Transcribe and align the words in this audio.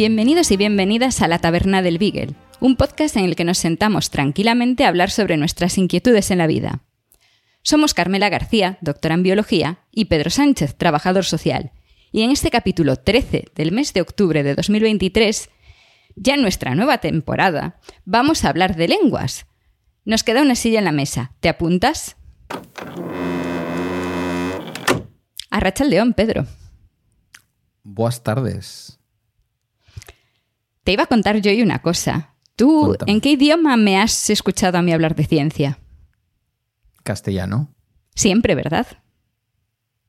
Bienvenidos 0.00 0.50
y 0.50 0.56
bienvenidas 0.56 1.20
a 1.20 1.28
La 1.28 1.40
Taberna 1.40 1.82
del 1.82 1.98
Beagle, 1.98 2.34
un 2.58 2.76
podcast 2.76 3.16
en 3.16 3.26
el 3.26 3.36
que 3.36 3.44
nos 3.44 3.58
sentamos 3.58 4.08
tranquilamente 4.08 4.82
a 4.82 4.88
hablar 4.88 5.10
sobre 5.10 5.36
nuestras 5.36 5.76
inquietudes 5.76 6.30
en 6.30 6.38
la 6.38 6.46
vida. 6.46 6.84
Somos 7.60 7.92
Carmela 7.92 8.30
García, 8.30 8.78
doctora 8.80 9.16
en 9.16 9.22
biología, 9.22 9.80
y 9.90 10.06
Pedro 10.06 10.30
Sánchez, 10.30 10.74
trabajador 10.74 11.26
social. 11.26 11.72
Y 12.12 12.22
en 12.22 12.30
este 12.30 12.48
capítulo 12.48 12.96
13 12.96 13.48
del 13.54 13.72
mes 13.72 13.92
de 13.92 14.00
octubre 14.00 14.42
de 14.42 14.54
2023, 14.54 15.50
ya 16.16 16.32
en 16.32 16.40
nuestra 16.40 16.74
nueva 16.74 16.96
temporada, 16.96 17.78
vamos 18.06 18.46
a 18.46 18.48
hablar 18.48 18.76
de 18.76 18.88
lenguas. 18.88 19.44
Nos 20.06 20.24
queda 20.24 20.40
una 20.40 20.54
silla 20.54 20.78
en 20.78 20.86
la 20.86 20.92
mesa. 20.92 21.34
¿Te 21.40 21.50
apuntas? 21.50 22.16
Arracha 25.50 25.84
el 25.84 25.90
león, 25.90 26.14
Pedro. 26.14 26.46
Buenas 27.82 28.22
tardes. 28.22 28.99
Te 30.84 30.92
iba 30.92 31.04
a 31.04 31.06
contar 31.06 31.40
yo 31.40 31.50
hoy 31.50 31.62
una 31.62 31.80
cosa. 31.82 32.34
¿Tú 32.56 32.86
Cuéntame. 32.86 33.12
en 33.12 33.20
qué 33.20 33.32
idioma 33.32 33.76
me 33.76 33.98
has 33.98 34.30
escuchado 34.30 34.78
a 34.78 34.82
mí 34.82 34.92
hablar 34.92 35.14
de 35.14 35.24
ciencia? 35.26 35.78
Castellano. 37.02 37.74
Siempre, 38.14 38.54
¿verdad? 38.54 38.86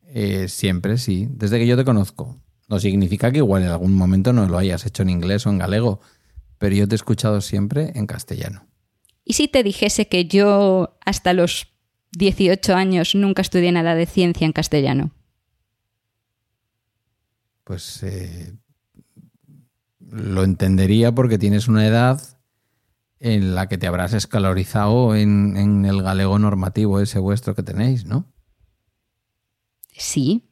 Eh, 0.07 0.47
siempre, 0.49 0.97
sí. 0.97 1.27
Desde 1.31 1.57
que 1.59 1.67
yo 1.67 1.77
te 1.77 1.85
conozco. 1.85 2.41
No 2.67 2.79
significa 2.79 3.31
que 3.31 3.37
igual 3.39 3.63
en 3.63 3.69
algún 3.69 3.93
momento 3.93 4.33
no 4.33 4.47
lo 4.47 4.57
hayas 4.57 4.85
hecho 4.85 5.03
en 5.03 5.09
inglés 5.09 5.45
o 5.45 5.49
en 5.49 5.57
galego, 5.57 6.01
pero 6.57 6.75
yo 6.75 6.87
te 6.87 6.95
he 6.95 6.97
escuchado 6.97 7.41
siempre 7.41 7.91
en 7.95 8.07
castellano. 8.07 8.65
¿Y 9.23 9.33
si 9.33 9.47
te 9.47 9.63
dijese 9.63 10.07
que 10.07 10.25
yo 10.25 10.97
hasta 11.05 11.33
los 11.33 11.67
18 12.11 12.75
años 12.75 13.15
nunca 13.15 13.41
estudié 13.41 13.71
nada 13.71 13.95
de 13.95 14.05
ciencia 14.05 14.45
en 14.45 14.51
castellano? 14.53 15.11
Pues 17.63 18.03
eh, 18.03 18.53
lo 20.11 20.43
entendería 20.43 21.13
porque 21.13 21.37
tienes 21.37 21.67
una 21.67 21.87
edad 21.87 22.21
en 23.19 23.55
la 23.55 23.67
que 23.67 23.77
te 23.77 23.87
habrás 23.87 24.13
escalorizado 24.13 25.15
en, 25.15 25.55
en 25.55 25.85
el 25.85 26.01
galego 26.01 26.37
normativo 26.39 26.99
ese 26.99 27.19
vuestro 27.19 27.55
que 27.55 27.63
tenéis, 27.63 28.05
¿no? 28.05 28.31
Sí. 29.91 30.49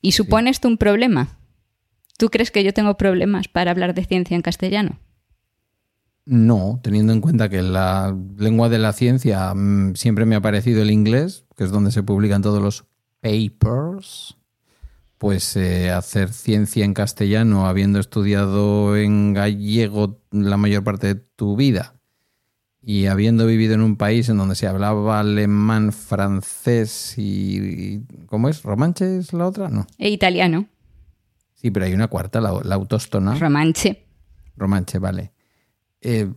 ¿Y 0.00 0.12
supone 0.12 0.50
esto 0.50 0.68
un 0.68 0.78
problema? 0.78 1.38
¿Tú 2.18 2.30
crees 2.30 2.50
que 2.50 2.64
yo 2.64 2.72
tengo 2.72 2.96
problemas 2.96 3.48
para 3.48 3.70
hablar 3.70 3.94
de 3.94 4.04
ciencia 4.04 4.34
en 4.34 4.42
castellano? 4.42 4.98
No, 6.24 6.80
teniendo 6.82 7.12
en 7.12 7.20
cuenta 7.20 7.48
que 7.48 7.62
la 7.62 8.16
lengua 8.36 8.68
de 8.68 8.78
la 8.78 8.92
ciencia 8.92 9.54
mm, 9.54 9.94
siempre 9.94 10.26
me 10.26 10.34
ha 10.34 10.40
parecido 10.40 10.82
el 10.82 10.90
inglés, 10.90 11.44
que 11.56 11.64
es 11.64 11.70
donde 11.70 11.92
se 11.92 12.02
publican 12.02 12.42
todos 12.42 12.60
los 12.60 12.86
papers, 13.20 14.36
pues 15.18 15.56
eh, 15.56 15.90
hacer 15.90 16.32
ciencia 16.32 16.84
en 16.84 16.92
castellano, 16.94 17.66
habiendo 17.66 17.98
estudiado 17.98 18.96
en 18.96 19.32
gallego 19.32 20.20
la 20.30 20.56
mayor 20.56 20.84
parte 20.84 21.06
de 21.06 21.14
tu 21.14 21.56
vida 21.56 21.94
y 22.82 23.06
habiendo 23.06 23.46
vivido 23.46 23.74
en 23.74 23.80
un 23.80 23.96
país 23.96 24.28
en 24.28 24.36
donde 24.36 24.54
se 24.54 24.66
hablaba 24.66 25.18
alemán, 25.20 25.92
francés 25.92 27.14
y... 27.16 27.56
y- 27.58 28.06
¿Cómo 28.26 28.48
es? 28.48 28.62
¿Romanche 28.62 29.18
es 29.18 29.32
la 29.32 29.46
otra? 29.46 29.68
No. 29.68 29.86
E 29.98 30.10
italiano. 30.10 30.66
Sí, 31.54 31.70
pero 31.70 31.86
hay 31.86 31.94
una 31.94 32.08
cuarta, 32.08 32.40
la, 32.40 32.60
la 32.62 32.74
autóstona. 32.74 33.34
Romanche. 33.34 34.04
Romanche, 34.56 34.98
vale. 34.98 35.32
Eh, 36.00 36.30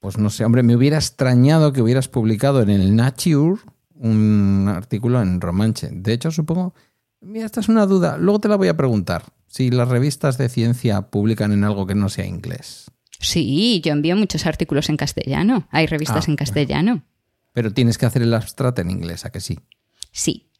pues 0.00 0.16
no 0.18 0.30
sé, 0.30 0.44
hombre, 0.44 0.62
me 0.62 0.74
hubiera 0.74 0.96
extrañado 0.96 1.72
que 1.72 1.82
hubieras 1.82 2.08
publicado 2.08 2.62
en 2.62 2.70
el 2.70 2.96
Nature 2.96 3.60
un 3.94 4.66
artículo 4.68 5.20
en 5.20 5.40
Romanche. 5.40 5.90
De 5.92 6.12
hecho, 6.12 6.30
supongo. 6.30 6.74
Mira, 7.20 7.46
esta 7.46 7.60
es 7.60 7.68
una 7.68 7.86
duda. 7.86 8.16
Luego 8.18 8.38
te 8.40 8.48
la 8.48 8.56
voy 8.56 8.68
a 8.68 8.76
preguntar. 8.76 9.24
Si 9.46 9.70
las 9.70 9.88
revistas 9.88 10.38
de 10.38 10.48
ciencia 10.48 11.02
publican 11.10 11.52
en 11.52 11.64
algo 11.64 11.86
que 11.86 11.94
no 11.94 12.08
sea 12.08 12.26
inglés. 12.26 12.90
Sí, 13.18 13.80
yo 13.84 13.92
envío 13.92 14.16
muchos 14.16 14.46
artículos 14.46 14.88
en 14.88 14.96
castellano. 14.96 15.66
Hay 15.70 15.86
revistas 15.86 16.28
Ah, 16.28 16.30
en 16.30 16.36
castellano. 16.36 17.02
Pero 17.52 17.72
tienes 17.72 17.98
que 17.98 18.06
hacer 18.06 18.22
el 18.22 18.34
abstract 18.34 18.78
en 18.78 18.90
inglés, 18.90 19.24
¿a 19.24 19.30
que 19.30 19.40
sí? 19.40 19.58
Sí. 20.12 20.50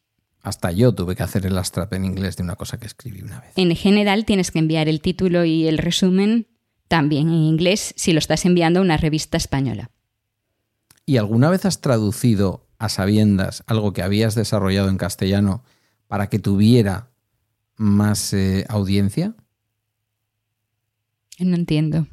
Hasta 0.41 0.71
yo 0.71 0.93
tuve 0.93 1.15
que 1.15 1.23
hacer 1.23 1.45
el 1.45 1.57
abstract 1.57 1.93
en 1.93 2.05
inglés 2.05 2.35
de 2.37 2.43
una 2.43 2.55
cosa 2.55 2.77
que 2.79 2.87
escribí 2.87 3.21
una 3.21 3.39
vez. 3.39 3.51
En 3.55 3.73
general 3.75 4.25
tienes 4.25 4.51
que 4.51 4.59
enviar 4.59 4.89
el 4.89 4.99
título 5.01 5.45
y 5.45 5.67
el 5.67 5.77
resumen 5.77 6.47
también 6.87 7.27
en 7.29 7.35
inglés 7.35 7.93
si 7.95 8.11
lo 8.13 8.19
estás 8.19 8.45
enviando 8.45 8.79
a 8.79 8.83
una 8.83 8.97
revista 8.97 9.37
española. 9.37 9.91
¿Y 11.05 11.17
alguna 11.17 11.49
vez 11.49 11.65
has 11.65 11.81
traducido 11.81 12.67
a 12.77 12.89
sabiendas 12.89 13.63
algo 13.67 13.93
que 13.93 14.01
habías 14.01 14.35
desarrollado 14.35 14.89
en 14.89 14.97
castellano 14.97 15.63
para 16.09 16.27
que 16.27 16.39
tuviera 16.39 17.11
más 17.77 18.33
eh, 18.33 18.65
audiencia? 18.67 19.35
No 21.37 21.55
entiendo. 21.55 22.07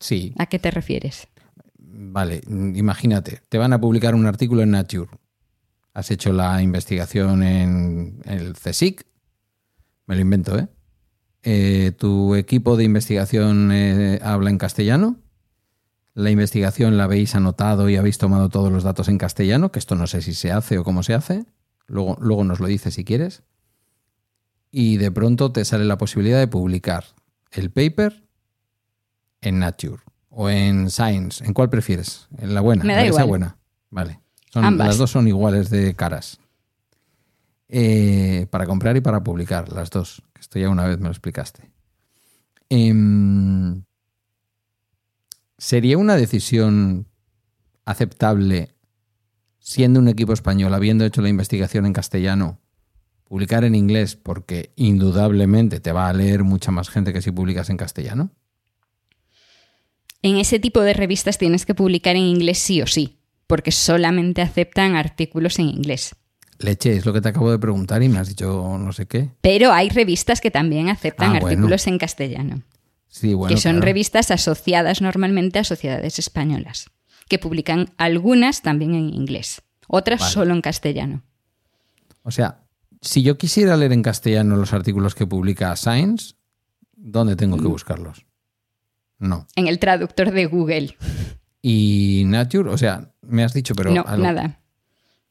Sí, 0.00 0.34
¿A 0.38 0.46
qué 0.46 0.58
te 0.58 0.72
refieres? 0.72 1.28
vale, 1.76 2.40
imagínate, 2.48 3.42
te 3.48 3.58
van 3.58 3.74
a 3.74 3.80
publicar 3.80 4.14
un 4.14 4.26
artículo 4.26 4.62
en 4.62 4.70
Nature. 4.70 5.10
Has 5.92 6.10
hecho 6.10 6.32
la 6.32 6.62
investigación 6.62 7.42
en 7.42 8.22
el 8.24 8.54
CSIC, 8.54 9.04
me 10.06 10.14
lo 10.14 10.22
invento, 10.22 10.58
¿eh? 10.58 10.68
Eh, 11.42 11.92
tu 11.98 12.34
equipo 12.34 12.76
de 12.76 12.84
investigación 12.84 13.70
eh, 13.72 14.18
habla 14.22 14.50
en 14.50 14.58
castellano. 14.58 15.18
La 16.14 16.30
investigación 16.30 16.96
la 16.96 17.04
habéis 17.04 17.34
anotado 17.34 17.88
y 17.88 17.96
habéis 17.96 18.18
tomado 18.18 18.48
todos 18.48 18.72
los 18.72 18.82
datos 18.82 19.08
en 19.08 19.18
castellano, 19.18 19.70
que 19.70 19.78
esto 19.78 19.94
no 19.94 20.06
sé 20.06 20.22
si 20.22 20.34
se 20.34 20.52
hace 20.52 20.78
o 20.78 20.84
cómo 20.84 21.02
se 21.02 21.14
hace. 21.14 21.44
Luego, 21.90 22.16
luego 22.20 22.44
nos 22.44 22.60
lo 22.60 22.66
dices 22.68 22.94
si 22.94 23.04
quieres. 23.04 23.42
Y 24.70 24.96
de 24.98 25.10
pronto 25.10 25.50
te 25.52 25.64
sale 25.64 25.84
la 25.84 25.98
posibilidad 25.98 26.38
de 26.38 26.46
publicar 26.46 27.04
el 27.50 27.70
paper 27.70 28.24
en 29.40 29.58
Nature 29.58 30.00
o 30.28 30.48
en 30.48 30.88
Science. 30.90 31.44
¿En 31.44 31.52
cuál 31.52 31.68
prefieres? 31.68 32.28
En 32.38 32.54
la 32.54 32.60
buena. 32.60 32.84
Me 32.84 32.94
da 32.94 33.00
la 33.02 33.06
igual. 33.08 33.26
buena. 33.26 33.56
Vale. 33.90 34.20
Son- 34.52 34.64
Ambas. 34.64 34.86
las 34.86 34.98
dos 34.98 35.10
son 35.10 35.26
iguales 35.26 35.68
de 35.70 35.94
caras. 35.96 36.38
Eh, 37.68 38.46
para 38.50 38.66
comprar 38.66 38.96
y 38.96 39.00
para 39.00 39.22
publicar, 39.24 39.72
las 39.72 39.90
dos. 39.90 40.22
Que 40.32 40.40
Esto 40.40 40.58
ya 40.58 40.68
una 40.68 40.84
vez 40.86 40.98
me 40.98 41.04
lo 41.04 41.10
explicaste. 41.10 41.70
Em, 42.68 43.82
¿Sería 45.58 45.98
una 45.98 46.16
decisión 46.16 47.06
aceptable, 47.84 48.74
siendo 49.60 50.00
un 50.00 50.08
equipo 50.08 50.32
español, 50.32 50.74
habiendo 50.74 51.04
hecho 51.04 51.22
la 51.22 51.28
investigación 51.28 51.86
en 51.86 51.92
castellano, 51.92 52.58
publicar 53.28 53.62
en 53.64 53.74
inglés? 53.74 54.16
Porque 54.16 54.72
indudablemente 54.76 55.78
te 55.80 55.92
va 55.92 56.08
a 56.08 56.12
leer 56.12 56.42
mucha 56.42 56.70
más 56.72 56.88
gente 56.90 57.12
que 57.12 57.22
si 57.22 57.30
publicas 57.30 57.70
en 57.70 57.76
castellano. 57.76 58.30
En 60.22 60.36
ese 60.36 60.58
tipo 60.58 60.80
de 60.82 60.92
revistas 60.92 61.38
tienes 61.38 61.64
que 61.64 61.74
publicar 61.74 62.16
en 62.16 62.22
inglés 62.22 62.58
sí 62.58 62.82
o 62.82 62.86
sí, 62.86 63.18
porque 63.46 63.72
solamente 63.72 64.42
aceptan 64.42 64.94
artículos 64.96 65.58
en 65.58 65.68
inglés. 65.68 66.14
Leche, 66.58 66.94
es 66.94 67.06
lo 67.06 67.14
que 67.14 67.22
te 67.22 67.30
acabo 67.30 67.50
de 67.50 67.58
preguntar 67.58 68.02
y 68.02 68.08
me 68.10 68.18
has 68.18 68.28
dicho 68.28 68.76
no 68.78 68.92
sé 68.92 69.06
qué. 69.06 69.30
Pero 69.40 69.72
hay 69.72 69.88
revistas 69.88 70.42
que 70.42 70.50
también 70.50 70.90
aceptan 70.90 71.36
Ah, 71.36 71.40
bueno. 71.40 71.46
artículos 71.48 71.86
en 71.86 71.96
castellano, 71.96 72.62
Sí, 73.08 73.32
bueno. 73.32 73.54
que 73.54 73.60
son 73.60 73.72
claro. 73.76 73.86
revistas 73.86 74.30
asociadas 74.30 75.00
normalmente 75.00 75.58
a 75.58 75.64
sociedades 75.64 76.18
españolas, 76.18 76.90
que 77.30 77.38
publican 77.38 77.94
algunas 77.96 78.60
también 78.60 78.94
en 78.94 79.14
inglés, 79.14 79.62
otras 79.88 80.20
Vale. 80.20 80.32
solo 80.32 80.52
en 80.54 80.60
castellano. 80.60 81.22
O 82.22 82.30
sea, 82.30 82.64
si 83.00 83.22
yo 83.22 83.38
quisiera 83.38 83.76
leer 83.78 83.92
en 83.92 84.02
castellano 84.02 84.56
los 84.56 84.74
artículos 84.74 85.14
que 85.14 85.26
publica 85.26 85.74
Science, 85.76 86.34
¿dónde 86.96 87.36
tengo 87.36 87.56
Mm. 87.56 87.60
que 87.62 87.66
buscarlos? 87.68 88.26
No. 89.18 89.46
En 89.56 89.68
el 89.68 89.78
traductor 89.78 90.32
de 90.32 90.46
Google. 90.46 90.96
Y 91.62 92.24
Nature, 92.26 92.70
o 92.70 92.76
sea, 92.78 93.12
me 93.22 93.44
has 93.44 93.52
dicho, 93.54 93.74
pero 93.74 93.90
no, 93.90 94.02
algo- 94.06 94.24
nada. 94.24 94.60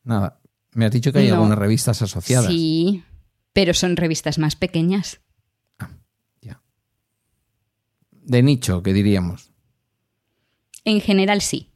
nada. 0.03 0.39
Me 0.73 0.85
has 0.85 0.91
dicho 0.91 1.11
que 1.11 1.19
hay 1.19 1.27
No. 1.27 1.35
algunas 1.35 1.57
revistas 1.57 2.01
asociadas. 2.01 2.47
Sí, 2.47 3.03
pero 3.51 3.73
son 3.73 3.97
revistas 3.97 4.37
más 4.39 4.55
pequeñas. 4.55 5.19
Ya. 6.41 6.61
De 8.11 8.41
nicho, 8.43 8.83
que 8.83 8.93
diríamos. 8.93 9.51
En 10.85 11.01
general 11.01 11.41
sí. 11.41 11.68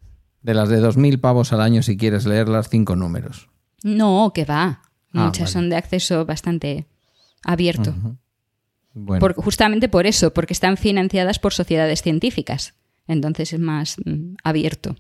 De 0.44 0.54
las 0.54 0.70
de 0.70 0.82
2.000 0.82 1.20
pavos 1.20 1.54
al 1.54 1.62
año 1.62 1.82
si 1.82 1.98
quieres 1.98 2.26
leerlas, 2.26 2.70
cinco 2.70 2.96
números. 2.96 3.50
No, 3.84 4.32
que 4.34 4.46
va. 4.46 4.82
Ah, 5.14 5.26
Muchas 5.26 5.44
vale. 5.44 5.54
son 5.54 5.70
de 5.70 5.76
acceso 5.78 6.26
bastante 6.26 6.86
abierto. 7.44 7.94
Bueno, 8.94 9.20
Por- 9.20 9.34
justamente 9.36 9.90
por 9.90 10.06
eso, 10.06 10.34
porque 10.34 10.54
están 10.54 10.78
financiadas 10.78 11.40
por 11.40 11.54
sociedades 11.54 12.02
científicas. 12.02 12.74
Entonces 13.08 13.52
es 13.54 13.60
más 13.60 13.96
mm, 14.06 14.36
abierto. 14.44 14.96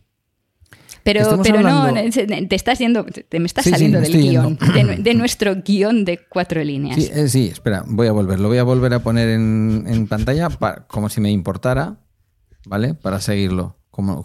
Pero, 1.04 1.22
Estamos 1.22 1.46
pero 1.48 1.62
no, 1.62 1.84
hablando- 1.84 2.12
te 2.48 2.56
estás 2.56 2.80
yendo, 2.80 3.04
te 3.06 3.40
me 3.40 3.46
estás 3.46 3.66
Sí, 3.66 3.72
saliendo 3.72 4.00
del 4.00 4.14
guion, 4.14 4.58
de, 4.74 4.84
nu- 4.84 5.04
de 5.04 5.14
nuestro 5.14 5.56
guion 5.62 6.06
de 6.06 6.20
cuatro 6.30 6.64
líneas. 6.64 6.96
sí, 6.96 7.10
eh, 7.14 7.28
sí, 7.28 7.48
espera, 7.48 7.84
voy 7.86 8.08
a 8.08 8.14
volver. 8.14 8.40
Lo 8.40 8.48
voy 8.48 8.58
a 8.58 8.64
volver 8.64 8.94
a 8.94 9.00
poner 9.00 9.28
en, 9.30 9.84
en 9.88 10.08
pantalla 10.08 10.50
pa- 10.50 10.86
como 10.88 11.10
si 11.10 11.20
me 11.20 11.30
importara, 11.32 11.98
¿vale? 12.66 12.94
Para 12.94 13.20
seguirlo. 13.20 13.76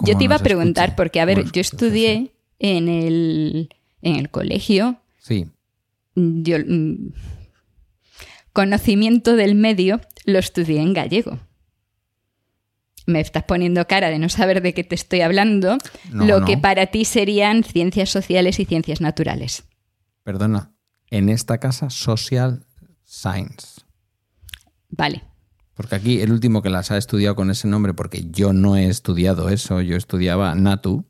Yo 0.05 0.17
te 0.19 0.25
iba 0.25 0.37
a 0.37 0.39
preguntar, 0.41 0.97
porque 0.97 1.21
a 1.21 1.25
ver, 1.25 1.51
yo 1.53 1.61
estudié 1.61 2.33
en 2.59 2.89
el, 2.89 3.69
en 4.03 4.17
el 4.17 4.31
colegio, 4.31 5.01
Sí, 5.19 5.47
yo, 6.15 6.57
mm, 6.67 7.13
conocimiento 8.53 9.37
del 9.37 9.55
medio 9.55 10.01
lo 10.25 10.39
estudié 10.39 10.81
en 10.81 10.93
gallego. 10.95 11.39
Me 13.07 13.21
estás 13.21 13.45
poniendo 13.45 13.87
cara 13.87 14.11
de 14.11 14.19
no 14.19 14.29
saber 14.29 14.61
de 14.63 14.75
qué 14.75 14.85
te 14.85 14.95
estoy 14.95 15.23
hablando, 15.23 15.79
No, 16.13 16.27
lo 16.27 16.41
no. 16.41 16.47
que 16.47 16.59
para 16.59 16.87
ti 16.87 17.05
serían 17.05 17.65
ciencias 17.65 18.11
sociales 18.11 18.59
y 18.61 18.65
ciencias 18.65 19.01
naturales. 19.01 19.65
perdona. 20.25 20.73
En 21.11 21.31
esta 21.31 21.57
casa, 21.59 21.89
Social 21.89 22.67
Science. 23.07 23.81
Vale. 24.91 25.23
Porque 25.79 25.95
aquí 25.95 26.21
el 26.21 26.31
último 26.33 26.61
que 26.61 26.69
las 26.71 26.91
ha 26.91 26.99
estudiado 26.99 27.35
con 27.37 27.51
ese 27.51 27.67
nombre, 27.69 27.95
porque 27.95 28.27
yo 28.31 28.53
no 28.53 28.77
he 28.77 28.87
estudiado 28.89 29.49
eso, 29.49 29.81
yo 29.81 29.97
estudiaba 29.97 30.55
Natu, 30.55 31.07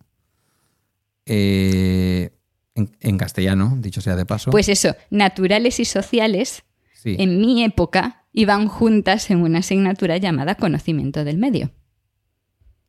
eh, 1.26 2.31
en, 2.75 2.97
en 3.00 3.19
castellano, 3.19 3.76
dicho 3.81 4.00
sea 4.00 4.15
de 4.17 4.25
paso. 4.26 4.50
Pues 4.50 4.69
eso, 4.69 4.94
naturales 5.11 5.81
y 5.81 5.85
sociales, 5.85 6.62
sí. 6.94 7.17
en 7.19 7.41
mi 7.41 7.65
época, 7.65 8.26
iban 8.32 8.69
juntas 8.69 9.31
en 9.31 9.43
una 9.43 9.59
asignatura 9.61 10.17
llamada 10.19 10.55
conocimiento 10.55 11.25
del 11.25 11.38
medio, 11.38 11.73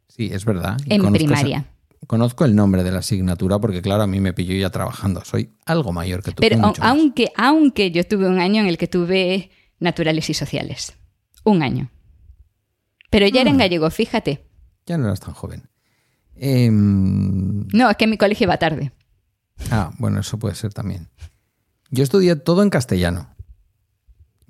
Sí, 0.07 0.29
es 0.33 0.43
verdad. 0.43 0.77
Y 0.85 0.95
en 0.95 1.01
conozco 1.01 1.17
primaria. 1.25 1.57
esa- 1.59 2.05
conozco 2.07 2.43
el 2.43 2.53
nombre 2.55 2.83
de 2.83 2.91
la 2.91 2.99
asignatura 2.99 3.57
porque, 3.59 3.81
claro, 3.81 4.03
a 4.03 4.07
mí 4.07 4.19
me 4.19 4.33
pilló 4.33 4.53
ya 4.53 4.69
trabajando. 4.69 5.23
Soy 5.23 5.51
algo 5.65 5.93
mayor 5.93 6.21
que 6.23 6.31
tú. 6.31 6.41
Pero 6.41 6.59
aunque, 6.81 7.31
aunque 7.37 7.91
yo 7.91 8.05
tuve 8.05 8.27
un 8.27 8.39
año 8.39 8.61
en 8.61 8.67
el 8.67 8.77
que 8.77 8.87
tuve 8.87 9.51
naturales 9.79 10.29
y 10.29 10.33
sociales. 10.33 10.93
Un 11.49 11.63
año. 11.63 11.89
Pero 13.09 13.27
ya 13.27 13.41
era 13.41 13.49
en 13.49 13.57
gallego, 13.57 13.89
fíjate. 13.89 14.45
Ya 14.85 14.97
no 14.97 15.05
eras 15.07 15.19
tan 15.19 15.33
joven. 15.33 15.67
Em, 16.35 17.67
No, 17.73 17.89
es 17.89 17.97
que 17.97 18.05
mi 18.07 18.17
colegio 18.17 18.45
iba 18.45 18.57
tarde. 18.57 18.91
Ah, 19.71 19.91
bueno, 19.97 20.19
eso 20.19 20.37
puede 20.37 20.53
ser 20.55 20.73
también. 20.73 21.09
Yo 21.89 22.03
estudié 22.03 22.35
todo 22.35 22.61
en 22.61 22.69
castellano. 22.69 23.35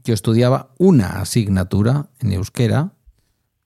Yo 0.03 0.13
estudiaba 0.13 0.73
una 0.77 1.21
asignatura 1.21 2.09
en 2.19 2.33
euskera 2.33 2.93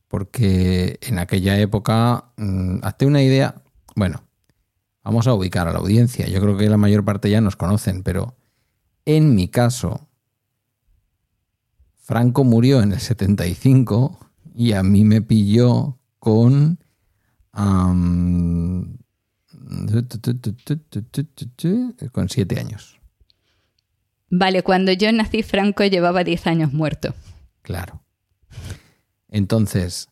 porque 0.07 1.00
en 1.01 1.18
aquella 1.18 1.57
época, 1.57 2.25
mm, 2.38 2.80
hazte 2.83 3.07
una 3.07 3.24
idea, 3.24 3.63
bueno, 3.95 4.24
vamos 5.03 5.25
a 5.25 5.33
ubicar 5.33 5.68
a 5.68 5.74
la 5.74 5.80
audiencia. 5.80 6.27
Yo 6.27 6.39
creo 6.39 6.56
que 6.56 6.69
la 6.69 6.77
mayor 6.77 7.03
parte 7.03 7.31
ya 7.31 7.41
nos 7.41 7.56
conocen, 7.56 8.03
pero 8.03 8.38
en 9.06 9.33
mi 9.33 9.47
caso, 9.47 10.07
Franco 12.03 12.44
murió 12.44 12.81
en 12.83 12.91
el 12.91 13.00
75 13.00 14.19
y 14.53 14.73
a 14.73 14.83
mí 14.83 15.05
me 15.05 15.21
pilló 15.21 15.97
con... 16.19 16.77
con 22.11 22.29
siete 22.29 22.59
años, 22.59 23.00
Vale, 24.35 24.63
cuando 24.63 24.91
yo 24.91 25.11
nací, 25.11 25.44
Franco 25.44 25.83
llevaba 25.83 26.23
10 26.23 26.47
años 26.47 26.73
muerto. 26.73 27.13
claro. 27.61 28.01
Entonces, 29.29 30.09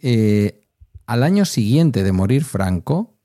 eh, 0.00 0.66
al 1.06 1.22
año 1.22 1.44
siguiente 1.44 2.02
de 2.02 2.12
morir 2.12 2.44
Franco, 2.44 3.18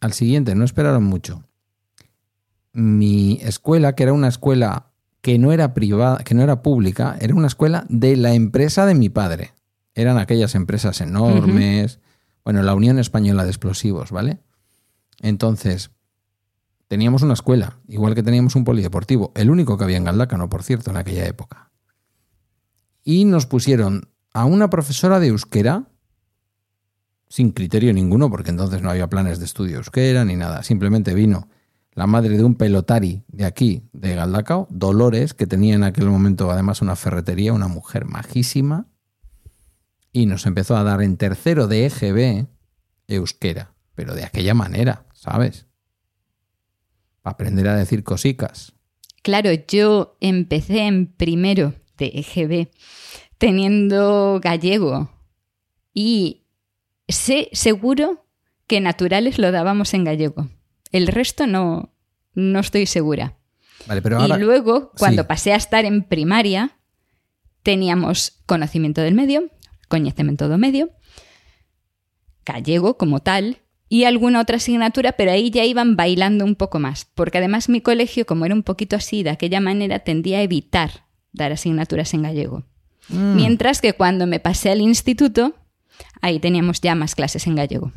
al 0.00 0.12
siguiente, 0.12 0.54
no 0.54 0.64
esperaron 0.64 1.04
mucho. 1.04 1.44
Mi 2.72 3.38
escuela, 3.42 3.94
que 3.94 4.04
era 4.04 4.12
una 4.14 4.28
escuela 4.28 4.92
que 5.26 5.40
no 5.40 5.50
era 5.50 5.74
privada, 5.74 6.18
que 6.18 6.36
no 6.36 6.42
era 6.44 6.62
pública, 6.62 7.16
era 7.20 7.34
una 7.34 7.48
escuela 7.48 7.84
de 7.88 8.14
la 8.14 8.34
empresa 8.34 8.86
de 8.86 8.94
mi 8.94 9.08
padre. 9.08 9.54
Eran 9.92 10.18
aquellas 10.18 10.54
empresas 10.54 11.00
enormes. 11.00 11.98
Bueno, 12.44 12.62
la 12.62 12.76
Unión 12.76 13.00
Española 13.00 13.42
de 13.42 13.50
Explosivos, 13.50 14.12
¿vale? 14.12 14.38
Entonces, 15.20 15.90
teníamos 16.86 17.22
una 17.22 17.32
escuela, 17.34 17.80
igual 17.88 18.14
que 18.14 18.22
teníamos 18.22 18.54
un 18.54 18.62
polideportivo, 18.62 19.32
el 19.34 19.50
único 19.50 19.76
que 19.76 19.82
había 19.82 19.96
en 19.96 20.04
Galdácano, 20.04 20.48
por 20.48 20.62
cierto, 20.62 20.92
en 20.92 20.96
aquella 20.96 21.26
época. 21.26 21.72
Y 23.02 23.24
nos 23.24 23.46
pusieron 23.46 24.08
a 24.32 24.44
una 24.44 24.70
profesora 24.70 25.18
de 25.18 25.26
euskera, 25.26 25.88
sin 27.28 27.50
criterio 27.50 27.92
ninguno, 27.92 28.30
porque 28.30 28.50
entonces 28.50 28.80
no 28.80 28.90
había 28.90 29.10
planes 29.10 29.40
de 29.40 29.46
estudio 29.46 29.78
euskera 29.78 30.24
ni 30.24 30.36
nada. 30.36 30.62
Simplemente 30.62 31.14
vino 31.14 31.48
la 31.96 32.06
madre 32.06 32.36
de 32.36 32.44
un 32.44 32.54
pelotari 32.54 33.24
de 33.26 33.46
aquí, 33.46 33.88
de 33.94 34.14
Galdacao, 34.14 34.68
Dolores, 34.70 35.32
que 35.32 35.46
tenía 35.46 35.74
en 35.74 35.82
aquel 35.82 36.10
momento 36.10 36.50
además 36.50 36.82
una 36.82 36.94
ferretería, 36.94 37.54
una 37.54 37.68
mujer 37.68 38.04
majísima, 38.04 38.86
y 40.12 40.26
nos 40.26 40.44
empezó 40.44 40.76
a 40.76 40.82
dar 40.82 41.02
en 41.02 41.16
tercero 41.16 41.66
de 41.66 41.86
EGB 41.86 42.48
euskera, 43.08 43.72
pero 43.94 44.14
de 44.14 44.24
aquella 44.24 44.52
manera, 44.52 45.06
¿sabes? 45.14 45.68
Para 47.22 47.32
aprender 47.32 47.66
a 47.66 47.76
decir 47.76 48.04
cosicas. 48.04 48.74
Claro, 49.22 49.50
yo 49.66 50.18
empecé 50.20 50.86
en 50.86 51.06
primero 51.06 51.72
de 51.96 52.12
EGB 52.14 52.68
teniendo 53.38 54.38
gallego 54.42 55.10
y 55.94 56.44
sé 57.08 57.48
seguro 57.52 58.26
que 58.66 58.82
naturales 58.82 59.38
lo 59.38 59.50
dábamos 59.50 59.94
en 59.94 60.04
gallego. 60.04 60.50
El 60.96 61.06
resto 61.08 61.46
no, 61.46 61.92
no 62.34 62.60
estoy 62.60 62.86
segura. 62.86 63.36
Vale, 63.86 64.02
pero 64.02 64.18
ahora... 64.18 64.36
y 64.36 64.40
luego, 64.40 64.92
cuando 64.98 65.22
Sí. 65.22 65.28
pasé 65.28 65.52
a 65.52 65.56
estar 65.56 65.84
en 65.84 66.02
primaria, 66.02 66.76
teníamos 67.62 68.40
conocimiento 68.46 69.00
del 69.00 69.14
medio, 69.14 69.50
conocimiento 69.88 70.48
do 70.48 70.58
medio, 70.58 70.90
gallego 72.44 72.96
como 72.96 73.20
tal, 73.20 73.58
y 73.88 74.04
alguna 74.04 74.40
otra 74.40 74.56
asignatura, 74.56 75.12
pero 75.12 75.30
ahí 75.30 75.50
ya 75.50 75.64
iban 75.64 75.94
bailando 75.96 76.44
un 76.44 76.56
poco 76.56 76.78
más, 76.80 77.04
porque 77.14 77.38
además 77.38 77.68
mi 77.68 77.80
colegio, 77.80 78.26
como 78.26 78.44
era 78.44 78.54
un 78.54 78.62
poquito 78.64 78.96
así, 78.96 79.22
de 79.22 79.30
aquella 79.30 79.60
manera, 79.60 80.00
tendía 80.00 80.38
a 80.38 80.42
evitar 80.42 81.06
dar 81.32 81.52
asignaturas 81.52 82.12
en 82.14 82.22
gallego. 82.22 82.64
Mm. 83.08 83.36
Mientras 83.36 83.80
que 83.80 83.92
cuando 83.92 84.26
me 84.26 84.40
pasé 84.40 84.70
al 84.70 84.80
instituto, 84.80 85.54
ahí 86.20 86.40
teníamos 86.40 86.80
ya 86.80 86.94
más 86.96 87.14
clases 87.14 87.46
en 87.46 87.54
gallego. 87.54 87.92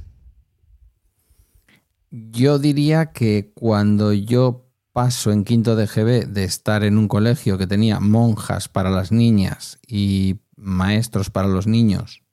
Yo 2.12 2.58
diría 2.60 3.12
que 3.12 3.51
cuando 3.54 4.13
yo 4.13 4.66
paso 4.94 5.32
en 5.32 5.44
quinto 5.44 5.75
de 5.75 5.86
GB 5.88 6.28
de 6.28 6.44
estar 6.44 6.84
en 6.84 6.98
un 6.98 7.08
colegio 7.08 7.58
que 7.58 7.68
tenía 7.68 8.00
monjas 8.00 8.68
para 8.68 8.89
las 8.89 9.12
niñas 9.12 9.80
y 9.88 10.39
maestros 10.56 11.30
para 11.30 11.48
los 11.48 11.68
niños, 11.68 12.24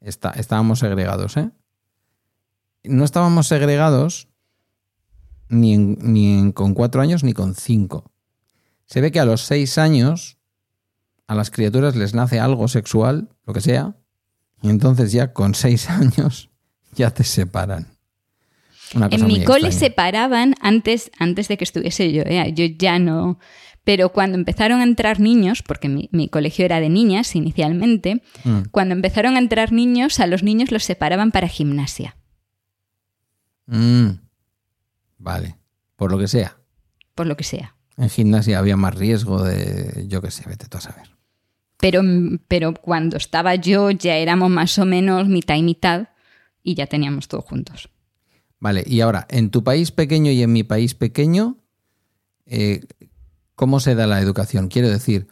está- 0.00 0.30
estábamos 0.30 0.78
segregados, 0.80 1.36
¿eh? 1.36 1.50
No 2.84 3.04
estábamos 3.04 3.48
segregados 3.48 4.28
ni, 5.48 5.76
ni 5.78 6.52
con 6.52 6.74
cuatro 6.74 7.00
años 7.00 7.24
ni 7.24 7.32
con 7.32 7.54
cinco. 7.54 8.12
Se 8.84 9.00
ve 9.00 9.10
que 9.10 9.20
a 9.20 9.24
los 9.24 9.42
seis 9.42 9.78
años 9.78 10.38
a 11.26 11.34
las 11.34 11.50
criaturas 11.50 11.96
les 11.96 12.14
nace 12.14 12.40
algo 12.40 12.68
sexual, 12.68 13.28
lo 13.44 13.52
que 13.52 13.60
sea, 13.60 13.96
y 14.62 14.70
entonces 14.70 15.12
ya 15.12 15.32
con 15.32 15.54
seis 15.54 15.88
años 15.90 16.50
ya 16.94 17.10
te 17.12 17.24
separan. 17.24 17.97
Una 18.94 19.08
cosa 19.10 19.20
En 19.22 19.26
mi 19.28 19.44
cole 19.44 19.68
extraña. 19.68 19.72
separaban 19.72 20.54
antes, 20.60 21.10
antes 21.18 21.48
de 21.48 21.56
que 21.56 21.64
estuviese 21.64 22.12
yo, 22.12 22.22
¿eh? 22.24 22.52
yo 22.54 22.64
ya 22.66 22.98
no. 22.98 23.38
Pero 23.84 24.10
cuando 24.10 24.36
empezaron 24.36 24.80
a 24.80 24.84
entrar 24.84 25.18
niños, 25.20 25.62
porque 25.62 25.88
mi, 25.88 26.08
mi 26.12 26.28
colegio 26.28 26.64
era 26.64 26.78
de 26.80 26.88
niñas 26.90 27.34
inicialmente, 27.34 28.22
Mm. 28.44 28.62
cuando 28.70 28.94
empezaron 28.94 29.36
a 29.36 29.38
entrar 29.38 29.72
niños, 29.72 30.20
a 30.20 30.26
los 30.26 30.42
niños 30.42 30.70
los 30.72 30.84
separaban 30.84 31.30
para 31.32 31.48
gimnasia. 31.48 32.16
Mm. 33.66 34.08
Vale, 35.18 35.56
por 35.96 36.10
lo 36.12 36.18
que 36.18 36.28
sea. 36.28 36.56
por 37.14 37.26
lo 37.26 37.36
que 37.36 37.44
sea. 37.44 37.74
En 37.96 38.08
gimnasia 38.10 38.58
había 38.60 38.76
más 38.76 38.94
riesgo 38.94 39.42
de, 39.42 40.04
yo 40.06 40.22
qué 40.22 40.30
sé, 40.30 40.44
vete 40.48 40.68
tú 40.68 40.78
a 40.78 40.80
saber. 40.80 41.10
Pero, 41.78 42.00
pero 42.46 42.74
cuando 42.74 43.16
estaba 43.16 43.54
yo 43.56 43.90
ya 43.90 44.16
éramos 44.16 44.50
más 44.50 44.78
o 44.78 44.84
menos 44.84 45.26
mitad 45.28 45.56
y 45.56 45.62
mitad 45.62 46.08
y 46.62 46.74
ya 46.74 46.86
teníamos 46.86 47.26
todo 47.26 47.40
juntos. 47.42 47.88
Vale, 48.60 48.82
y 48.86 49.00
ahora, 49.00 49.26
en 49.30 49.50
tu 49.50 49.62
país 49.62 49.92
pequeño 49.92 50.32
y 50.32 50.42
en 50.42 50.52
mi 50.52 50.64
país 50.64 50.94
pequeño, 50.94 51.58
eh, 52.46 52.80
¿cómo 53.54 53.78
se 53.78 53.94
da 53.94 54.06
la 54.06 54.20
educación? 54.20 54.68
Quiero 54.68 54.88
decir, 54.88 55.28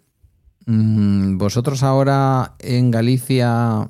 mm, 0.66 1.38
vosotros 1.38 1.82
ahora 1.82 2.54
en 2.58 2.90
Galicia 2.90 3.88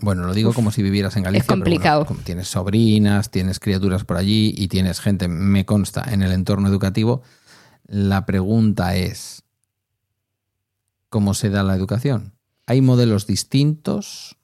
Bueno, 0.00 0.22
lo 0.24 0.32
digo 0.32 0.52
como 0.52 0.70
si 0.70 0.80
vivieras 0.80 1.16
en 1.16 1.24
Galicia. 1.24 1.42
Es 1.42 1.48
complicado. 1.48 2.06
como 2.06 2.20
tienes 2.20 2.46
sobrinas, 2.46 3.32
tienes 3.32 3.58
criaturas 3.58 4.04
por 4.04 4.16
allí 4.16 4.54
y 4.56 4.68
tienes 4.68 5.00
gente, 5.00 5.26
me 5.26 5.66
consta, 5.66 6.04
en 6.12 6.22
el 6.22 6.30
entorno 6.30 6.68
educativo. 6.68 7.22
La 7.84 8.24
pregunta 8.24 8.94
es, 8.94 9.42
¿cómo 11.08 11.34
se 11.34 11.50
da 11.50 11.64
la 11.64 11.74
educación? 11.74 12.34
¿Hay 12.66 12.80
modelos 12.80 13.26
distintos? 13.26 14.37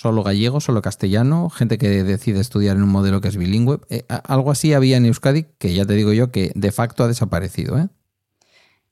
¿Solo 0.00 0.22
gallego, 0.22 0.60
solo 0.60 0.80
castellano? 0.80 1.50
¿Gente 1.50 1.76
que 1.76 1.88
decide 2.04 2.38
estudiar 2.38 2.76
en 2.76 2.84
un 2.84 2.88
modelo 2.88 3.20
que 3.20 3.26
es 3.26 3.36
bilingüe? 3.36 3.80
Eh, 3.90 4.04
algo 4.08 4.52
así 4.52 4.72
había 4.72 4.96
en 4.96 5.06
Euskadi 5.06 5.46
que 5.58 5.74
ya 5.74 5.84
te 5.86 5.94
digo 5.94 6.12
yo 6.12 6.30
que 6.30 6.52
de 6.54 6.70
facto 6.70 7.02
ha 7.02 7.08
desaparecido. 7.08 7.76
¿eh? 7.76 7.88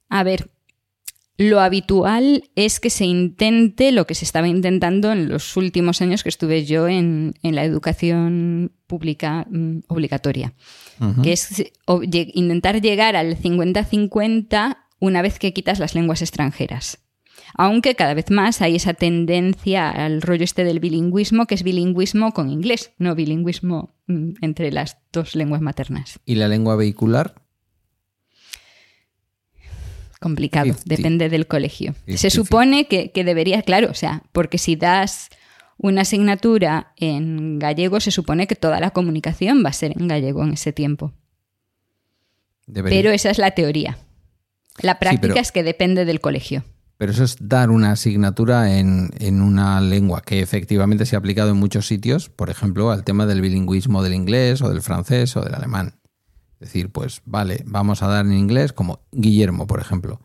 A 0.09 0.25
ver, 0.25 0.51
lo 1.37 1.61
habitual 1.61 2.51
es 2.57 2.81
que 2.81 2.91
se 2.91 3.05
intente 3.05 3.93
lo 3.93 4.09
que 4.09 4.17
se 4.17 4.25
estaba 4.25 4.49
intentando 4.49 5.13
en 5.13 5.29
los 5.29 5.57
últimos 5.57 6.03
años 6.03 6.25
que 6.25 6.29
estuve 6.29 6.65
yo 6.65 6.89
en, 6.89 7.35
la 7.41 7.63
educación 7.63 8.73
pública 8.89 9.47
mm, 9.49 9.83
obligatoria, 9.87 10.55
que 11.23 11.33
es 11.35 11.71
intentar 12.09 12.81
llegar 12.81 13.15
al 13.15 13.39
50-50 13.39 14.79
una 14.99 15.23
vez 15.23 15.39
que 15.39 15.53
quitas 15.53 15.79
las 15.79 15.95
lenguas 15.95 16.21
extranjeras. 16.21 17.06
Aunque 17.59 17.95
cada 17.95 18.15
vez 18.15 18.31
más 18.31 18.61
hay 18.61 18.77
esa 18.77 18.95
tendencia 18.95 19.91
al 19.91 20.21
rollo 20.21 20.45
este 20.45 20.63
del 20.65 20.79
bilingüismo, 20.79 21.47
que 21.47 21.55
es 21.55 21.63
bilingüismo 21.63 22.33
con 22.33 22.51
inglés, 22.51 22.93
no 22.99 23.15
bilingüismo 23.15 23.95
mm, 24.07 24.35
entre 24.43 24.71
las 24.71 24.99
dos 25.13 25.35
lenguas 25.35 25.63
maternas. 25.63 26.21
¿Y 26.27 26.35
la 26.35 26.49
lengua 26.49 26.77
vehicular? 26.77 27.35
complicado, 30.21 30.75
depende 30.85 31.29
del 31.29 31.47
colegio. 31.47 31.95
Se 32.17 32.31
supone 32.31 32.89
que, 32.89 33.13
debería, 33.25 33.63
claro, 33.63 33.91
o 33.91 33.95
sea, 33.95 34.23
porque 34.33 34.59
si 34.59 34.75
das 34.75 35.29
una 35.77 36.03
asignatura 36.03 36.95
en 36.97 37.59
gallego, 37.59 38.01
se 38.01 38.11
supone 38.11 38.47
que 38.47 38.57
toda 38.57 38.81
la 38.81 38.91
comunicación 38.91 39.63
va 39.65 39.71
a 39.71 39.73
ser 39.73 39.93
en 39.97 40.09
gallego 40.09 40.43
en 40.43 40.55
ese 40.55 40.73
tiempo. 40.73 41.13
Pero 42.73 43.13
esa 43.13 43.31
es 43.31 43.39
la 43.39 43.53
teoría. 43.53 43.99
La 44.81 44.99
práctica 44.99 45.39
es 45.39 45.53
que 45.53 45.63
depende 45.63 46.05
del 46.05 46.21
colegio. 46.21 46.65
Pero 46.99 47.13
eso 47.13 47.25
es 47.25 47.37
dar 47.41 47.71
una 47.71 47.93
asignatura 47.93 48.79
en, 48.79 49.11
en, 49.19 49.43
una 49.43 49.81
lengua 49.81 50.23
que 50.23 50.41
efectivamente 50.41 51.05
se 51.05 51.15
ha 51.15 51.19
aplicado 51.19 51.51
en 51.51 51.57
muchos 51.57 51.87
sitios, 51.87 52.31
por 52.31 52.49
ejemplo, 52.49 52.91
al 52.91 53.05
tema 53.05 53.27
del 53.27 53.43
bilingüismo 53.43 54.03
del 54.03 54.15
inglés 54.15 54.63
o 54.63 54.71
del 54.71 54.81
francés 54.81 55.37
o 55.37 55.43
del 55.43 55.55
alemán. 55.55 55.95
Es 56.59 56.69
decir, 56.69 56.91
pues 56.91 57.21
vale, 57.27 57.63
vamos 57.67 58.03
a 58.03 58.09
dar 58.09 58.25
en 58.25 58.33
inglés 58.33 58.73
como 58.73 59.01
Guillermo, 59.13 59.67
por 59.67 59.81
ejemplo. 59.81 60.21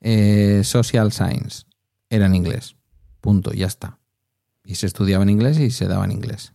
Eh, 0.00 0.62
social 0.64 1.12
Science 1.12 1.64
era 2.10 2.26
en 2.26 2.34
inglés. 2.34 2.76
Punto, 3.20 3.52
ya 3.52 3.66
está. 3.66 3.98
Y 4.64 4.74
se 4.74 4.86
estudiaba 4.86 5.22
en 5.22 5.30
inglés 5.30 5.58
y 5.58 5.70
se 5.70 5.86
daba 5.86 6.04
en 6.04 6.12
inglés. 6.12 6.52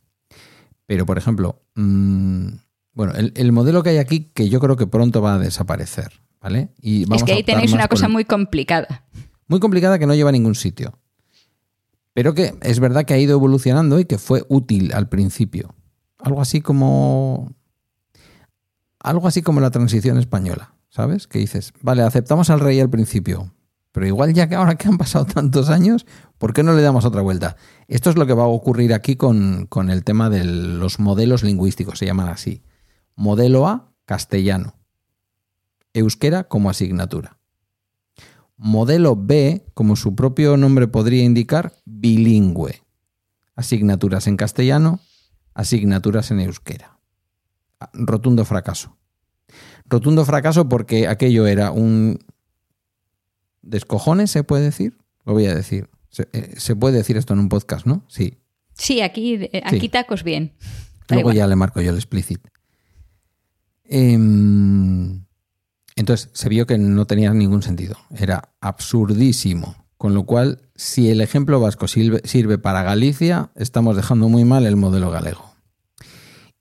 Pero, 0.86 1.06
por 1.08 1.18
ejemplo, 1.18 1.64
mm, 1.76 2.50
bueno, 2.94 3.14
el, 3.16 3.52
modelo 3.52 3.82
que 3.82 3.90
hay 3.90 3.98
aquí 3.98 4.32
que 4.34 4.50
yo 4.50 4.60
creo 4.60 4.76
que 4.76 4.88
pronto 4.88 5.22
va 5.22 5.36
a 5.36 5.40
desaparecer, 5.40 6.22
¿vale? 6.46 6.70
Y 6.80 7.12
es 7.12 7.24
que 7.24 7.34
ahí 7.34 7.44
tenéis 7.44 7.74
una 7.74 7.88
cosa 7.88 8.08
muy 8.08 8.24
complicada. 8.24 9.04
Muy 9.48 9.60
complicada 9.60 9.98
que 9.98 10.06
no 10.06 10.14
lleva 10.14 10.30
a 10.30 10.32
ningún 10.32 10.54
sitio. 10.54 11.00
Pero 12.14 12.36
que 12.36 12.54
es 12.62 12.80
verdad 12.80 13.04
que 13.04 13.16
ha 13.16 13.18
ido 13.18 13.34
evolucionando 13.34 14.00
y 14.00 14.06
que 14.06 14.20
fue 14.20 14.44
útil 14.48 14.94
al 14.94 15.10
principio. 15.10 15.74
Algo 16.20 16.42
así 16.42 16.62
como 16.62 17.52
algo 19.00 19.28
así 19.28 19.42
como 19.42 19.60
la 19.60 19.72
transición 19.72 20.20
española, 20.20 20.76
¿sabes? 20.90 21.28
Que 21.28 21.40
dices, 21.40 21.74
vale, 21.82 22.04
aceptamos 22.04 22.52
al 22.52 22.60
rey 22.60 22.80
al 22.80 22.90
principio, 22.92 23.52
pero 23.92 24.06
igual 24.06 24.34
ya 24.34 24.48
que 24.48 24.56
ahora 24.56 24.76
que 24.76 24.88
han 24.88 24.98
pasado 24.98 25.26
tantos 25.26 25.70
años, 25.72 26.06
¿por 26.38 26.54
qué 26.54 26.62
no 26.62 26.74
le 26.74 26.82
damos 26.84 27.06
otra 27.06 27.22
vuelta? 27.22 27.56
Esto 27.88 28.12
es 28.12 28.18
lo 28.18 28.28
que 28.28 28.34
va 28.34 28.44
a 28.44 28.48
ocurrir 28.48 28.94
aquí 28.94 29.16
con, 29.16 29.66
con 29.68 29.90
el 29.90 30.04
tema 30.04 30.30
de 30.30 30.44
los 30.44 31.00
modelos 31.00 31.44
lingüísticos, 31.44 31.98
se 31.98 32.06
llaman 32.06 32.30
así. 32.30 32.64
Modelo 33.16 33.68
A, 33.68 33.94
castellano. 34.06 34.75
Euskera 35.96 36.44
como 36.44 36.70
asignatura. 36.70 37.40
Modelo 38.58 39.16
B, 39.16 39.66
como 39.74 39.96
su 39.96 40.16
propio 40.16 40.56
nombre 40.56 40.88
podría 40.88 41.24
indicar, 41.24 41.74
bilingüe. 41.86 42.84
Asignaturas 43.56 44.28
en 44.28 44.38
castellano, 44.38 45.00
asignaturas 45.54 46.32
en 46.32 46.42
euskera 46.42 46.96
rotundo 47.94 48.46
fracaso. 48.46 48.98
Rotundo 49.88 50.26
fracaso 50.26 50.68
porque 50.68 51.08
aquello 51.08 51.48
era 51.48 51.72
un 51.72 52.20
descojones, 53.62 54.32
se 54.32 54.44
puede 54.44 54.64
decir. 54.64 54.98
Lo 55.26 55.34
voy 55.34 55.46
a 55.46 55.56
decir. 55.56 55.90
Se, 56.10 56.28
eh, 56.34 56.76
puede 56.76 56.98
decir 56.98 57.18
esto 57.18 57.34
en 57.34 57.40
un 57.40 57.50
podcast, 57.50 57.86
¿no? 57.86 58.06
Sí. 58.08 58.40
Sí, 58.74 59.02
aquí, 59.02 59.36
eh, 59.36 59.62
aquí 59.66 59.90
tacos 59.90 60.24
bien. 60.24 60.54
Luego 61.10 61.32
ya 61.32 61.48
le 61.48 61.56
marco 61.56 61.82
yo 61.82 61.92
el 61.92 61.98
explicit. 61.98 62.40
Em, 63.84 65.25
entonces 65.96 66.30
se 66.34 66.50
vio 66.50 66.66
que 66.66 66.78
no 66.78 67.06
tenía 67.06 67.34
ningún 67.34 67.62
sentido. 67.62 67.98
Era 68.16 68.50
absurdísimo. 68.62 69.76
Con 69.98 70.14
lo 70.14 70.24
cual, 70.24 70.62
si 70.76 71.10
el 71.10 71.22
ejemplo 71.22 71.60
vasco 71.60 71.88
sirve 71.88 72.58
para 72.58 72.84
Galicia, 72.84 73.50
estamos 73.56 73.96
dejando 73.96 74.28
muy 74.28 74.44
mal 74.44 74.66
el 74.66 74.76
modelo 74.76 75.10
galego 75.10 75.56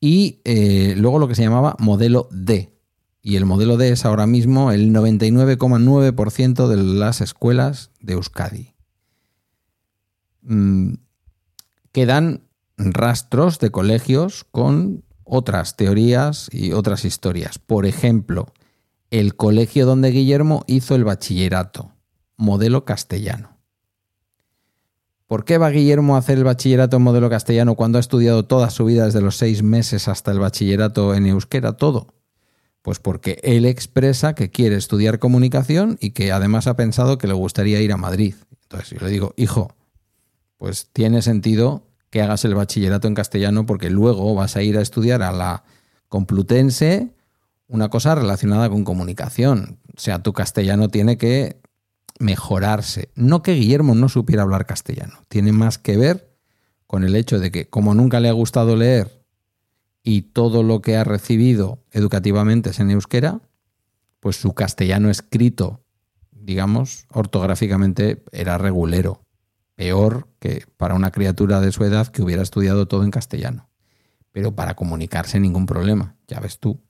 y 0.05 0.43
eh, 0.45 0.93
luego 0.99 1.19
lo 1.19 1.29
que 1.29 1.35
se 1.35 1.45
llamaba 1.45 1.77
modelo 1.79 2.29
D. 2.31 2.79
Y 3.23 3.37
el 3.37 3.47
modelo 3.47 3.79
D 3.79 3.89
es 3.89 4.05
ahora 4.05 4.27
mismo 4.27 4.71
el 4.71 4.93
99,9% 4.93 6.69
de 6.69 6.77
las 6.77 7.23
escuelas 7.23 7.91
de 8.03 8.13
Euskadi. 8.13 8.75
Mm, 10.43 10.97
quedan 11.91 12.43
rastros 12.77 13.59
de 13.61 13.71
colegios 13.71 14.45
con 14.51 15.05
otras 15.25 15.75
teorías 15.75 16.51
y 16.53 16.73
otras 16.73 17.07
historias. 17.07 17.59
Por 17.59 17.87
ejemplo, 17.87 18.53
el 19.21 19.37
colegio 19.37 19.87
donde 19.87 20.11
Guillermo 20.11 20.65
hizo 20.67 20.97
el 20.97 21.05
bachillerato, 21.05 21.93
modelo 22.37 22.85
castellano. 22.85 23.57
¿Por 25.29 25.45
qué 25.45 25.57
va 25.57 25.71
Guillermo 25.71 26.17
a 26.17 26.19
hacer 26.19 26.39
el 26.39 26.43
bachillerato 26.43 26.97
en 26.97 27.05
modelo 27.05 27.31
castellano 27.31 27.77
cuando 27.77 27.99
ha 27.99 28.01
estudiado 28.01 28.45
toda 28.45 28.71
su 28.71 28.85
vida 28.85 29.05
desde 29.05 29.21
los 29.21 29.37
seis 29.37 29.63
meses 29.63 30.09
hasta 30.09 30.33
el 30.33 30.41
bachillerato 30.41 31.15
en 31.15 31.27
euskera, 31.27 31.75
todo? 31.75 32.09
Pues 32.83 32.99
porque 32.99 33.39
él 33.45 33.67
expresa 33.67 34.35
que 34.35 34.51
quiere 34.51 34.75
estudiar 34.75 35.21
comunicación 35.21 35.97
y 36.01 36.11
que 36.11 36.33
además 36.33 36.67
ha 36.67 36.75
pensado 36.75 37.17
que 37.17 37.29
le 37.29 37.35
gustaría 37.35 37.81
ir 37.81 37.93
a 37.93 37.97
Madrid. 37.97 38.35
Entonces 38.63 38.99
yo 38.99 39.07
le 39.07 39.13
digo, 39.13 39.33
hijo, 39.37 39.77
pues 40.59 40.89
tiene 40.93 41.23
sentido 41.23 41.87
que 42.11 42.21
hagas 42.21 42.45
el 42.45 42.57
bachillerato 42.57 43.07
en 43.07 43.15
castellano 43.15 43.65
porque 43.65 43.91
luego 43.91 44.35
vas 44.35 44.57
a 44.57 44.63
ir 44.63 44.77
a 44.77 44.83
estudiar 44.83 45.23
a 45.23 45.31
la 45.31 45.63
Complutense 46.09 47.15
una 47.69 47.89
cosa 47.89 48.15
relacionada 48.15 48.69
con 48.69 48.85
comunicación. 48.85 49.79
O 49.97 50.01
sea, 50.01 50.23
tu 50.23 50.33
castellano 50.33 50.89
tiene 50.89 51.17
que 51.17 51.61
mejorarse. 52.19 53.11
No 53.15 53.43
que 53.43 53.55
Guillermo 53.55 53.95
no 53.95 54.09
supiera 54.09 54.43
hablar 54.43 54.67
castellano, 54.67 55.21
tiene 55.29 55.53
más 55.53 55.79
que 55.79 55.97
ver 55.97 56.35
con 56.87 57.05
el 57.05 57.17
hecho 57.17 57.39
de 57.41 57.51
que 57.51 57.69
como 57.69 57.95
nunca 57.95 58.21
le 58.21 58.29
ha 58.29 58.33
gustado 58.33 58.77
leer 58.77 59.25
y 60.03 60.23
todo 60.23 60.63
lo 60.63 60.83
que 60.83 60.97
ha 60.97 61.05
recibido 61.05 61.83
educativamente 61.91 62.71
es 62.71 62.79
en 62.79 62.91
euskera, 62.91 63.41
pues 64.21 64.37
su 64.37 64.55
castellano 64.55 65.11
escrito, 65.11 65.85
digamos, 66.31 67.07
ortográficamente 67.11 68.23
era 68.33 68.59
regulero, 68.59 69.25
peor 69.75 70.29
que 70.39 70.67
para 70.77 70.95
una 70.95 71.11
criatura 71.11 71.61
de 71.61 71.73
su 71.73 71.85
edad 71.85 72.09
que 72.09 72.23
hubiera 72.23 72.43
estudiado 72.43 72.87
todo 72.87 73.03
en 73.03 73.11
castellano. 73.11 73.71
Pero 74.31 74.55
para 74.55 74.75
comunicarse 74.75 75.41
ningún 75.41 75.67
problema, 75.67 76.17
ya 76.29 76.39
ves 76.41 76.59
tú. 76.59 76.81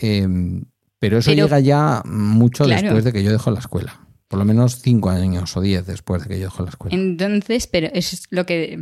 Em, 0.00 0.64
pero 0.98 1.18
eso 1.18 1.32
llega 1.32 1.60
ya 1.60 2.02
mucho 2.04 2.66
después 2.66 3.04
de 3.04 3.12
que 3.12 3.22
yo 3.22 3.30
dejo 3.30 3.50
la 3.50 3.60
escuela. 3.60 4.06
Por 4.28 4.38
lo 4.38 4.44
menos 4.44 4.80
cinco 4.80 5.10
años 5.10 5.56
o 5.56 5.60
diez 5.60 5.86
después 5.86 6.22
de 6.22 6.28
que 6.28 6.38
yo 6.38 6.44
dejo 6.44 6.62
la 6.62 6.70
escuela. 6.70 6.94
Entonces, 6.94 7.66
pero 7.66 7.88
es 7.92 8.26
lo 8.30 8.46
que, 8.46 8.78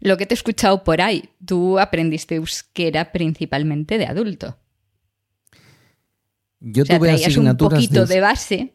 lo 0.00 0.16
que 0.16 0.26
te 0.26 0.34
he 0.34 0.36
escuchado 0.36 0.82
por 0.82 1.00
ahí. 1.00 1.30
Tú 1.44 1.78
aprendiste 1.78 2.34
euskera 2.34 3.12
principalmente 3.12 3.98
de 3.98 4.06
adulto. 4.06 4.58
Yo 6.58 6.84
tuve 6.84 7.12
asignaturas 7.12 7.80
un 7.80 7.86
poquito 7.86 8.06
de... 8.06 8.20
base. 8.20 8.74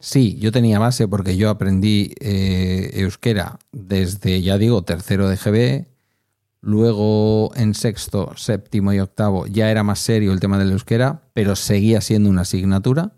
Sí, 0.00 0.36
yo 0.38 0.52
tenía 0.52 0.78
base 0.78 1.08
porque 1.08 1.36
yo 1.36 1.50
aprendí 1.50 2.12
eh, 2.20 2.90
euskera 2.94 3.58
desde, 3.72 4.40
ya 4.42 4.56
digo, 4.56 4.82
tercero 4.82 5.28
de 5.28 5.36
GB, 5.36 5.86
Luego 6.60 7.52
en 7.54 7.74
sexto, 7.74 8.32
séptimo 8.36 8.92
y 8.92 8.98
octavo 8.98 9.46
ya 9.46 9.70
era 9.70 9.84
más 9.84 10.00
serio 10.00 10.32
el 10.32 10.40
tema 10.40 10.58
del 10.58 10.72
euskera, 10.72 11.22
pero 11.32 11.54
seguía 11.54 12.00
siendo 12.00 12.28
una 12.30 12.42
asignatura. 12.42 13.12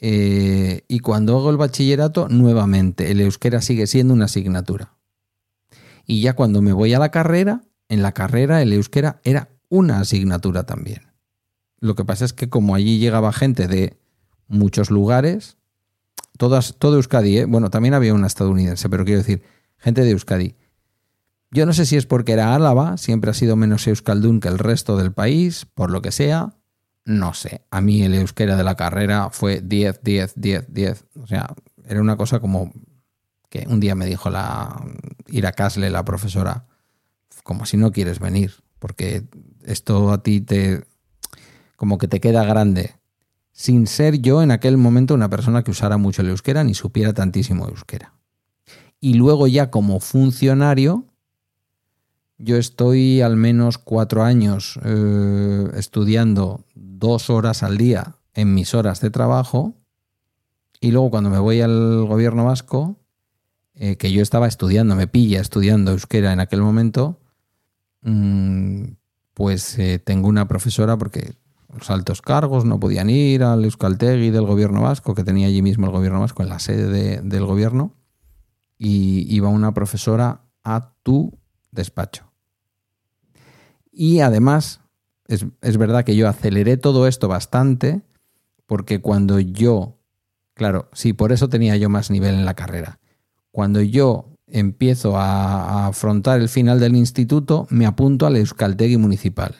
Eh, 0.00 0.84
y 0.88 1.00
cuando 1.00 1.36
hago 1.36 1.50
el 1.50 1.56
bachillerato, 1.56 2.28
nuevamente, 2.28 3.10
el 3.10 3.20
euskera 3.20 3.60
sigue 3.60 3.86
siendo 3.86 4.14
una 4.14 4.26
asignatura. 4.26 4.94
Y 6.06 6.22
ya 6.22 6.34
cuando 6.34 6.62
me 6.62 6.72
voy 6.72 6.94
a 6.94 6.98
la 6.98 7.10
carrera, 7.10 7.62
en 7.88 8.02
la 8.02 8.12
carrera 8.12 8.62
el 8.62 8.72
euskera 8.72 9.20
era 9.24 9.50
una 9.68 10.00
asignatura 10.00 10.64
también. 10.64 11.08
Lo 11.80 11.94
que 11.94 12.04
pasa 12.04 12.24
es 12.24 12.32
que 12.32 12.48
como 12.48 12.74
allí 12.74 12.98
llegaba 12.98 13.32
gente 13.32 13.68
de 13.68 13.98
muchos 14.48 14.90
lugares, 14.90 15.58
todas, 16.38 16.76
todo 16.78 16.96
Euskadi, 16.96 17.38
¿eh? 17.38 17.44
bueno, 17.44 17.70
también 17.70 17.94
había 17.94 18.14
una 18.14 18.26
estadounidense, 18.26 18.88
pero 18.88 19.04
quiero 19.04 19.18
decir, 19.18 19.42
gente 19.76 20.02
de 20.02 20.10
Euskadi. 20.10 20.56
Yo 21.50 21.64
no 21.64 21.72
sé 21.72 21.86
si 21.86 21.96
es 21.96 22.06
porque 22.06 22.32
era 22.32 22.54
Álava, 22.54 22.96
siempre 22.98 23.30
ha 23.30 23.34
sido 23.34 23.56
menos 23.56 23.86
euskaldún 23.86 24.40
que 24.40 24.48
el 24.48 24.58
resto 24.58 24.96
del 24.96 25.12
país, 25.12 25.66
por 25.74 25.90
lo 25.90 26.02
que 26.02 26.12
sea, 26.12 26.54
no 27.04 27.32
sé. 27.32 27.62
A 27.70 27.80
mí 27.80 28.02
el 28.02 28.14
euskera 28.14 28.56
de 28.56 28.64
la 28.64 28.74
carrera 28.74 29.30
fue 29.30 29.62
10, 29.62 30.00
10, 30.02 30.34
10, 30.36 30.66
10. 30.68 31.06
O 31.22 31.26
sea, 31.26 31.54
era 31.86 32.02
una 32.02 32.16
cosa 32.16 32.38
como 32.40 32.72
que 33.48 33.66
un 33.66 33.80
día 33.80 33.94
me 33.94 34.04
dijo 34.04 34.28
la 34.28 34.84
Ira 35.26 35.52
Casle, 35.52 35.88
la 35.88 36.04
profesora, 36.04 36.66
como 37.42 37.64
si 37.64 37.78
no 37.78 37.92
quieres 37.92 38.20
venir, 38.20 38.56
porque 38.78 39.24
esto 39.64 40.12
a 40.12 40.22
ti 40.22 40.42
te 40.42 40.84
como 41.76 41.96
que 41.96 42.08
te 42.08 42.20
queda 42.20 42.44
grande, 42.44 42.96
sin 43.52 43.86
ser 43.86 44.20
yo 44.20 44.42
en 44.42 44.50
aquel 44.50 44.76
momento 44.76 45.14
una 45.14 45.30
persona 45.30 45.62
que 45.62 45.70
usara 45.70 45.96
mucho 45.96 46.22
el 46.22 46.28
euskera 46.28 46.64
ni 46.64 46.74
supiera 46.74 47.14
tantísimo 47.14 47.68
euskera. 47.68 48.12
Y 49.00 49.14
luego 49.14 49.46
ya 49.46 49.70
como 49.70 50.00
funcionario, 50.00 51.06
yo 52.38 52.56
estoy 52.56 53.20
al 53.20 53.36
menos 53.36 53.78
cuatro 53.78 54.22
años 54.22 54.78
eh, 54.84 55.68
estudiando 55.74 56.64
dos 56.74 57.30
horas 57.30 57.62
al 57.62 57.76
día 57.76 58.16
en 58.32 58.54
mis 58.54 58.74
horas 58.74 59.00
de 59.00 59.10
trabajo 59.10 59.74
y 60.80 60.92
luego 60.92 61.10
cuando 61.10 61.30
me 61.30 61.40
voy 61.40 61.60
al 61.60 62.06
gobierno 62.06 62.44
vasco, 62.44 63.00
eh, 63.74 63.96
que 63.96 64.12
yo 64.12 64.22
estaba 64.22 64.46
estudiando, 64.46 64.94
me 64.94 65.08
pilla 65.08 65.40
estudiando 65.40 65.90
euskera 65.90 66.32
en 66.32 66.38
aquel 66.38 66.62
momento, 66.62 67.20
mm, 68.02 68.84
pues 69.34 69.76
eh, 69.78 69.98
tengo 69.98 70.28
una 70.28 70.46
profesora 70.46 70.96
porque 70.96 71.34
los 71.72 71.90
altos 71.90 72.22
cargos 72.22 72.64
no 72.64 72.78
podían 72.78 73.10
ir 73.10 73.42
al 73.42 73.64
Euskaltegui 73.64 74.30
del 74.30 74.46
gobierno 74.46 74.82
vasco, 74.82 75.14
que 75.14 75.24
tenía 75.24 75.48
allí 75.48 75.62
mismo 75.62 75.86
el 75.86 75.92
gobierno 75.92 76.20
vasco, 76.20 76.42
en 76.42 76.48
la 76.48 76.60
sede 76.60 77.20
del 77.20 77.44
gobierno, 77.44 77.94
y 78.78 79.26
iba 79.34 79.48
una 79.48 79.74
profesora 79.74 80.42
a 80.62 80.94
tu 81.02 81.38
despacho. 81.70 82.27
Y 84.00 84.20
además, 84.20 84.80
es, 85.26 85.44
es 85.60 85.76
verdad 85.76 86.04
que 86.04 86.14
yo 86.14 86.28
aceleré 86.28 86.76
todo 86.76 87.08
esto 87.08 87.26
bastante, 87.26 88.02
porque 88.64 89.00
cuando 89.00 89.40
yo, 89.40 89.96
claro, 90.54 90.88
sí, 90.92 91.12
por 91.12 91.32
eso 91.32 91.48
tenía 91.48 91.76
yo 91.76 91.88
más 91.88 92.08
nivel 92.08 92.36
en 92.36 92.44
la 92.44 92.54
carrera. 92.54 93.00
Cuando 93.50 93.82
yo 93.82 94.28
empiezo 94.46 95.16
a, 95.16 95.64
a 95.64 95.86
afrontar 95.88 96.40
el 96.40 96.48
final 96.48 96.78
del 96.78 96.94
instituto, 96.94 97.66
me 97.70 97.86
apunto 97.86 98.24
al 98.28 98.36
Euskaltegui 98.36 98.98
municipal 98.98 99.56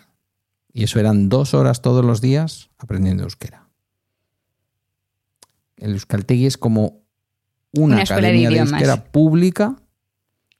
y 0.73 0.85
eso 0.85 1.01
eran 1.01 1.29
dos 1.29 1.53
horas 1.53 1.83
todos 1.83 2.05
los 2.05 2.21
días 2.21 2.71
aprendiendo 2.79 3.25
euskera. 3.25 3.67
El 5.79 5.95
Euskaltegui 5.95 6.47
es 6.47 6.57
como 6.57 7.03
una, 7.73 8.03
academia 8.03 8.51
de, 8.51 8.59
euskera 8.59 9.07
pública 9.11 9.75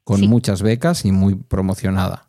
con 0.03 0.27
muchas 0.27 0.63
becas 0.63 1.05
y 1.05 1.13
muy 1.13 1.37
promocionada. 1.37 2.28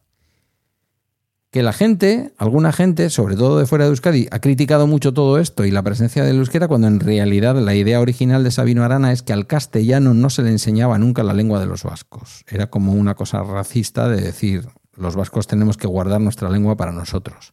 Que 1.52 1.64
la 1.64 1.74
gente, 1.74 2.34
alguna 2.38 2.72
gente, 2.72 3.10
sobre 3.10 3.36
todo 3.36 3.58
de 3.58 3.66
fuera 3.66 3.86
de 3.86 3.90
Euskadi, 3.90 4.28
ha 4.32 4.40
criticado 4.40 4.86
mucho 4.86 5.14
todo 5.14 5.40
esto 5.40 5.66
y 5.66 5.72
la 5.72 5.82
presencia 5.82 6.24
del 6.24 6.38
euskera 6.38 6.68
cuando 6.68 6.88
en 6.88 7.00
realidad 7.00 7.56
la 7.56 7.74
idea 7.74 8.00
original 8.00 8.44
de 8.44 8.52
Sabino 8.52 8.84
Arana 8.84 9.12
es 9.12 9.24
que 9.24 9.34
al 9.34 9.48
castellano 9.48 10.14
no 10.14 10.30
se 10.30 10.44
le 10.44 10.52
enseñaba 10.52 11.00
nunca 11.00 11.24
la 11.24 11.34
lengua 11.34 11.60
de 11.60 11.66
los 11.66 11.84
vascos. 11.84 12.44
Era 12.48 12.70
como 12.70 12.94
una 12.94 13.16
cosa 13.16 13.42
racista 13.42 14.08
de 14.08 14.22
decir, 14.22 14.68
los 14.96 15.16
vascos 15.16 15.48
tenemos 15.48 15.78
que 15.78 15.88
guardar 15.88 16.22
nuestra 16.22 16.50
lengua 16.50 16.78
para 16.78 16.92
nosotros 16.92 17.52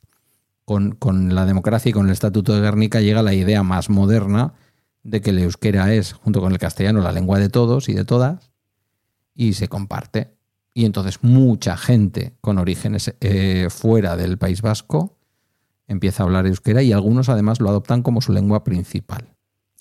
con, 0.66 1.34
la 1.34 1.46
democracia 1.46 1.90
y 1.90 1.92
con 1.92 2.06
el 2.06 2.12
Estatuto 2.12 2.52
de 2.52 2.60
Guernica 2.60 3.00
llega 3.00 3.22
la 3.22 3.34
idea 3.34 3.62
más 3.62 3.88
moderna 3.88 4.54
de 5.04 5.20
que 5.20 5.30
el 5.30 5.38
euskera 5.38 5.94
es, 5.94 6.12
junto 6.12 6.40
con 6.40 6.52
el 6.52 6.58
castellano, 6.58 7.00
la 7.00 7.12
lengua 7.12 7.38
de 7.38 7.48
todos 7.48 7.88
y 7.88 7.94
de 7.94 8.04
todas, 8.04 8.50
y 9.32 9.52
se 9.52 9.68
comparte. 9.68 10.35
Y 10.76 10.84
entonces 10.84 11.20
mucha 11.22 11.78
gente 11.78 12.34
con 12.42 12.58
orígenes 12.58 13.14
eh, 13.22 13.68
fuera 13.70 14.14
del 14.14 14.36
País 14.36 14.60
Vasco 14.60 15.16
empieza 15.88 16.22
a 16.22 16.26
hablar 16.26 16.46
euskera 16.46 16.82
y 16.82 16.92
algunos 16.92 17.30
además 17.30 17.60
lo 17.60 17.70
adoptan 17.70 18.02
como 18.02 18.20
su 18.20 18.30
lengua 18.34 18.62
principal. 18.62 19.26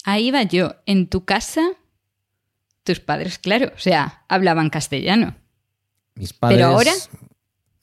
Ahí 0.06 0.32
va 0.32 0.44
yo. 0.44 0.76
En 0.86 1.10
tu 1.10 1.26
casa, 1.26 1.64
tus 2.86 3.02
padres, 3.02 3.40
claro, 3.40 3.74
o 3.76 3.78
sea, 3.78 4.24
hablaban 4.30 4.70
castellano. 4.70 5.36
Mis 6.16 6.32
padres. 6.32 6.60
Pero 6.60 6.70
ahora. 6.70 6.92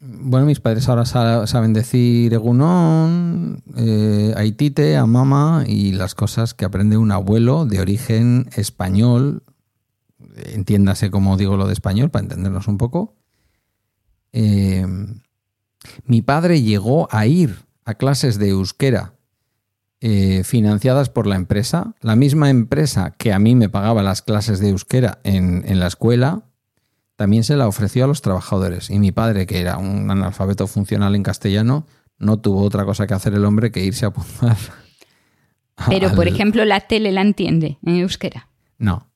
Bueno, 0.01 0.47
mis 0.47 0.61
padres 0.61 0.89
ahora 0.89 1.05
saben 1.05 1.75
decir 1.75 2.33
Egunón, 2.33 3.63
eh, 3.77 4.33
Aitite, 4.39 4.97
Amama 4.97 5.65
y 5.67 5.93
las 5.93 6.15
cosas 6.15 6.55
que 6.55 6.65
aprende 6.65 6.97
un 6.97 7.13
abuelo 7.13 7.67
de 7.67 7.79
origen 7.79 8.49
español. 8.57 9.43
Entiéndase 10.37 11.11
como 11.11 11.37
digo 11.37 11.57
lo 11.57 11.67
de 11.67 11.73
español 11.73 12.11
para 12.11 12.25
entendernos 12.25 12.69
un 12.69 12.79
poco. 12.79 13.15
Eh, 14.33 14.87
mi 16.05 16.23
padre 16.23 16.63
llegó 16.63 17.09
a 17.11 17.27
ir 17.27 17.57
a 17.85 17.95
clases 17.95 18.39
de 18.39 18.51
euskera 18.51 19.15
eh, 20.01 20.43
financiadas 20.45 21.11
por 21.11 21.27
la 21.27 21.37
empresa, 21.37 21.95
la 22.01 22.17
misma 22.17 22.51
empresa 22.51 23.13
que 23.17 23.33
a 23.33 23.39
mí 23.39 23.55
me 23.55 23.69
pagaba 23.69 24.03
las 24.03 24.23
clases 24.23 24.59
de 24.59 24.71
euskera 24.71 25.21
en, 25.23 25.65
en 25.67 25.81
la 25.81 25.87
escuela, 25.87 26.45
también 27.17 27.45
se 27.45 27.57
la 27.57 27.69
ofreció 27.69 28.05
a 28.05 28.09
los 28.09 28.23
trabajadores. 28.23 28.91
Y 28.91 28.99
mi 28.99 29.13
padre, 29.13 29.47
que 29.47 29.61
era 29.61 29.79
un 29.79 30.11
analfabeto 30.11 30.67
funcional 30.67 31.15
en 31.15 31.23
castellano, 31.23 31.87
no 32.19 32.41
tuvo 32.41 32.63
otra 32.63 32.85
cosa 32.85 33.07
que 33.07 33.15
hacer 33.15 33.35
el 33.35 33.45
hombre 33.45 33.71
que 33.71 33.85
irse 33.85 34.05
a 34.05 34.09
apuntar. 34.09 34.57
Pero, 35.89 36.13
por 36.17 36.27
ejemplo, 36.27 36.65
la 36.65 36.81
tele 36.81 37.13
la 37.13 37.21
entiende 37.21 37.79
en 37.85 37.97
euskera. 37.97 38.49
No. 38.79 39.12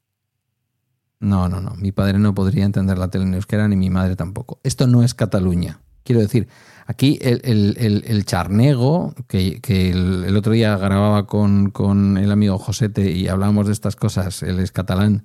No, 1.18 1.48
no, 1.48 1.60
no. 1.60 1.74
Mi 1.76 1.92
padre 1.92 2.18
no 2.18 2.34
podría 2.34 2.64
entender 2.64 2.98
la 2.98 3.08
tele 3.08 3.24
en 3.24 3.34
euskera, 3.34 3.68
ni 3.68 3.76
mi 3.76 3.90
madre 3.90 4.16
tampoco. 4.16 4.60
Esto 4.62 4.86
no 4.86 5.02
es 5.02 5.14
Cataluña. 5.14 5.80
Quiero 6.04 6.20
decir, 6.20 6.48
aquí 6.86 7.18
el, 7.20 8.24
charnego, 8.26 9.14
que, 9.26 9.60
el, 9.90 10.36
otro 10.36 10.52
día 10.52 10.76
grababa 10.76 11.26
con, 11.26 11.70
con 11.70 12.16
el 12.16 12.30
amigo 12.30 12.58
Josete 12.58 13.10
y 13.10 13.26
hablábamos 13.28 13.66
de 13.66 13.72
estas 13.72 13.96
cosas, 13.96 14.42
él 14.42 14.60
es 14.60 14.70
catalán, 14.70 15.24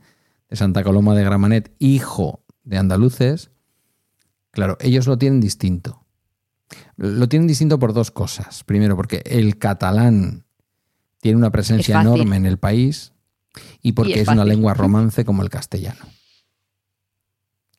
de 0.49 0.55
Santa 0.55 0.83
Coloma 0.83 1.13
de 1.13 1.23
Gramanet, 1.23 1.71
hijo 1.77 2.43
de 2.63 2.77
andaluces, 2.79 3.51
claro, 4.49 4.77
ellos 4.79 5.05
lo 5.05 5.17
tienen 5.17 5.39
distinto. 5.39 6.03
Lo 6.95 7.29
tienen 7.29 7.47
distinto 7.47 7.77
por 7.77 7.93
dos 7.93 8.11
cosas. 8.11 8.63
Primero, 8.63 8.95
porque 8.95 9.21
el 9.25 9.57
catalán 9.57 10.45
tiene 11.19 11.37
una 11.37 11.51
presencia 11.51 12.01
enorme 12.01 12.37
en 12.37 12.45
el 12.45 12.57
país 12.57 13.13
y 13.81 13.93
porque 13.93 14.21
es, 14.21 14.27
una 14.27 14.45
lengua 14.45 14.73
romance 14.73 15.25
como 15.25 15.43
el 15.43 15.49
castellano. 15.49 16.05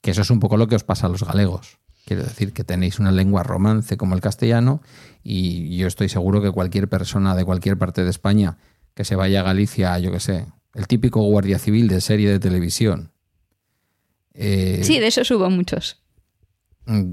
Que 0.01 0.11
eso 0.11 0.23
es 0.23 0.31
un 0.31 0.41
poco 0.41 0.57
lo 0.57 0.67
que 0.69 0.77
os 0.77 0.85
pasa 0.85 1.07
a 1.07 1.11
los 1.11 1.25
galegos. 1.25 1.79
Quiero 2.05 2.25
decir 2.25 2.53
que 2.53 2.65
tenéis 2.65 2.99
una 2.99 3.13
lengua 3.13 3.43
romance 3.43 3.97
como 3.97 4.15
el 4.15 4.21
castellano 4.21 4.83
y 5.23 5.77
yo 5.77 5.87
estoy 5.87 6.09
seguro 6.09 6.43
que 6.43 6.51
cualquier 6.51 6.89
persona 6.89 7.37
de 7.37 7.45
cualquier 7.45 7.79
parte 7.79 8.03
de 8.03 8.11
España 8.11 8.59
que 8.95 9.05
se 9.05 9.15
vaya 9.15 9.41
a 9.41 9.45
Galicia, 9.45 9.99
yo 9.99 10.11
que 10.11 10.21
sé, 10.21 10.47
el 10.75 10.89
típico 10.89 11.23
guardia 11.23 11.59
civil 11.59 11.87
de 11.89 12.01
serie 12.01 12.29
de 12.31 12.41
televisión, 12.41 13.13
eh, 14.35 14.81
sí, 14.83 14.99
de 14.99 15.09
eso 15.09 15.23
hubo 15.37 15.51
muchos. 15.51 16.03
Mm, 16.87 17.13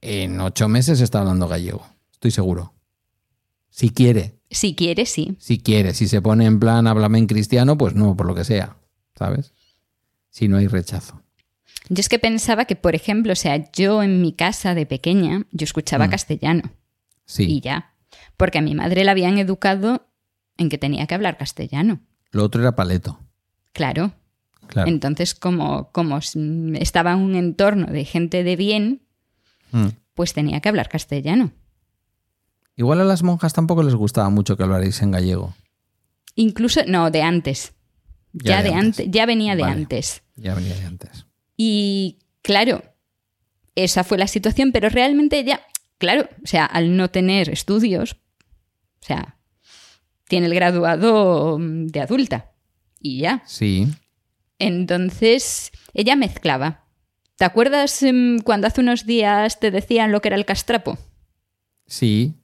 en 0.00 0.40
ocho 0.40 0.68
meses 0.68 1.00
está 1.00 1.20
hablando 1.20 1.48
gallego, 1.48 1.86
estoy 2.12 2.30
seguro. 2.30 2.74
Si 3.70 3.90
quiere. 3.90 4.37
Si 4.50 4.74
quiere, 4.74 5.06
sí. 5.06 5.36
Si 5.38 5.58
quiere. 5.58 5.94
Si 5.94 6.08
se 6.08 6.22
pone 6.22 6.46
en 6.46 6.58
plan 6.58 6.86
háblame 6.86 7.18
en 7.18 7.26
cristiano, 7.26 7.76
pues 7.76 7.94
no, 7.94 8.16
por 8.16 8.26
lo 8.26 8.34
que 8.34 8.44
sea, 8.44 8.76
¿sabes? 9.16 9.52
Si 10.30 10.48
no 10.48 10.56
hay 10.56 10.66
rechazo. 10.66 11.22
Yo 11.90 12.00
es 12.00 12.08
que 12.08 12.18
pensaba 12.18 12.64
que, 12.66 12.76
por 12.76 12.94
ejemplo, 12.94 13.32
o 13.32 13.36
sea, 13.36 13.70
yo 13.72 14.02
en 14.02 14.20
mi 14.20 14.32
casa 14.32 14.74
de 14.74 14.86
pequeña, 14.86 15.46
yo 15.52 15.64
escuchaba 15.64 16.06
mm. 16.06 16.10
castellano. 16.10 16.72
Sí. 17.24 17.44
Y 17.44 17.60
ya. 17.60 17.94
Porque 18.36 18.58
a 18.58 18.62
mi 18.62 18.74
madre 18.74 19.04
la 19.04 19.12
habían 19.12 19.38
educado 19.38 20.06
en 20.56 20.68
que 20.68 20.78
tenía 20.78 21.06
que 21.06 21.14
hablar 21.14 21.38
castellano. 21.38 22.00
Lo 22.30 22.44
otro 22.44 22.60
era 22.60 22.76
paleto. 22.76 23.18
Claro. 23.72 24.12
Entonces, 24.74 25.34
como, 25.34 25.90
como 25.92 26.18
estaba 26.18 27.12
en 27.12 27.20
un 27.20 27.36
entorno 27.36 27.86
de 27.86 28.04
gente 28.04 28.44
de 28.44 28.56
bien, 28.56 29.02
mm. 29.72 29.88
pues 30.14 30.34
tenía 30.34 30.60
que 30.60 30.68
hablar 30.68 30.88
castellano. 30.88 31.52
Igual 32.78 33.00
a 33.00 33.04
las 33.04 33.24
monjas 33.24 33.52
tampoco 33.52 33.82
les 33.82 33.96
gustaba 33.96 34.30
mucho 34.30 34.56
que 34.56 34.62
hablarais 34.62 35.02
en 35.02 35.10
gallego. 35.10 35.52
Incluso, 36.36 36.80
no, 36.86 37.10
de 37.10 37.22
antes. 37.22 37.72
Ya, 38.32 38.62
de, 38.62 38.72
antes. 38.72 39.04
ya 39.10 39.26
venía 39.26 39.56
de 39.56 39.64
antes. 39.64 40.22
Ya 40.36 40.54
venía 40.54 40.76
de 40.76 40.84
antes. 40.84 41.26
Y 41.56 42.20
claro, 42.40 42.84
esa 43.74 44.04
fue 44.04 44.16
la 44.16 44.28
situación, 44.28 44.70
pero 44.70 44.90
realmente 44.90 45.42
ya, 45.42 45.60
claro, 45.98 46.28
o 46.40 46.46
sea, 46.46 46.66
al 46.66 46.96
no 46.96 47.10
tener 47.10 47.48
estudios, 47.48 48.12
o 48.12 49.06
sea, 49.06 49.38
tiene 50.28 50.46
el 50.46 50.54
graduado 50.54 51.58
de 51.58 52.00
adulta 52.00 52.52
y 53.00 53.18
ya. 53.18 53.42
Sí. 53.44 53.88
Entonces, 54.60 55.72
ella 55.94 56.14
mezclaba. 56.14 56.84
¿Te 57.34 57.44
acuerdas 57.44 58.04
em, 58.04 58.38
cuando 58.38 58.68
hace 58.68 58.82
unos 58.82 59.04
días 59.04 59.58
te 59.58 59.72
decían 59.72 60.12
lo 60.12 60.20
que 60.20 60.28
era 60.28 60.36
el 60.36 60.44
castrapo? 60.44 60.96
Sí, 61.88 62.37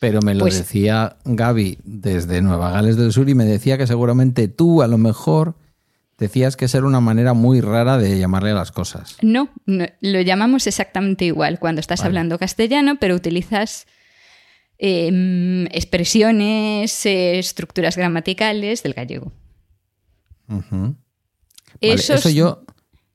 pero 0.00 0.20
me 0.22 0.34
lo 0.34 0.46
decía 0.46 1.18
Gaby 1.24 1.78
desde 1.84 2.42
Nueva 2.42 2.70
Gales 2.72 2.96
del 2.96 3.12
Sur 3.12 3.28
y 3.28 3.34
me 3.36 3.44
decía 3.44 3.78
que 3.78 3.86
seguramente 3.86 4.48
tú 4.48 4.82
a 4.82 4.88
lo 4.88 4.98
mejor 4.98 5.54
Decías 6.18 6.54
que 6.54 6.66
esa 6.66 6.76
era 6.76 6.86
una 6.86 7.00
manera 7.00 7.32
muy 7.32 7.62
rara 7.62 7.96
de 7.96 8.18
llamarle 8.18 8.50
a 8.50 8.54
las 8.54 8.72
cosas. 8.72 9.16
No, 9.22 9.48
no, 9.64 9.86
lo 10.02 10.20
llamamos 10.20 10.66
exactamente 10.66 11.24
igual 11.24 11.58
cuando 11.58 11.80
estás 11.80 12.00
Vale. 12.00 12.08
hablando 12.08 12.38
castellano, 12.38 12.98
pero 13.00 13.14
utilizas 13.14 13.86
em, 14.76 15.64
expresiones, 15.68 17.06
eh, 17.06 17.38
estructuras 17.38 17.96
gramaticales 17.96 18.82
del 18.82 18.92
gallego. 18.92 19.32
Vale, 20.46 20.94
Eso 21.80 22.14
eso 22.14 22.28
es- 22.28 22.34
yo, 22.34 22.64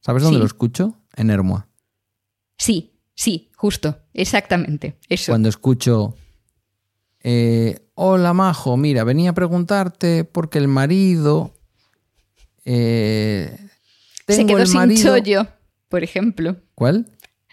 ¿sabes 0.01 0.23
dónde 0.23 0.37
Sí. 0.37 0.39
lo 0.39 0.45
escucho? 0.47 0.97
En 1.15 1.29
Hermoa. 1.29 1.67
Sí, 2.57 2.93
sí, 3.13 3.51
justo, 3.55 3.99
exactamente. 4.15 4.97
Eso. 5.09 5.31
Cuando 5.31 5.49
escucho, 5.49 6.15
eh, 7.27 7.79
hola 7.95 8.33
Majo, 8.33 8.77
mira, 8.77 9.03
venía 9.03 9.31
a 9.31 9.33
preguntarte 9.33 10.23
porque 10.25 10.59
el 10.59 10.67
marido... 10.67 11.53
eh, 12.65 13.57
Se 14.27 14.35
tengo 14.37 14.49
quedó 14.49 14.59
el 14.59 14.67
sin 14.67 14.77
marido... 14.77 15.01
chollo, 15.17 15.47
por 15.89 16.03
ejemplo. 16.03 16.57
¿Cuál? 16.75 17.07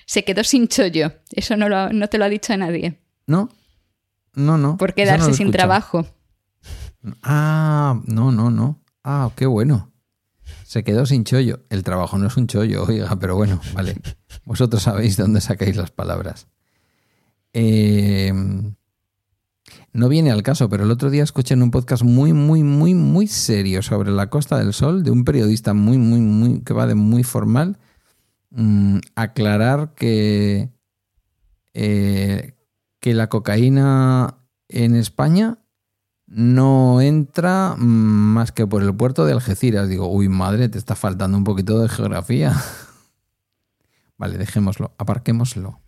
Se 0.07 0.25
quedó 0.25 0.45
sin 0.45 0.69
chollo. 0.69 1.13
Eso 1.31 1.57
no, 1.57 1.69
lo- 1.71 1.91
no 1.93 2.09
te 2.09 2.19
lo 2.19 2.25
ha 2.27 2.29
dicho 2.29 2.55
nadie. 2.57 3.01
¿No? 3.27 3.49
No, 4.35 4.59
no. 4.59 4.77
Por 4.77 4.91
no 4.91 4.95
quedarse 4.95 5.33
sin 5.33 5.51
trabajo. 5.51 6.07
Ah, 7.23 8.01
no, 8.07 8.31
no, 8.31 8.51
no. 8.51 8.83
Ah, 9.05 9.31
qué 9.37 9.47
bueno. 9.47 9.91
Se 10.65 10.85
quedó 10.85 11.07
sin 11.07 11.25
chollo. 11.25 11.61
El 11.71 11.83
trabajo 11.83 12.19
no 12.19 12.27
es 12.27 12.37
un 12.37 12.47
chollo, 12.47 12.85
oiga, 12.85 13.17
pero 13.17 13.37
bueno, 13.37 13.61
vale. 13.75 13.97
Vosotros 14.45 14.83
sabéis 14.83 15.17
de 15.17 15.23
dónde 15.25 15.41
sacáis 15.41 15.77
las 15.77 15.91
palabras. 15.91 16.47
Eh, 17.53 18.33
no 19.93 20.09
viene 20.09 20.31
al 20.31 20.43
caso, 20.43 20.69
pero 20.69 20.85
el 20.85 20.91
otro 20.91 21.11
día 21.11 21.23
escuché 21.23 21.55
en 21.55 21.63
un 21.63 21.71
podcast 21.71 22.03
muy, 22.03 22.33
muy, 22.33 22.63
muy, 22.63 22.95
muy 22.95 23.27
serio 23.27 23.83
sobre 23.83 24.11
la 24.11 24.29
Costa 24.31 24.59
del 24.59 24.73
Sol 24.73 25.03
de 25.03 25.11
un 25.11 25.25
periodista 25.25 25.75
muy, 25.75 25.99
muy, 25.99 26.21
muy, 26.21 26.61
que 26.61 26.73
va 26.73 26.87
de 26.87 26.95
muy 26.95 27.23
formal, 27.23 27.79
mm, 28.51 28.99
aclarar 29.15 29.95
que, 29.95 30.71
eh, 31.75 32.55
que 33.01 33.15
la 33.15 33.29
cocaína 33.29 34.39
en 34.69 34.95
España 34.95 35.59
no 36.27 37.03
entra 37.03 37.75
mm, 37.77 37.83
más 37.83 38.53
que 38.53 38.67
por 38.67 38.83
el 38.83 38.95
puerto 38.95 39.27
de 39.27 39.33
Algeciras. 39.33 39.89
Digo, 39.89 40.11
uy, 40.11 40.29
madre, 40.29 40.69
te 40.69 40.79
está 40.79 40.95
faltando 40.95 41.37
un 41.37 41.45
poquito 41.45 41.79
de 41.79 41.89
geografía. 41.89 42.55
vale, 44.17 44.39
dejémoslo, 44.39 44.95
aparquémoslo. 44.97 45.82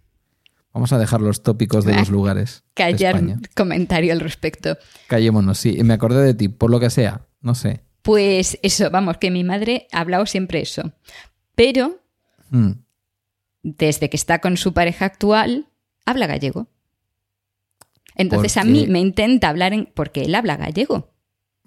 Vamos 0.75 0.93
a 0.93 0.99
dejar 0.99 1.21
los 1.23 1.43
tópicos 1.43 1.85
de 1.85 1.95
los 1.97 2.11
lugares. 2.11 2.65
Callar 2.75 3.23
comentario 3.55 4.13
al 4.13 4.21
respecto. 4.21 4.77
Callémonos, 5.07 5.57
sí. 5.59 5.83
Me 5.85 5.95
acordé 5.95 6.23
de 6.23 6.35
ti, 6.35 6.49
por 6.49 6.71
lo 6.71 6.81
que 6.81 6.91
sea, 6.91 7.27
no 7.41 7.55
sé. 7.55 7.85
Pues 8.03 8.59
eso, 8.63 8.91
vamos, 8.91 9.17
que 9.17 9.31
mi 9.31 9.45
madre 9.45 9.87
ha 9.93 10.01
hablado 10.01 10.27
siempre 10.27 10.61
eso. 10.61 10.93
Pero 11.55 12.01
Mm. 12.51 12.73
desde 13.63 14.11
que 14.11 14.17
está 14.17 14.41
con 14.41 14.57
su 14.59 14.75
pareja 14.75 15.07
actual, 15.07 15.69
habla 16.05 16.27
gallego. 16.27 16.69
Entonces 18.17 18.57
a 18.59 18.65
mí 18.65 18.87
me 18.87 19.01
intenta 19.01 19.49
hablar 19.49 19.73
en... 19.73 19.91
porque 19.95 20.23
él 20.23 20.35
habla 20.35 20.57
gallego. 20.57 21.14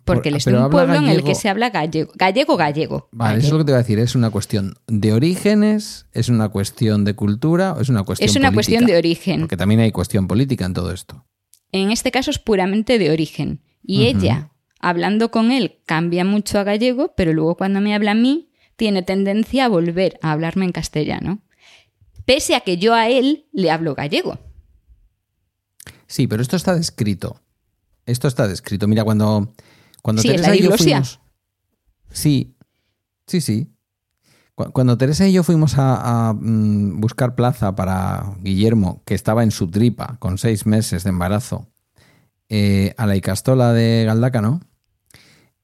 Porque 0.08 0.22
Por- 0.22 0.28
él 0.30 0.36
es 0.38 0.46
de 0.46 0.58
un 0.58 0.70
pueblo 0.72 0.96
en 0.96 1.08
el 1.10 1.24
que 1.24 1.36
se 1.36 1.50
habla 1.50 1.70
gallego. 1.70 2.12
Gallego, 2.16 2.58
gallego. 2.58 3.10
Vale, 3.12 3.38
eso 3.38 3.48
es 3.48 3.54
lo 3.54 3.60
que 3.60 3.66
te 3.66 3.72
voy 3.74 3.76
a 3.76 3.84
decir. 3.84 4.00
¿Es 4.00 4.16
una 4.16 4.32
cuestión 4.32 4.74
de 4.88 5.14
orígenes? 5.14 6.08
¿Es 6.14 6.30
una 6.30 6.50
cuestión 6.50 7.06
de 7.06 7.14
cultura? 7.14 7.74
¿O 7.74 7.82
es 7.82 7.90
una 7.90 8.04
cuestión 8.04 8.30
Es 8.30 8.36
una 8.36 8.50
política? 8.52 8.56
cuestión 8.56 8.86
de 8.86 8.98
origen. 8.98 9.40
Porque 9.42 9.58
también 9.58 9.82
hay 9.82 9.92
cuestión 9.92 10.28
política 10.28 10.66
en 10.66 10.74
todo 10.74 10.92
esto. 10.92 11.26
En 11.72 11.92
este 11.92 12.10
caso 12.12 12.32
es 12.32 12.40
puramente 12.40 12.98
de 12.98 13.12
origen. 13.12 13.62
Y 13.84 14.06
ella, 14.06 14.52
hablando 14.80 15.30
con 15.32 15.52
él, 15.52 15.80
cambia 15.86 16.24
mucho 16.26 16.58
a 16.60 16.64
gallego, 16.64 17.14
pero 17.16 17.34
luego 17.34 17.56
cuando 17.58 17.82
me 17.82 17.94
habla 17.94 18.12
a 18.12 18.16
mí, 18.16 18.50
tiene 18.78 19.02
tendencia 19.04 19.66
a 19.66 19.68
volver 19.70 20.18
a 20.22 20.32
hablarme 20.32 20.66
en 20.66 20.72
castellano. 20.72 21.42
Pese 22.26 22.56
a 22.56 22.62
que 22.62 22.78
yo 22.78 22.94
a 22.94 23.10
él 23.10 23.48
le 23.52 23.72
hablo 23.72 23.96
gallego. 23.96 24.40
Sí, 26.08 26.28
pero 26.28 26.42
esto 26.42 26.56
está 26.56 26.74
descrito. 26.76 27.42
Esto 28.06 28.28
está 28.28 28.48
descrito. 28.48 28.88
Mira, 28.88 29.04
cuando, 29.04 29.54
cuando 30.08 30.22
Sí, 30.22 30.30
es 30.30 30.36
Teresa 30.36 30.50
la 30.52 30.56
y 30.56 30.62
yo 30.62 30.72
fuimos. 30.78 31.20
Sí, 32.10 32.56
sí, 33.28 33.42
sí. 33.42 33.68
Cu- 34.56 34.72
Cuando 34.72 34.98
Teresa 34.98 35.28
y 35.28 35.34
yo 35.34 35.44
fuimos 35.44 35.78
a, 35.78 36.30
a, 36.30 36.34
mm, 36.34 37.02
buscar 37.02 37.36
plaza 37.36 37.76
para 37.76 38.24
Guillermo, 38.40 39.02
que 39.06 39.16
estaba 39.16 39.44
en 39.44 39.52
su 39.52 39.68
tripa 39.70 40.16
con 40.20 40.38
seis 40.38 40.66
meses 40.66 41.04
de 41.04 41.10
embarazo, 41.10 41.68
eh, 42.48 42.94
a 42.98 43.06
la 43.06 43.18
Icastola 43.18 43.74
de 43.74 44.06
Galdácano, 44.06 44.62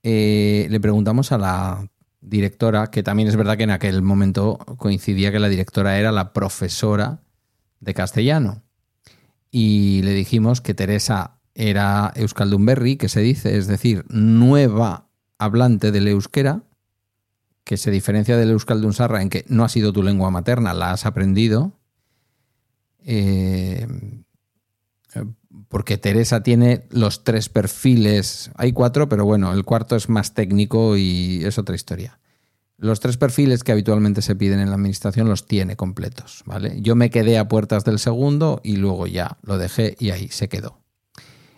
eh, 0.03 0.67
le 0.69 0.79
preguntamos 0.81 1.31
a 1.31 1.37
la 1.37 1.87
directora, 2.19 2.87
que 2.87 3.01
también 3.01 3.29
es 3.29 3.37
verdad 3.37 3.55
que 3.55 3.63
en 3.63 3.71
aquel 3.71 4.01
momento 4.01 4.57
coincidía 4.77 5.31
que 5.31 5.39
la 5.39 5.47
directora 5.47 5.97
era 5.97 6.11
la 6.11 6.33
profesora 6.33 7.21
de 7.79 7.93
castellano. 7.93 8.61
Y 9.51 10.01
le 10.01 10.11
dijimos 10.11 10.59
que 10.59 10.73
Teresa 10.73 11.39
era 11.55 12.11
Euskaldunberri, 12.15 12.97
que 12.97 13.09
se 13.09 13.21
dice, 13.21 13.57
es 13.57 13.67
decir, 13.67 14.05
nueva 14.09 15.07
hablante 15.37 15.91
del 15.91 16.07
euskera, 16.07 16.63
que 17.63 17.77
se 17.77 17.91
diferencia 17.91 18.37
del 18.37 18.51
Euskaldunsarra 18.51 19.21
en 19.21 19.29
que 19.29 19.45
no 19.47 19.63
ha 19.63 19.69
sido 19.69 19.93
tu 19.93 20.03
lengua 20.03 20.31
materna, 20.31 20.73
la 20.73 20.91
has 20.91 21.05
aprendido. 21.05 21.79
Eh, 23.05 23.87
porque 25.67 25.97
Teresa 25.97 26.43
tiene 26.43 26.85
los 26.89 27.23
tres 27.23 27.49
perfiles, 27.49 28.51
hay 28.55 28.73
cuatro, 28.73 29.07
pero 29.07 29.25
bueno, 29.25 29.53
el 29.53 29.63
cuarto 29.63 29.95
es 29.95 30.09
más 30.09 30.33
técnico 30.33 30.97
y 30.97 31.43
es 31.45 31.57
otra 31.57 31.75
historia. 31.75 32.19
Los 32.77 32.99
tres 32.99 33.17
perfiles 33.17 33.63
que 33.63 33.71
habitualmente 33.71 34.21
se 34.21 34.35
piden 34.35 34.59
en 34.59 34.69
la 34.69 34.75
administración 34.75 35.29
los 35.29 35.47
tiene 35.47 35.75
completos, 35.75 36.43
¿vale? 36.45 36.81
Yo 36.81 36.95
me 36.95 37.09
quedé 37.09 37.37
a 37.37 37.47
puertas 37.47 37.85
del 37.85 37.99
segundo 37.99 38.61
y 38.63 38.77
luego 38.77 39.07
ya 39.07 39.37
lo 39.43 39.57
dejé 39.57 39.95
y 39.99 40.09
ahí 40.09 40.27
se 40.29 40.49
quedó. 40.49 40.82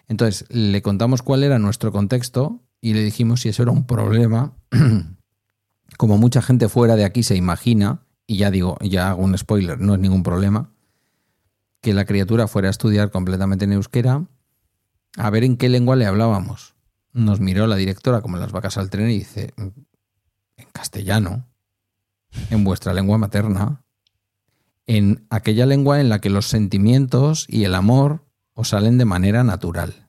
Entonces, 0.07 0.45
le 0.49 0.81
contamos 0.81 1.21
cuál 1.21 1.43
era 1.43 1.59
nuestro 1.59 1.91
contexto 1.91 2.61
y 2.81 2.93
le 2.93 3.03
dijimos 3.03 3.41
si 3.41 3.49
eso 3.49 3.63
era 3.63 3.71
un 3.71 3.85
problema, 3.87 4.53
como 5.97 6.17
mucha 6.17 6.41
gente 6.41 6.69
fuera 6.69 6.95
de 6.95 7.05
aquí 7.05 7.23
se 7.23 7.35
imagina, 7.35 8.05
y 8.27 8.37
ya 8.37 8.51
digo, 8.51 8.77
ya 8.81 9.09
hago 9.09 9.23
un 9.23 9.37
spoiler, 9.37 9.79
no 9.79 9.95
es 9.95 9.99
ningún 9.99 10.23
problema, 10.23 10.71
que 11.81 11.93
la 11.93 12.05
criatura 12.05 12.47
fuera 12.47 12.67
a 12.67 12.71
estudiar 12.71 13.11
completamente 13.11 13.65
en 13.65 13.73
euskera, 13.73 14.25
a 15.17 15.29
ver 15.29 15.43
en 15.43 15.57
qué 15.57 15.69
lengua 15.69 15.95
le 15.95 16.05
hablábamos. 16.05 16.75
Nos 17.13 17.39
miró 17.39 17.67
la 17.67 17.75
directora 17.75 18.21
como 18.21 18.37
las 18.37 18.51
vacas 18.51 18.77
al 18.77 18.89
tren 18.89 19.09
y 19.09 19.19
dice, 19.19 19.53
en 19.57 20.67
castellano, 20.71 21.47
en 22.49 22.63
vuestra 22.63 22.93
lengua 22.93 23.17
materna, 23.17 23.83
en 24.87 25.25
aquella 25.29 25.65
lengua 25.65 25.99
en 26.01 26.09
la 26.09 26.19
que 26.19 26.29
los 26.29 26.47
sentimientos 26.47 27.45
y 27.49 27.63
el 27.63 27.75
amor 27.75 28.24
os 28.55 28.69
salen 28.69 28.97
de 28.97 29.05
manera 29.05 29.43
natural. 29.43 30.07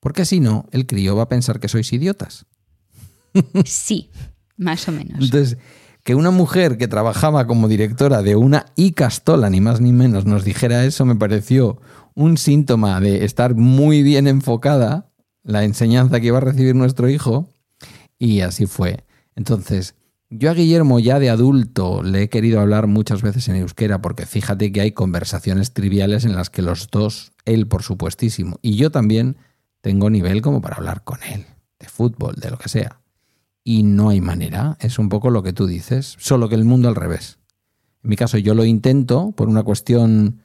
Porque 0.00 0.24
si 0.24 0.40
no, 0.40 0.66
el 0.72 0.86
crío 0.86 1.14
va 1.14 1.24
a 1.24 1.28
pensar 1.28 1.60
que 1.60 1.68
sois 1.68 1.92
idiotas. 1.92 2.46
Sí, 3.64 4.10
más 4.56 4.88
o 4.88 4.92
menos. 4.92 5.22
Entonces, 5.22 5.58
que 6.02 6.14
una 6.14 6.30
mujer 6.30 6.78
que 6.78 6.88
trabajaba 6.88 7.46
como 7.46 7.68
directora 7.68 8.22
de 8.22 8.34
una 8.34 8.66
Icastola, 8.76 9.50
ni 9.50 9.60
más 9.60 9.80
ni 9.80 9.92
menos, 9.92 10.24
nos 10.24 10.44
dijera 10.44 10.84
eso, 10.84 11.04
me 11.04 11.16
pareció 11.16 11.80
un 12.14 12.38
síntoma 12.38 12.98
de 13.00 13.24
estar 13.24 13.54
muy 13.54 14.02
bien 14.02 14.26
enfocada 14.26 15.10
la 15.42 15.64
enseñanza 15.64 16.18
que 16.20 16.28
iba 16.28 16.38
a 16.38 16.42
recibir 16.42 16.74
nuestro 16.74 17.10
hijo. 17.10 17.50
Y 18.18 18.40
así 18.40 18.66
fue. 18.66 19.04
Entonces, 19.34 19.96
yo 20.30 20.50
a 20.50 20.54
Guillermo 20.54 20.98
ya 20.98 21.18
de 21.18 21.30
adulto 21.30 22.02
le 22.02 22.22
he 22.22 22.28
querido 22.28 22.60
hablar 22.60 22.86
muchas 22.86 23.22
veces 23.22 23.48
en 23.48 23.56
euskera, 23.56 24.00
porque 24.00 24.26
fíjate 24.26 24.72
que 24.72 24.80
hay 24.80 24.92
conversaciones 24.92 25.72
triviales 25.72 26.24
en 26.24 26.34
las 26.34 26.50
que 26.50 26.62
los 26.62 26.90
dos, 26.90 27.32
él 27.44 27.66
por 27.66 27.82
supuestísimo, 27.82 28.58
y 28.62 28.76
yo 28.76 28.90
también, 28.90 29.36
tengo 29.80 30.10
nivel 30.10 30.42
como 30.42 30.60
para 30.60 30.76
hablar 30.76 31.04
con 31.04 31.22
él, 31.22 31.46
de 31.78 31.88
fútbol, 31.88 32.34
de 32.36 32.50
lo 32.50 32.58
que 32.58 32.68
sea 32.68 33.00
y 33.66 33.82
no 33.82 34.10
hay 34.10 34.20
manera. 34.20 34.76
Es 34.78 35.00
un 35.00 35.08
poco 35.08 35.30
lo 35.30 35.42
que 35.42 35.52
tú 35.52 35.66
dices, 35.66 36.14
solo 36.20 36.48
que 36.48 36.54
el 36.54 36.64
mundo 36.64 36.88
al 36.88 36.94
revés. 36.94 37.38
En 38.04 38.10
mi 38.10 38.16
caso 38.16 38.38
yo 38.38 38.54
lo 38.54 38.64
intento 38.64 39.32
por 39.32 39.48
una 39.48 39.64
cuestión, 39.64 40.40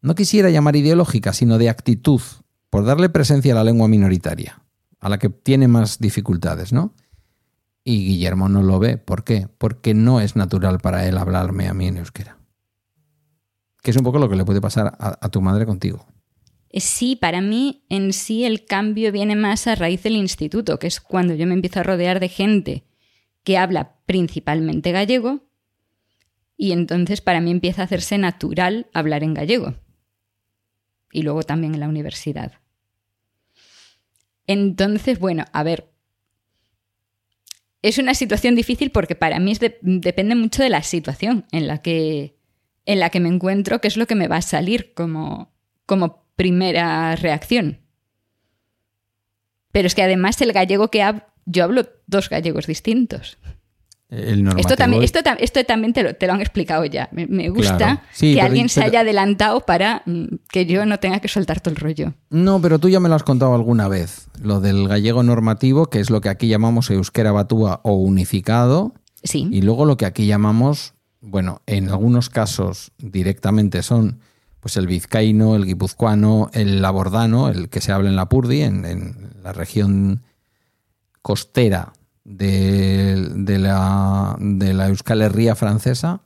no 0.00 0.14
quisiera 0.14 0.48
llamar 0.48 0.74
ideológica, 0.74 1.34
sino 1.34 1.58
de 1.58 1.68
actitud, 1.68 2.22
por 2.70 2.86
darle 2.86 3.10
presencia 3.10 3.52
a 3.52 3.56
la 3.56 3.64
lengua 3.64 3.86
minoritaria, 3.86 4.62
a 4.98 5.10
la 5.10 5.18
que 5.18 5.28
tiene 5.28 5.68
más 5.68 5.98
dificultades, 5.98 6.72
¿no? 6.72 6.94
Y 7.84 8.04
Guillermo 8.04 8.48
no 8.48 8.62
lo 8.62 8.78
ve. 8.78 8.98
¿Por 8.98 9.24
qué? 9.24 9.48
Porque 9.58 9.94
no 9.94 10.20
es 10.20 10.36
natural 10.36 10.78
para 10.78 11.06
él 11.06 11.16
hablarme 11.16 11.68
a 11.68 11.74
mí 11.74 11.86
en 11.86 11.96
euskera. 11.96 12.38
Que 13.82 13.90
es 13.92 13.96
un 13.96 14.04
poco 14.04 14.18
lo 14.18 14.28
que 14.28 14.36
le 14.36 14.44
puede 14.44 14.60
pasar 14.60 14.94
a, 14.98 15.18
a 15.20 15.28
tu 15.30 15.40
madre 15.40 15.64
contigo. 15.64 16.06
Eh, 16.70 16.80
Sí, 16.80 17.16
para 17.16 17.40
mí 17.40 17.84
en 17.88 18.12
sí 18.12 18.44
el 18.44 18.64
cambio 18.64 19.10
viene 19.12 19.36
más 19.36 19.66
a 19.66 19.74
raíz 19.74 20.02
del 20.02 20.16
instituto, 20.16 20.78
que 20.78 20.86
es 20.86 21.00
cuando 21.00 21.34
yo 21.34 21.46
me 21.46 21.54
empiezo 21.54 21.80
a 21.80 21.84
rodear 21.84 22.20
de 22.20 22.28
gente 22.28 22.84
que 23.42 23.56
habla 23.56 23.96
principalmente 24.04 24.92
gallego 24.92 25.48
y 26.56 26.72
entonces 26.72 27.20
para 27.20 27.40
mí 27.40 27.52
empieza 27.52 27.82
a 27.82 27.84
hacerse 27.84 28.18
natural 28.18 28.88
hablar 28.92 29.22
en 29.22 29.32
gallego. 29.32 29.74
Y 31.12 31.22
luego 31.22 31.44
también 31.44 31.72
en 31.72 31.80
la 31.80 31.88
universidad. 31.88 32.52
Entonces, 34.46 35.18
bueno, 35.20 35.44
a 35.52 35.62
ver, 35.62 35.87
es 37.82 37.98
una 37.98 38.14
situación 38.14 38.54
difícil 38.54 38.90
porque 38.90 39.14
para 39.14 39.38
mí 39.38 39.52
es 39.52 39.60
de- 39.60 39.78
depende 39.82 40.34
mucho 40.34 40.62
de 40.62 40.68
la 40.68 40.82
situación 40.82 41.46
en 41.52 41.66
la 41.66 41.78
que 41.82 42.36
en 42.86 43.00
la 43.00 43.10
que 43.10 43.20
me 43.20 43.28
encuentro, 43.28 43.80
qué 43.82 43.88
es 43.88 43.98
lo 43.98 44.06
que 44.06 44.14
me 44.14 44.28
va 44.28 44.36
a 44.36 44.42
salir 44.42 44.94
como, 44.94 45.52
como 45.84 46.24
primera 46.36 47.14
reacción. 47.16 47.80
Pero 49.72 49.86
es 49.86 49.94
que 49.94 50.02
además 50.02 50.40
el 50.40 50.54
gallego 50.54 50.88
que 50.88 51.02
hablo, 51.02 51.22
yo 51.44 51.64
hablo 51.64 51.86
dos 52.06 52.30
gallegos 52.30 52.66
distintos. 52.66 53.36
El 54.10 54.42
normativo. 54.42 54.60
Esto 54.70 54.76
también, 54.76 55.02
esto, 55.02 55.18
esto 55.38 55.64
también 55.64 55.92
te 55.92 56.02
lo, 56.02 56.14
te 56.14 56.26
lo 56.26 56.32
han 56.32 56.40
explicado 56.40 56.84
ya. 56.86 57.10
Me, 57.12 57.26
me 57.26 57.50
gusta 57.50 57.76
Claro. 57.76 58.00
Sí, 58.12 58.30
que 58.32 58.36
pero- 58.36 58.46
alguien 58.46 58.68
se 58.70 58.82
haya 58.82 59.00
adelantado 59.00 59.60
para 59.60 60.02
mm, 60.06 60.24
que 60.50 60.64
yo 60.64 60.86
no 60.86 60.98
tenga 60.98 61.20
que 61.20 61.28
soltar 61.28 61.60
todo 61.60 61.74
el 61.74 61.80
rollo. 61.80 62.14
No, 62.30 62.58
pero 62.60 62.78
tú 62.78 62.88
ya 62.88 63.00
me 63.00 63.08
lo 63.10 63.14
has 63.16 63.22
contado 63.22 63.54
alguna 63.54 63.86
vez. 63.88 64.28
Lo 64.42 64.60
del 64.60 64.88
gallego 64.88 65.22
normativo, 65.22 65.86
que 65.90 66.00
es 66.00 66.08
lo 66.08 66.22
que 66.22 66.30
aquí 66.30 66.48
llamamos 66.48 66.90
euskera 66.90 67.32
batúa 67.32 67.80
o 67.84 67.92
unificado, 67.96 68.94
Sí. 69.24 69.46
y 69.50 69.60
luego 69.62 69.84
lo 69.84 69.96
que 69.98 70.06
aquí 70.06 70.26
llamamos, 70.26 70.94
bueno, 71.20 71.60
en 71.66 71.90
algunos 71.90 72.30
casos 72.30 72.92
directamente 72.98 73.82
son 73.82 74.20
pues 74.60 74.76
el 74.76 74.86
vizcaíno, 74.86 75.54
el 75.54 75.66
guipuzcoano, 75.66 76.50
el 76.54 76.80
labordano, 76.82 77.48
el 77.48 77.68
que 77.68 77.80
se 77.80 77.92
habla 77.92 78.08
en 78.08 78.16
la 78.16 78.28
Purdi, 78.28 78.62
en, 78.62 78.84
en 78.86 79.30
la 79.42 79.52
región 79.52 80.22
costera 81.22 81.92
de, 82.24 83.58
la, 83.58 84.36
de 84.38 84.74
la 84.74 84.88
Euskal 84.88 85.56
francesa, 85.56 86.22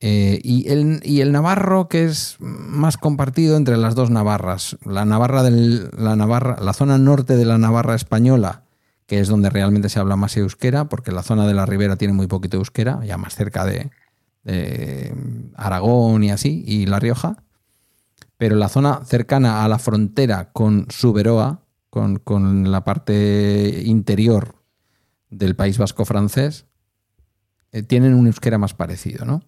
eh, 0.00 0.40
y, 0.42 0.68
el, 0.68 1.00
y 1.04 1.20
el 1.22 1.32
navarro 1.32 1.88
que 1.88 2.04
es 2.04 2.36
más 2.38 2.98
compartido 2.98 3.56
entre 3.56 3.78
las 3.78 3.94
dos 3.94 4.10
Navarras. 4.10 4.76
La 4.84 5.06
Navarra 5.06 5.42
del, 5.42 5.90
la 5.96 6.16
Navarra, 6.16 6.58
la 6.60 6.74
zona 6.74 6.98
norte 6.98 7.36
de 7.36 7.46
la 7.46 7.56
Navarra 7.56 7.94
española, 7.94 8.64
que 9.06 9.20
es 9.20 9.28
donde 9.28 9.48
realmente 9.48 9.88
se 9.88 9.98
habla 9.98 10.16
más 10.16 10.36
euskera, 10.36 10.88
porque 10.88 11.12
la 11.12 11.22
zona 11.22 11.46
de 11.46 11.54
la 11.54 11.64
ribera 11.64 11.96
tiene 11.96 12.12
muy 12.12 12.26
poquito 12.26 12.58
euskera, 12.58 13.04
ya 13.04 13.16
más 13.16 13.34
cerca 13.34 13.64
de, 13.64 13.90
de 14.44 15.14
Aragón 15.54 16.24
y 16.24 16.30
así, 16.30 16.62
y 16.66 16.86
La 16.86 16.98
Rioja. 16.98 17.42
Pero 18.36 18.56
la 18.56 18.68
zona 18.68 19.00
cercana 19.06 19.64
a 19.64 19.68
la 19.68 19.78
frontera 19.78 20.50
con 20.52 20.86
Suberoa, 20.90 21.62
con, 21.88 22.18
con 22.18 22.70
la 22.70 22.84
parte 22.84 23.82
interior 23.86 24.55
del 25.38 25.56
País 25.56 25.78
Vasco 25.78 26.04
francés, 26.04 26.66
eh, 27.72 27.82
tienen 27.82 28.14
un 28.14 28.26
euskera 28.26 28.58
más 28.58 28.74
parecido, 28.74 29.24
¿no? 29.24 29.42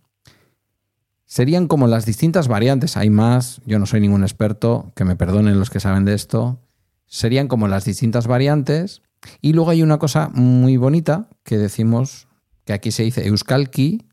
Serían 1.25 1.69
como 1.69 1.87
las 1.87 2.07
distintas 2.07 2.49
variantes, 2.49 2.97
hay 2.97 3.11
más, 3.11 3.61
yo 3.67 3.79
no 3.79 3.87
soy 3.87 4.01
ningún 4.01 4.23
experto, 4.23 4.93
que 4.97 5.05
me 5.05 5.17
perdonen 5.17 5.59
los 5.59 5.71
que 5.71 5.81
saben 5.81 6.05
de 6.05 6.15
esto, 6.15 6.63
serían 7.07 7.49
como 7.49 7.69
las 7.69 7.85
distintas 7.85 8.27
variantes 8.27 9.03
y 9.41 9.53
luego 9.53 9.71
hay 9.71 9.83
una 9.83 9.99
cosa 9.99 10.31
muy 10.33 10.77
bonita 10.77 11.29
que 11.43 11.59
decimos, 11.59 12.29
que 12.65 12.73
aquí 12.73 12.93
se 12.93 13.03
dice 13.03 13.27
euskalki, 13.27 14.07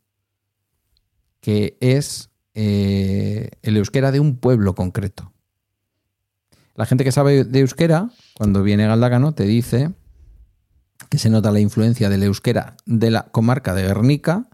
que 1.40 1.78
es 1.80 2.32
eh, 2.54 3.52
el 3.62 3.78
euskera 3.78 4.12
de 4.12 4.20
un 4.20 4.38
pueblo 4.38 4.76
concreto. 4.76 5.32
La 6.74 6.86
gente 6.86 7.04
que 7.04 7.12
sabe 7.12 7.46
de 7.46 7.60
euskera, 7.60 8.10
cuando 8.36 8.64
viene 8.64 8.88
Galdácano, 8.88 9.34
te 9.34 9.44
dice 9.44 9.94
que 11.10 11.18
se 11.18 11.30
nota 11.30 11.52
la 11.52 11.60
influencia 11.60 12.10
del 12.10 12.24
euskera 12.24 12.78
de 12.86 13.12
la 13.12 13.24
comarca 13.24 13.74
de 13.74 13.84
Guernica 13.84 14.48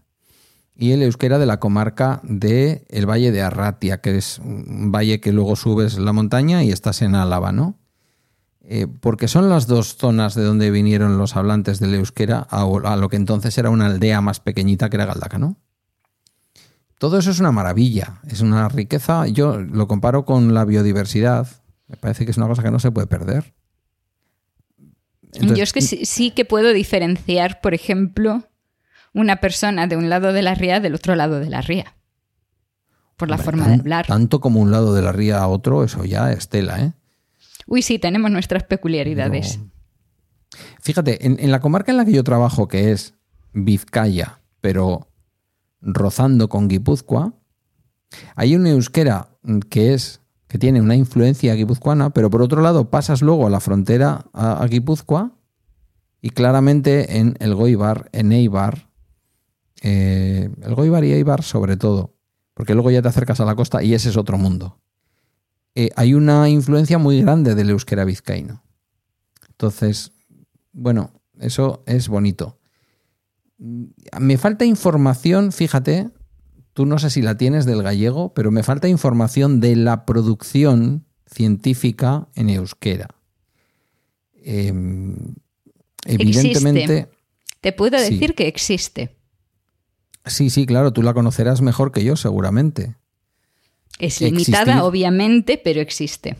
y 0.74 0.92
el 0.92 1.02
euskera 1.02 1.38
de 1.38 1.46
la 1.46 1.60
comarca 1.60 2.20
del 2.24 2.82
el 2.88 3.08
Valle 3.08 3.30
de 3.30 3.42
Arratia, 3.42 4.00
que 4.00 4.16
es 4.16 4.38
un 4.38 4.90
valle 4.90 5.20
que 5.20 5.32
luego 5.32 5.56
subes 5.56 5.98
la 5.98 6.12
montaña 6.12 6.64
y 6.64 6.72
estás 6.72 7.02
en 7.02 7.14
Álava, 7.14 7.52
¿no? 7.52 7.78
Eh, 8.64 8.86
porque 8.86 9.28
son 9.28 9.48
las 9.48 9.66
dos 9.66 9.96
zonas 9.96 10.34
de 10.34 10.44
donde 10.44 10.70
vinieron 10.70 11.18
los 11.18 11.36
hablantes 11.36 11.80
del 11.80 11.94
euskera 11.94 12.46
a, 12.48 12.62
a 12.62 12.96
lo 12.96 13.08
que 13.08 13.16
entonces 13.16 13.58
era 13.58 13.70
una 13.70 13.86
aldea 13.86 14.20
más 14.20 14.40
pequeñita 14.40 14.88
que 14.88 14.96
era 14.96 15.06
Galdácano. 15.06 15.56
Todo 16.98 17.18
eso 17.18 17.32
es 17.32 17.40
una 17.40 17.50
maravilla, 17.50 18.20
es 18.28 18.40
una 18.40 18.68
riqueza. 18.68 19.26
Yo 19.26 19.58
lo 19.58 19.88
comparo 19.88 20.24
con 20.24 20.54
la 20.54 20.64
biodiversidad. 20.64 21.48
Me 21.88 21.96
parece 21.96 22.24
que 22.24 22.30
es 22.30 22.36
una 22.36 22.46
cosa 22.46 22.62
que 22.62 22.70
no 22.70 22.78
se 22.78 22.92
puede 22.92 23.08
perder. 23.08 23.52
Entonces, 25.32 25.58
Yo 25.58 25.62
es 25.64 25.72
que 25.72 25.80
sí, 25.82 26.04
sí 26.04 26.30
que 26.30 26.44
puedo 26.44 26.72
diferenciar, 26.72 27.60
por 27.60 27.74
ejemplo, 27.74 28.48
una 29.14 29.36
persona 29.36 29.86
de 29.86 29.96
un 29.96 30.08
lado 30.10 30.32
de 30.32 30.42
la 30.42 30.54
ría 30.54 30.80
del 30.80 30.94
otro 30.94 31.14
lado 31.14 31.40
de 31.40 31.48
la 31.50 31.60
ría. 31.60 31.94
Por 33.16 33.28
la 33.30 33.38
forma 33.38 33.64
tan- 33.64 33.74
de 33.74 33.80
hablar. 33.80 34.06
Tanto 34.06 34.40
como 34.40 34.60
un 34.60 34.70
lado 34.70 34.94
de 34.94 35.02
la 35.02 35.12
ría 35.12 35.38
a 35.38 35.48
otro, 35.48 35.84
eso 35.84 36.04
ya 36.04 36.32
es 36.32 36.48
tela, 36.48 36.80
¿eh? 36.80 36.92
Uy, 37.66 37.82
sí, 37.82 37.98
tenemos 37.98 38.30
nuestras 38.30 38.64
peculiaridades. 38.64 39.58
No. 39.58 39.70
Fíjate, 40.80 41.24
en, 41.26 41.38
en 41.38 41.50
la 41.50 41.60
comarca 41.60 41.92
en 41.92 41.98
la 41.98 42.04
que 42.04 42.12
yo 42.12 42.24
trabajo, 42.24 42.68
que 42.68 42.90
es 42.92 43.14
Vizcaya, 43.52 44.40
pero 44.60 45.08
rozando 45.80 46.48
con 46.48 46.68
Guipúzcoa, 46.68 47.32
hay 48.34 48.56
una 48.56 48.70
euskera 48.70 49.28
que 49.70 49.94
es 49.94 50.20
que 50.52 50.58
tiene 50.58 50.82
una 50.82 50.94
influencia 50.94 51.54
guipuzcoana, 51.54 52.10
pero 52.10 52.28
por 52.28 52.42
otro 52.42 52.60
lado 52.60 52.90
pasas 52.90 53.22
luego 53.22 53.46
a 53.46 53.50
la 53.50 53.58
frontera 53.58 54.26
a, 54.34 54.66
Guipúzcoa 54.66 55.32
y 56.20 56.28
claramente 56.28 57.16
en 57.16 57.36
el 57.40 57.54
Goibar, 57.54 58.10
en 58.12 58.32
Eibar, 58.32 58.90
eh, 59.80 60.50
el 60.60 60.74
Goibar 60.74 61.04
y 61.04 61.12
Eibar 61.14 61.42
sobre 61.42 61.78
todo, 61.78 62.18
porque 62.52 62.74
luego 62.74 62.90
ya 62.90 63.00
te 63.00 63.08
acercas 63.08 63.40
a 63.40 63.46
la 63.46 63.56
costa 63.56 63.82
y 63.82 63.94
ese 63.94 64.10
es 64.10 64.18
otro 64.18 64.36
mundo. 64.36 64.78
Eh, 65.74 65.88
hay 65.96 66.12
una 66.12 66.50
influencia 66.50 66.98
muy 66.98 67.22
grande 67.22 67.54
del 67.54 67.70
euskera 67.70 68.04
vizcaíno. 68.04 68.62
Entonces, 69.48 70.12
bueno, 70.74 71.14
eso 71.40 71.82
es 71.86 72.08
bonito. 72.08 72.58
Mm, 73.56 73.84
Me 74.20 74.36
falta 74.36 74.66
información, 74.66 75.50
fíjate, 75.50 76.10
tú 76.74 76.86
no 76.86 76.98
sé 76.98 77.10
si 77.10 77.22
la 77.22 77.36
tienes 77.36 77.66
del 77.66 77.82
gallego, 77.82 78.32
pero 78.34 78.50
me 78.50 78.62
falta 78.62 78.88
información 78.88 79.60
de 79.60 79.76
la 79.76 80.04
producción 80.06 81.04
científica 81.26 82.28
en 82.34 82.50
euskera. 82.50 83.08
Eh, 84.44 84.72
evidentemente, 86.06 87.08
Te 87.60 87.72
puedo 87.72 87.96
Sí. 87.98 88.14
decir 88.14 88.34
que 88.34 88.48
existe. 88.48 89.16
sí, 90.26 90.50
sí, 90.50 90.66
claro, 90.66 90.92
tú 90.92 91.02
la 91.02 91.14
conocerás 91.14 91.60
mejor 91.62 91.92
que 91.92 92.02
yo, 92.04 92.16
seguramente. 92.16 92.96
Es 93.98 94.20
limitada, 94.20 94.62
Existir. 94.62 94.82
obviamente, 94.82 95.60
pero 95.62 95.80
existe. 95.80 96.36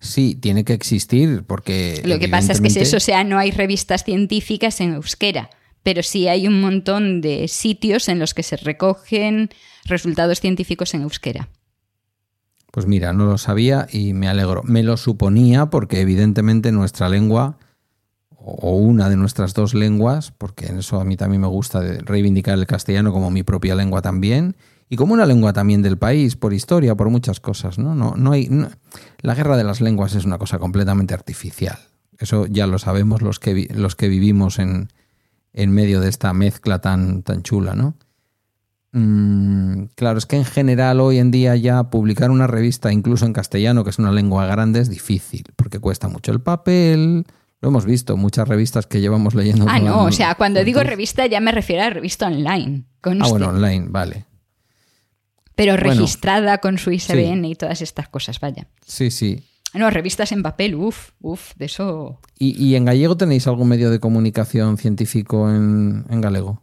Sí, 0.00 0.34
tiene 0.34 0.64
que 0.64 0.72
existir, 0.72 1.44
porque. 1.46 2.00
Lo 2.04 2.18
que 2.18 2.28
pasa 2.28 2.52
es 2.52 2.60
que 2.60 2.68
es 2.68 2.76
eso, 2.76 2.96
o 2.96 3.00
sea, 3.00 3.24
no 3.24 3.38
hay 3.38 3.50
revistas 3.50 4.04
científicas 4.04 4.80
en 4.80 4.94
euskera, 4.94 5.50
pero 5.82 6.02
sí 6.02 6.28
hay 6.28 6.46
un 6.46 6.60
montón 6.60 7.20
de 7.20 7.48
sitios 7.48 8.08
en 8.08 8.18
los 8.18 8.34
que 8.34 8.42
se 8.42 8.56
recogen 8.56 9.50
resultados 9.84 10.40
científicos 10.40 10.94
en 10.94 11.02
euskera. 11.02 11.48
Pues 12.70 12.86
mira, 12.86 13.12
no 13.12 13.26
lo 13.26 13.36
sabía 13.36 13.86
y 13.92 14.14
me 14.14 14.28
alegro. 14.28 14.62
Me 14.64 14.82
lo 14.82 14.96
suponía 14.96 15.66
porque 15.66 16.00
evidentemente 16.00 16.72
nuestra 16.72 17.08
lengua, 17.08 17.58
o 18.30 18.76
una 18.76 19.10
de 19.10 19.16
nuestras 19.16 19.52
dos 19.54 19.74
lenguas, 19.74 20.32
porque 20.32 20.66
en 20.66 20.78
eso 20.78 20.98
a 21.00 21.04
mí 21.04 21.16
también 21.16 21.42
me 21.42 21.48
gusta 21.48 21.80
reivindicar 21.80 22.58
el 22.58 22.66
castellano 22.66 23.12
como 23.12 23.30
mi 23.30 23.42
propia 23.42 23.74
lengua 23.74 24.00
también, 24.00 24.56
y 24.88 24.96
como 24.96 25.14
una 25.14 25.26
lengua 25.26 25.52
también 25.52 25.82
del 25.82 25.98
país, 25.98 26.36
por 26.36 26.52
historia, 26.52 26.94
por 26.94 27.08
muchas 27.08 27.40
cosas, 27.40 27.78
¿no? 27.78 27.94
no, 27.94 28.14
no 28.16 28.32
hay, 28.32 28.50
la 29.20 29.34
guerra 29.34 29.56
de 29.56 29.64
las 29.64 29.80
lenguas 29.80 30.14
es 30.14 30.24
una 30.24 30.38
cosa 30.38 30.58
completamente 30.58 31.14
artificial. 31.14 31.78
Eso 32.18 32.46
ya 32.46 32.66
lo 32.66 32.78
sabemos 32.78 33.22
los 33.22 33.38
que, 33.38 33.68
los 33.74 33.96
que 33.96 34.08
vivimos 34.08 34.58
en, 34.58 34.88
en 35.52 35.70
medio 35.70 36.00
de 36.00 36.08
esta 36.08 36.32
mezcla 36.32 36.80
tan, 36.80 37.22
tan 37.22 37.42
chula, 37.42 37.74
¿no? 37.74 37.94
Mm, 38.92 39.84
claro, 39.94 40.18
es 40.18 40.26
que 40.26 40.36
en 40.36 40.44
general 40.44 41.00
hoy 41.00 41.18
en 41.18 41.30
día 41.30 41.56
ya 41.56 41.84
publicar 41.84 42.30
una 42.30 42.46
revista, 42.46 42.92
incluso 42.92 43.24
en 43.24 43.32
castellano, 43.32 43.84
que 43.84 43.90
es 43.90 43.98
una 43.98 44.12
lengua 44.12 44.46
grande, 44.46 44.80
es 44.80 44.90
difícil, 44.90 45.44
porque 45.56 45.78
cuesta 45.78 46.08
mucho 46.08 46.30
el 46.32 46.40
papel. 46.40 47.24
Lo 47.60 47.68
hemos 47.68 47.86
visto, 47.86 48.16
muchas 48.16 48.48
revistas 48.48 48.86
que 48.86 49.00
llevamos 49.00 49.34
leyendo. 49.34 49.66
Ah, 49.68 49.78
no, 49.78 50.04
o 50.04 50.12
sea, 50.12 50.34
cuando 50.34 50.62
digo 50.64 50.82
revista 50.82 51.26
ya 51.26 51.40
me 51.40 51.52
refiero 51.52 51.82
a 51.84 51.90
revista 51.90 52.26
online, 52.26 52.84
conste, 53.00 53.24
Ah, 53.24 53.30
bueno, 53.30 53.48
online, 53.48 53.86
vale. 53.88 54.26
pero 55.54 55.72
bueno. 55.74 55.90
registrada 55.90 56.58
con 56.58 56.76
su 56.78 56.90
ISBN 56.90 57.44
y 57.44 57.54
todas 57.54 57.80
estas 57.80 58.08
cosas, 58.08 58.40
vaya. 58.40 58.66
Sí, 58.84 59.10
sí. 59.10 59.42
No, 59.74 59.88
revistas 59.90 60.32
en 60.32 60.42
papel, 60.42 60.74
uff, 60.74 61.12
uff, 61.20 61.54
de 61.56 61.64
eso. 61.64 62.20
¿Y, 62.38 62.62
y 62.62 62.76
en 62.76 62.84
gallego 62.84 63.16
tenéis 63.16 63.46
algún 63.46 63.68
medio 63.68 63.90
de 63.90 64.00
comunicación 64.00 64.76
científico 64.76 65.50
en, 65.50 66.04
en 66.10 66.20
galego? 66.20 66.62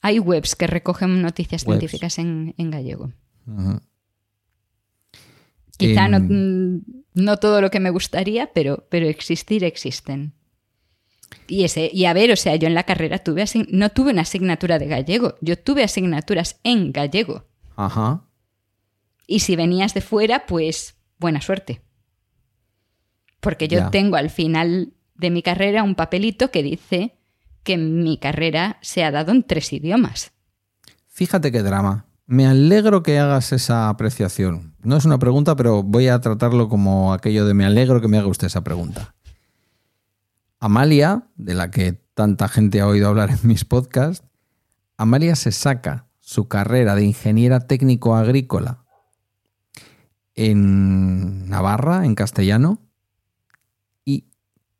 Hay 0.00 0.20
webs 0.20 0.54
que 0.54 0.66
recogen 0.68 1.20
noticias 1.22 1.64
Webs. 1.64 1.80
científicas 1.80 2.18
en, 2.18 2.54
en 2.56 2.70
gallego. 2.70 3.12
Quizá 5.76 6.08
no, 6.08 6.20
mm, 6.20 6.82
no 7.14 7.36
todo 7.38 7.60
lo 7.60 7.70
que 7.70 7.80
me 7.80 7.90
gustaría, 7.90 8.52
pero, 8.52 8.86
pero 8.90 9.06
existir 9.06 9.64
existen. 9.64 10.34
Y, 11.46 11.64
ese, 11.64 11.90
y 11.92 12.04
a 12.04 12.12
ver, 12.12 12.30
o 12.30 12.36
sea, 12.36 12.56
yo 12.56 12.68
en 12.68 12.74
la 12.74 12.84
carrera 12.84 13.18
tuve 13.18 13.44
no 13.68 13.90
tuve 13.90 14.12
una 14.12 14.22
asignatura 14.22 14.78
de 14.78 14.86
gallego, 14.86 15.34
yo 15.40 15.58
tuve 15.58 15.82
asignaturas 15.82 16.60
en 16.62 16.92
gallego. 16.92 17.46
Ajá. 17.76 18.24
Y 19.26 19.40
si 19.40 19.56
venías 19.56 19.94
de 19.94 20.00
fuera, 20.00 20.46
pues 20.46 20.96
buena 21.18 21.40
suerte. 21.40 21.82
Porque 23.40 23.68
yo 23.68 23.90
tengo 23.90 24.16
al 24.16 24.30
final 24.30 24.92
de 25.14 25.30
mi 25.30 25.42
carrera 25.42 25.82
un 25.82 25.94
papelito 25.94 26.50
que 26.50 26.62
dice 26.62 27.14
que 27.62 27.76
mi 27.76 28.18
carrera 28.18 28.78
se 28.80 29.04
ha 29.04 29.10
dado 29.10 29.32
en 29.32 29.42
tres 29.42 29.72
idiomas. 29.72 30.32
Fíjate 31.06 31.52
qué 31.52 31.62
drama. 31.62 32.06
Me 32.26 32.46
alegro 32.46 33.02
que 33.02 33.18
hagas 33.18 33.52
esa 33.52 33.88
apreciación. 33.88 34.74
No 34.82 34.96
es 34.96 35.04
una 35.04 35.18
pregunta, 35.18 35.56
pero 35.56 35.82
voy 35.82 36.08
a 36.08 36.20
tratarlo 36.20 36.68
como 36.68 37.12
aquello 37.12 37.46
de 37.46 37.54
me 37.54 37.64
alegro 37.64 38.00
que 38.00 38.08
me 38.08 38.18
haga 38.18 38.28
usted 38.28 38.46
esa 38.46 38.62
pregunta. 38.62 39.14
Amalia, 40.60 41.24
de 41.36 41.54
la 41.54 41.70
que 41.70 41.92
tanta 42.14 42.48
gente 42.48 42.80
ha 42.80 42.86
oído 42.86 43.08
hablar 43.08 43.30
en 43.30 43.38
mis 43.42 43.64
podcasts, 43.64 44.26
Amalia 44.96 45.36
se 45.36 45.52
saca 45.52 46.08
su 46.20 46.48
carrera 46.48 46.94
de 46.94 47.04
ingeniera 47.04 47.60
técnico 47.60 48.16
agrícola 48.16 48.84
en 50.34 51.48
Navarra, 51.48 52.04
en 52.04 52.14
castellano, 52.14 52.80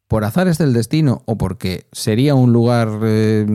por 0.08 0.24
azares 0.24 0.56
del 0.56 0.72
destino 0.72 1.22
o 1.26 1.36
porque 1.36 1.86
sería 1.92 2.34
un 2.34 2.52
lugar 2.52 2.88
eh, 3.02 3.46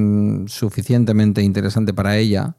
suficientemente 0.45 1.41
interesante 1.41 1.93
para 1.93 2.17
ella, 2.17 2.55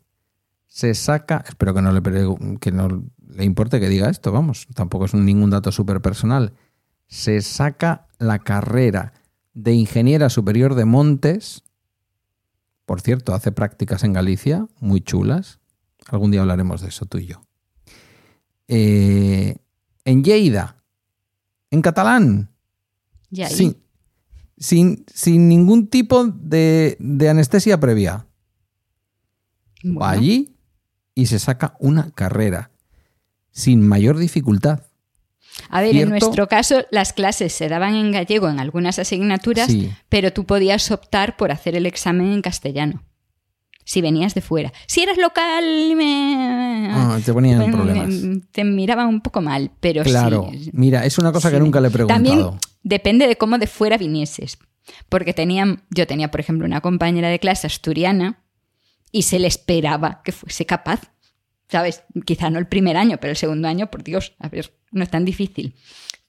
se 0.67 0.95
saca, 0.95 1.45
espero 1.49 1.73
que 1.73 1.83
no 1.83 1.93
le, 1.93 2.59
que 2.59 2.73
no 2.73 3.05
le 3.29 3.45
importe 3.45 3.79
que 3.79 3.89
diga 3.89 4.11
esto, 4.11 4.33
vamos, 4.33 4.67
tampoco 4.75 5.05
es 5.05 5.15
ningún 5.15 5.51
dato 5.51 5.71
súper 5.71 6.03
personal, 6.03 6.53
se 7.07 7.41
saca 7.41 8.09
la 8.19 8.41
carrera 8.41 9.13
de 9.55 9.73
ingeniera 9.73 10.29
superior 10.29 10.75
de 10.75 10.85
montes, 10.85 11.63
por 12.87 13.01
cierto, 13.01 13.33
hace 13.33 13.53
prácticas 13.53 14.03
en 14.03 14.13
Galicia, 14.13 14.67
muy 14.81 15.01
chulas, 15.01 15.61
algún 16.09 16.33
día 16.33 16.41
hablaremos 16.41 16.81
de 16.81 16.89
eso 16.89 17.07
tú 17.07 17.19
y 17.19 17.27
yo. 17.27 17.43
Eh, 18.67 19.57
en 20.05 20.25
Lleida, 20.25 20.83
en 21.71 21.81
catalán, 21.81 22.51
sin, 23.31 23.84
sin, 24.59 25.05
sin, 25.13 25.49
ningún 25.49 25.89
tipo 25.89 26.27
de, 26.27 26.97
de 26.99 27.29
anestesia 27.29 27.79
previa. 27.79 28.27
Va 29.85 30.11
allí 30.11 30.57
y 31.15 31.27
se 31.27 31.39
saca 31.39 31.77
una 31.79 32.11
carrera 32.13 32.71
sin 33.51 33.87
mayor 33.87 34.19
dificultad. 34.19 34.83
A 35.69 35.81
ver, 35.81 35.97
en 35.97 36.09
nuestro 36.09 36.49
caso 36.49 36.85
las 36.91 37.13
clases 37.13 37.53
se 37.53 37.69
daban 37.69 37.95
en 37.95 38.11
gallego 38.11 38.49
en 38.49 38.59
algunas 38.59 38.99
asignaturas, 38.99 39.71
pero 40.09 40.33
tú 40.33 40.45
podías 40.45 40.91
optar 40.91 41.37
por 41.37 41.53
hacer 41.53 41.77
el 41.77 41.87
examen 41.87 42.33
en 42.33 42.43
castellano. 42.43 43.05
Si 43.85 44.01
venías 44.01 44.35
de 44.35 44.41
fuera. 44.41 44.73
Si 44.87 45.03
eras 45.03 45.19
local, 45.19 45.95
me... 45.95 46.89
Ah, 46.91 47.19
te 47.25 47.33
ponían 47.33 47.71
problemas. 47.71 48.15
Te 48.51 48.65
miraban 48.65 49.09
un 49.09 49.21
poco 49.21 49.43
mal, 49.43 49.71
pero 49.81 50.03
claro. 50.03 50.51
Mira, 50.73 51.05
es 51.05 51.19
una 51.19 51.33
cosa 51.33 51.51
que 51.51 51.61
nunca 51.61 51.81
le 51.81 51.89
he 51.89 51.91
preguntado. 51.91 52.23
También 52.25 52.59
depende 52.83 53.27
de 53.27 53.37
cómo 53.37 53.59
de 53.59 53.67
fuera 53.67 53.99
vinieses. 53.99 54.59
Porque 55.09 55.33
tenían, 55.35 55.83
yo 55.91 56.07
tenía, 56.07 56.31
por 56.31 56.41
ejemplo, 56.41 56.67
una 56.67 56.81
compañera 56.81 57.29
de 57.29 57.39
clase 57.39 57.67
asturiana 57.67 58.43
y 59.13 59.23
se 59.23 59.39
le 59.39 59.49
esperaba 59.49 60.23
que 60.25 60.33
fuese 60.33 60.67
capaz. 60.67 61.13
¿Sabes? 61.69 62.05
Quizá 62.27 62.51
no 62.51 62.59
el 62.59 62.67
primer 62.67 62.97
año, 62.97 63.19
pero 63.21 63.31
el 63.31 63.37
segundo 63.37 63.69
año, 63.69 63.91
por 63.91 64.05
Dios, 64.05 64.35
a 64.39 64.49
ver, 64.49 64.75
no 64.93 65.03
es 65.03 65.11
tan 65.11 65.25
difícil. 65.25 65.75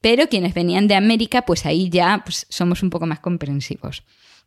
Pero 0.02 0.28
quienes 0.28 0.54
venían 0.54 0.88
de 0.88 0.96
América, 0.96 1.44
pues 1.44 1.66
ahí 1.66 1.90
ya 1.90 2.22
pues, 2.24 2.46
somos 2.50 2.84
un 2.84 2.90
poco 2.90 3.06
más 3.06 3.20
comprensivos. 3.20 4.04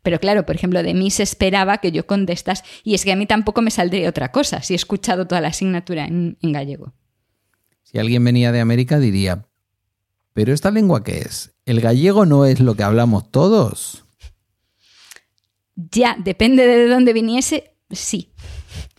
Pero 0.09 0.21
claro, 0.21 0.47
por 0.47 0.57
ejemplo, 0.57 0.83
de 0.83 0.95
mí 0.95 1.11
se 1.11 1.23
esperaba 1.23 1.83
que 1.83 1.93
yo 1.93 2.07
contestas, 2.07 2.65
y 2.83 2.95
es 2.95 3.05
que 3.05 3.13
a 3.13 3.17
mí 3.17 3.27
tampoco 3.27 3.61
me 3.61 3.71
saldría 3.71 4.09
otra 4.09 4.33
cosa 4.33 4.63
si 4.63 4.73
he 4.73 4.77
escuchado 4.77 5.27
toda 5.27 5.43
la 5.43 5.49
asignatura 5.49 6.07
en, 6.07 6.39
en 6.41 6.53
gallego. 6.53 6.95
Si 7.83 7.99
alguien 7.99 8.25
venía 8.25 8.51
de 8.51 8.61
América 8.61 8.99
diría, 9.01 9.45
¿pero 10.33 10.55
esta 10.55 10.71
lengua 10.71 11.05
qué 11.05 11.19
es? 11.19 11.53
¿El 11.67 11.83
gallego 11.83 12.25
no 12.25 12.47
es 12.47 12.59
lo 12.61 12.75
que 12.75 12.85
hablamos 12.85 13.31
todos? 13.31 14.07
Ya, 15.75 16.17
depende 16.19 16.67
de 16.67 16.89
dónde 16.89 17.13
viniese, 17.13 17.75
Sí. 17.91 18.33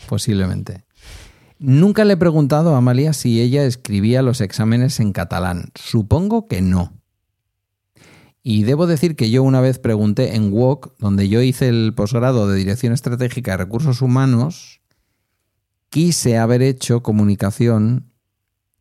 Posiblemente. 0.08 0.84
Nunca 1.58 2.06
le 2.06 2.14
he 2.14 2.18
preguntado 2.18 2.76
a 2.76 2.78
Amalia 2.78 3.14
si 3.14 3.42
ella 3.42 3.64
escribía 3.64 4.22
los 4.22 4.42
exámenes 4.42 5.00
en 5.00 5.12
catalán. 5.12 5.72
Supongo 5.74 6.48
que 6.48 6.62
no. 6.62 6.99
Y 8.42 8.64
debo 8.64 8.88
decir 8.88 9.16
que 9.16 9.30
yo 9.30 9.44
una 9.44 9.62
vez 9.62 9.80
pregunté 9.80 10.36
en 10.36 10.52
WOC, 10.52 10.98
donde 10.98 11.28
yo 11.28 11.42
hice 11.42 11.68
el 11.68 11.94
posgrado 11.94 12.48
de 12.48 12.58
Dirección 12.58 12.94
Estratégica 12.94 13.52
de 13.52 13.58
Recursos 13.58 14.02
Humanos, 14.02 14.82
quise 15.90 16.38
haber 16.38 16.62
hecho 16.62 17.04
comunicación, 17.04 18.14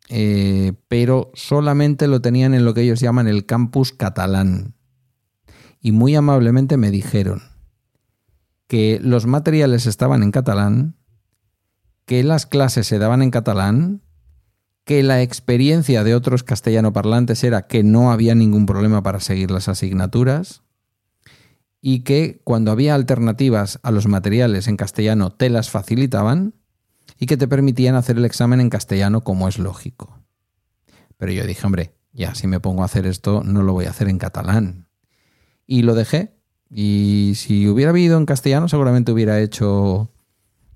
eh, 0.07 0.73
pero 0.87 1.31
solamente 1.33 2.07
lo 2.07 2.21
tenían 2.21 2.53
en 2.53 2.65
lo 2.65 2.73
que 2.73 2.81
ellos 2.81 2.99
llaman 2.99 3.27
el 3.27 3.45
campus 3.45 3.91
catalán. 3.91 4.75
Y 5.81 5.91
muy 5.91 6.15
amablemente 6.15 6.77
me 6.77 6.91
dijeron, 6.91 7.41
que 8.69 8.99
los 9.01 9.25
materiales 9.25 9.87
estaban 9.87 10.21
en 10.21 10.31
catalán, 10.31 10.95
que 12.05 12.23
las 12.23 12.45
clases 12.45 12.85
se 12.85 12.99
daban 12.99 13.23
en 13.23 13.31
catalán, 13.31 14.03
que 14.89 15.03
la 15.03 15.21
experiencia 15.21 16.03
de 16.03 16.15
otros 16.15 16.41
castellano 16.41 16.93
parlantes 16.93 17.43
era 17.43 17.67
que 17.67 17.83
no 17.83 18.11
había 18.11 18.33
ningún 18.33 18.65
problema 18.65 19.03
para 19.03 19.19
seguir 19.19 19.51
las 19.51 19.69
asignaturas 19.69 20.63
y 21.79 21.99
que 21.99 22.41
cuando 22.43 22.71
había 22.71 22.95
alternativas 22.95 23.79
a 23.83 23.91
los 23.91 24.07
materiales 24.07 24.67
en 24.67 24.77
castellano 24.77 25.29
te 25.29 25.51
las 25.51 25.69
facilitaban 25.69 26.55
y 27.19 27.27
que 27.27 27.37
te 27.37 27.47
permitían 27.47 27.93
hacer 27.93 28.17
el 28.17 28.25
examen 28.25 28.61
en 28.61 28.71
castellano 28.71 29.21
como 29.23 29.47
es 29.47 29.59
lógico. 29.59 30.17
Pero 31.17 31.33
yo 31.33 31.45
dije, 31.45 31.67
hombre, 31.67 31.93
ya 32.11 32.33
si 32.33 32.47
me 32.47 32.59
pongo 32.59 32.81
a 32.81 32.85
hacer 32.85 33.05
esto 33.05 33.43
no 33.43 33.61
lo 33.61 33.73
voy 33.73 33.85
a 33.85 33.91
hacer 33.91 34.09
en 34.09 34.17
catalán. 34.17 34.87
Y 35.67 35.83
lo 35.83 35.93
dejé 35.93 36.33
y 36.67 37.33
si 37.35 37.67
hubiera 37.67 37.91
vivido 37.91 38.17
en 38.17 38.25
castellano, 38.25 38.67
seguramente 38.67 39.11
hubiera 39.11 39.39
hecho 39.39 40.09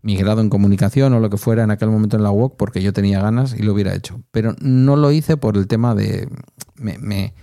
mi 0.04 0.16
grado 0.18 0.42
en 0.42 0.50
comunicación 0.50 1.14
o 1.14 1.20
lo 1.20 1.30
que 1.30 1.38
fuera 1.38 1.64
en 1.64 1.72
aquel 1.72 1.90
momento 1.90 2.18
en 2.18 2.24
la 2.24 2.32
UOC 2.32 2.58
porque 2.58 2.84
yo 2.84 2.94
tenía 2.94 3.22
ganas 3.22 3.56
y 3.58 3.64
lo 3.64 3.74
hubiera 3.74 3.96
hecho. 3.96 4.22
Pero 4.32 4.56
no 4.60 4.96
lo 4.96 5.12
hice 5.12 5.38
por 5.38 5.58
el 5.58 5.68
tema 5.68 5.96
de... 5.96 6.30
Me, 6.76 6.98
me, 7.00 7.34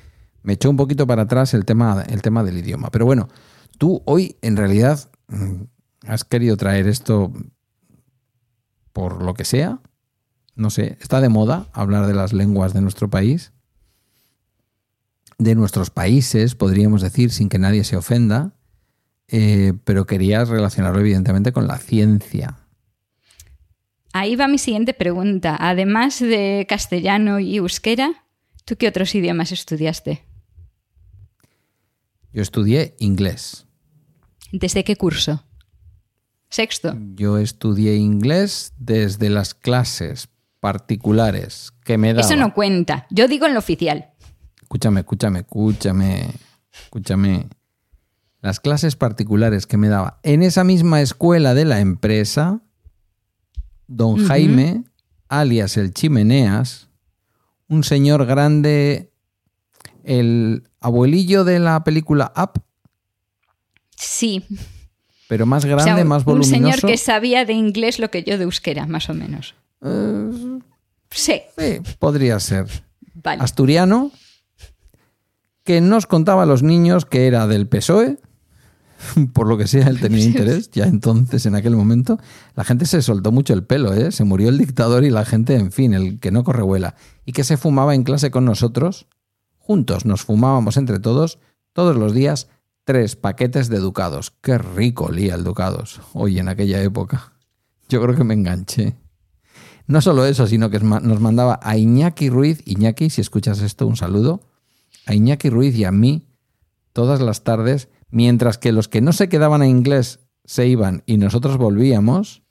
echó 0.46 0.70
un 0.70 0.76
poquito 0.76 1.06
para 1.06 1.22
atrás 1.22 1.54
el 1.54 1.64
tema, 1.64 2.04
el 2.08 2.22
tema 2.22 2.44
del 2.44 2.58
idioma. 2.58 2.90
Pero 2.90 3.06
bueno, 3.06 3.28
tú 3.78 4.02
hoy 4.04 4.36
en 4.42 4.56
realidad 4.56 5.10
mm, 5.28 5.62
has 6.06 6.24
querido 6.24 6.56
traer 6.56 6.86
esto 6.86 7.32
por 8.92 9.22
lo 9.22 9.34
que 9.34 9.44
sea. 9.44 9.80
No 10.54 10.70
sé, 10.70 10.98
está 11.00 11.20
de 11.20 11.30
moda 11.30 11.68
hablar 11.72 12.06
de 12.06 12.14
las 12.14 12.32
lenguas 12.32 12.74
de 12.74 12.82
nuestro 12.82 13.08
país 13.08 13.52
de 15.40 15.54
nuestros 15.54 15.88
países, 15.88 16.54
podríamos 16.54 17.00
decir, 17.00 17.32
sin 17.32 17.48
que 17.48 17.58
nadie 17.58 17.82
se 17.82 17.96
ofenda, 17.96 18.52
eh, 19.30 19.72
pero 19.84 20.06
querías 20.06 20.48
relacionarlo 20.48 21.00
evidentemente 21.00 21.52
con 21.52 21.66
la 21.66 21.78
ciencia. 21.78 22.58
Ahí 24.12 24.36
va 24.36 24.48
mi 24.48 24.58
siguiente 24.58 24.92
pregunta. 24.94 25.56
Además 25.58 26.18
de 26.18 26.66
castellano 26.68 27.38
y 27.38 27.56
euskera, 27.56 28.26
¿tú 28.64 28.76
qué 28.76 28.88
otros 28.88 29.14
idiomas 29.14 29.52
estudiaste? 29.52 30.24
Yo 32.32 32.42
estudié 32.42 32.96
inglés. 32.98 33.66
¿Desde 34.52 34.84
qué 34.84 34.96
curso? 34.96 35.44
Sexto. 36.48 36.96
Yo 37.14 37.38
estudié 37.38 37.96
inglés 37.96 38.72
desde 38.78 39.30
las 39.30 39.54
clases 39.54 40.28
particulares 40.58 41.72
que 41.84 41.96
me 41.96 42.08
daban. 42.08 42.24
Eso 42.24 42.36
no 42.36 42.52
cuenta. 42.52 43.06
Yo 43.10 43.28
digo 43.28 43.46
en 43.46 43.54
lo 43.54 43.60
oficial 43.60 44.10
escúchame, 44.70 45.00
escúchame, 45.00 45.40
escúchame, 45.40 46.30
escúchame. 46.84 47.48
Las 48.42 48.58
clases 48.58 48.96
particulares 48.96 49.66
que 49.66 49.76
me 49.76 49.88
daba 49.88 50.18
en 50.22 50.42
esa 50.42 50.64
misma 50.64 51.02
escuela 51.02 51.54
de 51.54 51.66
la 51.66 51.80
empresa, 51.80 52.60
don 53.86 54.26
Jaime, 54.26 54.84
alias 55.28 55.76
el 55.76 55.92
Chimeneas, 55.92 56.88
un 57.68 57.84
señor 57.84 58.24
grande, 58.24 59.12
el 60.04 60.64
abuelillo 60.80 61.44
de 61.44 61.58
la 61.58 61.84
película 61.84 62.32
Up. 62.36 62.62
Sí. 63.96 64.44
Pero 65.28 65.46
más 65.46 65.64
grande, 65.64 66.04
más 66.04 66.24
voluminoso. 66.24 66.56
Un 66.56 66.72
señor 66.72 66.80
que 66.80 66.96
sabía 66.96 67.44
de 67.44 67.52
inglés 67.52 67.98
lo 67.98 68.10
que 68.10 68.24
yo 68.24 68.38
de 68.38 68.44
euskera, 68.44 68.86
más 68.86 69.10
o 69.10 69.14
menos. 69.14 69.54
Eh, 69.82 70.30
sí. 71.10 71.42
sí. 71.56 71.80
Podría 71.98 72.40
ser. 72.40 72.66
Asturiano, 73.22 74.10
que 75.62 75.80
nos 75.80 76.06
contaba 76.06 76.44
a 76.44 76.46
los 76.46 76.62
niños 76.62 77.04
que 77.04 77.26
era 77.26 77.46
del 77.46 77.68
PSOE, 77.68 78.18
por 79.32 79.46
lo 79.46 79.56
que 79.58 79.66
sea, 79.66 79.88
él 79.88 80.00
tenía 80.00 80.24
interés, 80.24 80.70
ya 80.70 80.84
entonces, 80.84 81.46
en 81.46 81.54
aquel 81.54 81.76
momento, 81.76 82.18
la 82.54 82.64
gente 82.64 82.86
se 82.86 83.02
soltó 83.02 83.32
mucho 83.32 83.54
el 83.54 83.64
pelo, 83.64 83.94
¿eh? 83.94 84.12
se 84.12 84.24
murió 84.24 84.48
el 84.48 84.58
dictador 84.58 85.04
y 85.04 85.10
la 85.10 85.24
gente, 85.24 85.54
en 85.54 85.72
fin, 85.72 85.94
el 85.94 86.18
que 86.20 86.30
no 86.30 86.44
corre 86.44 86.62
vuela, 86.62 86.94
y 87.24 87.32
que 87.32 87.44
se 87.44 87.56
fumaba 87.56 87.94
en 87.94 88.04
clase 88.04 88.30
con 88.30 88.44
nosotros, 88.44 89.06
juntos 89.58 90.04
nos 90.04 90.22
fumábamos 90.22 90.76
entre 90.76 90.98
todos, 90.98 91.38
todos 91.72 91.96
los 91.96 92.12
días, 92.12 92.48
tres 92.84 93.16
paquetes 93.16 93.68
de 93.68 93.78
ducados. 93.78 94.32
Qué 94.40 94.58
rico 94.58 95.06
olía 95.06 95.34
el 95.34 95.44
ducados, 95.44 96.00
hoy 96.12 96.38
en 96.38 96.48
aquella 96.48 96.82
época. 96.82 97.32
Yo 97.88 98.02
creo 98.02 98.16
que 98.16 98.24
me 98.24 98.34
enganché. 98.34 98.96
No 99.86 100.00
solo 100.00 100.24
eso, 100.24 100.46
sino 100.46 100.70
que 100.70 100.78
nos 100.78 101.20
mandaba 101.20 101.58
a 101.62 101.76
Iñaki 101.76 102.30
Ruiz, 102.30 102.62
Iñaki, 102.64 103.10
si 103.10 103.20
escuchas 103.20 103.60
esto, 103.60 103.86
un 103.86 103.96
saludo, 103.96 104.40
a 105.06 105.14
Iñaki 105.14 105.50
Ruiz 105.50 105.74
y 105.76 105.84
a 105.84 105.90
mí 105.90 106.28
todas 106.92 107.20
las 107.20 107.42
tardes 107.42 107.88
Mientras 108.10 108.58
que 108.58 108.72
los 108.72 108.88
que 108.88 109.00
no 109.00 109.12
se 109.12 109.28
quedaban 109.28 109.62
a 109.62 109.66
inglés 109.66 110.20
se 110.44 110.66
iban 110.66 111.02
y 111.06 111.16
nosotros 111.16 111.56
volvíamos, 111.56 112.42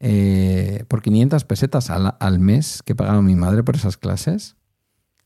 eh, 0.00 0.84
por 0.88 1.02
500 1.02 1.44
pesetas 1.44 1.90
al, 1.90 2.16
al 2.18 2.38
mes 2.38 2.82
que 2.84 2.94
pagaba 2.94 3.20
mi 3.22 3.34
madre 3.34 3.64
por 3.64 3.76
esas 3.76 3.96
clases, 3.96 4.56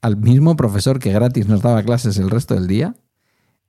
al 0.00 0.16
mismo 0.16 0.56
profesor 0.56 0.98
que 0.98 1.12
gratis 1.12 1.46
nos 1.46 1.62
daba 1.62 1.82
clases 1.82 2.18
el 2.18 2.30
resto 2.30 2.54
del 2.54 2.66
día, 2.66 2.96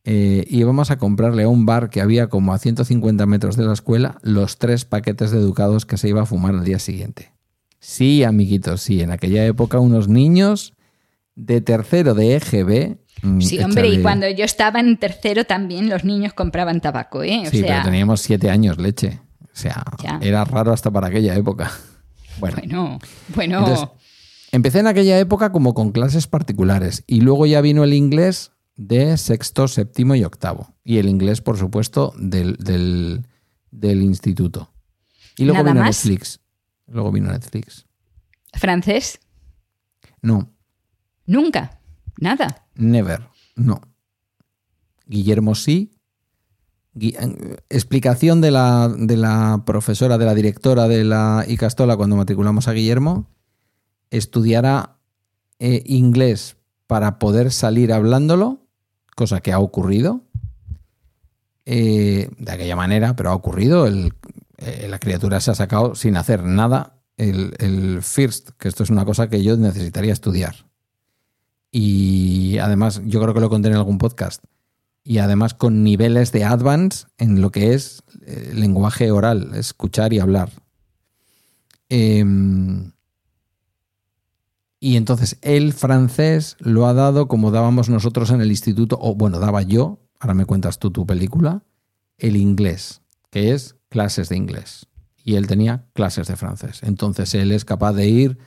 eh, 0.05 0.45
íbamos 0.49 0.91
a 0.91 0.97
comprarle 0.97 1.43
a 1.43 1.47
un 1.47 1.65
bar 1.65 1.89
que 1.89 2.01
había 2.01 2.27
como 2.27 2.53
a 2.53 2.57
150 2.57 3.25
metros 3.25 3.55
de 3.55 3.65
la 3.65 3.73
escuela 3.73 4.17
los 4.21 4.57
tres 4.57 4.83
paquetes 4.83 5.31
de 5.31 5.39
educados 5.39 5.85
que 5.85 5.97
se 5.97 6.09
iba 6.09 6.23
a 6.23 6.25
fumar 6.25 6.55
al 6.55 6.65
día 6.65 6.79
siguiente. 6.79 7.31
Sí, 7.79 8.23
amiguitos, 8.23 8.81
sí, 8.81 9.01
en 9.01 9.11
aquella 9.11 9.45
época 9.45 9.79
unos 9.79 10.09
niños 10.09 10.73
de 11.35 11.61
tercero 11.61 12.13
de 12.15 12.35
EGB. 12.35 12.97
Mm, 13.22 13.41
Sí, 13.41 13.59
hombre, 13.59 13.88
y 13.89 14.01
cuando 14.01 14.30
yo 14.30 14.43
estaba 14.45 14.80
en 14.80 14.97
tercero 14.97 15.45
también 15.45 15.89
los 15.89 16.03
niños 16.03 16.34
compraban 16.34 16.82
tabaco, 16.82 17.24
¿eh? 17.24 17.43
O 17.47 17.49
Sí, 17.49 17.59
sea, 17.59 17.68
pero 17.68 17.84
teníamos 17.86 18.22
siete 18.22 18.49
años, 18.49 18.78
leche. 18.78 19.20
O 19.41 19.55
sea, 19.55 19.84
Ya. 20.03 20.20
era 20.22 20.43
raro 20.45 20.74
hasta 20.74 20.89
para 20.91 21.07
aquella 21.07 21.36
época. 21.36 21.72
Bueno, 22.39 22.57
bueno, 22.64 22.99
bueno, 23.36 23.59
Entonces, 23.59 23.88
empecé 24.51 24.80
en 24.80 24.88
aquella 24.88 25.20
época 25.20 25.51
como 25.51 25.76
con 25.76 25.91
clases 25.91 26.26
particulares 26.26 27.03
y 27.05 27.22
luego 27.22 27.45
ya 27.45 27.61
vino 27.61 27.84
el 27.84 27.93
inglés 27.93 28.51
de 28.76 29.16
sexto, 29.18 29.68
séptimo 29.68 30.16
y 30.16 30.24
octavo. 30.24 30.74
Y 30.84 30.97
el 30.97 31.07
inglés, 31.09 31.41
por 31.41 31.59
supuesto, 31.59 32.11
del, 32.18 32.55
del, 32.57 33.28
del 33.70 34.01
instituto. 34.01 34.74
Y 35.38 35.45
luego 35.45 35.59
¿Nada 35.61 35.74
vino 35.74 35.86
más? 35.86 36.03
Netflix. 36.03 36.39
Luego 36.88 37.11
vino 37.11 37.32
Netflix. 37.32 37.86
francés, 38.55 39.20
No, 40.24 40.51
nunca, 41.28 41.80
nada. 42.20 42.62
Never. 42.76 43.28
No. 43.55 43.82
Guillermo 45.05 45.55
sí. 45.55 45.91
Eh, 46.99 47.57
explicación 47.69 48.39
de 48.41 48.51
la, 48.51 48.88
de 48.95 49.17
la 49.17 49.63
profesora, 49.65 50.17
de 50.17 50.26
la 50.26 50.36
directora 50.36 50.88
de 50.88 51.03
la 51.03 51.43
Icastola 51.47 51.97
cuando 51.97 52.15
matriculamos 52.15 52.67
a 52.67 52.74
Guillermo. 52.74 53.30
Estudiará 54.11 54.97
eh, 55.59 55.82
inglés 55.86 56.57
para 56.88 57.17
poder 57.19 57.51
salir 57.51 57.91
hablándolo, 57.93 58.67
cosa 59.15 59.41
que 59.41 59.51
ha 59.51 59.59
ocurrido. 59.59 60.21
Eh, 61.65 62.30
de 62.38 62.51
aquella 62.51 62.76
manera, 62.76 63.15
pero 63.15 63.32
ha 63.32 63.36
ocurrido. 63.36 63.88
El- 63.88 64.13
eh, 64.57 64.88
la 64.89 64.99
criatura 64.99 65.39
se 65.39 65.51
ha 65.51 65.55
sacado 65.55 65.95
sin 65.95 66.15
hacer 66.15 66.43
nada 66.43 67.01
el, 67.17 67.53
el 67.59 68.01
first, 68.03 68.51
que 68.57 68.67
esto 68.67 68.84
es 68.84 68.89
una 68.89 69.03
cosa 69.05 69.30
que 69.30 69.43
yo 69.43 69.57
necesitaría 69.57 70.13
estudiar. 70.13 70.55
Y 71.76 72.59
además, 72.59 73.01
yo 73.03 73.19
creo 73.19 73.34
que 73.34 73.39
lo 73.39 73.49
conté 73.49 73.69
en 73.69 73.74
algún 73.74 73.97
podcast. 73.97 74.43
Y 75.03 75.17
además 75.17 75.55
con 75.55 75.84
niveles 75.84 76.32
de 76.32 76.43
advance 76.43 77.07
en 77.17 77.41
lo 77.41 77.51
que 77.51 77.74
es 77.74 78.03
eh, 78.28 78.51
lenguaje 78.53 79.09
oral, 79.09 79.55
escuchar 79.55 80.13
y 80.13 80.19
hablar. 80.19 80.51
Em, 81.89 82.91
y 84.80 84.97
entonces 84.97 85.38
el 85.41 85.74
francés 85.74 86.57
lo 86.59 86.86
ha 86.86 86.93
dado 86.93 87.28
como 87.28 87.49
dábamos 87.49 87.89
nosotros 87.89 88.30
en 88.30 88.41
el 88.41 88.51
instituto, 88.51 88.99
o 89.01 89.15
bueno, 89.15 89.39
daba 89.39 89.63
yo, 89.63 89.99
ahora 90.19 90.36
me 90.36 90.45
cuentas 90.45 90.78
tú 90.78 90.91
tu 90.91 91.07
película, 91.07 91.63
el 92.19 92.36
inglés, 92.36 93.01
que 93.32 93.51
es 93.51 93.78
clases 93.89 94.30
de 94.30 94.38
inglés. 94.38 94.86
Y 95.24 95.36
él 95.36 95.47
tenía 95.47 95.86
clases 95.93 96.28
de 96.28 96.36
francés. 96.36 96.82
Entonces 96.84 97.34
él 97.34 97.51
es 97.51 97.65
capaz 97.65 97.93
de 97.93 98.07
ir 98.07 98.38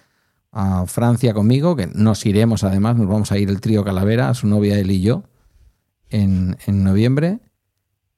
a 0.59 0.87
Francia 0.87 1.35
conmigo, 1.35 1.77
que 1.77 1.87
nos 1.87 2.25
iremos 2.25 2.65
además, 2.65 2.97
nos 2.97 3.07
vamos 3.07 3.31
a 3.31 3.37
ir 3.37 3.51
el 3.51 3.61
trío 3.61 3.85
Calavera, 3.85 4.33
su 4.33 4.47
novia 4.47 4.79
él 4.79 4.91
y 4.91 5.03
yo, 5.03 5.25
en, 6.09 6.57
en 6.67 6.83
noviembre, 6.83 7.41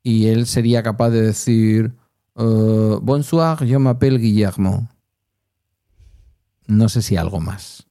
y 0.05 0.28
él 0.28 0.47
sería 0.47 0.84
capaz 0.84 1.11
de 1.11 1.22
decir, 1.22 1.97
eh, 2.36 2.99
bonsoir, 3.03 3.64
yo 3.64 3.80
m'appelle 3.80 4.20
Guillermo. 4.20 4.89
No 6.68 6.89
sé 6.89 7.03
si 7.03 7.16
algo 7.16 7.41
más. 7.41 7.89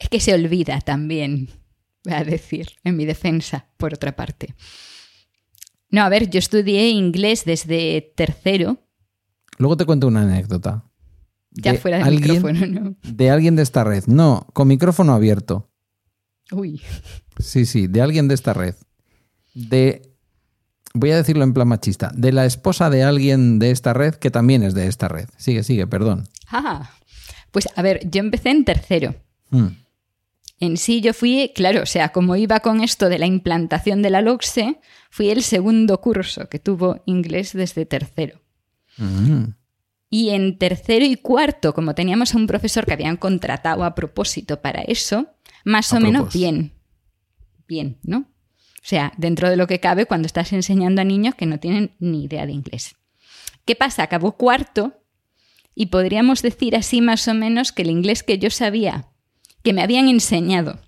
Es 0.00 0.08
que 0.08 0.18
se 0.18 0.34
olvida 0.34 0.80
también, 0.80 1.48
voy 2.04 2.14
a 2.14 2.24
decir, 2.24 2.70
en 2.82 2.96
mi 2.96 3.04
defensa, 3.04 3.68
por 3.76 3.94
otra 3.94 4.16
parte. 4.16 4.56
No, 5.90 6.02
a 6.02 6.08
ver, 6.08 6.28
yo 6.28 6.40
estudié 6.40 6.88
inglés 6.88 7.44
desde 7.44 8.12
tercero, 8.16 8.78
Luego 9.60 9.76
te 9.76 9.84
cuento 9.84 10.06
una 10.06 10.22
anécdota. 10.22 10.89
Ya 11.52 11.72
De 11.72 11.78
fuera 11.78 11.98
del 11.98 12.06
alguien- 12.06 12.42
micrófono, 12.42 12.66
¿no? 12.80 12.96
De 13.02 13.30
alguien 13.30 13.56
de 13.56 13.62
esta 13.62 13.84
red. 13.84 14.04
No, 14.06 14.46
con 14.52 14.68
micrófono 14.68 15.12
abierto. 15.14 15.68
Uy, 16.52 16.80
Sí, 17.38 17.64
sí, 17.64 17.86
de 17.86 18.02
alguien 18.02 18.28
de 18.28 18.34
esta 18.34 18.52
red. 18.52 18.74
De, 19.54 20.02
voy 20.94 21.10
a 21.12 21.16
decirlo 21.16 21.42
en 21.44 21.54
plan 21.54 21.68
machista, 21.68 22.12
de 22.14 22.32
la 22.32 22.44
esposa 22.44 22.90
de 22.90 23.02
alguien 23.02 23.58
de 23.58 23.70
esta 23.70 23.92
red 23.94 24.14
que 24.14 24.30
también 24.30 24.62
es 24.62 24.74
de 24.74 24.86
esta 24.86 25.08
red. 25.08 25.28
Sigue, 25.38 25.62
sigue, 25.62 25.86
perdón. 25.86 26.28
ah, 26.48 26.90
pues 27.50 27.68
a 27.74 27.82
ver, 27.82 28.08
yo 28.10 28.20
empecé 28.20 28.50
en 28.50 28.64
tercero. 28.64 29.14
Hmm. 29.50 29.68
En 30.60 30.76
sí 30.76 31.00
yo 31.00 31.14
fui, 31.14 31.52
claro, 31.54 31.82
o 31.82 31.86
sea, 31.86 32.10
como 32.10 32.36
iba 32.36 32.60
con 32.60 32.82
esto 32.82 33.08
de 33.08 33.18
la 33.18 33.26
implantación 33.26 34.02
de 34.02 34.10
la 34.10 34.20
LOCSE, 34.20 34.78
fui 35.10 35.30
el 35.30 35.42
segundo 35.42 36.00
curso 36.02 36.48
que 36.50 36.58
tuvo 36.58 37.02
inglés 37.06 37.54
desde 37.54 37.86
tercero. 37.86 38.40
Mm. 38.98 39.44
Y 40.10 40.30
en 40.30 40.58
tercero 40.58 41.04
y 41.04 41.16
cuarto, 41.16 41.72
como 41.72 41.94
teníamos 41.94 42.34
a 42.34 42.38
un 42.38 42.48
profesor 42.48 42.84
que 42.84 42.92
habían 42.92 43.16
contratado 43.16 43.84
a 43.84 43.94
propósito 43.94 44.60
para 44.60 44.82
eso, 44.82 45.28
más 45.64 45.92
A 45.92 45.98
o 45.98 46.00
menos 46.00 46.34
bien. 46.34 46.72
Bien, 47.68 47.98
¿no? 48.02 48.18
O 48.18 48.82
sea, 48.82 49.12
dentro 49.16 49.48
de 49.48 49.56
lo 49.56 49.68
que 49.68 49.78
cabe 49.78 50.06
cuando 50.06 50.26
estás 50.26 50.52
enseñando 50.52 51.00
a 51.00 51.04
niños 51.04 51.36
que 51.36 51.46
no 51.46 51.60
tienen 51.60 51.94
ni 52.00 52.24
idea 52.24 52.44
de 52.44 52.52
inglés. 52.52 52.96
¿Qué 53.64 53.76
pasa? 53.76 54.02
Acabó 54.02 54.32
cuarto 54.32 54.94
y 55.74 55.86
podríamos 55.86 56.42
decir 56.42 56.74
así 56.74 57.00
más 57.00 57.28
o 57.28 57.34
menos 57.34 57.70
que 57.70 57.82
el 57.82 57.90
inglés 57.90 58.24
que 58.24 58.38
yo 58.38 58.50
sabía, 58.50 59.08
que 59.62 59.72
me 59.72 59.82
habían 59.82 60.08
enseñado 60.08 60.80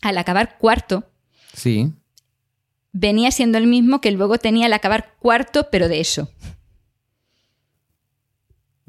al 0.00 0.16
acabar 0.16 0.56
cuarto, 0.56 1.06
Sí, 1.52 1.92
venía 2.92 3.30
siendo 3.30 3.58
el 3.58 3.66
mismo 3.66 4.00
que 4.00 4.10
luego 4.10 4.38
tenía 4.38 4.66
al 4.66 4.72
acabar 4.72 5.16
cuarto, 5.18 5.68
pero 5.70 5.88
de 5.88 6.00
eso. 6.00 6.30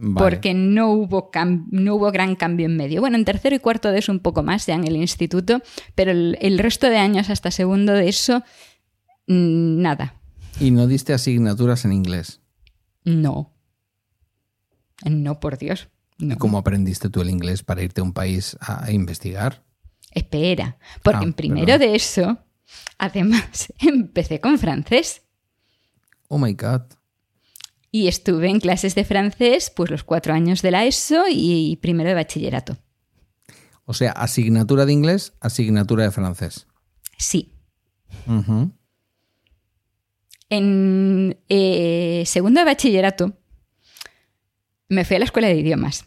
Vale. 0.02 0.16
porque 0.30 0.54
no 0.54 0.89
hubo, 0.91 1.30
no 1.70 1.95
hubo 1.95 2.12
gran 2.12 2.36
cambio 2.36 2.66
en 2.66 2.76
medio. 2.76 2.99
Bueno, 3.02 3.16
en 3.18 3.24
tercero 3.26 3.56
y 3.56 3.60
cuarto 3.60 3.91
de 3.91 3.99
eso 3.99 4.12
un 4.12 4.20
poco 4.20 4.43
más, 4.43 4.66
ya 4.66 4.76
en 4.76 4.86
el 4.86 4.95
instituto, 4.97 5.62
pero 5.95 6.12
el, 6.12 6.38
el 6.41 6.58
resto 6.60 6.89
de 6.89 6.97
años 6.97 7.30
hasta 7.30 7.52
segundo 7.52 7.93
de 7.93 8.10
eso, 8.10 8.43
mm, 9.28 9.82
nada, 9.82 10.16
Y 10.60 10.72
no 10.72 10.88
diste 10.88 11.14
asignaturas 11.14 11.86
en 11.86 11.93
inglés. 11.93 12.41
no. 13.06 13.54
No, 15.04 15.39
por 15.39 15.58
Dios. 15.58 15.89
No. 16.20 16.36
¿Y 16.36 16.38
cómo 16.38 16.60
aprendiste 16.60 17.10
tú 17.10 17.22
el 17.22 17.30
inglés 17.32 17.64
para 17.64 17.82
irte 17.82 18.02
a 18.02 18.04
un 18.04 18.14
país 18.14 18.56
a, 18.60 18.86
a 18.86 18.91
investigar? 18.91 19.64
Espera, 20.12 20.78
porque 21.02 21.22
Ah, 21.22 21.24
en 21.24 21.34
primero 21.34 21.66
perdón. 21.66 21.80
de 21.89 21.95
eso, 21.95 22.38
además, 22.99 23.74
empecé 23.80 24.39
con 24.39 24.60
francés 24.60 25.24
Oh 26.28 26.38
my 26.38 26.54
God. 26.54 26.82
Y 27.91 28.07
estuve 28.07 28.49
en 28.49 28.59
clases 28.59 28.95
de 28.95 29.03
francés 29.03 29.71
pues 29.75 29.91
los 29.91 30.03
cuatro 30.03 30.33
años 30.33 30.61
de 30.61 30.71
la 30.71 30.85
ESO 30.85 31.25
y 31.29 31.77
primero 31.81 32.09
de 32.09 32.15
bachillerato. 32.15 32.77
O 33.85 33.93
sea, 33.93 34.11
asignatura 34.11 34.85
de 34.85 34.93
inglés, 34.93 35.33
asignatura 35.41 36.05
de 36.05 36.11
francés. 36.11 36.67
Sí. 37.17 37.53
Ujú. 38.27 38.71
En 40.49 41.37
eh, 41.49 42.23
segundo 42.25 42.59
de 42.59 42.65
bachillerato 42.65 43.33
me 44.89 45.05
fui 45.05 45.15
a 45.15 45.19
la 45.19 45.25
escuela 45.25 45.47
de 45.47 45.55
idiomas 45.55 46.05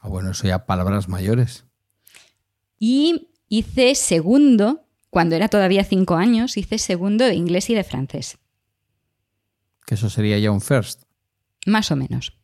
Ah, 0.00 0.08
bueno, 0.08 0.30
eso 0.30 0.46
ya 0.46 0.64
palabras 0.64 1.08
mayores. 1.08 1.64
y 2.78 3.30
hice 3.48 3.94
segundo, 3.94 4.86
cuando 5.10 5.34
era 5.34 5.48
todavía 5.48 5.82
cinco 5.84 6.14
años, 6.14 6.56
hice 6.56 6.78
segundo 6.78 7.24
de 7.24 7.34
inglés 7.34 7.68
y 7.70 7.74
de 7.74 7.82
francés, 7.84 8.38
Que 9.88 9.94
eso 9.94 10.10
sería 10.10 10.38
ya 10.38 10.50
un 10.50 10.60
first. 10.60 11.04
más 11.64 11.90
o 11.90 11.96
menos. 11.96 12.36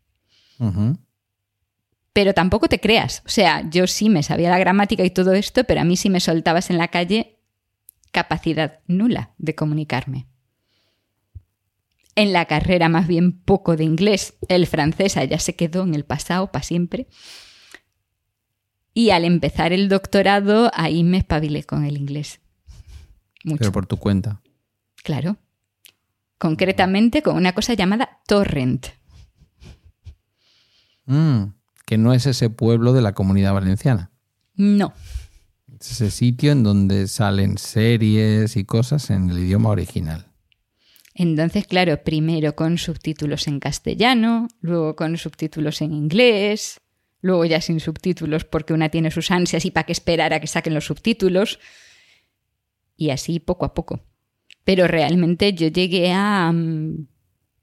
Pero 2.14 2.32
tampoco 2.32 2.68
te 2.68 2.80
creas, 2.80 3.22
o 3.26 3.28
sea, 3.28 3.68
yo 3.68 3.86
sí 3.86 4.08
me 4.08 4.22
sabía 4.22 4.48
la 4.48 4.58
gramática 4.58 5.04
y 5.04 5.10
todo 5.10 5.34
esto, 5.34 5.64
pero 5.64 5.82
a 5.82 5.84
mí 5.84 5.98
si 5.98 6.08
me 6.08 6.20
soltabas 6.20 6.70
en 6.70 6.78
la 6.78 6.88
calle, 6.88 7.38
capacidad 8.12 8.80
nula 8.86 9.34
de 9.36 9.54
comunicarme. 9.54 10.26
En 12.14 12.32
la 12.32 12.46
carrera 12.46 12.88
más 12.88 13.06
bien 13.08 13.42
poco 13.42 13.76
de 13.76 13.84
inglés, 13.84 14.38
el 14.48 14.66
francés 14.66 15.16
ya 15.28 15.38
se 15.38 15.54
quedó 15.54 15.82
en 15.82 15.94
el 15.94 16.06
pasado 16.06 16.50
para 16.50 16.62
siempre. 16.62 17.08
Y 18.94 19.10
al 19.10 19.26
empezar 19.26 19.74
el 19.74 19.90
doctorado, 19.90 20.70
ahí 20.72 21.04
me 21.04 21.18
espabilé 21.18 21.64
con 21.64 21.84
el 21.84 21.98
inglés. 21.98 22.40
Mucho, 23.44 23.58
Pero 23.58 23.72
por 23.72 23.84
tu 23.84 23.98
cuenta. 23.98 24.40
claro. 25.02 25.36
Concretamente 26.38 27.22
con 27.22 27.36
una 27.36 27.52
cosa 27.52 27.74
llamada 27.74 28.20
torrent. 28.26 28.88
Mm, 31.06 31.44
que 31.86 31.98
no 31.98 32.12
es 32.12 32.26
ese 32.26 32.50
pueblo 32.50 32.92
de 32.92 33.02
la 33.02 33.12
comunidad 33.12 33.54
valenciana. 33.54 34.10
No, 34.56 34.94
es 35.80 35.92
ese 35.92 36.10
sitio 36.10 36.52
en 36.52 36.62
donde 36.62 37.08
salen 37.08 37.58
series 37.58 38.56
y 38.56 38.64
cosas 38.64 39.10
en 39.10 39.30
el 39.30 39.38
idioma 39.38 39.70
original. 39.70 40.26
Entonces, 41.14 41.66
claro, 41.66 42.02
primero 42.02 42.56
con 42.56 42.78
subtítulos 42.78 43.46
en 43.46 43.60
castellano, 43.60 44.48
luego 44.60 44.96
con 44.96 45.16
subtítulos 45.16 45.80
en 45.80 45.92
inglés, 45.92 46.80
luego 47.20 47.44
ya 47.44 47.60
sin 47.60 47.80
subtítulos 47.80 48.44
porque 48.44 48.72
una 48.72 48.88
tiene 48.88 49.10
sus 49.10 49.30
ansias 49.30 49.64
y 49.64 49.70
para 49.70 49.86
qué 49.86 49.92
esperar 49.92 50.32
a 50.32 50.40
que 50.40 50.46
saquen 50.46 50.74
los 50.74 50.86
subtítulos. 50.86 51.60
Y 52.96 53.10
así 53.10 53.38
poco 53.38 53.64
a 53.64 53.74
poco. 53.74 54.00
Pero 54.64 54.88
realmente 54.88 55.52
yo 55.52 55.68
llegué 55.68 56.12
a 56.12 56.50
mm, 56.52 57.06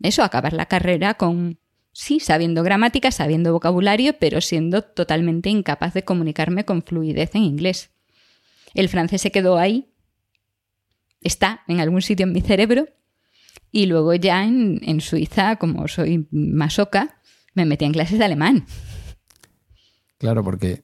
eso, 0.04 0.22
a 0.22 0.26
acabar 0.26 0.54
la 0.54 0.68
carrera 0.68 1.16
con, 1.16 1.60
sí, 1.92 2.20
sabiendo 2.20 2.64
gramática, 2.64 3.12
sabiendo 3.12 3.54
vocabulario, 3.54 4.18
pero 4.20 4.42
siendo 4.42 4.84
totalmente 4.84 5.50
incapaz 5.50 5.94
de 5.94 6.04
comunicarme 6.04 6.66
con 6.66 6.84
fluidez 6.84 7.36
en 7.36 7.44
inglés. 7.44 7.92
El 8.74 8.90
francés 8.90 9.22
se 9.22 9.32
quedó 9.32 9.58
ahí, 9.58 9.94
está 11.22 11.64
en 11.68 11.80
algún 11.80 12.02
sitio 12.02 12.26
en 12.26 12.34
mi 12.34 12.42
cerebro, 12.42 12.88
y 13.72 13.86
luego 13.86 14.14
ya 14.16 14.44
en, 14.44 15.02
Suiza, 15.02 15.56
como 15.56 15.88
soy 15.88 16.28
masoca, 16.32 17.22
me 17.54 17.66
metí 17.66 17.86
en 17.86 17.94
clases 17.94 18.20
de 18.20 18.26
alemán. 18.26 18.66
Claro, 20.18 20.44
porque 20.44 20.84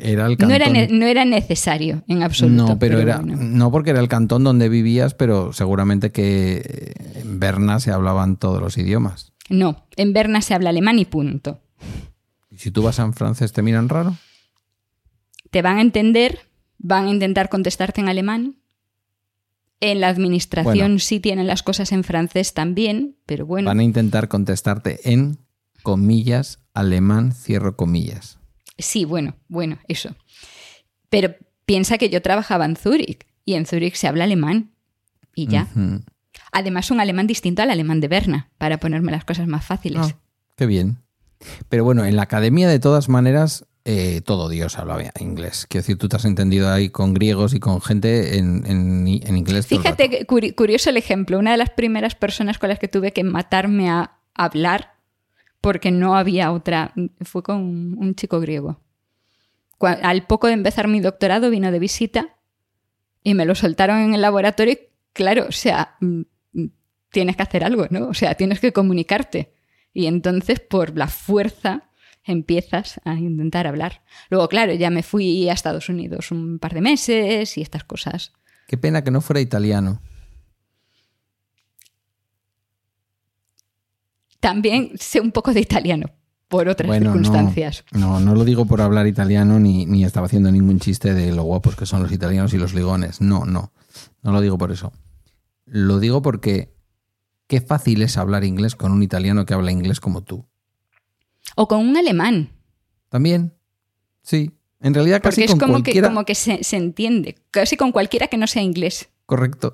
era 0.00 0.26
el 0.26 0.36
cantón. 0.36 0.98
No 0.98 1.06
era, 1.06 1.24
necesario 1.24 2.02
en 2.08 2.22
absoluto. 2.22 2.66
No, 2.66 2.78
pero, 2.78 2.98
era. 2.98 3.20
No 3.20 3.70
porque 3.70 3.90
era 3.90 4.00
el 4.00 4.08
cantón 4.08 4.44
donde 4.44 4.68
vivías, 4.68 5.14
pero 5.14 5.52
seguramente 5.52 6.10
que 6.10 6.94
en 7.14 7.40
Berna 7.40 7.80
se 7.80 7.92
hablaban 7.92 8.36
todos 8.36 8.60
los 8.60 8.76
idiomas. 8.78 9.32
No, 9.48 9.84
en 9.96 10.12
Berna 10.12 10.42
se 10.42 10.54
habla 10.54 10.70
alemán 10.70 10.98
y 10.98 11.04
punto. 11.04 11.60
¿Y 12.50 12.58
si 12.58 12.70
tú 12.70 12.82
vas 12.82 13.00
a 13.00 13.04
en 13.04 13.14
francés, 13.14 13.52
te 13.52 13.62
miran 13.62 13.88
raro? 13.88 14.16
Te 15.50 15.62
van 15.62 15.78
a 15.78 15.80
entender, 15.80 16.40
van 16.78 17.06
a 17.06 17.10
intentar 17.10 17.48
contestarte 17.48 18.00
en 18.00 18.08
alemán, 18.08 18.56
en 19.80 20.00
la 20.00 20.08
administración 20.08 20.98
sí 20.98 21.20
tienen 21.20 21.46
las 21.46 21.62
cosas 21.62 21.92
en 21.92 22.04
francés 22.04 22.52
también, 22.52 23.16
pero 23.26 23.46
bueno. 23.46 23.68
Van 23.68 23.80
a 23.80 23.82
intentar 23.82 24.28
contestarte 24.28 25.00
en 25.10 25.38
comillas, 25.82 26.60
alemán, 26.74 27.32
cierro 27.32 27.76
comillas. 27.76 28.39
Sí, 28.80 29.04
bueno, 29.04 29.36
bueno, 29.48 29.78
eso. 29.88 30.14
Pero 31.08 31.34
piensa 31.64 31.98
que 31.98 32.10
yo 32.10 32.22
trabajaba 32.22 32.64
en 32.64 32.76
Zúrich 32.76 33.26
y 33.44 33.54
en 33.54 33.66
Zúrich 33.66 33.94
se 33.94 34.08
habla 34.08 34.24
alemán 34.24 34.72
y 35.34 35.46
ya. 35.46 35.68
Además, 36.52 36.90
un 36.90 37.00
alemán 37.00 37.26
distinto 37.26 37.62
al 37.62 37.70
alemán 37.70 38.00
de 38.00 38.08
Berna, 38.08 38.50
para 38.58 38.78
ponerme 38.78 39.12
las 39.12 39.24
cosas 39.24 39.46
más 39.46 39.64
fáciles. 39.64 40.00
Ah, 40.02 40.16
qué 40.56 40.66
bien. 40.66 40.98
Pero 41.68 41.84
bueno, 41.84 42.04
en 42.04 42.16
la 42.16 42.22
academia, 42.22 42.68
de 42.68 42.80
todas 42.80 43.08
maneras, 43.08 43.66
eh, 43.84 44.20
todo 44.24 44.48
Dios 44.48 44.78
hablaba 44.78 45.02
inglés. 45.20 45.66
Quiero 45.68 45.82
decir, 45.82 45.96
tú 45.96 46.08
te 46.08 46.16
has 46.16 46.24
entendido 46.24 46.70
ahí 46.70 46.90
con 46.90 47.14
griegos 47.14 47.54
y 47.54 47.60
con 47.60 47.80
gente 47.80 48.38
en, 48.38 49.06
inglés. 49.08 49.66
Fíjate, 49.66 50.26
curioso 50.26 50.90
el 50.90 50.96
ejemplo. 50.96 51.38
Una 51.38 51.52
de 51.52 51.56
las 51.56 51.70
primeras 51.70 52.14
personas 52.14 52.58
con 52.58 52.68
las 52.68 52.78
que 52.78 52.88
tuve 52.88 53.12
que 53.12 53.24
matarme 53.24 53.88
a 53.88 54.18
hablar, 54.34 54.94
porque 55.60 55.90
no 55.90 56.16
había 56.16 56.52
otra, 56.52 56.92
fue 57.22 57.42
con 57.42 57.58
un 57.98 58.14
chico 58.14 58.40
griego. 58.40 58.80
Al 59.80 60.26
poco 60.26 60.46
de 60.46 60.54
empezar 60.54 60.88
mi 60.88 61.00
doctorado 61.00 61.50
vino 61.50 61.72
de 61.72 61.78
visita 61.78 62.36
y 63.22 63.34
me 63.34 63.46
lo 63.46 63.54
soltaron 63.54 63.98
en 63.98 64.14
el 64.14 64.20
laboratorio. 64.20 64.78
Claro, 65.12 65.46
o 65.48 65.52
sea, 65.52 65.96
mm, 66.00 66.20
mm, 66.52 66.66
tienes 67.10 67.36
que 67.36 67.42
hacer 67.42 67.64
algo, 67.64 67.86
¿no? 67.90 68.08
O 68.08 68.14
sea, 68.14 68.34
tienes 68.34 68.60
que 68.60 68.72
comunicarte. 68.72 69.54
Y 69.92 70.06
entonces, 70.06 70.60
por 70.60 70.96
la 70.96 71.08
fuerza 71.08 71.90
empiezas 72.24 73.00
a 73.04 73.14
intentar 73.14 73.66
hablar. 73.66 74.02
Luego, 74.28 74.48
claro, 74.48 74.74
ya 74.74 74.90
me 74.90 75.02
fui 75.02 75.48
a 75.48 75.54
Estados 75.54 75.88
Unidos 75.88 76.30
un 76.30 76.58
par 76.58 76.74
de 76.74 76.82
meses 76.82 77.56
y 77.56 77.62
estas 77.62 77.84
cosas. 77.84 78.32
Qué 78.66 78.76
pena 78.76 79.02
que 79.02 79.10
no 79.10 79.20
fuera 79.20 79.40
italiano. 79.40 80.00
También 84.40 84.92
sé 84.98 85.20
un 85.20 85.32
poco 85.32 85.52
de 85.52 85.60
italiano, 85.60 86.10
por 86.48 86.68
otras 86.68 86.98
circunstancias. 86.98 87.84
No, 87.92 88.18
no, 88.20 88.34
lo 88.34 88.44
digo 88.44 88.64
por 88.66 88.80
hablar 88.80 89.06
italiano 89.06 89.60
ni, 89.60 89.86
ni 89.86 90.04
estaba 90.04 90.26
haciendo 90.26 90.50
ningún 90.50 90.80
chiste 90.80 91.14
de 91.14 91.32
lo 91.32 91.44
guapos 91.44 91.76
que 91.76 91.86
son 91.86 92.02
los 92.02 92.10
italianos 92.10 92.52
y 92.54 92.58
los 92.58 92.74
ligones. 92.74 93.20
No, 93.20 93.44
no. 93.44 93.72
No 94.22 94.32
lo 94.32 94.40
digo 94.40 94.58
por 94.58 94.72
eso. 94.72 94.92
Lo 95.66 96.00
digo 96.00 96.22
porque 96.22 96.74
qué 97.46 97.60
fácil 97.60 98.02
es 98.02 98.16
hablar 98.16 98.44
inglés 98.44 98.76
con 98.76 98.92
un 98.92 99.02
italiano 99.02 99.44
que 99.46 99.54
habla 99.54 99.70
inglés 99.70 100.00
como 100.00 100.22
tú. 100.22 100.46
O 101.56 101.68
con 101.68 101.80
un 101.80 101.96
alemán. 101.96 102.50
También. 103.08 103.54
Sí. 104.22 104.52
En 104.80 104.94
realidad 104.94 105.20
casi 105.22 105.42
Porque 105.42 105.52
es 105.52 105.58
como 105.58 105.82
que, 105.82 106.00
como 106.00 106.24
que 106.24 106.34
se, 106.34 106.76
entiende. 106.76 107.36
Casi 107.50 107.76
con 107.76 107.92
cualquiera 107.92 108.28
que 108.28 108.38
no 108.38 108.46
sea 108.46 108.62
inglés. 108.62 109.10
Correcto. 109.26 109.72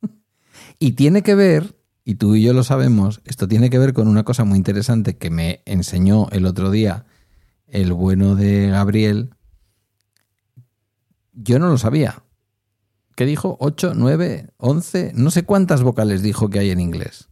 y 0.78 0.92
tiene 0.92 1.22
que 1.22 1.34
ver, 1.34 1.76
y 2.08 2.14
tú 2.14 2.36
y 2.36 2.42
yo 2.42 2.52
lo 2.52 2.62
sabemos, 2.62 3.20
esto 3.24 3.48
tiene 3.48 3.68
que 3.68 3.80
ver 3.80 3.92
con 3.92 4.06
una 4.06 4.22
cosa 4.22 4.44
muy 4.44 4.56
interesante 4.56 5.16
que 5.16 5.28
me 5.28 5.62
enseñó 5.66 6.28
el 6.30 6.46
otro 6.46 6.70
día 6.70 7.04
el 7.66 7.92
bueno 7.92 8.36
de 8.36 8.68
Gabriel. 8.68 9.30
Yo 11.32 11.58
no 11.58 11.68
lo 11.68 11.78
sabía. 11.78 12.22
¿Qué 13.16 13.26
dijo? 13.26 13.58
¿8, 13.58 13.94
9, 13.96 14.50
11? 14.56 15.14
No 15.16 15.32
sé 15.32 15.42
cuántas 15.42 15.82
vocales 15.82 16.22
dijo 16.22 16.48
que 16.48 16.60
hay 16.60 16.70
en 16.70 16.78
inglés. 16.78 17.28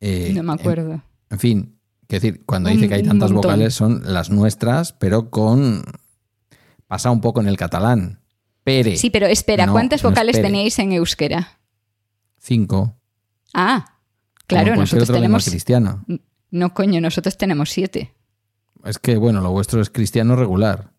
Eh, 0.00 0.32
no 0.34 0.42
me 0.42 0.54
acuerdo. 0.54 1.00
En 1.30 1.38
fin, 1.38 1.78
quiero 2.08 2.22
decir, 2.24 2.44
cuando 2.44 2.70
dice 2.70 2.88
que 2.88 2.94
hay 2.94 3.02
tantas 3.04 3.30
vocales 3.30 3.72
son 3.72 4.02
las 4.04 4.30
nuestras, 4.30 4.94
pero 4.94 5.30
con. 5.30 5.84
pasa 6.88 7.12
un 7.12 7.20
poco 7.20 7.40
en 7.40 7.46
el 7.46 7.56
catalán. 7.56 8.20
Pere. 8.64 8.96
Sí, 8.96 9.10
pero 9.10 9.26
espera, 9.26 9.68
¿cuántas 9.70 10.02
vocales 10.02 10.42
tenéis 10.42 10.76
en 10.80 10.90
euskera? 10.90 11.55
Cinco. 12.46 12.96
Ah, 13.52 13.98
claro, 14.46 14.76
nosotros 14.76 15.08
tenemos. 15.08 15.44
cristiana. 15.44 16.04
No, 16.52 16.74
coño, 16.74 17.00
nosotros 17.00 17.36
tenemos 17.36 17.70
siete. 17.70 18.14
Es 18.84 19.00
que, 19.00 19.16
bueno, 19.16 19.40
lo 19.40 19.50
vuestro 19.50 19.80
es 19.80 19.90
cristiano 19.90 20.36
regular. 20.36 20.92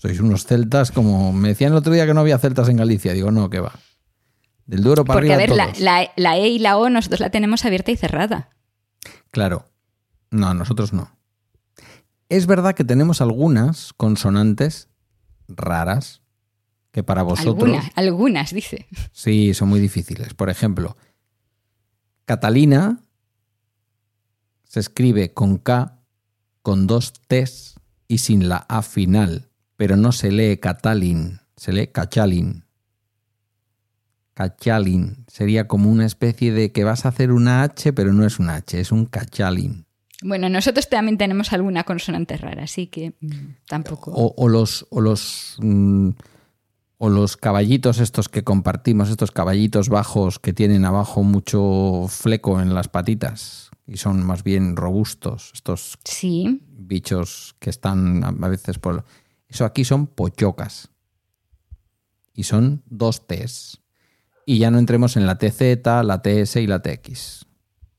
Sois 0.00 0.20
unos 0.20 0.46
celtas, 0.46 0.92
como 0.92 1.32
me 1.32 1.48
decían 1.48 1.72
el 1.72 1.78
otro 1.78 1.92
día 1.92 2.06
que 2.06 2.14
no 2.14 2.20
había 2.20 2.38
celtas 2.38 2.68
en 2.68 2.76
Galicia. 2.76 3.12
Digo, 3.12 3.32
no, 3.32 3.50
que 3.50 3.58
va. 3.58 3.72
Del 4.66 4.84
duro 4.84 5.04
para 5.04 5.18
Porque, 5.18 5.32
arriba. 5.34 5.48
Porque, 5.48 5.62
a 5.62 5.96
ver, 5.96 6.10
la, 6.16 6.36
E 6.36 6.48
y 6.48 6.60
la 6.60 6.76
O 6.76 6.88
nosotros 6.88 7.18
la 7.18 7.30
tenemos 7.30 7.64
abierta 7.64 7.90
y 7.90 7.96
cerrada. 7.96 8.50
Claro. 9.32 9.68
No, 10.30 10.54
nosotros 10.54 10.92
no. 10.92 11.10
Es 12.28 12.46
verdad 12.46 12.76
que 12.76 12.84
tenemos 12.84 13.20
algunas 13.20 13.92
consonantes 13.94 14.88
raras 15.48 16.22
que 16.98 17.04
para 17.04 17.22
vosotros... 17.22 17.62
Algunas, 17.62 17.90
algunas, 17.94 18.52
dice. 18.52 18.88
Sí, 19.12 19.54
son 19.54 19.68
muy 19.68 19.78
difíciles. 19.78 20.34
Por 20.34 20.50
ejemplo, 20.50 20.96
Catalina 22.24 22.98
se 24.64 24.80
escribe 24.80 25.32
con 25.32 25.58
K, 25.58 26.00
con 26.60 26.88
dos 26.88 27.12
T's 27.28 27.76
y 28.08 28.18
sin 28.18 28.48
la 28.48 28.66
A 28.68 28.82
final, 28.82 29.48
pero 29.76 29.96
no 29.96 30.10
se 30.10 30.32
lee 30.32 30.56
Catalin, 30.56 31.38
se 31.56 31.72
lee 31.72 31.86
Cachalin. 31.86 32.64
Cachalin. 34.34 35.24
Sería 35.28 35.68
como 35.68 35.88
una 35.88 36.04
especie 36.04 36.52
de 36.52 36.72
que 36.72 36.82
vas 36.82 37.06
a 37.06 37.10
hacer 37.10 37.30
una 37.30 37.62
H, 37.62 37.92
pero 37.92 38.12
no 38.12 38.26
es 38.26 38.40
una 38.40 38.56
H, 38.56 38.80
es 38.80 38.90
un 38.90 39.06
cachalin. 39.06 39.86
Bueno, 40.24 40.48
nosotros 40.48 40.88
también 40.88 41.16
tenemos 41.16 41.52
alguna 41.52 41.84
consonante 41.84 42.36
rara, 42.36 42.64
así 42.64 42.88
que 42.88 43.12
mm, 43.20 43.66
tampoco. 43.68 44.10
O, 44.12 44.48
los, 44.48 44.84
o 44.90 45.00
los, 45.00 45.56
mm, 45.60 46.10
o 46.98 47.08
los 47.08 47.36
caballitos 47.36 48.00
estos 48.00 48.28
que 48.28 48.44
compartimos, 48.44 49.08
estos 49.08 49.30
caballitos 49.30 49.88
bajos 49.88 50.38
que 50.38 50.52
tienen 50.52 50.84
abajo 50.84 51.22
mucho 51.22 52.06
fleco 52.08 52.60
en 52.60 52.74
las 52.74 52.88
patitas 52.88 53.70
y 53.88 53.96
son 53.96 54.24
más 54.24 54.44
bien 54.44 54.76
robustos, 54.76 55.50
estos 55.54 55.98
sí. 56.04 56.60
bichos 56.70 57.56
que 57.58 57.70
están 57.70 58.22
a 58.22 58.48
veces 58.48 58.78
por... 58.78 59.04
Eso 59.48 59.64
aquí 59.64 59.84
son 59.84 60.06
pochocas. 60.06 60.90
Y 62.34 62.42
son 62.42 62.82
dos 62.86 63.26
T's. 63.26 63.80
Y 64.44 64.58
ya 64.58 64.70
no 64.70 64.78
entremos 64.78 65.16
en 65.16 65.26
la 65.26 65.38
TZ, 65.38 65.84
la 66.04 66.20
TS 66.20 66.56
y 66.56 66.66
la 66.66 66.82
TX. 66.82 67.46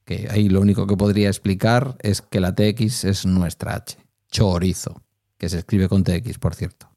Que 0.05 0.27
ahí 0.29 0.47
lo 0.47 0.61
único 0.61 0.85
que 0.85 0.95
podría 0.95 1.27
explicar 1.27 1.97
es 2.01 2.21
que 2.21 2.39
la 2.39 2.53
TX 2.53 3.05
es 3.05 3.25
nuestra 3.25 3.75
H. 3.75 3.97
Chorizo. 4.29 5.01
Que 5.39 5.49
se 5.49 5.57
escribe 5.57 5.89
con 5.89 6.03
TX, 6.03 6.37
por 6.37 6.53
cierto. 6.53 6.88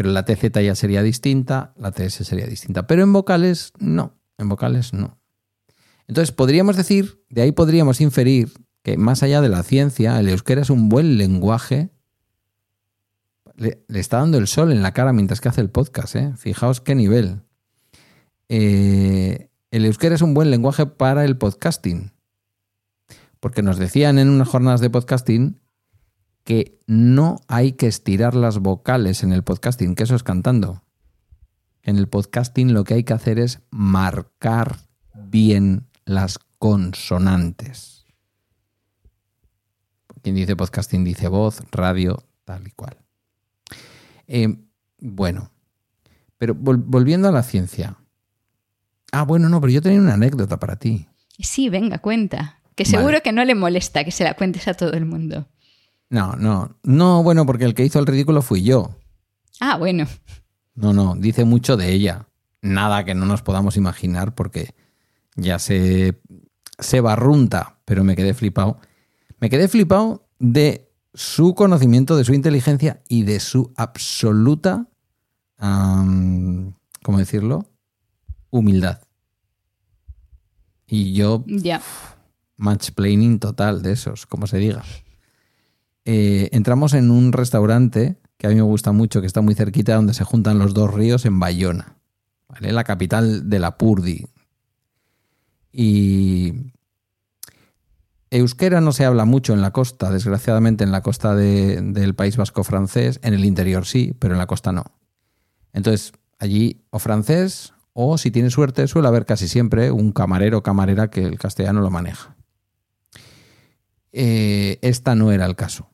Pero 0.00 0.12
la 0.12 0.24
TZ 0.24 0.50
ya 0.64 0.74
sería 0.74 1.02
distinta, 1.02 1.74
la 1.76 1.92
TS 1.92 2.24
sería 2.26 2.46
distinta. 2.46 2.86
Pero 2.86 3.02
en 3.02 3.12
vocales, 3.12 3.74
no. 3.78 4.18
En 4.38 4.48
vocales, 4.48 4.94
no. 4.94 5.20
Entonces, 6.06 6.32
podríamos 6.32 6.78
decir, 6.78 7.22
de 7.28 7.42
ahí 7.42 7.52
podríamos 7.52 8.00
inferir 8.00 8.50
que 8.82 8.96
más 8.96 9.22
allá 9.22 9.42
de 9.42 9.50
la 9.50 9.62
ciencia, 9.62 10.18
el 10.18 10.30
euskera 10.30 10.62
es 10.62 10.70
un 10.70 10.88
buen 10.88 11.18
lenguaje. 11.18 11.90
Le, 13.56 13.84
está 13.88 14.20
dando 14.20 14.38
el 14.38 14.46
sol 14.46 14.72
en 14.72 14.82
la 14.82 14.92
cara 14.92 15.12
mientras 15.12 15.42
que 15.42 15.50
hace 15.50 15.60
el 15.60 15.68
podcast, 15.68 16.16
¿eh? 16.16 16.32
Fijaos 16.38 16.80
qué 16.80 16.94
nivel. 16.94 17.42
Eh, 18.48 19.50
el 19.70 19.84
euskera 19.84 20.14
es 20.14 20.22
un 20.22 20.32
buen 20.32 20.50
lenguaje 20.50 20.86
para 20.86 21.26
el 21.26 21.36
podcasting. 21.36 22.14
Porque 23.38 23.60
nos 23.60 23.76
decían 23.76 24.18
en 24.18 24.30
unas 24.30 24.48
jornadas 24.48 24.80
de 24.80 24.88
podcasting 24.88 25.59
que 26.50 26.80
no 26.88 27.42
hay 27.46 27.74
que 27.74 27.86
estirar 27.86 28.34
las 28.34 28.58
vocales 28.58 29.22
en 29.22 29.32
el 29.32 29.44
podcasting, 29.44 29.94
que 29.94 30.02
eso 30.02 30.16
es 30.16 30.24
cantando. 30.24 30.82
En 31.84 31.96
el 31.96 32.08
podcasting 32.08 32.74
lo 32.74 32.82
que 32.82 32.94
hay 32.94 33.04
que 33.04 33.12
hacer 33.12 33.38
es 33.38 33.60
marcar 33.70 34.78
bien 35.14 35.86
las 36.04 36.40
consonantes. 36.58 38.04
Quien 40.22 40.34
dice 40.34 40.56
podcasting 40.56 41.04
dice 41.04 41.28
voz, 41.28 41.62
radio, 41.70 42.20
tal 42.44 42.66
y 42.66 42.72
cual. 42.72 42.96
Eh, 44.26 44.52
bueno, 44.98 45.52
pero 46.36 46.56
volviendo 46.56 47.28
a 47.28 47.32
la 47.32 47.44
ciencia. 47.44 47.96
Ah, 49.12 49.22
bueno, 49.22 49.48
no, 49.48 49.60
pero 49.60 49.72
yo 49.72 49.82
tenía 49.82 50.00
una 50.00 50.14
anécdota 50.14 50.58
para 50.58 50.74
ti. 50.74 51.06
Sí, 51.38 51.68
venga, 51.68 52.00
cuenta. 52.00 52.60
Que 52.74 52.84
seguro 52.84 53.22
que 53.22 53.30
no 53.30 53.44
le 53.44 53.54
molesta 53.54 54.02
que 54.02 54.10
se 54.10 54.24
la 54.24 54.34
cuentes 54.34 54.66
a 54.66 54.74
todo 54.74 54.94
el 54.94 55.04
mundo. 55.04 55.46
No, 56.10 56.34
no, 56.34 56.76
no, 56.82 57.22
bueno, 57.22 57.46
porque 57.46 57.64
el 57.64 57.74
que 57.74 57.84
hizo 57.84 58.00
el 58.00 58.06
ridículo 58.06 58.42
fui 58.42 58.62
yo. 58.62 58.96
Ah, 59.60 59.76
bueno. 59.76 60.06
No, 60.74 60.92
no, 60.92 61.14
dice 61.16 61.44
mucho 61.44 61.76
de 61.76 61.92
ella. 61.92 62.26
Nada 62.62 63.04
que 63.04 63.14
no 63.14 63.26
nos 63.26 63.42
podamos 63.42 63.76
imaginar 63.76 64.34
porque 64.34 64.74
ya 65.36 65.58
se, 65.58 66.20
se 66.78 67.00
barrunta, 67.00 67.78
pero 67.84 68.02
me 68.02 68.16
quedé 68.16 68.34
flipado. 68.34 68.80
Me 69.38 69.48
quedé 69.48 69.68
flipado 69.68 70.28
de 70.38 70.90
su 71.14 71.54
conocimiento, 71.54 72.16
de 72.16 72.24
su 72.24 72.34
inteligencia 72.34 73.02
y 73.08 73.22
de 73.22 73.40
su 73.40 73.72
absoluta, 73.76 74.88
¿cómo 75.58 77.18
decirlo? 77.18 77.66
Humildad. 78.50 79.00
Y 80.86 81.14
yo, 81.14 81.44
ya. 81.46 81.80
matchplaining 82.56 83.38
total 83.38 83.82
de 83.82 83.92
esos, 83.92 84.26
como 84.26 84.46
se 84.48 84.58
diga. 84.58 84.82
Eh, 86.04 86.48
entramos 86.52 86.94
en 86.94 87.10
un 87.10 87.32
restaurante 87.32 88.16
que 88.36 88.46
a 88.46 88.50
mí 88.50 88.56
me 88.56 88.62
gusta 88.62 88.92
mucho, 88.92 89.20
que 89.20 89.26
está 89.26 89.42
muy 89.42 89.54
cerquita 89.54 89.94
donde 89.94 90.14
se 90.14 90.24
juntan 90.24 90.58
los 90.58 90.72
dos 90.72 90.92
ríos 90.92 91.26
en 91.26 91.38
Bayona, 91.38 91.96
la 92.58 92.84
capital 92.84 93.50
de 93.50 93.58
la 93.58 93.76
Purdi. 93.76 94.26
Y 95.72 96.72
euskera 98.30 98.80
no 98.80 98.92
se 98.92 99.04
habla 99.04 99.26
mucho 99.26 99.52
en 99.52 99.60
la 99.60 99.72
costa, 99.72 100.10
desgraciadamente 100.10 100.84
en 100.84 100.90
la 100.90 101.02
costa 101.02 101.34
del 101.34 102.14
País 102.14 102.36
Vasco 102.36 102.64
francés, 102.64 103.20
en 103.22 103.34
el 103.34 103.44
interior 103.44 103.84
sí, 103.84 104.14
pero 104.18 104.34
en 104.34 104.38
la 104.38 104.46
costa 104.46 104.72
no. 104.72 104.84
Entonces, 105.72 106.12
allí 106.38 106.86
o 106.90 106.98
francés 106.98 107.74
o 107.92 108.16
si 108.16 108.30
tiene 108.30 108.50
suerte 108.50 108.88
suele 108.88 109.08
haber 109.08 109.26
casi 109.26 109.48
siempre 109.48 109.90
un 109.90 110.12
camarero 110.12 110.58
o 110.58 110.62
camarera 110.62 111.10
que 111.10 111.24
el 111.24 111.38
castellano 111.38 111.82
lo 111.82 111.90
maneja. 111.90 112.36
Eh, 114.12 114.78
esta 114.82 115.14
no 115.14 115.32
era 115.32 115.46
el 115.46 115.56
caso, 115.56 115.90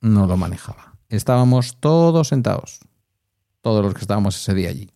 no 0.00 0.26
lo 0.26 0.36
manejaba 0.36 0.92
estábamos 1.16 1.76
todos 1.78 2.28
sentados, 2.28 2.80
todos 3.60 3.84
los 3.84 3.94
que 3.94 4.00
estábamos 4.00 4.36
ese 4.36 4.54
día 4.54 4.70
allí. 4.70 4.90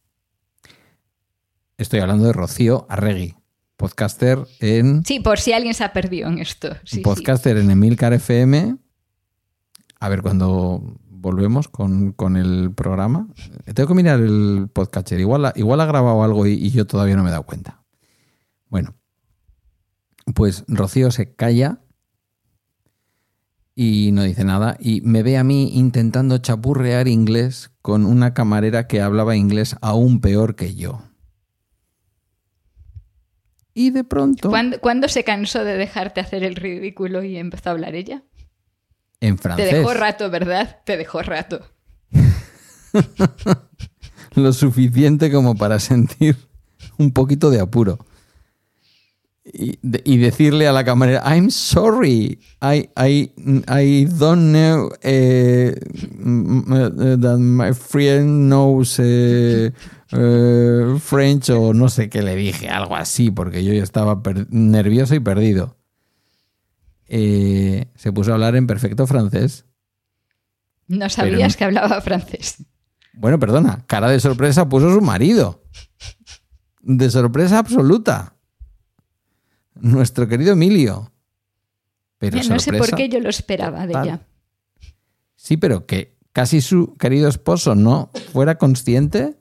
Estoy 1.77 2.01
hablando 2.01 2.25
de 2.25 2.33
Rocío 2.33 2.87
Arregui, 2.89 3.37
podcaster 3.77 4.39
en... 4.61 5.05
Sí, 5.05 5.21
por 5.21 5.39
si 5.39 5.53
alguien 5.53 5.75
se 5.75 5.85
ha 5.85 5.93
perdido 5.93 6.29
en 6.29 6.39
esto. 6.39 6.71
podcaster 7.05 7.59
en 7.59 7.71
Emilcar 7.71 8.15
FM. 8.15 8.79
A 10.01 10.09
ver 10.09 10.23
cuando 10.23 10.99
volvemos 11.11 11.69
con, 11.69 12.37
el 12.37 12.73
programa. 12.75 13.29
Tengo 13.75 13.89
que 13.89 13.95
mirar 13.95 14.21
el 14.21 14.69
podcaster. 14.73 15.21
Igual, 15.21 15.53
igual 15.57 15.81
ha 15.83 15.87
grabado 15.87 16.23
algo 16.23 16.47
y 16.47 16.71
yo 16.71 16.87
todavía 16.87 17.17
no 17.17 17.23
me 17.23 17.29
he 17.29 17.33
dado 17.33 17.45
cuenta. 17.45 17.83
Bueno, 18.71 18.95
pues 20.35 20.65
Rocío 20.67 21.11
se 21.11 21.35
calla 21.35 21.81
y 23.79 24.11
no 24.13 24.25
dice 24.25 24.43
nada. 24.43 24.77
Y 24.81 25.03
me 25.03 25.23
ve 25.23 25.37
a 25.37 25.45
mí 25.45 25.71
intentando 25.75 26.39
chapurrear 26.39 27.07
inglés 27.07 27.71
con 27.83 28.07
una 28.07 28.35
camarera 28.35 28.89
que 28.89 29.03
hablaba 29.03 29.37
inglés 29.37 29.77
aún 29.83 30.21
peor 30.21 30.57
que 30.57 30.75
yo. 30.75 31.03
Y 33.75 33.91
de 33.91 34.03
pronto... 34.03 34.51
¿Cuándo, 34.81 35.09
se 35.09 35.23
cansó 35.23 35.63
de 35.63 35.77
dejarte 35.77 36.21
hacer 36.21 36.43
el 36.43 36.57
ridículo 36.57 37.23
y 37.23 37.37
empezó 37.37 37.69
a 37.69 37.73
hablar 37.73 37.95
ella? 37.95 38.23
En 39.21 39.37
francés. 39.37 39.69
Te 39.69 39.77
dejó 39.77 39.93
rato, 39.93 40.31
¿verdad? 40.31 40.81
Te 40.85 40.97
dejó 40.97 41.21
rato. 41.21 41.61
Lo 44.35 44.55
suficiente 44.55 45.31
como 45.31 45.55
para 45.55 45.79
sentir 45.79 46.37
un 46.97 47.13
poquito 47.13 47.51
de 47.51 47.61
apuro 47.61 47.99
y, 49.53 50.19
decirle 50.19 50.67
a 50.67 50.73
la 50.73 50.85
camarera, 50.85 51.23
I'm 51.25 51.51
sorry, 51.51 52.39
I, 52.61 52.89
I, 52.97 53.33
I 53.69 54.05
don't 54.19 54.53
know 54.53 54.89
uh, 54.89 55.73
that 57.17 57.37
my 57.39 57.73
friend 57.73 58.49
knows 58.49 58.99
uh, 58.99 59.71
uh, 60.13 60.99
French 60.99 61.51
o 61.51 61.73
no 61.73 61.89
sé 61.89 62.09
qué 62.09 62.23
le 62.23 62.35
dije, 62.35 62.69
algo 62.69 62.97
así, 62.97 63.31
porque 63.31 63.63
yo 63.65 63.73
ya 63.73 63.83
estaba 63.83 64.21
nervioso 64.51 65.15
y 65.15 65.21
perdido. 65.21 65.77
Eh, 67.09 67.87
se 67.95 68.13
puso 68.13 68.33
a 68.33 68.35
hablar 68.35 68.57
en 68.57 68.67
perfecto 68.67 69.07
francés. 69.07 69.65
No 70.89 71.09
sabías 71.09 71.57
que 71.57 71.65
hablaba 71.65 72.01
francés. 72.01 72.65
Bueno, 73.13 73.39
perdona, 73.39 73.85
cara 73.87 74.11
de 74.11 74.19
sorpresa 74.21 74.69
puso 74.69 74.93
su 74.93 75.01
marido. 75.01 75.63
De 76.81 77.11
sorpresa 77.11 77.59
absoluta 77.59 78.36
nuestro 79.81 80.29
querido 80.29 80.53
Emilio. 80.53 81.13
Pero 82.19 82.39
no 82.49 82.59
sé 82.59 82.73
por 82.73 82.95
qué 82.95 83.09
yo 83.09 83.21
lo 83.21 83.29
esperaba 83.29 83.87
de 83.87 83.93
ella. 83.93 84.27
Sí, 85.37 85.57
pero 85.57 85.87
que 85.87 86.17
casi 86.33 86.61
su 86.61 86.97
querido 86.97 87.29
esposo 87.29 87.75
no 87.75 88.11
fuera 88.33 88.57
consciente 88.57 89.37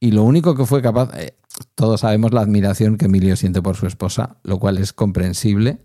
y 0.00 0.12
lo 0.12 0.24
único 0.24 0.54
que 0.54 0.64
fue 0.64 0.80
capaz, 0.80 1.10
eh, 1.18 1.36
todos 1.74 2.00
sabemos 2.00 2.32
la 2.32 2.40
admiración 2.40 2.96
que 2.96 3.04
Emilio 3.04 3.36
siente 3.36 3.60
por 3.60 3.76
su 3.76 3.86
esposa, 3.86 4.38
lo 4.42 4.58
cual 4.58 4.78
es 4.78 4.94
comprensible. 4.94 5.78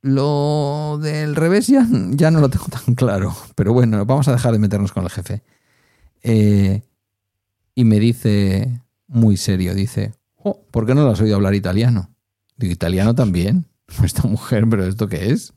Lo 0.00 0.98
del 1.02 1.36
revés 1.36 1.66
ya, 1.66 1.86
ya 2.10 2.30
no 2.30 2.40
lo 2.40 2.48
tengo 2.48 2.66
tan 2.66 2.94
claro, 2.94 3.36
pero 3.54 3.74
bueno, 3.74 4.04
vamos 4.06 4.26
a 4.28 4.32
dejar 4.32 4.52
de 4.52 4.58
meternos 4.58 4.92
con 4.92 5.04
el 5.04 5.10
jefe. 5.10 5.42
Eh, 6.22 6.82
y 7.74 7.84
me 7.84 8.00
dice, 8.00 8.80
muy 9.06 9.36
serio, 9.36 9.74
dice, 9.74 10.14
Oh, 10.48 10.64
¿por 10.70 10.86
qué 10.86 10.94
no 10.94 11.02
lo 11.02 11.10
has 11.10 11.20
oído 11.20 11.34
hablar 11.34 11.56
italiano? 11.56 12.14
Digo, 12.56 12.72
italiano 12.72 13.16
también. 13.16 13.66
Esta 14.04 14.28
mujer, 14.28 14.64
pero 14.70 14.86
¿esto 14.86 15.08
qué 15.08 15.32
es? 15.32 15.52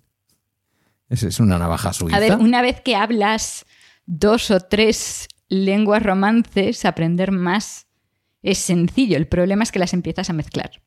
¿Es, 1.09 1.39
una 1.39 1.59
navaja 1.59 1.93
suiza? 1.93 2.17
A 2.17 2.19
ver, 2.19 2.37
una 2.37 2.63
vez 2.63 2.81
que 2.81 2.95
hablas 2.95 3.67
dos 4.07 4.49
o 4.49 4.59
tres 4.59 5.27
lenguas 5.47 6.01
romances, 6.01 6.85
aprender 6.85 7.31
más 7.31 7.85
es 8.41 8.57
sencillo. 8.57 9.15
El 9.15 9.27
problema 9.27 9.61
es 9.61 9.71
que 9.71 9.77
las 9.77 9.93
empiezas 9.93 10.31
a 10.31 10.33
mezclar. 10.33 10.81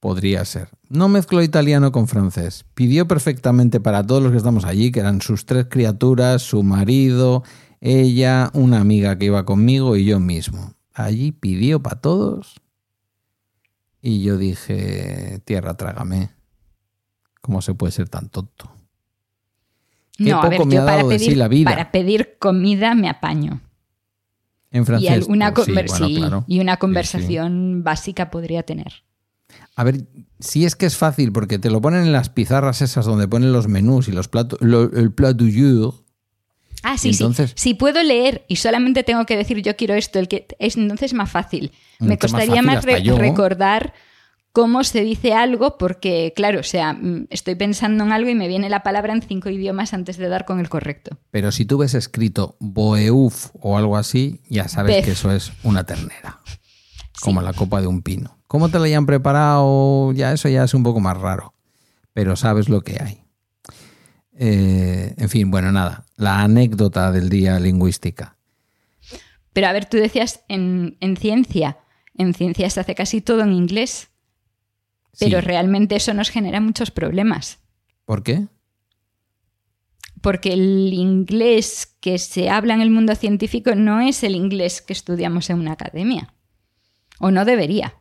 Podría 0.00 0.42
ser. 0.46 0.70
No 0.88 1.10
mezcló 1.10 1.42
italiano 1.42 1.92
con 1.92 2.08
francés. 2.08 2.64
Pidió 2.72 3.06
perfectamente 3.06 3.80
para 3.80 4.06
todos 4.06 4.22
los 4.22 4.32
que 4.32 4.38
estamos 4.38 4.64
allí, 4.64 4.92
que 4.92 5.00
eran 5.00 5.20
sus 5.20 5.44
tres 5.44 5.66
criaturas, 5.68 6.40
su 6.40 6.62
marido, 6.62 7.44
ella, 7.82 8.50
una 8.54 8.80
amiga 8.80 9.18
que 9.18 9.26
iba 9.26 9.44
conmigo 9.44 9.94
y 9.94 10.06
yo 10.06 10.20
mismo. 10.20 10.74
Allí 10.94 11.32
pidió 11.32 11.82
para 11.82 12.00
todos 12.00 12.60
y 14.00 14.22
yo 14.22 14.36
dije, 14.36 15.40
tierra, 15.44 15.74
trágame. 15.74 16.30
¿Cómo 17.40 17.62
se 17.62 17.74
puede 17.74 17.92
ser 17.92 18.08
tan 18.08 18.28
tonto? 18.28 18.70
no, 20.18 20.42
a 20.42 20.48
ver, 20.48 20.60
yo 20.68 20.84
para, 20.84 21.06
pedir, 21.06 21.36
la 21.36 21.48
vida. 21.48 21.70
para 21.70 21.90
pedir 21.90 22.36
comida 22.38 22.94
me 22.94 23.08
apaño. 23.08 23.60
En 24.70 24.86
francés. 24.86 25.26
Y, 25.28 25.30
una, 25.30 25.52
pues 25.52 25.68
y 26.46 26.60
una 26.60 26.76
conversación 26.78 27.82
básica 27.84 28.30
podría 28.30 28.62
tener. 28.62 29.04
A 29.76 29.84
ver, 29.84 30.06
si 30.38 30.64
es 30.64 30.76
que 30.76 30.86
es 30.86 30.96
fácil, 30.96 31.32
porque 31.32 31.58
te 31.58 31.70
lo 31.70 31.80
ponen 31.80 32.04
en 32.04 32.12
las 32.12 32.30
pizarras 32.30 32.82
esas 32.82 33.04
donde 33.04 33.28
ponen 33.28 33.52
los 33.52 33.68
menús 33.68 34.08
y 34.08 34.12
los 34.12 34.28
platos, 34.28 34.60
el 34.60 35.12
plat 35.12 35.36
du 35.36 35.50
jour, 35.50 36.01
Ah, 36.82 36.98
sí, 36.98 37.14
sí. 37.14 37.24
Si 37.54 37.74
puedo 37.74 38.02
leer 38.02 38.44
y 38.48 38.56
solamente 38.56 39.02
tengo 39.04 39.24
que 39.24 39.36
decir 39.36 39.62
yo 39.62 39.76
quiero 39.76 39.94
esto, 39.94 40.18
el 40.18 40.28
que 40.28 40.46
es 40.58 40.76
entonces 40.76 41.14
más 41.14 41.30
fácil. 41.30 41.72
Me 42.00 42.18
costaría 42.18 42.62
más, 42.62 42.84
recordar 42.84 43.92
cómo 44.52 44.84
se 44.84 45.02
dice 45.02 45.32
algo 45.32 45.78
porque, 45.78 46.32
claro, 46.36 46.60
o 46.60 46.64
sea, 46.64 46.92
mm, 46.92 47.26
estoy 47.30 47.54
pensando 47.54 48.04
en 48.04 48.12
algo 48.12 48.30
y 48.30 48.34
me 48.34 48.48
viene 48.48 48.68
la 48.68 48.82
palabra 48.82 49.12
en 49.12 49.22
cinco 49.22 49.48
idiomas 49.48 49.94
antes 49.94 50.16
de 50.16 50.28
dar 50.28 50.44
con 50.44 50.60
el 50.60 50.68
correcto. 50.68 51.18
Pero 51.30 51.52
si 51.52 51.64
tú 51.64 51.78
ves 51.78 51.94
escrito 51.94 52.56
boeuf 52.60 53.50
o 53.60 53.78
algo 53.78 53.96
así, 53.96 54.40
ya 54.48 54.68
sabes 54.68 55.04
que 55.04 55.12
eso 55.12 55.32
es 55.32 55.52
una 55.62 55.84
ternera. 55.84 56.40
Como 57.20 57.40
la 57.40 57.52
copa 57.52 57.80
de 57.80 57.86
un 57.86 58.02
pino. 58.02 58.38
¿Cómo 58.48 58.68
te 58.68 58.78
la 58.78 58.86
hayan 58.86 59.06
preparado? 59.06 60.12
Ya 60.12 60.32
eso 60.32 60.48
ya 60.48 60.64
es 60.64 60.74
un 60.74 60.82
poco 60.82 61.00
más 61.00 61.16
raro. 61.16 61.54
Pero 62.12 62.36
sabes 62.36 62.68
lo 62.68 62.82
que 62.82 63.00
hay. 63.00 63.21
Eh, 64.38 65.14
en 65.16 65.28
fin, 65.28 65.50
bueno, 65.50 65.72
nada, 65.72 66.06
la 66.16 66.40
anécdota 66.40 67.12
del 67.12 67.28
día 67.28 67.58
lingüística. 67.58 68.36
Pero 69.52 69.66
a 69.66 69.72
ver, 69.72 69.84
tú 69.84 69.98
decías 69.98 70.42
en, 70.48 70.96
ciencia, 71.18 71.78
en 72.16 72.32
ciencia 72.34 72.70
se 72.70 72.80
hace 72.80 72.94
casi 72.94 73.20
todo 73.20 73.42
en 73.42 73.52
inglés, 73.52 74.08
pero 75.18 75.42
realmente 75.42 75.96
eso 75.96 76.14
nos 76.14 76.30
genera 76.30 76.60
muchos 76.60 76.90
problemas. 76.90 77.58
¿Por 78.06 78.22
qué? 78.22 78.46
Porque 80.22 80.54
el 80.54 80.94
inglés 80.94 81.96
que 82.00 82.18
se 82.18 82.48
habla 82.48 82.74
en 82.74 82.80
el 82.80 82.90
mundo 82.90 83.14
científico 83.14 83.74
no 83.74 84.00
es 84.00 84.22
el 84.22 84.34
inglés 84.34 84.80
que 84.80 84.92
estudiamos 84.92 85.50
en 85.50 85.58
una 85.58 85.72
academia. 85.72 86.32
O 87.18 87.30
no 87.30 87.44
debería. 87.44 87.96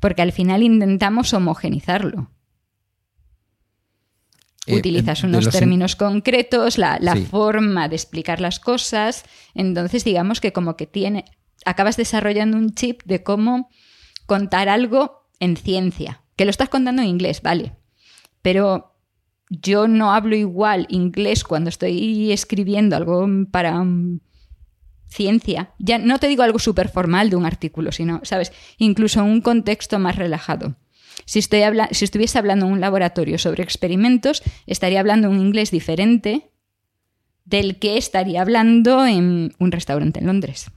Porque 0.00 0.22
al 0.22 0.32
final 0.32 0.62
intentamos 0.62 1.34
homogenizarlo. 1.34 2.30
Eh, 4.68 4.76
Utilizas 4.76 5.22
eh, 5.22 5.26
unos 5.26 5.48
términos 5.50 5.96
concretos, 5.96 6.78
la, 6.78 6.98
la 7.00 7.14
Sí. 7.14 7.24
forma 7.24 7.88
de 7.88 7.96
explicar 7.96 8.40
las 8.40 8.60
cosas. 8.60 9.24
Entonces, 9.54 10.04
digamos 10.04 10.40
que 10.40 10.52
como 10.52 10.76
que 10.76 10.86
tiene. 10.86 11.24
Acabas 11.64 11.96
desarrollando 11.96 12.56
un 12.56 12.74
chip 12.74 13.02
de 13.04 13.22
cómo 13.22 13.68
contar 14.26 14.68
algo 14.68 15.26
en 15.40 15.56
ciencia. 15.56 16.22
Que 16.36 16.44
lo 16.44 16.50
estás 16.50 16.68
contando 16.68 17.02
en 17.02 17.08
inglés, 17.08 17.42
vale. 17.42 17.74
Pero 18.42 18.94
yo 19.50 19.88
no 19.88 20.12
hablo 20.12 20.36
igual 20.36 20.86
inglés 20.90 21.42
cuando 21.42 21.70
estoy 21.70 22.30
escribiendo 22.32 22.94
algo 22.96 23.26
para 23.50 23.82
mm, 23.82 24.20
ciencia. 25.08 25.72
Ya 25.78 25.98
no 25.98 26.18
te 26.18 26.28
digo 26.28 26.42
algo 26.42 26.58
súper 26.58 26.88
formal 26.88 27.30
de 27.30 27.36
un 27.36 27.46
artículo, 27.46 27.90
sino, 27.92 28.20
¿sabes? 28.24 28.52
Incluso 28.76 29.24
un 29.24 29.40
contexto 29.40 29.98
más 29.98 30.16
relajado. 30.16 30.76
Si, 31.24 31.38
estoy 31.38 31.62
habla- 31.62 31.88
si 31.92 32.04
estuviese 32.04 32.38
hablando 32.38 32.66
en 32.66 32.72
un 32.72 32.80
laboratorio 32.80 33.38
sobre 33.38 33.62
experimentos, 33.62 34.42
estaría 34.66 35.00
hablando 35.00 35.28
un 35.30 35.40
inglés 35.40 35.70
diferente 35.70 36.50
del 37.44 37.78
que 37.78 37.96
estaría 37.96 38.42
hablando 38.42 39.06
en 39.06 39.54
un 39.58 39.72
restaurante 39.72 40.20
en 40.20 40.26
Londres. 40.26 40.70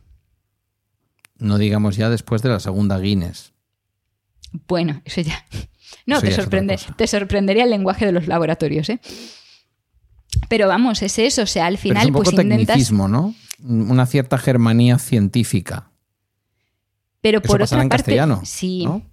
No 1.37 1.57
digamos 1.57 1.95
ya 1.97 2.09
después 2.09 2.41
de 2.41 2.49
la 2.49 2.59
segunda 2.59 2.97
Guinness. 2.99 3.53
Bueno, 4.67 5.01
eso 5.05 5.21
ya. 5.21 5.45
No, 6.05 6.17
Eso 6.17 6.25
te, 6.25 6.29
ya 6.31 6.35
sorprende, 6.37 6.79
te 6.95 7.07
sorprendería 7.07 7.63
el 7.63 7.69
lenguaje 7.69 8.05
de 8.05 8.11
los 8.11 8.27
laboratorios, 8.27 8.89
¿eh? 8.89 8.99
Pero 10.49 10.67
vamos, 10.67 11.01
es 11.01 11.17
eso, 11.19 11.43
o 11.43 11.45
sea, 11.45 11.65
al 11.67 11.73
Pero 11.75 11.81
final 11.83 12.01
es 12.03 12.07
un 12.07 12.13
poco 12.13 12.23
pues 12.31 12.33
intentas... 12.43 12.67
tecnicismo, 12.67 13.07
¿no? 13.07 13.35
Una 13.63 14.05
cierta 14.05 14.37
germanía 14.37 14.97
científica. 14.97 15.91
Pero 17.21 17.39
Eso 17.39 17.47
por 17.47 17.61
otra 17.61 17.81
en 17.81 17.89
parte, 17.89 18.03
castellano, 18.03 18.41
sí, 18.43 18.85
¿no? 18.85 19.03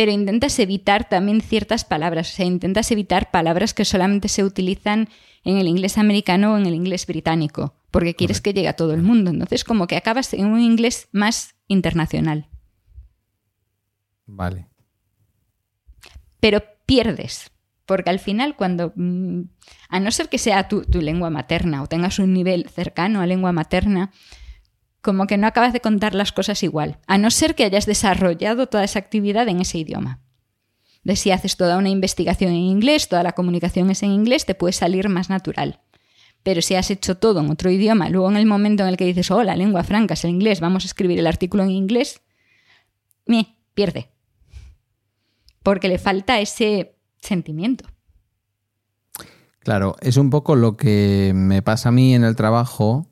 Pero 0.00 0.12
intentas 0.12 0.58
evitar 0.58 1.10
también 1.10 1.42
ciertas 1.42 1.84
palabras, 1.84 2.32
o 2.32 2.34
sea, 2.34 2.46
intentas 2.46 2.90
evitar 2.90 3.30
palabras 3.30 3.74
que 3.74 3.84
solamente 3.84 4.28
se 4.28 4.42
utilizan 4.42 5.10
en 5.44 5.58
el 5.58 5.68
inglés 5.68 5.98
americano 5.98 6.54
o 6.54 6.56
en 6.56 6.64
el 6.64 6.72
inglés 6.72 7.06
británico, 7.06 7.74
porque 7.90 8.14
quieres 8.14 8.40
que 8.40 8.54
llegue 8.54 8.68
a 8.68 8.76
todo 8.76 8.94
el 8.94 9.02
mundo. 9.02 9.30
Entonces, 9.30 9.62
como 9.62 9.86
que 9.86 9.98
acabas 9.98 10.32
en 10.32 10.46
un 10.46 10.62
inglés 10.62 11.10
más 11.12 11.54
internacional, 11.68 12.48
Vale. 14.24 14.68
pero 16.40 16.62
pierdes. 16.86 17.50
Porque 17.84 18.08
al 18.08 18.20
final, 18.20 18.56
cuando, 18.56 18.94
mm, 18.96 19.42
a 19.90 20.00
no 20.00 20.10
ser 20.12 20.30
que 20.30 20.38
sea 20.38 20.66
tu, 20.66 20.80
tu 20.80 21.02
lengua 21.02 21.28
materna 21.28 21.82
o 21.82 21.88
tengas 21.88 22.18
un 22.18 22.32
nivel 22.32 22.70
cercano 22.70 23.20
a 23.20 23.26
lengua 23.26 23.52
materna, 23.52 24.12
como 25.02 25.26
que 25.26 25.38
no 25.38 25.46
acabas 25.46 25.72
de 25.72 25.80
contar 25.80 26.14
las 26.14 26.32
cosas 26.32 26.62
igual, 26.62 26.98
a 27.06 27.18
no 27.18 27.30
ser 27.30 27.54
que 27.54 27.64
hayas 27.64 27.86
desarrollado 27.86 28.66
toda 28.66 28.84
esa 28.84 28.98
actividad 28.98 29.48
en 29.48 29.60
ese 29.60 29.78
idioma. 29.78 30.20
De 31.02 31.16
si 31.16 31.30
haces 31.30 31.56
toda 31.56 31.78
una 31.78 31.88
investigación 31.88 32.50
en 32.50 32.58
inglés, 32.58 33.08
toda 33.08 33.22
la 33.22 33.32
comunicación 33.32 33.90
es 33.90 34.02
en 34.02 34.10
inglés, 34.10 34.44
te 34.44 34.54
puede 34.54 34.72
salir 34.72 35.08
más 35.08 35.30
natural. 35.30 35.80
Pero 36.42 36.62
si 36.62 36.74
has 36.74 36.90
hecho 36.90 37.16
todo 37.16 37.40
en 37.40 37.50
otro 37.50 37.70
idioma, 37.70 38.08
luego 38.08 38.30
en 38.30 38.36
el 38.36 38.46
momento 38.46 38.82
en 38.82 38.90
el 38.90 38.96
que 38.96 39.06
dices, 39.06 39.30
oh, 39.30 39.42
la 39.42 39.56
lengua 39.56 39.84
franca 39.84 40.14
es 40.14 40.24
el 40.24 40.30
inglés, 40.30 40.60
vamos 40.60 40.84
a 40.84 40.86
escribir 40.86 41.18
el 41.18 41.26
artículo 41.26 41.62
en 41.62 41.70
inglés, 41.70 42.22
me 43.26 43.56
pierde. 43.74 44.10
Porque 45.62 45.88
le 45.88 45.98
falta 45.98 46.40
ese 46.40 46.96
sentimiento. 47.18 47.86
Claro, 49.60 49.96
es 50.00 50.16
un 50.16 50.30
poco 50.30 50.56
lo 50.56 50.76
que 50.76 51.32
me 51.34 51.60
pasa 51.60 51.90
a 51.90 51.92
mí 51.92 52.14
en 52.14 52.24
el 52.24 52.34
trabajo 52.34 53.09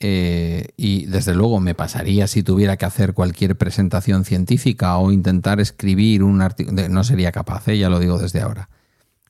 eh, 0.00 0.68
y 0.76 1.06
desde 1.06 1.34
luego 1.34 1.60
me 1.60 1.74
pasaría 1.74 2.26
si 2.26 2.42
tuviera 2.42 2.76
que 2.76 2.86
hacer 2.86 3.12
cualquier 3.14 3.56
presentación 3.56 4.24
científica 4.24 4.96
o 4.96 5.12
intentar 5.12 5.60
escribir 5.60 6.22
un 6.22 6.40
artículo, 6.40 6.88
no 6.88 7.04
sería 7.04 7.32
capaz, 7.32 7.68
¿eh? 7.68 7.78
ya 7.78 7.90
lo 7.90 7.98
digo 7.98 8.18
desde 8.18 8.40
ahora, 8.40 8.70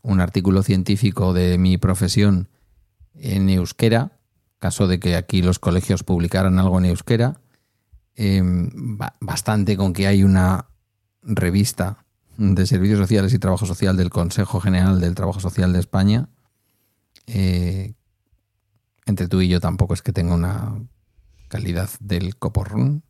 un 0.02 0.20
artículo 0.20 0.62
científico 0.62 1.32
de 1.32 1.58
mi 1.58 1.76
profesión 1.76 2.48
en 3.14 3.50
euskera, 3.50 4.12
caso 4.58 4.86
de 4.86 5.00
que 5.00 5.16
aquí 5.16 5.42
los 5.42 5.58
colegios 5.58 6.04
publicaran 6.04 6.58
algo 6.58 6.78
en 6.78 6.84
euskera, 6.86 7.40
ba- 8.16 9.16
bastante 9.20 9.76
con 9.76 9.92
que 9.92 10.06
hay 10.06 10.22
una 10.22 10.66
revista 11.22 12.04
de 12.36 12.66
Servicios 12.66 12.98
Sociales 12.98 13.34
y 13.34 13.38
Trabajo 13.38 13.66
Social 13.66 13.96
del 13.96 14.10
Consejo 14.10 14.60
General 14.60 15.00
del 15.00 15.14
Trabajo 15.14 15.40
Social 15.40 15.72
de 15.72 15.80
España. 15.80 16.28
Eh, 17.26 17.94
entre 19.10 19.28
tú 19.28 19.42
y 19.42 19.48
yo 19.48 19.60
tampoco 19.60 19.94
es 19.94 20.02
que 20.02 20.12
tenga 20.12 20.34
una 20.34 20.74
calidad 21.48 21.90
del 22.00 22.36
coporrón. 22.36 23.02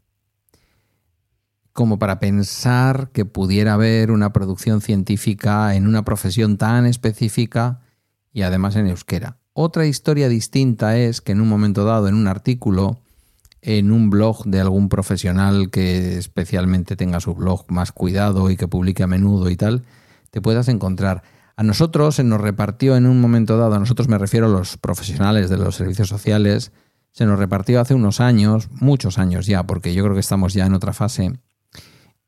Como 1.72 1.98
para 1.98 2.18
pensar 2.18 3.10
que 3.12 3.24
pudiera 3.24 3.74
haber 3.74 4.10
una 4.10 4.32
producción 4.32 4.80
científica 4.80 5.76
en 5.76 5.86
una 5.86 6.04
profesión 6.04 6.58
tan 6.58 6.84
específica 6.84 7.80
y 8.32 8.42
además 8.42 8.74
en 8.74 8.88
euskera. 8.88 9.38
Otra 9.52 9.86
historia 9.86 10.28
distinta 10.28 10.96
es 10.96 11.20
que 11.20 11.32
en 11.32 11.40
un 11.40 11.48
momento 11.48 11.84
dado, 11.84 12.08
en 12.08 12.14
un 12.14 12.26
artículo, 12.26 12.98
en 13.62 13.92
un 13.92 14.10
blog 14.10 14.44
de 14.46 14.60
algún 14.60 14.88
profesional 14.88 15.70
que 15.70 16.16
especialmente 16.16 16.96
tenga 16.96 17.20
su 17.20 17.34
blog 17.34 17.70
más 17.70 17.92
cuidado 17.92 18.50
y 18.50 18.56
que 18.56 18.68
publique 18.68 19.02
a 19.02 19.06
menudo 19.06 19.50
y 19.50 19.56
tal, 19.56 19.84
te 20.30 20.40
puedas 20.40 20.68
encontrar. 20.68 21.22
A 21.60 21.62
nosotros 21.62 22.14
se 22.14 22.24
nos 22.24 22.40
repartió 22.40 22.96
en 22.96 23.04
un 23.04 23.20
momento 23.20 23.58
dado, 23.58 23.74
a 23.74 23.78
nosotros 23.78 24.08
me 24.08 24.16
refiero 24.16 24.46
a 24.46 24.48
los 24.48 24.78
profesionales 24.78 25.50
de 25.50 25.58
los 25.58 25.76
servicios 25.76 26.08
sociales, 26.08 26.72
se 27.12 27.26
nos 27.26 27.38
repartió 27.38 27.82
hace 27.82 27.92
unos 27.92 28.18
años, 28.20 28.70
muchos 28.72 29.18
años 29.18 29.44
ya, 29.44 29.64
porque 29.64 29.92
yo 29.92 30.02
creo 30.02 30.14
que 30.14 30.20
estamos 30.20 30.54
ya 30.54 30.64
en 30.64 30.72
otra 30.72 30.94
fase, 30.94 31.38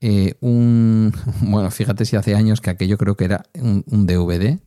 eh, 0.02 0.34
un, 0.40 1.14
bueno, 1.40 1.70
fíjate 1.70 2.04
si 2.04 2.14
hace 2.14 2.34
años 2.34 2.60
que 2.60 2.68
aquello 2.68 2.98
creo 2.98 3.16
que 3.16 3.24
era 3.24 3.44
un, 3.54 4.06
DVD, 4.06 4.58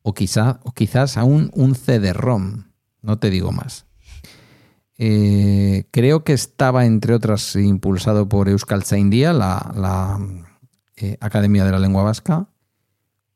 o, 0.00 0.14
quizá, 0.14 0.60
o 0.64 0.72
quizás 0.72 1.18
aún 1.18 1.50
un 1.52 1.74
CD-ROM, 1.74 2.68
no 3.02 3.18
te 3.18 3.28
digo 3.28 3.52
más. 3.52 3.84
Eh, 4.96 5.88
creo 5.90 6.24
que 6.24 6.32
estaba, 6.32 6.86
entre 6.86 7.12
otras, 7.12 7.54
impulsado 7.54 8.30
por 8.30 8.48
Euskaltzaindia, 8.48 9.34
la, 9.34 9.74
la 9.76 10.18
eh, 10.96 11.18
Academia 11.20 11.66
de 11.66 11.72
la 11.72 11.80
Lengua 11.80 12.02
Vasca, 12.02 12.48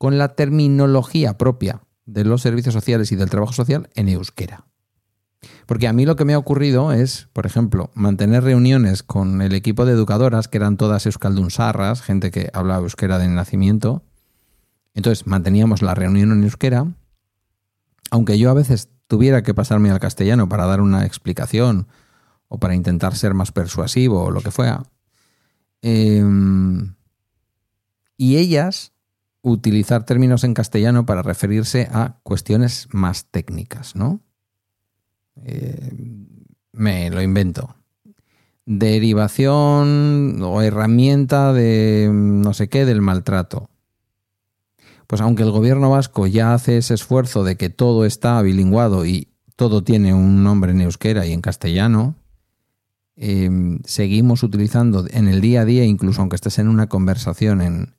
con 0.01 0.17
la 0.17 0.29
terminología 0.29 1.37
propia 1.37 1.83
de 2.07 2.25
los 2.25 2.41
servicios 2.41 2.73
sociales 2.73 3.13
y 3.13 3.17
del 3.17 3.29
trabajo 3.29 3.53
social 3.53 3.91
en 3.95 4.09
euskera. 4.09 4.65
Porque 5.67 5.89
a 5.89 5.93
mí 5.93 6.07
lo 6.07 6.17
que 6.17 6.25
me 6.25 6.33
ha 6.33 6.39
ocurrido 6.39 6.91
es, 6.91 7.29
por 7.35 7.45
ejemplo, 7.45 7.91
mantener 7.93 8.43
reuniones 8.43 9.03
con 9.03 9.43
el 9.43 9.55
equipo 9.55 9.85
de 9.85 9.93
educadoras, 9.93 10.49
que 10.49 10.57
eran 10.57 10.79
todas 10.79 11.05
euskaldunsarras, 11.05 12.01
gente 12.01 12.31
que 12.31 12.49
hablaba 12.55 12.81
euskera 12.81 13.19
de 13.19 13.29
nacimiento. 13.29 14.03
Entonces 14.95 15.27
manteníamos 15.27 15.83
la 15.83 15.95
reunión 15.95 16.33
en 16.33 16.45
euskera, 16.45 16.87
aunque 18.11 18.39
yo 18.39 18.49
a 18.49 18.55
veces 18.55 18.89
tuviera 19.07 19.43
que 19.43 19.53
pasarme 19.53 19.91
al 19.91 20.01
castellano 20.01 20.49
para 20.49 20.65
dar 20.65 20.81
una 20.81 21.05
explicación 21.05 21.89
o 22.49 22.57
para 22.57 22.75
intentar 22.75 23.17
ser 23.17 23.35
más 23.35 23.53
persuasivo 23.53 24.25
o 24.25 24.31
lo 24.31 24.41
que 24.41 24.51
fuera. 24.51 24.83
Eh, 25.83 26.25
y 28.17 28.39
ellas 28.39 28.95
utilizar 29.43 30.05
términos 30.05 30.45
en 30.45 30.55
castellano 30.55 31.07
para 31.07 31.23
referirse 31.23 31.89
a 31.93 32.19
cuestiones 32.23 32.89
más 32.93 33.27
técnicas, 33.31 33.97
¿no? 33.97 34.21
Eh, 35.45 35.91
me 36.73 37.11
lo 37.11 37.23
invento. 37.23 37.77
Derivación 38.67 40.41
o 40.43 40.63
herramienta 40.63 41.53
de 41.53 42.11
no 42.13 42.53
sé 42.55 42.69
qué 42.69 42.85
del 42.85 43.01
maltrato. 43.01 43.71
Pues 45.07 45.21
aunque 45.23 45.43
el 45.43 45.51
gobierno 45.51 45.91
vasco 45.91 46.27
ya 46.27 46.55
hace 46.55 46.77
ese 46.77 46.95
esfuerzo 46.95 47.43
de 47.43 47.57
que 47.57 47.69
todo 47.69 48.05
está 48.05 48.41
bilinguado 48.43 49.07
y 49.07 49.29
todo 49.57 49.83
tiene 49.83 50.15
un 50.15 50.45
nombre 50.45 50.71
en 50.71 50.83
euskera 50.83 51.27
y 51.27 51.33
en 51.33 51.41
castellano, 51.41 52.15
eh, 53.17 53.51
seguimos 53.85 54.43
utilizando 54.43 55.07
en 55.11 55.27
el 55.27 55.41
día 55.41 55.63
a 55.63 55.65
día, 55.65 55.85
incluso 55.85 56.21
aunque 56.21 56.37
estés 56.37 56.59
en 56.59 56.69
una 56.69 56.89
conversación 56.89 57.61
en, 57.61 57.95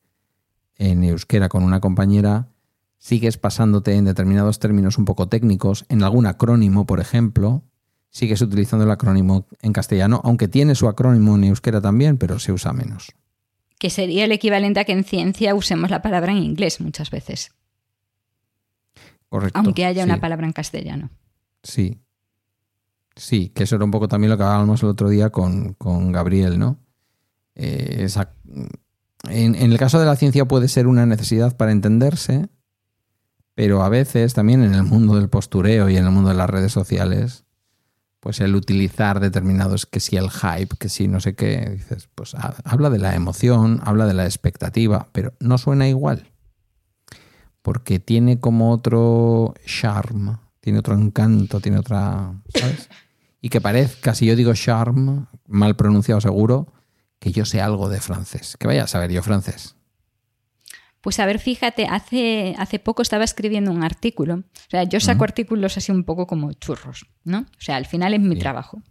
en 0.90 1.04
euskera 1.04 1.48
con 1.48 1.64
una 1.64 1.80
compañera, 1.80 2.48
sigues 2.98 3.38
pasándote 3.38 3.96
en 3.96 4.06
determinados 4.06 4.58
términos 4.58 4.98
un 4.98 5.06
poco 5.06 5.28
técnicos, 5.28 5.86
en 5.90 6.02
algún 6.04 6.26
acrónimo, 6.26 6.86
por 6.88 7.00
ejemplo, 7.00 7.62
sigues 8.10 8.42
utilizando 8.42 8.86
el 8.86 8.92
acrónimo 8.92 9.46
en 9.62 9.74
castellano, 9.74 10.22
aunque 10.24 10.48
tiene 10.48 10.74
su 10.74 10.88
acrónimo 10.88 11.36
en 11.36 11.44
euskera 11.46 11.82
también, 11.82 12.18
pero 12.18 12.40
se 12.40 12.52
usa 12.52 12.74
menos. 12.74 13.12
Que 13.78 13.90
sería 13.92 14.26
el 14.26 14.32
equivalente 14.32 14.80
a 14.80 14.84
que 14.86 14.92
en 14.94 15.04
ciencia 15.04 15.54
usemos 15.56 15.92
la 15.92 16.02
palabra 16.02 16.32
en 16.32 16.40
inglés 16.40 16.82
muchas 16.82 17.12
veces, 17.12 17.52
Correcto. 19.30 19.60
aunque 19.60 19.86
haya 19.86 20.04
una 20.04 20.20
palabra 20.20 20.46
en 20.48 20.54
castellano. 20.54 21.10
Sí. 21.64 22.00
Sí, 23.16 23.50
que 23.50 23.64
eso 23.64 23.76
era 23.76 23.86
un 23.86 23.92
poco 23.92 24.08
también 24.08 24.32
lo 24.32 24.38
que 24.38 24.44
hablábamos 24.44 24.82
el 24.84 24.90
otro 24.90 25.10
día 25.10 25.30
con, 25.30 25.74
con 25.74 26.12
Gabriel, 26.12 26.58
¿no? 26.58 26.78
Eh, 27.56 27.98
esa- 28.00 28.34
en, 29.30 29.56
el 29.56 29.78
caso 29.78 30.00
de 30.00 30.06
la 30.06 30.16
ciencia 30.16 30.46
puede 30.46 30.68
ser 30.68 30.88
una 30.88 31.06
necesidad 31.06 31.56
para 31.56 31.72
entenderse, 31.72 32.50
Pero 33.54 33.84
a 33.84 33.90
veces 33.90 34.34
también 34.34 34.64
en 34.64 34.74
el 34.74 34.84
mundo 34.84 35.16
del 35.16 35.30
postureo 35.30 35.90
y 35.90 35.98
en 35.98 36.06
el 36.06 36.12
mundo 36.12 36.30
de 36.30 36.36
las 36.36 36.50
redes 36.50 36.72
sociales, 36.72 37.44
pues 38.22 38.40
el 38.40 38.56
utilizar 38.56 39.20
determinados, 39.20 39.86
que 39.86 40.00
si 40.00 40.16
el 40.16 40.30
hype, 40.32 40.78
que 40.80 40.90
si 40.90 41.08
no 41.08 41.20
sé 41.20 41.36
qué, 41.36 41.70
dices, 41.72 42.08
pues 42.16 42.36
habla 42.64 42.90
de 42.90 43.00
la 43.00 43.16
emoción, 43.16 43.82
habla 43.84 44.06
de 44.06 44.14
la 44.14 44.26
expectativa, 44.26 45.10
pero 45.12 45.34
no 45.40 45.58
suena 45.58 45.88
igual. 45.88 46.32
Porque 47.62 48.00
tiene 48.00 48.40
como 48.40 48.72
otro 48.72 49.54
charm, 49.66 50.38
tiene 50.62 50.80
otro 50.80 50.96
encanto, 50.96 51.60
tiene 51.60 51.80
otra, 51.80 52.34
¿sabes? 52.56 52.90
Y 53.42 53.50
que 53.50 53.60
parezca, 53.60 54.16
si 54.16 54.28
yo 54.28 54.36
digo 54.36 54.54
charm, 54.54 55.28
mal 55.48 55.76
pronunciado 55.76 56.22
seguro, 56.22 56.72
que 57.22 57.32
yo 57.32 57.46
sé 57.46 57.62
algo 57.62 57.88
de 57.88 58.02
francés. 58.02 58.58
Que 58.60 58.66
vaya 58.66 58.84
a 58.84 58.88
saber 58.88 59.12
yo 59.12 59.22
francés. 59.22 59.76
Pues 61.02 61.20
a 61.20 61.26
ver, 61.28 61.38
fíjate, 61.40 61.86
hace, 61.86 62.56
hace 62.58 62.80
poco 62.80 63.04
estaba 63.04 63.24
escribiendo 63.24 63.72
un 63.72 63.84
artículo. 63.84 64.36
O 64.36 64.70
sea, 64.70 64.84
yo 64.84 65.00
saco 65.00 65.24
artículos 65.24 65.78
así 65.78 65.92
un 65.92 66.04
poco 66.04 66.26
como 66.26 66.52
churros, 66.54 67.06
¿no? 67.24 67.42
O 67.42 67.62
sea, 67.62 67.76
al 67.76 67.86
final 67.86 68.16
es 68.16 68.22
mi 68.22 68.38
trabajo. 68.38 68.82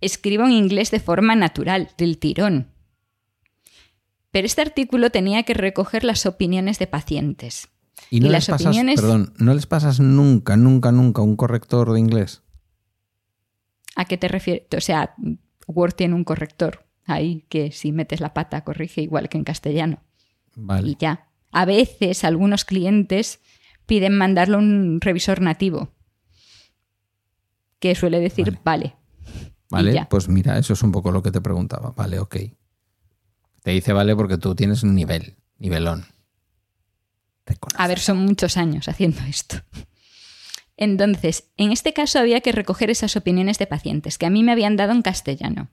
Escribo 0.00 0.44
en 0.44 0.52
inglés 0.52 0.90
de 0.90 0.98
forma 0.98 1.36
natural, 1.36 1.90
del 1.96 2.18
tirón. 2.18 2.72
Pero 4.32 4.46
este 4.46 4.62
artículo 4.62 5.10
tenía 5.10 5.44
que 5.44 5.54
recoger 5.54 6.02
las 6.02 6.26
opiniones 6.26 6.80
de 6.80 6.88
pacientes. 6.88 7.68
Y 8.10 8.20
no 8.20 8.28
les 8.28 8.46
pasas, 8.46 8.76
perdón, 8.76 9.34
¿no 9.38 9.54
les 9.54 9.66
pasas 9.66 10.00
nunca, 10.00 10.56
nunca, 10.56 10.90
nunca 10.90 11.22
un 11.22 11.36
corrector 11.36 11.92
de 11.92 12.00
inglés? 12.00 12.42
¿A 13.94 14.04
qué 14.04 14.16
te 14.16 14.28
refieres? 14.28 14.66
O 14.76 14.80
sea, 14.80 15.14
Word 15.66 15.94
tiene 15.94 16.14
un 16.14 16.24
corrector 16.24 16.87
ahí 17.08 17.44
que 17.48 17.72
si 17.72 17.92
metes 17.92 18.20
la 18.20 18.34
pata 18.34 18.64
corrige 18.64 19.02
igual 19.02 19.28
que 19.28 19.38
en 19.38 19.44
castellano. 19.44 20.02
Y 20.82 20.96
ya. 20.98 21.28
A 21.50 21.64
veces 21.64 22.24
algunos 22.24 22.64
clientes 22.64 23.40
piden 23.86 24.16
mandarlo 24.16 24.56
a 24.56 24.60
un 24.60 25.00
revisor 25.00 25.40
nativo, 25.40 25.90
que 27.78 27.94
suele 27.94 28.20
decir 28.20 28.58
vale. 28.64 28.96
Vale, 29.70 30.06
pues 30.08 30.28
mira, 30.28 30.58
eso 30.58 30.72
es 30.72 30.82
un 30.82 30.92
poco 30.92 31.10
lo 31.10 31.22
que 31.22 31.30
te 31.30 31.40
preguntaba. 31.40 31.92
Vale, 31.92 32.18
ok. 32.18 32.36
Te 33.62 33.70
dice 33.70 33.92
vale 33.92 34.16
porque 34.16 34.38
tú 34.38 34.54
tienes 34.54 34.82
un 34.82 34.94
nivel, 34.94 35.36
nivelón. 35.58 36.06
A 37.76 37.88
ver, 37.88 37.98
son 37.98 38.18
muchos 38.18 38.56
años 38.56 38.88
haciendo 38.88 39.22
esto. 39.22 39.56
Entonces, 40.76 41.50
en 41.56 41.72
este 41.72 41.92
caso 41.92 42.18
había 42.18 42.40
que 42.40 42.52
recoger 42.52 42.90
esas 42.90 43.16
opiniones 43.16 43.58
de 43.58 43.66
pacientes 43.66 44.16
que 44.16 44.26
a 44.26 44.30
mí 44.30 44.42
me 44.42 44.52
habían 44.52 44.76
dado 44.76 44.92
en 44.92 45.02
castellano. 45.02 45.70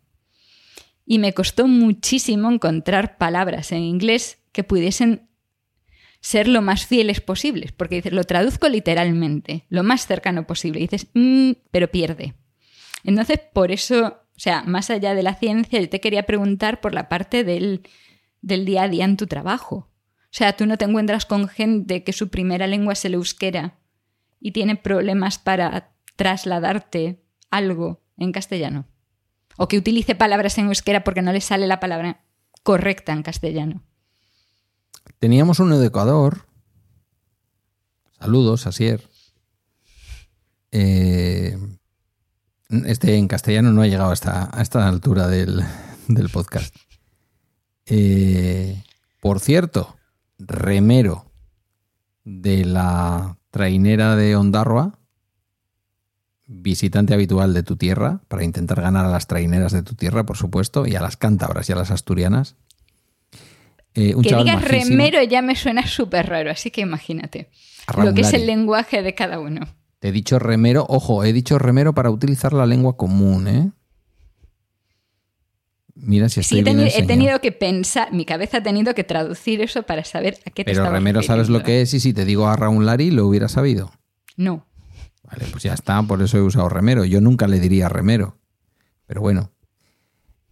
Y 1.05 1.19
me 1.19 1.33
costó 1.33 1.67
muchísimo 1.67 2.51
encontrar 2.51 3.17
palabras 3.17 3.71
en 3.71 3.79
inglés 3.79 4.39
que 4.51 4.63
pudiesen 4.63 5.29
ser 6.19 6.47
lo 6.47 6.63
más 6.63 6.87
fieles 6.87 7.21
posibles, 7.21 7.71
porque 7.71 7.97
dices, 7.97 8.11
lo 8.11 8.23
traduzco 8.23 8.67
literalmente, 8.67 9.65
lo 9.69 9.83
más 9.83 10.07
cercano 10.07 10.47
posible, 10.47 10.79
y 10.79 10.87
dices, 10.87 11.07
mm", 11.13 11.51
pero 11.69 11.91
pierde. 11.91 12.33
Entonces, 13.03 13.39
por 13.53 13.71
eso, 13.71 14.07
o 14.07 14.39
sea, 14.39 14.63
más 14.63 14.89
allá 14.89 15.13
de 15.13 15.21
la 15.21 15.35
ciencia, 15.35 15.79
yo 15.79 15.87
te 15.87 16.01
quería 16.01 16.23
preguntar 16.23 16.81
por 16.81 16.95
la 16.95 17.09
parte 17.09 17.43
del, 17.43 17.83
del 18.41 18.65
día 18.65 18.83
a 18.83 18.89
día 18.89 19.05
en 19.05 19.17
tu 19.17 19.27
trabajo. 19.27 19.91
O 20.35 20.37
sea, 20.37 20.53
tú 20.53 20.65
no 20.65 20.77
te 20.77 20.85
encuentras 20.85 21.25
con 21.27 21.47
gente 21.47 22.03
que 22.03 22.11
su 22.11 22.29
primera 22.29 22.65
lengua 22.65 22.93
es 22.93 23.05
el 23.05 23.13
euskera 23.13 23.77
y 24.39 24.51
tiene 24.51 24.75
problemas 24.75 25.37
para 25.37 25.93
trasladarte 26.15 27.23
algo 27.51 28.01
en 28.17 28.31
castellano. 28.31 28.87
O 29.57 29.67
que 29.67 29.77
utilice 29.77 30.15
palabras 30.15 30.57
en 30.57 30.67
euskera 30.67 31.03
porque 31.03 31.21
no 31.21 31.31
le 31.31 31.41
sale 31.41 31.67
la 31.67 31.79
palabra 31.79 32.21
correcta 32.63 33.13
en 33.13 33.23
castellano. 33.23 33.83
Teníamos 35.19 35.59
un 35.59 35.71
educador. 35.73 36.45
Saludos, 38.19 38.67
Asier. 38.67 39.07
Eh, 40.71 41.57
este 42.85 43.15
en 43.15 43.27
castellano 43.27 43.71
no 43.71 43.81
ha 43.81 43.87
llegado 43.87 44.11
hasta, 44.11 44.49
a 44.51 44.61
esta 44.61 44.87
altura 44.87 45.27
del, 45.27 45.63
podcast. 46.33 46.75
Eh, 47.85 48.83
por 49.21 49.39
cierto, 49.39 49.95
remero 50.37 51.31
de 52.23 52.65
la 52.65 53.37
trainera 53.51 54.15
de 54.15 54.35
Ondarroa, 54.35 54.99
visitante 56.47 57.13
habitual 57.13 57.53
de 57.53 57.63
tu 57.63 57.75
tierra, 57.75 58.21
para 58.27 58.43
intentar 58.43 58.81
ganar 58.81 59.05
a 59.05 59.09
las 59.09 59.27
traineras 59.27 59.71
de 59.71 59.83
tu 59.83 59.95
tierra, 59.95 60.25
por 60.25 60.37
supuesto, 60.37 60.85
y 60.85 60.95
a 60.95 61.01
las 61.01 61.17
cántabras 61.17 61.69
y 61.69 61.73
a 61.73 61.75
las 61.75 61.91
asturianas. 61.91 62.55
Eh, 63.95 64.13
que 64.21 64.35
digas 64.35 64.61
remero 64.61 65.23
ya 65.23 65.41
me 65.41 65.55
suena 65.55 65.87
súper 65.87 66.27
raro, 66.27 66.51
así 66.51 66.69
que 66.69 66.81
imagínate 66.81 67.49
lo 67.97 68.13
que 68.13 68.21
es 68.21 68.33
el 68.33 68.45
lenguaje 68.45 69.01
de 69.01 69.15
cada 69.15 69.39
uno. 69.39 69.61
Te 69.99 70.09
he 70.09 70.11
dicho 70.11 70.37
remero, 70.37 70.85
ojo, 70.89 71.23
he 71.23 71.31
dicho 71.31 71.57
remero 71.57 71.93
para 71.93 72.09
utilizar 72.09 72.51
la 72.51 72.65
lengua 72.65 72.97
común, 72.97 73.47
¿eh? 73.47 73.71
Mira 75.95 76.27
si 76.27 76.41
estoy 76.41 76.57
sí, 76.57 76.63
bien 76.63 76.79
he 76.81 77.03
tenido 77.03 77.39
que 77.39 77.53
pensar, 77.53 78.11
mi 78.11 78.25
cabeza 78.25 78.57
ha 78.57 78.63
tenido 78.63 78.93
que 78.93 79.05
traducir 79.05 79.61
eso 79.61 79.83
para 79.83 80.03
saber 80.03 80.37
a 80.45 80.51
qué 80.51 80.65
te 80.65 80.73
Pero 80.73 80.91
remero 80.91 81.23
sabes 81.23 81.47
lo 81.47 81.63
que 81.63 81.81
es 81.81 81.93
y 81.93 82.01
si 82.01 82.13
te 82.13 82.25
digo 82.25 82.47
a 82.47 82.57
Raúl 82.57 82.85
Lari 82.85 83.11
lo 83.11 83.25
hubiera 83.25 83.47
sabido. 83.47 83.93
No. 84.35 84.65
Vale, 85.25 85.45
pues 85.51 85.63
ya 85.63 85.73
está, 85.73 86.01
por 86.03 86.21
eso 86.21 86.37
he 86.37 86.41
usado 86.41 86.69
remero. 86.69 87.05
Yo 87.05 87.21
nunca 87.21 87.47
le 87.47 87.59
diría 87.59 87.89
remero. 87.89 88.37
Pero 89.07 89.21
bueno. 89.21 89.51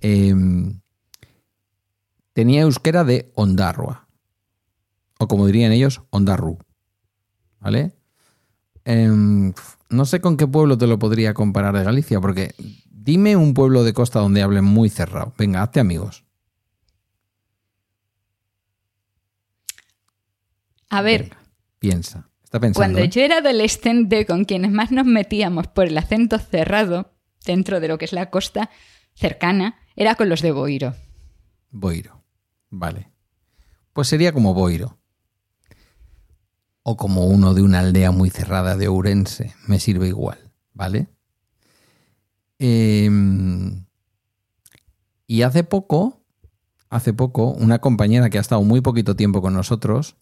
Eh, 0.02 0.34
tenía 2.34 2.62
euskera 2.62 3.04
de 3.04 3.32
Ondarroa. 3.36 4.08
O 5.20 5.28
como 5.28 5.46
dirían 5.46 5.72
ellos, 5.72 6.02
Ondarru. 6.10 6.58
¿Vale? 7.60 7.94
Em, 8.84 9.54
no 9.90 10.06
sé 10.06 10.20
con 10.20 10.36
qué 10.36 10.48
pueblo 10.48 10.78
te 10.78 10.88
lo 10.88 11.00
podría 11.00 11.34
comparar 11.34 11.78
de 11.78 11.84
Galicia, 11.84 12.20
porque 12.20 12.54
dime 12.90 13.38
un 13.38 13.54
pueblo 13.54 13.84
de 13.84 13.94
costa 13.94 14.20
donde 14.20 14.42
hablen 14.42 14.66
muy 14.66 14.90
cerrado. 14.90 15.34
Venga, 15.38 15.62
hazte 15.62 15.80
amigos. 15.80 16.26
A 20.90 21.02
ver. 21.02 21.36
piensa. 21.80 22.30
Está 22.54 22.60
pensando. 22.60 22.94
Cuando 22.94 23.00
¿eh? 23.00 23.10
yo 23.10 23.22
era 23.22 23.40
adolescente, 23.40 24.28
con 24.28 24.46
quienes 24.46 24.70
más 24.70 24.92
nos 24.92 25.08
metíamos 25.08 25.66
por 25.66 25.88
el 25.88 25.98
acento 25.98 26.38
cerrado, 26.38 27.12
dentro 27.44 27.80
de 27.80 27.88
lo 27.88 27.98
que 27.98 28.06
es 28.06 28.14
la 28.14 28.30
costa 28.30 28.70
cercana, 29.16 29.80
era 29.96 30.14
con 30.14 30.30
los 30.30 30.44
de 30.44 30.52
Boiro. 30.52 30.94
Boiro. 31.72 32.24
Vale. 32.70 33.10
Pues 33.92 34.08
sería 34.08 34.34
como 34.34 34.54
Boiro. 34.54 35.00
O 36.84 36.96
como 36.96 37.26
uno 37.26 37.56
de 37.56 37.64
una 37.64 37.80
aldea 37.80 38.12
muy 38.12 38.30
cerrada 38.30 38.78
de 38.78 38.88
Ourense. 38.88 39.56
Me 39.66 39.80
sirve 39.80 40.10
igual, 40.10 40.52
¿vale? 40.74 41.08
Em, 42.60 43.84
y 45.26 45.42
hace 45.42 45.64
poco, 45.64 46.24
hace 46.92 47.14
poco, 47.14 47.48
una 47.50 47.80
compañera 47.80 48.30
que 48.30 48.38
ha 48.38 48.42
estado 48.42 48.62
muy 48.62 48.82
poquito 48.82 49.16
tiempo 49.16 49.42
con 49.42 49.56
nosotros, 49.56 50.18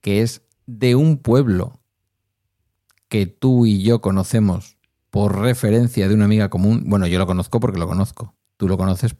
que 0.00 0.22
es 0.22 0.45
de 0.66 0.94
un 0.94 1.18
pueblo 1.18 1.80
que 3.08 3.26
tú 3.26 3.66
y 3.66 3.82
yo 3.82 4.00
conocemos 4.00 4.76
por 5.10 5.38
referencia 5.38 6.08
de 6.08 6.14
una 6.14 6.24
amiga 6.26 6.50
común. 6.50 6.84
Bueno, 6.86 7.06
yo 7.06 7.18
lo 7.18 7.26
conozco 7.26 7.60
porque 7.60 7.78
lo 7.78 7.86
conozco. 7.86 8.34
Tú 8.56 8.68
lo 8.68 8.76
conoces 8.76 9.16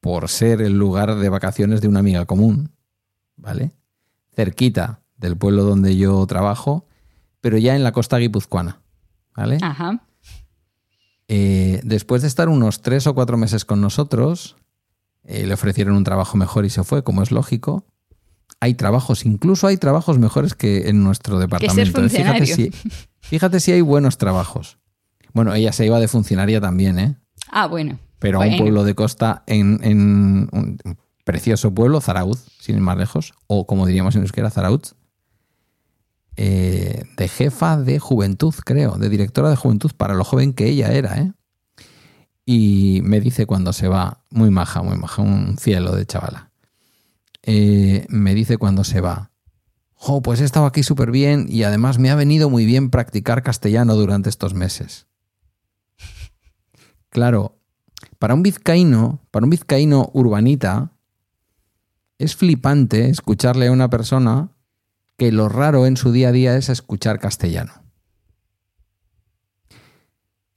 por 0.00 0.28
ser 0.28 0.60
el 0.62 0.78
lugar 0.78 1.16
de 1.16 1.28
vacaciones 1.28 1.80
de 1.80 1.88
una 1.88 2.00
amiga 2.00 2.24
común, 2.24 2.70
¿vale? 3.36 3.72
Cerquita 4.34 5.00
del 5.16 5.36
pueblo 5.36 5.64
donde 5.64 5.96
yo 5.96 6.26
trabajo, 6.26 6.86
pero 7.40 7.58
ya 7.58 7.76
en 7.76 7.84
la 7.84 7.92
costa 7.92 8.18
guipuzcoana, 8.18 8.80
¿vale? 9.36 9.58
Ajá. 9.62 10.02
Eh, 11.28 11.80
después 11.84 12.22
de 12.22 12.28
estar 12.28 12.48
unos 12.48 12.80
tres 12.80 13.06
o 13.06 13.14
cuatro 13.14 13.36
meses 13.36 13.64
con 13.64 13.80
nosotros, 13.80 14.56
eh, 15.22 15.46
le 15.46 15.54
ofrecieron 15.54 15.94
un 15.94 16.04
trabajo 16.04 16.36
mejor 16.36 16.64
y 16.64 16.70
se 16.70 16.82
fue, 16.82 17.04
como 17.04 17.22
es 17.22 17.30
lógico. 17.30 17.84
Hay 18.58 18.74
trabajos, 18.74 19.24
incluso 19.24 19.66
hay 19.66 19.76
trabajos 19.76 20.18
mejores 20.18 20.54
que 20.54 20.88
en 20.88 21.04
nuestro 21.04 21.38
departamento. 21.38 22.08
Fíjate, 22.08 22.46
si, 22.46 22.70
fíjate 23.20 23.60
si 23.60 23.72
hay 23.72 23.80
buenos 23.80 24.18
trabajos. 24.18 24.78
Bueno, 25.32 25.54
ella 25.54 25.72
se 25.72 25.86
iba 25.86 26.00
de 26.00 26.08
funcionaria 26.08 26.60
también, 26.60 26.98
¿eh? 26.98 27.16
Ah, 27.50 27.66
bueno 27.66 27.98
pero 28.20 28.40
a 28.40 28.46
un 28.46 28.56
pueblo 28.58 28.84
de 28.84 28.94
costa 28.94 29.42
en, 29.46 30.48
un 30.52 30.78
precioso 31.24 31.74
pueblo, 31.74 32.00
Zarauz, 32.00 32.44
sin 32.60 32.76
ir 32.76 32.82
más 32.82 32.96
lejos, 32.96 33.32
o 33.48 33.66
como 33.66 33.86
diríamos 33.86 34.14
en 34.14 34.22
euskera, 34.22 34.50
Zarauz, 34.50 34.94
eh, 36.36 37.02
de 37.16 37.28
jefa 37.28 37.78
de 37.78 37.98
juventud, 37.98 38.54
creo, 38.64 38.96
de 38.96 39.08
directora 39.08 39.50
de 39.50 39.56
juventud 39.56 39.90
para 39.96 40.14
lo 40.14 40.24
joven 40.24 40.52
que 40.52 40.68
ella 40.68 40.92
era, 40.92 41.18
¿eh? 41.18 41.32
Y 42.44 43.00
me 43.04 43.20
dice 43.20 43.46
cuando 43.46 43.72
se 43.72 43.88
va, 43.88 44.24
muy 44.28 44.50
maja, 44.50 44.82
muy 44.82 44.96
maja, 44.96 45.22
un 45.22 45.56
cielo 45.56 45.94
de 45.94 46.04
chavala. 46.04 46.49
Eh, 47.42 48.06
me 48.08 48.34
dice 48.34 48.58
cuando 48.58 48.84
se 48.84 49.00
va, 49.00 49.30
jo, 49.94 50.22
pues 50.22 50.40
he 50.40 50.44
estado 50.44 50.66
aquí 50.66 50.82
súper 50.82 51.10
bien 51.10 51.46
y 51.48 51.62
además 51.62 51.98
me 51.98 52.10
ha 52.10 52.14
venido 52.14 52.50
muy 52.50 52.66
bien 52.66 52.90
practicar 52.90 53.42
castellano 53.42 53.94
durante 53.96 54.28
estos 54.28 54.54
meses. 54.54 55.06
Claro, 57.12 57.58
para 58.20 58.34
un 58.34 58.44
vizcaíno, 58.44 59.20
para 59.32 59.42
un 59.42 59.50
vizcaíno 59.50 60.10
urbanita, 60.14 60.92
es 62.18 62.36
flipante 62.36 63.08
escucharle 63.08 63.66
a 63.66 63.72
una 63.72 63.90
persona 63.90 64.52
que 65.16 65.32
lo 65.32 65.48
raro 65.48 65.86
en 65.86 65.96
su 65.96 66.12
día 66.12 66.28
a 66.28 66.32
día 66.32 66.56
es 66.56 66.68
escuchar 66.68 67.18
castellano. 67.18 67.72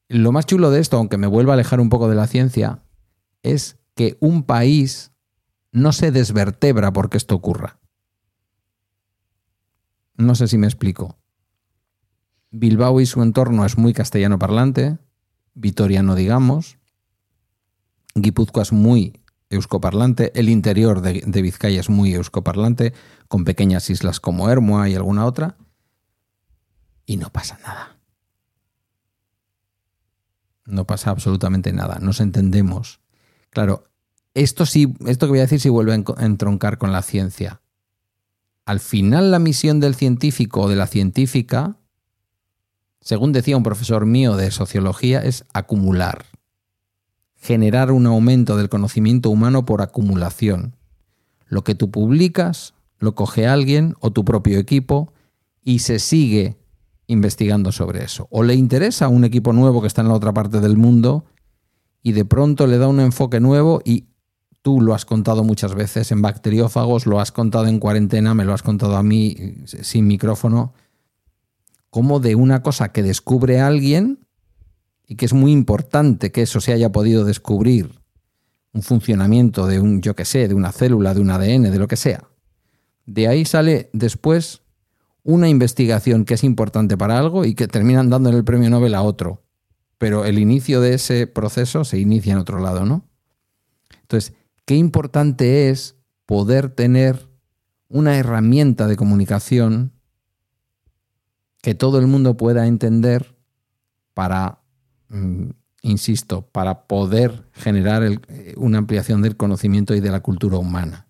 Lo 0.10 0.32
más 0.32 0.46
chulo 0.46 0.72
de 0.72 0.80
esto, 0.82 0.98
aunque 0.98 1.18
me 1.18 1.26
vuelva 1.26 1.54
a 1.54 1.56
alejar 1.56 1.80
un 1.80 1.90
poco 1.90 2.08
de 2.08 2.16
la 2.16 2.28
ciencia, 2.28 2.84
es 3.44 3.78
que 3.96 4.18
un 4.20 4.44
país 4.44 5.13
no 5.74 5.92
se 5.92 6.12
desvertebra 6.12 6.94
porque 6.94 7.18
esto 7.18 7.36
ocurra. 7.36 7.80
No 10.16 10.36
sé 10.36 10.48
si 10.48 10.58
me 10.58 10.68
explico. 10.68 11.18
Bilbao 12.52 13.02
y 13.02 13.08
su 13.08 13.22
entorno 13.22 13.66
es 13.66 13.78
muy 13.78 13.94
castellano 13.94 14.38
parlante, 14.38 15.00
Vitoria 15.56 16.04
no 16.04 16.16
digamos, 16.16 16.78
Guipúzcoa 18.14 18.62
es 18.62 18.72
muy 18.72 19.20
euskoparlante, 19.50 20.32
el 20.40 20.50
interior 20.50 21.02
de, 21.02 21.42
Vizcaya 21.42 21.80
es 21.80 21.90
muy 21.90 22.14
euskoparlante, 22.14 22.94
con 23.28 23.44
pequeñas 23.44 23.90
islas 23.90 24.20
como 24.20 24.50
Hermoa 24.50 24.90
y 24.90 24.96
alguna 24.96 25.26
otra, 25.26 25.58
y 27.08 27.18
no 27.18 27.32
pasa 27.32 27.58
nada. 27.64 27.98
No 30.66 30.86
pasa 30.86 31.10
absolutamente 31.10 31.74
nada, 31.74 31.98
nos 32.00 32.22
entendemos. 32.22 33.02
Claro, 33.50 33.86
esto 34.34 34.66
sí, 34.66 34.94
esto 35.06 35.28
que 35.28 35.32
voy 35.32 35.40
a 35.40 35.44
decir 35.44 35.60
sí 35.60 35.70
vuelve 35.70 35.94
a 35.94 36.26
entroncar 36.26 36.78
con 36.78 36.92
la 36.92 37.02
ciencia. 37.02 37.62
Al 38.66 38.80
final 38.80 39.32
la 39.32 39.40
misión 39.40 39.80
del 39.80 39.96
científico 39.96 40.62
o 40.62 40.70
de 40.70 40.76
la 40.76 40.88
científica, 40.88 41.78
según 43.02 43.32
decía 43.34 43.58
un 43.58 43.64
profesor 43.64 44.06
mío 44.06 44.36
de 44.38 44.52
sociología, 44.52 45.22
es 45.22 45.46
acumular 45.54 46.26
generar 47.44 47.92
un 47.92 48.08
aumento 48.08 48.56
del 48.56 48.70
conocimiento 48.70 49.30
humano 49.30 49.66
por 49.66 49.82
acumulación. 49.82 50.78
Lo 51.46 51.66
que 51.66 51.76
tú 51.76 51.92
publicas, 51.92 52.74
lo 53.00 53.16
coge 53.16 53.46
alguien 53.46 53.96
o 54.00 54.12
tu 54.12 54.24
propio 54.24 54.58
equipo 54.60 55.12
y 55.62 55.80
se 55.80 56.00
sigue 56.00 56.56
investigando 57.08 57.74
sobre 57.74 58.02
eso. 58.02 58.30
O 58.32 58.44
le 58.44 58.56
interesa 58.56 59.06
a 59.06 59.10
un 59.10 59.26
equipo 59.26 59.52
nuevo 59.52 59.82
que 59.82 59.88
está 59.88 60.02
en 60.02 60.08
la 60.08 60.14
otra 60.14 60.34
parte 60.34 60.62
del 60.62 60.78
mundo 60.78 61.26
y 62.02 62.14
de 62.14 62.24
pronto 62.24 62.66
le 62.66 62.78
da 62.78 62.88
un 62.88 63.02
enfoque 63.02 63.42
nuevo 63.42 63.82
y 63.84 64.06
tú 64.64 64.82
lo 64.82 64.96
has 64.96 65.06
contado 65.06 65.44
muchas 65.44 65.76
veces 65.76 66.12
en 66.12 66.22
bacteriófagos, 66.22 67.06
lo 67.06 67.20
has 67.20 67.32
contado 67.32 67.68
en 67.68 67.80
cuarentena, 67.80 68.34
me 68.34 68.46
lo 68.46 68.54
has 68.54 68.64
contado 68.64 68.96
a 68.96 69.04
mí 69.04 69.36
sin 69.66 70.08
micrófono, 70.08 70.74
como 71.90 72.20
de 72.20 72.34
una 72.34 72.64
cosa 72.64 72.92
que 72.92 73.04
descubre 73.04 73.60
alguien 73.60 74.26
y 75.06 75.16
que 75.16 75.26
es 75.26 75.34
muy 75.34 75.52
importante 75.52 76.32
que 76.32 76.42
eso 76.42 76.62
se 76.62 76.72
haya 76.72 76.92
podido 76.92 77.26
descubrir, 77.26 78.00
un 78.72 78.82
funcionamiento 78.82 79.68
de 79.68 79.80
un, 79.80 80.02
yo 80.02 80.16
que 80.16 80.26
sé, 80.26 80.48
de 80.48 80.56
una 80.56 80.72
célula, 80.72 81.14
de 81.14 81.22
un 81.22 81.30
ADN, 81.30 81.64
de 81.64 81.78
lo 81.78 81.88
que 81.88 81.98
sea. 81.98 82.24
De 83.06 83.28
ahí 83.28 83.46
sale 83.46 83.90
después 83.94 84.62
una 85.24 85.50
investigación 85.50 86.26
que 86.26 86.34
es 86.34 86.44
importante 86.44 86.98
para 86.98 87.20
algo 87.20 87.46
y 87.46 87.54
que 87.54 87.68
terminan 87.68 88.10
dando 88.10 88.30
el 88.30 88.44
premio 88.44 88.70
Nobel 88.70 88.96
a 88.96 89.04
otro. 89.04 89.44
Pero 89.98 90.26
el 90.26 90.40
inicio 90.40 90.82
de 90.82 90.96
ese 90.96 91.28
proceso 91.28 91.84
se 91.84 92.00
inicia 92.00 92.34
en 92.34 92.40
otro 92.40 92.60
lado, 92.60 92.86
¿no? 92.86 93.06
Entonces, 94.02 94.34
qué 94.66 94.76
importante 94.76 95.70
es 95.70 95.96
poder 96.26 96.70
tener 96.70 97.30
una 97.90 98.18
herramienta 98.18 98.88
de 98.88 98.96
comunicación 98.96 99.94
que 101.62 101.76
todo 101.76 102.00
el 102.00 102.08
mundo 102.08 102.36
pueda 102.36 102.68
entender 102.68 103.36
para 104.14 104.64
Mm, 105.14 105.52
insisto, 105.84 106.50
para 106.52 106.88
poder 106.88 107.44
generar 107.54 108.04
eh, 108.04 108.56
una 108.58 108.80
ampliación 108.80 109.22
del 109.22 109.38
conocimiento 109.38 109.94
y 109.94 110.00
de 110.00 110.10
la 110.10 110.22
cultura 110.22 110.58
humana. 110.58 111.08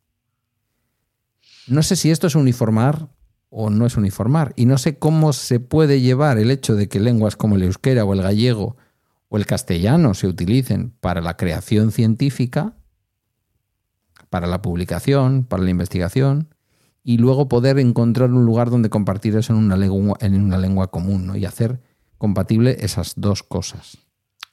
No 1.67 1.81
sé 1.83 1.95
si 1.95 2.11
esto 2.11 2.27
es 2.27 2.35
uniformar 2.35 3.07
o 3.49 3.69
no 3.69 3.85
es 3.85 3.95
uniformar, 3.95 4.51
y 4.57 4.65
no 4.65 4.77
sé 4.77 4.97
cómo 4.97 5.31
se 5.31 5.59
puede 5.59 6.01
llevar 6.01 6.37
el 6.37 6.51
hecho 6.51 6.75
de 6.75 6.89
que 6.89 6.99
lenguas 6.99 7.37
como 7.37 7.55
el 7.55 7.63
euskera 7.63 8.03
o 8.03 8.13
el 8.13 8.23
gallego 8.23 8.75
o 9.29 9.37
el 9.37 9.45
castellano 9.45 10.15
se 10.15 10.27
utilicen 10.27 10.89
para 10.99 11.21
la 11.21 11.37
creación 11.37 11.91
científica, 11.91 12.75
para 14.33 14.47
la 14.47 14.63
publicación, 14.63 15.43
para 15.43 15.61
la 15.61 15.69
investigación, 15.69 16.55
y 17.03 17.19
luego 17.19 17.47
poder 17.47 17.77
encontrar 17.77 18.31
un 18.31 18.45
lugar 18.45 18.71
donde 18.71 18.89
compartir 18.89 19.35
eso 19.35 19.53
en 19.53 19.59
una 19.59 19.77
lengua, 19.77 20.17
en 20.21 20.41
una 20.41 20.57
lengua 20.57 20.89
común 20.89 21.27
¿no? 21.27 21.37
y 21.37 21.45
hacer 21.45 21.83
compatible 22.17 22.77
esas 22.79 23.13
dos 23.15 23.43
cosas. 23.43 23.99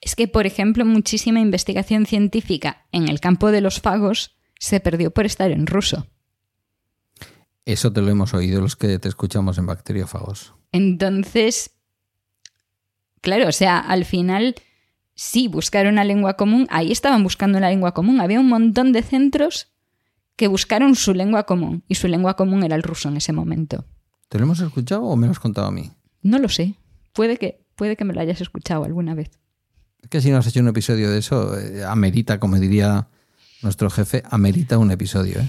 Es 0.02 0.16
que, 0.16 0.28
por 0.28 0.44
ejemplo, 0.44 0.84
muchísima 0.84 1.40
investigación 1.40 2.04
científica 2.04 2.84
en 2.92 3.08
el 3.08 3.20
campo 3.20 3.50
de 3.50 3.62
los 3.62 3.80
fagos 3.80 4.36
se 4.58 4.80
perdió 4.80 5.12
por 5.12 5.24
estar 5.24 5.50
en 5.50 5.66
ruso. 5.66 6.06
Eso 7.64 7.90
te 7.90 8.02
lo 8.02 8.10
hemos 8.10 8.34
oído 8.34 8.60
los 8.60 8.76
que 8.76 8.98
te 8.98 9.08
escuchamos 9.08 9.56
en 9.56 9.64
bacteriófagos. 9.64 10.52
Entonces, 10.72 11.70
claro, 13.22 13.48
o 13.48 13.52
sea, 13.52 13.78
al 13.78 14.04
final 14.04 14.56
sí 15.20 15.48
buscaron 15.48 15.92
una 15.92 16.04
lengua 16.04 16.34
común, 16.38 16.66
ahí 16.70 16.90
estaban 16.90 17.22
buscando 17.22 17.58
una 17.58 17.68
lengua 17.68 17.92
común, 17.92 18.22
había 18.22 18.40
un 18.40 18.48
montón 18.48 18.90
de 18.92 19.02
centros 19.02 19.68
que 20.34 20.48
buscaron 20.48 20.96
su 20.96 21.12
lengua 21.12 21.44
común 21.44 21.84
y 21.88 21.96
su 21.96 22.08
lengua 22.08 22.36
común 22.36 22.64
era 22.64 22.74
el 22.74 22.82
ruso 22.82 23.10
en 23.10 23.18
ese 23.18 23.34
momento. 23.34 23.84
¿Te 24.30 24.38
lo 24.38 24.44
hemos 24.44 24.60
escuchado 24.60 25.02
o 25.02 25.16
me 25.16 25.26
lo 25.26 25.32
has 25.32 25.38
contado 25.38 25.66
a 25.66 25.72
mí? 25.72 25.90
No 26.22 26.38
lo 26.38 26.48
sé. 26.48 26.74
Puede 27.12 27.36
que, 27.36 27.62
puede 27.76 27.96
que 27.96 28.06
me 28.06 28.14
lo 28.14 28.22
hayas 28.22 28.40
escuchado 28.40 28.82
alguna 28.84 29.14
vez. 29.14 29.30
Es 30.02 30.08
que 30.08 30.22
si 30.22 30.30
no 30.30 30.38
has 30.38 30.46
hecho 30.46 30.60
un 30.60 30.68
episodio 30.68 31.10
de 31.10 31.18
eso, 31.18 31.58
eh, 31.58 31.84
amerita, 31.84 32.40
como 32.40 32.58
diría 32.58 33.08
nuestro 33.60 33.90
jefe, 33.90 34.22
amerita 34.30 34.78
un 34.78 34.90
episodio. 34.90 35.40
¿eh? 35.40 35.48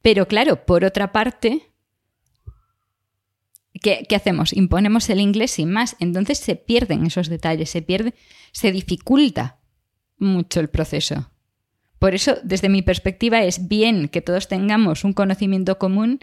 Pero 0.00 0.26
claro, 0.26 0.64
por 0.64 0.86
otra 0.86 1.12
parte, 1.12 1.69
¿qué, 3.80 4.04
¿qué, 4.08 4.16
hacemos? 4.16 4.52
Imponemos 4.52 5.08
el 5.10 5.20
inglés 5.20 5.52
sin 5.52 5.70
más. 5.70 5.96
Entonces 6.00 6.38
se 6.38 6.56
pierden 6.56 7.06
esos 7.06 7.28
detalles, 7.28 7.70
se 7.70 7.82
pierde, 7.82 8.14
se 8.52 8.72
dificulta 8.72 9.60
mucho 10.18 10.60
el 10.60 10.68
proceso. 10.68 11.30
Por 11.98 12.14
eso, 12.14 12.36
desde 12.42 12.68
mi 12.68 12.82
perspectiva, 12.82 13.42
es 13.42 13.68
bien 13.68 14.08
que 14.08 14.22
todos 14.22 14.48
tengamos 14.48 15.04
un 15.04 15.12
conocimiento 15.12 15.78
común 15.78 16.20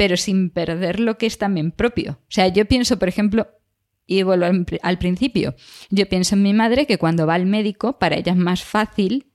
pero 0.00 0.16
sin 0.16 0.48
perder 0.48 0.98
lo 0.98 1.18
que 1.18 1.26
es 1.26 1.36
también 1.36 1.72
propio. 1.72 2.12
O 2.22 2.30
sea, 2.30 2.48
yo 2.48 2.64
pienso, 2.64 2.98
por 2.98 3.10
ejemplo, 3.10 3.48
y 4.06 4.22
vuelvo 4.22 4.46
al, 4.80 4.98
principio, 4.98 5.54
yo 5.90 6.08
pienso 6.08 6.36
en 6.36 6.42
mi 6.42 6.54
madre 6.54 6.86
que 6.86 6.96
cuando 6.96 7.26
va 7.26 7.34
al 7.34 7.44
médico, 7.44 7.98
para 7.98 8.16
ella 8.16 8.32
es 8.32 8.38
más 8.38 8.64
fácil 8.64 9.26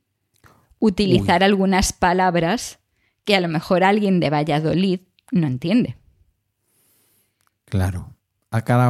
utilizar 0.79 1.43
algunas 1.43 1.93
palabras 1.93 2.79
que 3.25 3.35
a 3.35 3.41
lo 3.41 3.47
mejor 3.47 3.83
alguien 3.83 4.19
de 4.19 4.31
Valladolid 4.31 5.01
no 5.31 5.45
entiende. 5.45 5.97
Claro. 7.65 8.15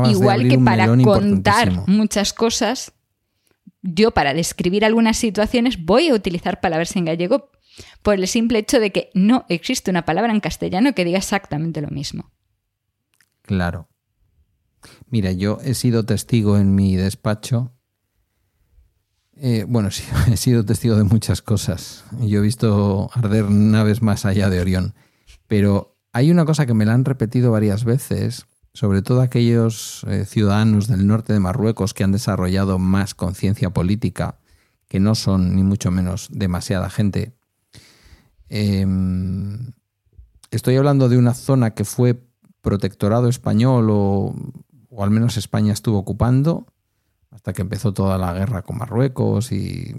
Igual 0.09 0.47
que 0.47 0.59
para 0.59 0.88
contar 0.97 1.88
muchas 1.88 2.34
cosas, 2.34 2.93
yo 3.82 4.11
para 4.11 4.34
describir 4.34 4.86
algunas 4.86 5.17
situaciones 5.17 5.84
voy 5.84 6.09
a 6.09 6.13
utilizar 6.13 6.59
palabras 6.59 6.95
en 6.95 7.05
gallego 7.05 7.49
por 8.01 8.15
el 8.15 8.28
simple 8.28 8.59
hecho 8.59 8.80
de 8.80 8.91
que 8.91 9.09
no 9.13 9.45
existe 9.49 9.91
una 9.91 10.05
palabra 10.05 10.32
en 10.32 10.39
castellano 10.39 10.93
que 10.93 11.05
diga 11.05 11.17
exactamente 11.17 11.82
lo 11.82 11.89
mismo. 11.89 12.32
Claro. 13.41 13.89
Mira, 15.07 15.32
yo 15.32 15.57
he 15.63 15.73
sido 15.73 16.05
testigo 16.05 16.57
en 16.57 16.76
mi 16.76 16.95
despacho. 16.95 17.73
Eh, 19.36 19.65
bueno, 19.67 19.91
sí, 19.91 20.03
he 20.32 20.38
sido 20.38 20.63
testigo 20.63 20.95
de 20.95 21.03
muchas 21.03 21.41
cosas. 21.41 22.05
Yo 22.19 22.39
he 22.39 22.43
visto 22.43 23.09
arder 23.13 23.49
naves 23.49 24.01
más 24.01 24.26
allá 24.26 24.49
de 24.49 24.59
Orión. 24.59 24.93
Pero 25.47 25.97
hay 26.11 26.32
una 26.32 26.45
cosa 26.45 26.65
que 26.65 26.73
me 26.73 26.86
la 26.86 26.93
han 26.93 27.05
repetido 27.05 27.51
varias 27.51 27.84
veces, 27.84 28.45
sobre 28.76 29.01
todo 29.01 29.21
aquellos 29.21 30.05
eh, 30.07 30.26
ciudadanos 30.26 30.88
del 30.88 31.07
norte 31.07 31.34
de 31.34 31.39
Marruecos 31.39 31.95
que 31.95 32.03
han 32.03 32.11
desarrollado 32.11 32.78
más 32.78 33.15
conciencia 33.15 33.71
política, 33.71 34.38
que 34.88 34.99
no 34.99 35.15
son 35.15 35.55
ni 35.55 35.63
mucho 35.63 35.89
menos 35.89 36.28
demasiada 36.32 36.91
gente, 36.91 37.34
Em, 38.49 39.73
estoy 40.51 40.76
hablando 40.76 41.09
de 41.09 41.17
una 41.17 41.34
zona 41.34 41.71
que 41.71 41.84
fue 41.84 42.21
protectorado 42.61 43.28
español 43.28 43.88
o, 43.89 44.36
al 44.97 45.11
menos 45.11 45.38
España 45.38 45.73
estuvo 45.73 45.97
ocupando 45.97 46.67
hasta 47.32 47.53
que 47.53 47.63
empezó 47.63 47.93
toda 47.93 48.17
la 48.17 48.34
guerra 48.34 48.61
con 48.61 48.78
Marruecos 48.78 49.51
y 49.51 49.93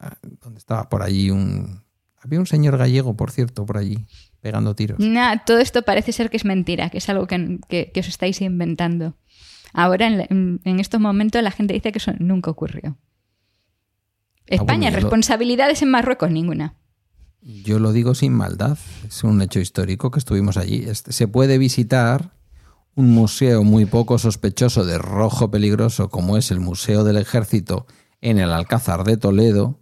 ah, 0.00 0.16
donde 0.42 0.58
estaba 0.58 0.88
por 0.88 1.02
allí 1.02 1.30
un... 1.30 1.82
Había 2.22 2.40
un 2.40 2.46
señor 2.46 2.76
gallego, 2.76 3.16
por 3.16 3.30
cierto, 3.30 3.64
por 3.64 3.78
allí, 3.78 4.06
pegando 4.40 4.74
tiros. 4.74 4.98
Todo 5.46 5.58
esto 5.58 5.82
parece 5.82 6.12
ser 6.12 6.30
que 6.30 6.36
es 6.36 6.44
mentira, 6.44 6.90
que 6.90 6.98
es 6.98 7.08
algo 7.08 7.26
que, 7.26 7.92
os 7.96 8.08
estáis 8.08 8.40
inventando. 8.40 9.14
Ahora, 9.72 10.06
en, 10.08 10.60
estos 10.80 11.00
momentos, 11.00 11.42
la 11.42 11.50
gente 11.50 11.74
dice 11.74 11.92
que 11.92 11.98
eso 11.98 12.12
nunca 12.18 12.50
ocurrió. 12.50 12.96
Ah, 14.50 14.56
España, 14.56 14.90
responsabilidades 14.90 15.82
en 15.82 15.90
Marruecos, 15.90 16.30
ninguna. 16.30 16.74
Yo 17.42 17.78
lo 17.78 17.92
digo 17.92 18.14
sin 18.14 18.34
maldad, 18.34 18.78
es 19.06 19.24
un 19.24 19.40
hecho 19.40 19.60
histórico 19.60 20.10
que 20.10 20.18
estuvimos 20.18 20.56
allí. 20.56 20.86
Se 20.92 21.28
puede 21.28 21.56
visitar 21.56 22.32
un 22.94 23.10
museo 23.10 23.64
muy 23.64 23.86
poco 23.86 24.18
sospechoso 24.18 24.84
de 24.84 24.98
rojo 24.98 25.50
peligroso 25.50 26.10
como 26.10 26.36
es 26.36 26.50
el 26.50 26.60
Museo 26.60 27.04
del 27.04 27.16
Ejército 27.16 27.86
en 28.20 28.38
el 28.38 28.52
Alcázar 28.52 29.04
de 29.04 29.16
Toledo, 29.16 29.80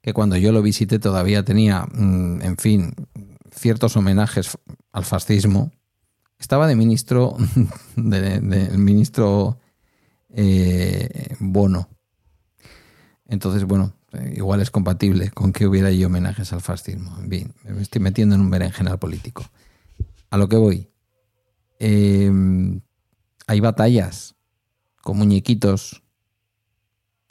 que 0.00 0.12
cuando 0.12 0.36
yo 0.36 0.50
lo 0.50 0.62
visité 0.62 0.98
todavía 0.98 1.44
tenía, 1.44 1.86
mm, 1.92 2.42
en 2.42 2.56
fin, 2.56 2.94
ciertos 3.52 3.96
homenajes 3.96 4.58
al 4.92 5.04
fascismo, 5.04 5.70
estaba 6.38 6.66
de 6.66 6.74
ministro, 6.74 7.36
del 7.96 8.48
de, 8.50 8.76
ministro 8.76 9.58
eh, 10.30 11.36
Bono. 11.38 11.88
Entonces, 13.26 13.64
bueno, 13.64 13.94
eh, 14.12 14.34
igual 14.36 14.60
es 14.60 14.70
compatible 14.70 15.30
con 15.30 15.52
que 15.52 15.66
hubiera 15.66 15.88
ahí 15.88 16.04
homenajes 16.04 16.52
al 16.52 16.60
fascismo. 16.60 17.16
En 17.18 17.30
fin, 17.30 17.54
me 17.64 17.82
estoy 17.82 18.00
metiendo 18.00 18.34
en 18.34 18.40
un 18.40 18.50
berenjenal 18.50 18.98
político. 18.98 19.44
A 20.30 20.36
lo 20.36 20.48
que 20.48 20.56
voy. 20.56 20.90
Em, 21.78 22.80
hay 23.46 23.60
batallas 23.60 24.34
con 25.02 25.18
muñequitos 25.18 26.02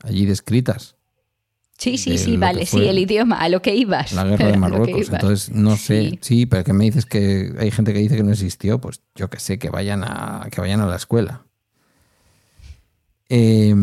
allí 0.04 0.26
descritas. 0.26 0.96
Sí, 1.82 1.98
sí, 1.98 2.20
sí, 2.20 2.38
vale, 2.38 2.68
sí, 2.68 2.86
el 2.86 3.00
idioma, 3.00 3.38
a 3.38 3.50
lo 3.50 3.64
que 3.64 3.76
ibas. 3.76 4.14
La 4.14 4.24
guerra 4.28 4.50
de 4.50 4.58
Marruecos. 4.58 5.10
Entonces, 5.10 5.52
no 5.52 5.76
sé, 5.78 6.20
sí. 6.22 6.46
pero 6.46 6.64
que 6.64 6.74
me 6.74 6.84
dices 6.84 7.08
que 7.08 7.56
hay 7.58 7.72
gente 7.72 7.92
que 7.92 7.98
dice 7.98 8.16
que 8.16 8.22
no 8.22 8.30
existió, 8.30 8.80
pues 8.80 9.02
yo 9.16 9.32
que 9.32 9.40
sé, 9.40 9.58
que 9.58 9.72
vayan 9.72 10.04
a, 10.04 10.48
que 10.52 10.62
vayan 10.62 10.82
a 10.82 10.86
la 10.86 10.96
escuela. 10.96 11.48
Eh, 13.30 13.74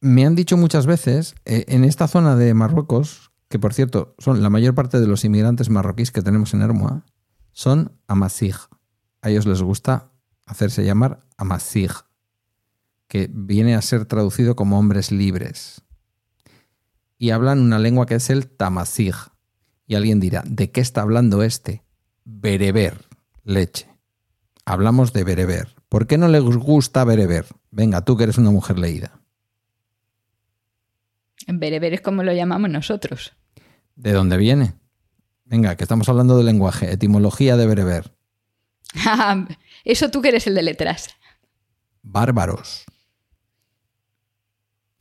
me 0.00 0.24
han 0.24 0.34
dicho 0.34 0.56
muchas 0.56 0.86
veces, 0.86 1.34
eh, 1.44 1.66
en 1.68 1.84
esta 1.84 2.08
zona 2.08 2.34
de 2.34 2.54
Marruecos, 2.54 3.32
que 3.50 3.58
por 3.58 3.74
cierto 3.74 4.14
son 4.16 4.42
la 4.42 4.48
mayor 4.48 4.74
parte 4.74 4.98
de 4.98 5.06
los 5.08 5.26
inmigrantes 5.26 5.68
marroquíes 5.68 6.10
que 6.10 6.22
tenemos 6.22 6.54
en 6.54 6.62
Hermoa, 6.62 7.04
son 7.52 7.92
amazigh. 8.06 8.56
A 9.20 9.28
ellos 9.28 9.44
les 9.44 9.60
gusta 9.60 10.10
hacerse 10.46 10.86
llamar 10.86 11.20
amazigh, 11.36 11.92
que 13.12 13.28
viene 13.30 13.74
a 13.74 13.82
ser 13.82 14.06
traducido 14.06 14.56
como 14.56 14.78
hombres 14.78 15.12
libres. 15.12 15.82
Y 17.18 17.28
hablan 17.28 17.60
una 17.60 17.78
lengua 17.78 18.06
que 18.06 18.14
es 18.14 18.30
el 18.30 18.46
tamazigh. 18.46 19.12
Y 19.86 19.96
alguien 19.96 20.18
dirá, 20.18 20.42
¿de 20.46 20.70
qué 20.70 20.80
está 20.80 21.02
hablando 21.02 21.42
este? 21.42 21.84
Bereber, 22.24 23.04
leche. 23.44 23.86
Hablamos 24.64 25.12
de 25.12 25.24
bereber. 25.24 25.74
¿Por 25.90 26.06
qué 26.06 26.16
no 26.16 26.26
les 26.26 26.42
gusta 26.42 27.04
bereber? 27.04 27.44
Venga, 27.70 28.02
tú 28.02 28.16
que 28.16 28.22
eres 28.22 28.38
una 28.38 28.50
mujer 28.50 28.78
leída. 28.78 29.20
Bereber 31.46 31.92
es 31.92 32.00
como 32.00 32.22
lo 32.22 32.32
llamamos 32.32 32.70
nosotros. 32.70 33.34
¿De 33.94 34.12
dónde 34.12 34.38
viene? 34.38 34.72
Venga, 35.44 35.76
que 35.76 35.84
estamos 35.84 36.08
hablando 36.08 36.38
de 36.38 36.44
lenguaje, 36.44 36.90
etimología 36.90 37.58
de 37.58 37.66
bereber. 37.66 38.16
Ah, 39.04 39.46
eso 39.84 40.10
tú 40.10 40.22
que 40.22 40.28
eres 40.28 40.46
el 40.46 40.54
de 40.54 40.62
letras. 40.62 41.08
Bárbaros. 42.02 42.86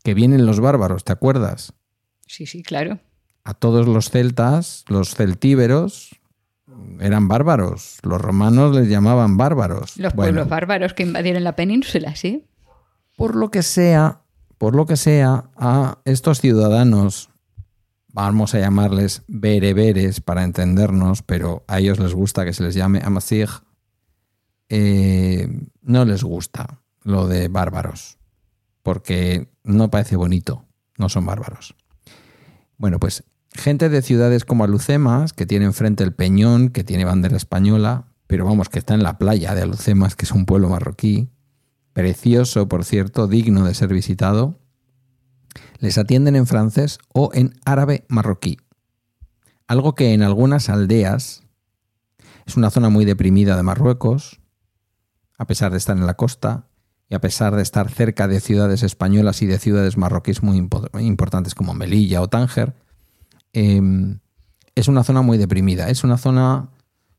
Que 0.04 0.14
vienen 0.14 0.46
los 0.46 0.60
bárbaros, 0.60 1.04
¿te 1.04 1.12
acuerdas? 1.12 1.74
Sí, 2.28 2.46
sí, 2.46 2.64
claro. 2.64 3.00
A 3.44 3.54
todos 3.54 3.88
los 3.88 4.10
celtas, 4.10 4.86
los 4.88 5.16
celtíberos, 5.16 6.22
eran 7.00 7.28
bárbaros. 7.28 8.00
Los 8.04 8.22
romanos 8.22 8.76
les 8.76 8.88
llamaban 8.88 9.38
bárbaros. 9.38 9.98
Los 9.98 10.14
pueblos 10.14 10.48
bárbaros 10.48 10.94
que 10.94 11.04
invadieron 11.04 11.44
la 11.44 11.56
península, 11.56 12.16
sí. 12.16 12.46
Por 13.18 13.36
lo 13.36 13.52
que 13.52 13.64
sea, 13.64 14.22
por 14.58 14.76
lo 14.76 14.86
que 14.86 14.98
sea, 14.98 15.50
a 15.56 16.00
estos 16.06 16.40
ciudadanos, 16.40 17.30
vamos 18.14 18.56
a 18.56 18.60
llamarles 18.60 19.24
bereberes 19.28 20.22
para 20.22 20.44
entendernos, 20.44 21.22
pero 21.22 21.64
a 21.68 21.80
ellos 21.80 22.00
les 22.00 22.14
gusta 22.14 22.46
que 22.46 22.54
se 22.54 22.64
les 22.64 22.76
llame 22.76 23.02
amazigh, 23.04 23.50
eh, 24.70 25.48
no 25.82 26.06
les 26.06 26.24
gusta 26.24 26.80
lo 27.04 27.28
de 27.28 27.48
bárbaros, 27.48 28.18
porque 28.84 29.50
no 29.64 29.90
parece 29.90 30.16
bonito, 30.16 30.66
no 30.98 31.10
son 31.10 31.26
bárbaros. 31.26 31.76
Bueno, 32.78 33.00
pues 33.00 33.24
gente 33.54 33.90
de 33.90 34.02
ciudades 34.02 34.46
como 34.46 34.64
Alucemas, 34.64 35.34
que 35.34 35.46
tiene 35.46 35.66
enfrente 35.66 36.04
el 36.04 36.14
Peñón, 36.14 36.70
que 36.70 36.84
tiene 36.84 37.06
bandera 37.06 37.38
española, 37.38 38.08
pero 38.28 38.46
vamos, 38.46 38.70
que 38.70 38.80
está 38.80 38.94
en 38.94 39.04
la 39.04 39.18
playa 39.18 39.54
de 39.54 39.62
Alucemas, 39.62 40.16
que 40.16 40.26
es 40.26 40.32
un 40.32 40.46
pueblo 40.46 40.70
marroquí, 40.70 41.30
precioso, 41.94 42.68
por 42.68 42.86
cierto, 42.86 43.28
digno 43.28 43.66
de 43.66 43.74
ser 43.74 43.90
visitado, 43.90 44.60
les 45.80 45.98
atienden 45.98 46.36
en 46.36 46.48
francés 46.48 47.00
o 47.14 47.32
en 47.34 47.54
árabe 47.66 48.06
marroquí. 48.08 48.58
Algo 49.68 49.96
que 49.96 50.14
en 50.14 50.24
algunas 50.24 50.70
aldeas 50.70 51.44
es 52.46 52.58
una 52.58 52.70
zona 52.70 52.90
muy 52.90 53.06
deprimida 53.06 53.56
de 53.56 53.64
Marruecos, 53.64 54.42
a 55.38 55.46
pesar 55.46 55.72
de 55.72 55.78
estar 55.78 55.98
en 55.98 56.06
la 56.06 56.16
costa 56.16 56.68
y 57.12 57.16
a 57.16 57.20
pesar 57.20 57.58
de 57.58 57.62
estar 57.62 57.92
cerca 57.92 58.30
de 58.30 58.40
ciudades 58.40 58.84
españolas 58.84 59.42
y 59.42 59.46
de 59.46 59.60
ciudades 59.60 59.98
marroquíes 59.98 60.44
muy 60.44 60.56
importantes 60.56 61.56
como 61.56 61.74
Melilla 61.74 62.22
o 62.22 62.30
Tánger, 62.30 62.74
em, 63.52 64.20
es 64.76 64.88
una 64.88 65.04
zona 65.04 65.22
muy 65.22 65.38
deprimida. 65.38 65.90
Es 65.90 66.06
una 66.06 66.18
zona 66.18 66.70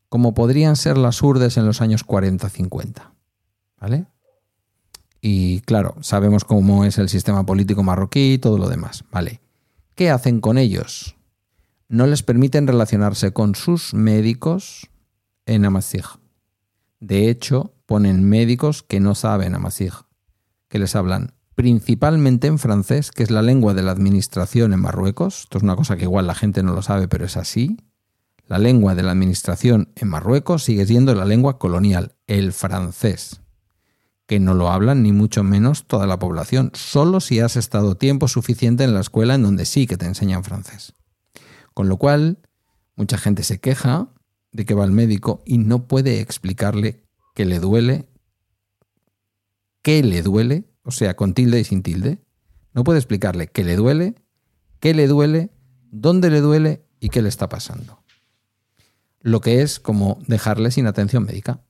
como 0.09 0.33
podrían 0.33 0.77
ser 0.77 0.97
las 0.97 1.23
urdes 1.23 1.59
en 1.59 1.67
los 1.67 1.83
años 1.83 2.07
40-50. 2.07 3.13
¿Vale? 3.79 4.07
Y 5.21 5.61
claro, 5.61 5.97
sabemos 6.01 6.45
cómo 6.45 6.87
es 6.87 6.97
el 6.97 7.11
sistema 7.11 7.45
político 7.45 7.83
marroquí 7.83 8.33
y 8.33 8.39
todo 8.39 8.57
lo 8.57 8.71
demás. 8.71 9.05
Vale. 9.13 9.43
¿Qué 9.95 10.09
hacen 10.09 10.41
con 10.41 10.57
ellos? 10.57 11.17
No 11.91 12.07
les 12.07 12.23
permiten 12.23 12.67
relacionarse 12.67 13.35
con 13.35 13.55
sus 13.55 13.93
médicos 13.93 14.89
en 15.45 15.67
Amazigh. 15.67 16.19
De 16.99 17.29
hecho, 17.29 17.72
ponen 17.87 18.29
médicos 18.29 18.83
que 18.83 19.01
no 19.01 19.15
saben 19.15 19.55
Amazigh, 19.55 19.93
que 20.69 20.79
les 20.79 20.97
hablan 20.97 21.35
principalmente 21.55 22.47
en 22.47 22.59
francés, 22.59 23.11
que 23.11 23.23
es 23.23 23.31
la 23.31 23.43
lengua 23.43 23.75
de 23.75 23.83
la 23.83 23.93
administración 23.93 24.73
en 24.73 24.81
Marruecos. 24.81 25.43
Esto 25.43 25.59
es 25.59 25.65
una 25.65 25.77
cosa 25.77 25.97
que 25.97 26.05
igual 26.05 26.27
la 26.27 26.35
gente 26.35 26.63
no 26.63 26.73
lo 26.73 26.83
sabe, 26.83 27.09
pero 27.09 27.25
es 27.25 27.37
así. 27.37 27.77
La 28.47 28.59
lengua 28.59 28.95
de 28.95 29.03
la 29.03 29.13
administración 29.13 29.93
en 29.97 30.09
Marruecos 30.09 30.65
sigue 30.65 30.87
siendo 30.87 31.15
la 31.15 31.25
lengua 31.25 31.59
colonial, 31.59 32.15
el 32.27 32.53
francés 32.53 33.43
que 34.33 34.41
no 34.41 34.55
lo 34.55 34.71
hablan 34.71 35.03
ni 35.03 35.13
mucho 35.13 35.43
menos 35.43 35.87
toda 35.87 36.07
la 36.07 36.19
población, 36.19 36.71
solo 36.73 37.21
si 37.21 37.41
has 37.41 37.57
estado 37.57 37.97
tiempo 37.97 38.29
suficiente 38.29 38.83
en 38.83 38.95
la 38.95 39.01
escuela 39.01 39.35
en 39.35 39.43
donde 39.43 39.67
sí 39.67 39.87
que 39.87 39.99
te 39.99 40.07
enseñan 40.07 40.43
francés. 40.43 40.95
Con 41.75 41.91
lo 41.91 41.99
cual, 41.99 42.39
mucha 42.97 43.19
gente 43.19 43.43
se 43.43 43.61
queja 43.61 44.09
de 44.51 44.65
que 44.65 44.73
va 44.73 44.85
al 44.85 44.91
médico 44.91 45.43
y 45.45 45.59
no 45.59 45.87
puede 45.87 46.21
explicarle 46.21 47.05
que 47.35 47.45
le 47.45 47.59
duele, 47.59 48.09
qué 49.83 50.03
le 50.03 50.23
duele, 50.23 50.65
o 50.83 50.91
sea, 50.91 51.15
con 51.15 51.35
tilde 51.35 51.61
y 51.61 51.65
sin 51.65 51.83
tilde. 51.83 52.19
No 52.73 52.85
puede 52.85 52.99
explicarle 52.99 53.49
qué 53.49 53.65
le 53.65 53.77
duele, 53.77 54.15
qué 54.81 54.95
le 54.95 55.07
duele, 55.07 55.51
dónde 55.91 56.31
le 56.31 56.41
duele 56.41 56.85
y 57.01 57.09
qué 57.09 57.23
le 57.23 57.29
está 57.29 57.49
pasando. 57.49 58.03
Lo 59.21 59.41
que 59.41 59.63
es 59.63 59.79
como 59.79 60.19
dejarle 60.27 60.71
sin 60.71 60.87
atención 60.87 61.25
médica. 61.25 61.63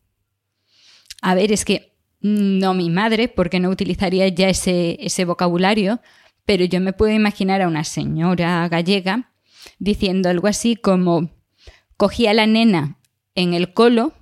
A 1.21 1.35
ver, 1.35 1.53
es 1.53 1.65
que 1.65 1.93
no 2.21 2.73
mi 2.75 2.89
madre, 2.89 3.29
porque 3.29 3.61
no 3.61 3.69
utilizaría 3.69 4.29
ya 4.29 4.49
ese, 4.49 4.97
ese 5.01 5.25
vocabulario, 5.25 6.01
pero 6.45 6.65
yo 6.65 6.81
me 6.81 6.93
puedo 6.93 7.13
imaginar 7.13 7.63
a 7.63 7.69
una 7.69 7.85
señora 7.85 8.67
gallega 8.69 9.33
diciendo 9.79 10.29
algo 10.29 10.49
así 10.49 10.77
como 10.77 11.31
cogí 11.97 12.27
a 12.27 12.35
la 12.35 12.47
nena 12.47 12.99
en 13.35 13.55
el 13.55 13.73
colo 13.73 14.13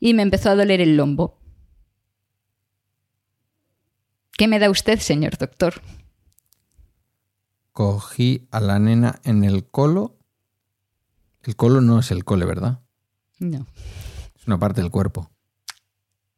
y 0.00 0.14
me 0.14 0.22
empezó 0.22 0.50
a 0.50 0.56
doler 0.56 0.80
el 0.80 0.96
lombo. 0.96 1.38
¿Qué 4.32 4.48
me 4.48 4.58
da 4.58 4.70
usted, 4.70 4.98
señor 4.98 5.36
doctor? 5.36 5.82
Cogí 7.72 8.48
a 8.50 8.60
la 8.60 8.78
nena 8.78 9.20
en 9.24 9.44
el 9.44 9.68
colo. 9.68 10.18
El 11.42 11.54
colo 11.54 11.80
no 11.80 12.00
es 12.00 12.10
el 12.10 12.24
cole, 12.24 12.46
¿verdad? 12.46 12.80
No. 13.38 13.66
Es 14.34 14.46
una 14.46 14.58
parte 14.58 14.80
del 14.80 14.90
cuerpo. 14.90 15.30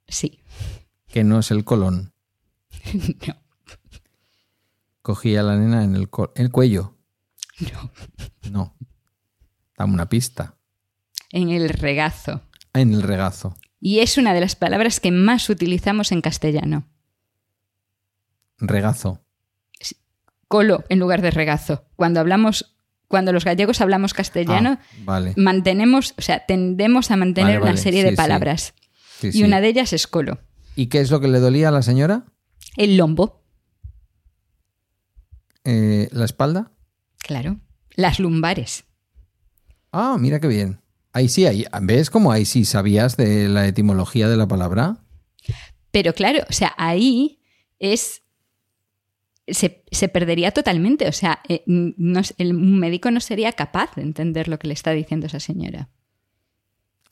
Sí 0.07 0.43
que 1.13 1.23
no 1.23 1.39
es 1.39 1.51
el 1.51 1.65
colon. 1.65 2.13
no. 3.27 3.37
Cogí 5.03 5.37
a 5.37 5.43
la 5.43 5.57
nena 5.57 5.85
en 5.85 5.95
el, 5.95 6.09
el 6.35 6.51
cuello. 6.51 6.97
No. 7.61 7.93
No. 8.51 8.77
Dame 9.77 9.95
una 9.95 10.09
pista. 10.09 10.57
En 11.31 11.51
el 11.51 11.69
regazo. 11.69 12.41
En 12.74 12.93
el 12.93 13.03
regazo. 13.03 13.57
Y 13.81 13.99
es 13.99 14.16
una 14.16 14.32
de 14.32 14.40
las 14.40 14.57
palabras 14.57 15.01
que 15.01 15.11
más 15.11 15.49
utilizamos 15.51 16.12
en 16.12 16.20
castellano. 16.20 16.86
Regazo. 18.59 19.20
Colo 20.49 20.85
en 20.89 20.99
lugar 20.99 21.23
de 21.23 21.31
regazo. 21.31 21.85
Cuando 21.97 22.20
hablamos, 22.20 22.77
cuando 23.09 23.32
los 23.32 23.44
gallegos 23.44 23.81
hablamos 23.81 24.15
castellano, 24.15 24.78
ah, 25.07 25.23
mantenemos, 25.36 26.15
o 26.19 26.23
sea, 26.23 26.47
tendemos 26.47 27.11
a 27.11 27.16
mantener 27.16 27.61
una 27.61 27.77
serie 27.77 28.05
de 28.05 28.12
palabras. 28.12 28.74
y 29.23 29.43
una 29.43 29.61
de 29.61 29.69
ellas 29.69 29.93
es 29.93 30.07
colo. 30.07 30.39
¿Y 30.77 30.86
qué 30.86 31.01
es 31.01 31.11
lo 31.11 31.20
que 31.20 31.28
le 31.28 31.40
dolía 31.40 31.69
a 31.69 31.73
la 31.73 31.82
señora? 31.82 32.24
El 32.77 32.97
lombo. 32.97 33.43
Eh, 35.65 36.09
¿La 36.12 36.24
espalda? 36.24 36.73
Claro. 37.19 37.61
Las 37.94 38.19
lumbares. 38.19 38.85
Ah, 39.90 40.16
mira 40.19 40.40
qué 40.40 40.49
bien. 40.49 40.82
Ahí 41.13 41.29
sí, 41.29 41.47
ahí, 41.47 41.67
¿ves 41.83 42.11
cómo 42.11 42.33
ahí 42.33 42.45
sí 42.45 42.65
sabías 42.65 43.17
de 43.17 43.49
la 43.49 43.67
etimología 43.67 44.29
de 44.29 44.37
la 44.37 44.49
palabra? 44.49 45.05
Pero 45.91 46.15
claro, 46.15 46.45
o 46.49 46.53
sea, 46.53 46.75
ahí 46.79 47.41
es 47.79 48.23
se, 49.47 49.85
se 49.91 50.09
perdería 50.09 50.53
totalmente. 50.53 51.09
O 51.09 51.13
sea, 51.13 51.41
eh, 51.49 51.63
no, 51.67 52.21
el 52.39 52.55
médico 52.55 53.11
no 53.11 53.21
sería 53.21 53.53
capaz 53.53 53.95
de 53.97 54.03
entender 54.03 54.49
lo 54.49 54.59
que 54.59 54.69
le 54.69 54.75
está 54.75 54.93
diciendo 54.93 55.27
esa 55.27 55.41
señora. 55.41 55.89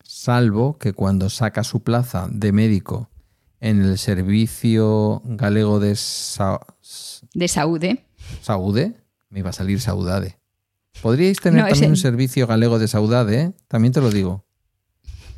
Salvo 0.03 0.79
que 0.79 0.93
cuando 0.93 1.31
saca 1.31 1.63
su 1.63 1.83
plaza 1.83 2.29
de 2.31 2.53
médico 2.53 3.11
en 3.61 3.83
el 3.83 3.99
servicio 3.99 5.23
galego 5.25 5.79
de, 5.79 5.95
Sa 5.95 6.61
de 7.35 7.49
Saúde. 7.49 8.07
Saúde, 8.41 8.95
me 9.29 9.41
iba 9.41 9.51
a 9.51 9.53
salir 9.53 9.81
Saudade. 9.81 10.40
Podríais 11.03 11.41
tener 11.41 11.67
también 11.67 11.93
un 11.93 11.97
servicio 11.97 12.47
galego 12.47 12.79
de 12.79 12.89
Saudade, 12.89 13.41
¿eh? 13.41 13.53
también 13.69 13.93
te 13.93 14.01
lo 14.01 14.11
digo. 14.11 14.45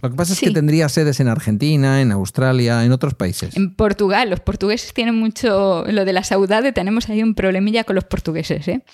Lo 0.03 0.11
que 0.11 0.17
pasa 0.17 0.33
es 0.33 0.41
que 0.41 0.51
tendría 0.51 0.89
sedes 0.89 1.21
en 1.21 1.29
Argentina, 1.29 2.01
en 2.01 2.11
Australia, 2.11 2.85
en 2.85 2.91
otros 2.91 3.15
países. 3.15 3.57
En 3.57 3.73
Portugal, 3.77 4.31
los 4.31 4.41
portugueses 4.41 4.93
tienen 4.93 5.15
mucho 5.15 5.85
lo 5.87 6.05
de 6.05 6.13
la 6.13 6.25
saudade, 6.25 6.73
tenemos 6.73 7.09
ahí 7.09 7.23
un 7.23 7.37
problemilla 7.37 7.85
con 7.85 7.95
los 7.95 8.05
portugueses, 8.05 8.67
¿eh? 8.67 8.85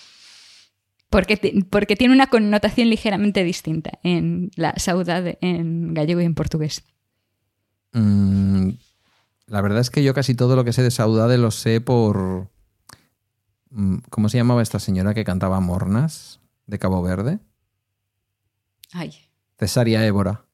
Porque, 1.09 1.65
porque 1.71 1.97
tiene 1.97 2.13
una 2.13 2.27
connotación 2.27 2.91
ligeramente 2.91 3.43
distinta 3.43 3.93
en 4.03 4.51
la 4.57 4.75
saudade 4.77 5.39
en 5.41 5.95
gallego 5.95 6.21
y 6.21 6.27
en 6.27 6.35
portugués. 6.35 6.85
Mm, 7.93 8.73
la 9.47 9.63
verdad 9.63 9.81
es 9.81 9.89
que 9.89 10.03
yo 10.05 10.13
casi 10.13 10.35
todo 10.35 10.57
lo 10.57 10.65
que 10.65 10.75
sé 10.75 10.83
de 10.83 10.91
saudade 10.91 11.39
lo 11.39 11.51
sé 11.51 11.81
por... 11.81 12.51
Mm, 13.71 13.97
¿Cómo 14.11 14.29
se 14.29 14.37
llamaba 14.37 14.61
esta 14.61 14.79
señora 14.79 15.15
que 15.15 15.25
cantaba 15.25 15.59
Mornas 15.61 16.41
de 16.69 16.79
Cabo 16.79 17.03
Verde? 17.03 17.41
Ay. 18.93 19.13
Cesaria 19.59 20.07
Évora. 20.07 20.45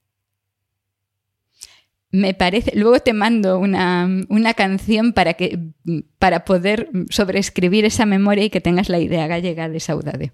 Me 2.10 2.32
parece, 2.32 2.72
luego 2.76 3.00
te 3.00 3.12
mando 3.12 3.58
una, 3.58 4.54
canción 4.56 5.12
para, 5.12 5.34
que, 5.34 5.72
para 6.20 6.44
poder 6.44 6.88
sobreescribir 7.10 7.84
esa 7.84 8.06
memoria 8.06 8.44
y 8.44 8.50
que 8.50 8.60
tengas 8.60 8.88
la 8.88 9.00
idea 9.00 9.26
gallega 9.26 9.68
de 9.68 9.80
saudade. 9.80 10.32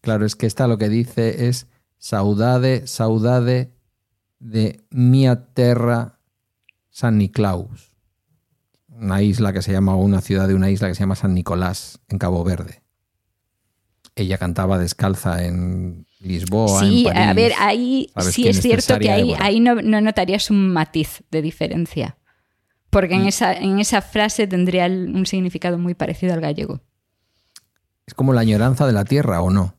Claro, 0.00 0.24
es 0.24 0.34
que 0.34 0.46
esta 0.46 0.66
lo 0.66 0.78
que 0.78 0.88
dice 0.88 1.48
es 1.48 1.66
saudade, 1.98 2.86
saudade 2.86 3.74
de 4.38 4.80
mia 4.88 5.52
terra 5.52 6.18
San 6.88 7.18
Niklaus. 7.18 7.92
Una 8.88 9.20
isla 9.20 9.52
que 9.52 9.60
se 9.60 9.72
llama, 9.72 9.96
una 9.96 10.22
ciudad 10.22 10.48
de 10.48 10.54
una 10.54 10.70
isla 10.70 10.88
que 10.88 10.94
se 10.94 11.00
llama 11.00 11.16
San 11.16 11.34
Nicolás, 11.34 12.00
en 12.08 12.18
Cabo 12.18 12.42
Verde. 12.44 12.79
Ella 14.20 14.36
cantaba 14.36 14.76
descalza 14.76 15.42
en 15.46 16.06
Lisboa. 16.18 16.80
Sí, 16.80 17.06
en 17.06 17.14
París. 17.14 17.26
a 17.26 17.32
ver, 17.32 17.52
ahí 17.58 18.12
sí 18.30 18.48
es 18.48 18.60
cierto 18.60 18.98
que 18.98 19.10
ahí, 19.10 19.34
ahí 19.38 19.60
no, 19.60 19.76
notarías 19.80 20.50
un 20.50 20.70
matiz 20.74 21.22
de 21.30 21.40
diferencia. 21.40 22.18
Porque 22.90 23.14
en, 23.14 23.26
esa, 23.26 23.54
en 23.54 23.78
esa 23.78 24.02
frase 24.02 24.46
tendría 24.46 24.86
un 24.86 25.24
significado 25.24 25.78
muy 25.78 25.94
parecido 25.94 26.34
al 26.34 26.42
gallego. 26.42 26.82
¿Es 28.04 28.12
como 28.12 28.34
la 28.34 28.42
añoranza 28.42 28.86
de 28.86 28.92
la 28.92 29.06
tierra 29.06 29.40
o 29.40 29.48
no? 29.48 29.74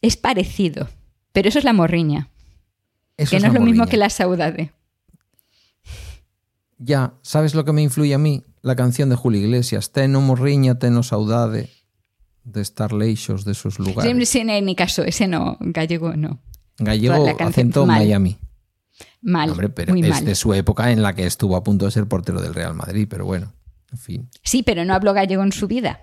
Es 0.00 0.16
parecido, 0.16 0.88
pero 1.32 1.48
eso 1.48 1.58
es 1.58 1.64
la 1.64 1.72
morriña. 1.72 2.30
que 3.16 3.40
no 3.40 3.48
es, 3.48 3.52
lo 3.54 3.60
mismo 3.60 3.86
que 3.86 3.96
la 3.96 4.10
saudade. 4.10 4.72
Ya, 6.78 7.14
¿sabes 7.22 7.56
lo 7.56 7.64
que 7.64 7.72
me 7.72 7.82
influye 7.82 8.14
a 8.14 8.18
mí? 8.18 8.44
La 8.62 8.76
canción 8.76 9.08
de 9.08 9.16
Julio 9.16 9.40
Iglesias, 9.40 9.90
Teno 9.90 10.20
morriña, 10.20 10.78
teno 10.78 11.02
saudade 11.02 11.79
de 12.44 12.60
estar 12.60 12.92
leixos 12.92 13.44
de 13.44 13.52
esos 13.52 13.78
lugares. 13.78 14.28
Sí, 14.28 14.40
en 14.40 14.64
mi 14.64 14.74
caso, 14.74 15.02
ese 15.02 15.26
no, 15.26 15.56
gallego 15.60 16.16
no. 16.16 16.40
Gallego 16.78 17.26
acento 17.38 17.86
Miami. 17.86 18.38
Mal, 19.22 19.50
Hombre, 19.50 19.68
pero 19.68 19.94
es 19.94 20.24
de 20.24 20.34
su 20.34 20.54
época 20.54 20.90
en 20.90 21.02
la 21.02 21.14
que 21.14 21.26
estuvo 21.26 21.56
a 21.56 21.62
punto 21.62 21.84
de 21.84 21.90
ser 21.90 22.06
portero 22.06 22.40
del 22.40 22.54
Real 22.54 22.74
Madrid, 22.74 23.06
pero 23.08 23.26
bueno, 23.26 23.52
en 23.92 23.98
fin. 23.98 24.30
Sí, 24.42 24.62
pero 24.62 24.84
no 24.84 24.94
habló 24.94 25.12
gallego 25.12 25.42
en 25.42 25.52
su 25.52 25.66
vida. 25.66 26.02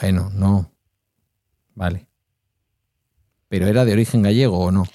Bueno, 0.00 0.30
no. 0.34 0.72
Vale. 1.74 2.06
¿Pero 3.48 3.66
era 3.68 3.84
de 3.84 3.92
origen 3.92 4.22
gallego 4.22 4.58
o 4.58 4.72
no? 4.72 4.86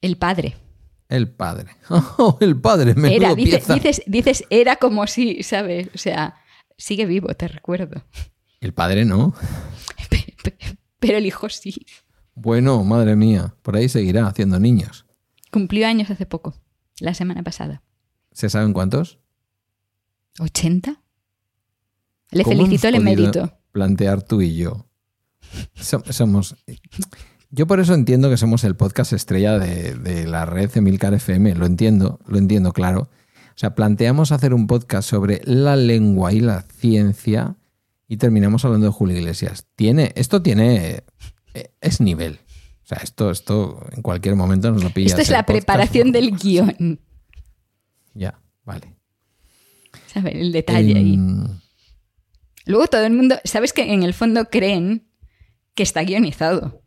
El 0.00 0.16
padre. 0.16 0.56
El 1.08 1.28
padre. 1.28 1.76
Oh, 1.90 2.38
el 2.40 2.60
padre, 2.60 2.94
me 2.94 3.14
era, 3.14 3.34
dices, 3.34 4.02
dices, 4.06 4.44
era 4.50 4.76
como 4.76 5.06
si, 5.06 5.42
¿sabes? 5.42 5.88
O 5.94 5.98
sea, 5.98 6.36
sigue 6.76 7.06
vivo, 7.06 7.28
te 7.34 7.48
recuerdo. 7.48 8.02
El 8.60 8.74
padre 8.74 9.04
no. 9.04 9.34
Pero 10.98 11.18
el 11.18 11.26
hijo 11.26 11.48
sí. 11.48 11.86
Bueno, 12.34 12.82
madre 12.84 13.16
mía, 13.16 13.54
por 13.62 13.76
ahí 13.76 13.88
seguirá 13.88 14.26
haciendo 14.26 14.58
niños. 14.60 15.06
Cumplió 15.50 15.86
años 15.86 16.10
hace 16.10 16.26
poco, 16.26 16.54
la 17.00 17.14
semana 17.14 17.42
pasada. 17.42 17.82
¿Se 18.32 18.48
saben 18.48 18.72
cuántos? 18.72 19.18
¿80? 20.38 20.98
Le 22.30 22.44
felicito 22.44 22.88
el 22.88 22.96
emérito. 22.96 23.58
Plantear 23.72 24.22
tú 24.22 24.42
y 24.42 24.56
yo. 24.56 24.86
Somos. 25.74 26.56
Yo 27.50 27.66
por 27.66 27.80
eso 27.80 27.94
entiendo 27.94 28.28
que 28.28 28.36
somos 28.36 28.64
el 28.64 28.76
podcast 28.76 29.12
estrella 29.12 29.58
de, 29.58 29.94
de 29.94 30.26
la 30.26 30.44
red 30.44 30.70
Emilcar 30.76 31.14
FM. 31.14 31.54
Lo 31.54 31.64
entiendo, 31.66 32.20
lo 32.26 32.38
entiendo, 32.38 32.72
claro. 32.72 33.08
O 33.48 33.60
sea, 33.60 33.74
planteamos 33.74 34.30
hacer 34.30 34.52
un 34.52 34.66
podcast 34.66 35.08
sobre 35.08 35.40
la 35.44 35.74
lengua 35.74 36.32
y 36.32 36.40
la 36.40 36.62
ciencia 36.62 37.56
y 38.08 38.16
terminamos 38.16 38.64
hablando 38.64 38.86
de 38.86 38.92
Julio 38.92 39.18
Iglesias. 39.18 39.66
Tiene, 39.76 40.12
esto 40.16 40.42
tiene, 40.42 41.04
eh, 41.54 41.70
es 41.80 42.00
nivel. 42.00 42.40
O 42.82 42.86
sea, 42.88 42.98
esto, 43.02 43.30
esto 43.30 43.86
en 43.92 44.00
cualquier 44.00 44.34
momento 44.34 44.72
nos 44.72 44.82
lo 44.82 44.90
pilla. 44.90 45.08
Esto 45.08 45.20
es 45.20 45.30
la 45.30 45.44
preparación 45.44 46.10
del 46.10 46.36
guion. 46.36 47.00
Ya, 48.14 48.40
vale. 48.64 48.96
¿Sabes? 50.06 50.34
El 50.34 50.52
detalle 50.52 50.96
ahí. 50.96 51.14
Em, 51.14 51.46
Luego 52.64 52.86
todo 52.86 53.04
el 53.04 53.12
mundo, 53.12 53.36
¿sabes 53.44 53.72
que 53.72 53.92
en 53.92 54.02
el 54.02 54.14
fondo 54.14 54.46
creen 54.50 55.08
que 55.74 55.82
está 55.82 56.02
guionizado? 56.02 56.82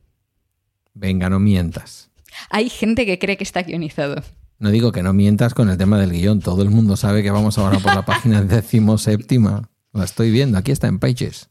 Venga, 0.94 1.30
no 1.30 1.40
mientas. 1.40 2.12
Hay 2.50 2.70
gente 2.70 3.06
que 3.06 3.20
cree 3.20 3.38
que 3.38 3.44
está 3.44 3.64
guionizado. 3.64 4.24
No 4.60 4.70
digo 4.70 4.92
que 4.92 5.02
no 5.02 5.14
mientas 5.14 5.54
con 5.54 5.70
el 5.70 5.78
tema 5.78 6.00
del 6.00 6.12
guion. 6.12 6.40
Todo 6.40 6.62
el 6.62 6.70
mundo 6.70 6.98
sabe 6.98 7.24
que 7.24 7.32
vamos 7.32 7.58
ahora 7.58 7.80
por 7.80 7.96
la 7.96 8.06
página 8.06 8.44
decimoséptima. 8.44 9.72
La 9.94 10.06
estoy 10.06 10.32
viendo, 10.32 10.58
aquí 10.58 10.72
está 10.72 10.88
en 10.88 11.00
Pages. 11.00 11.50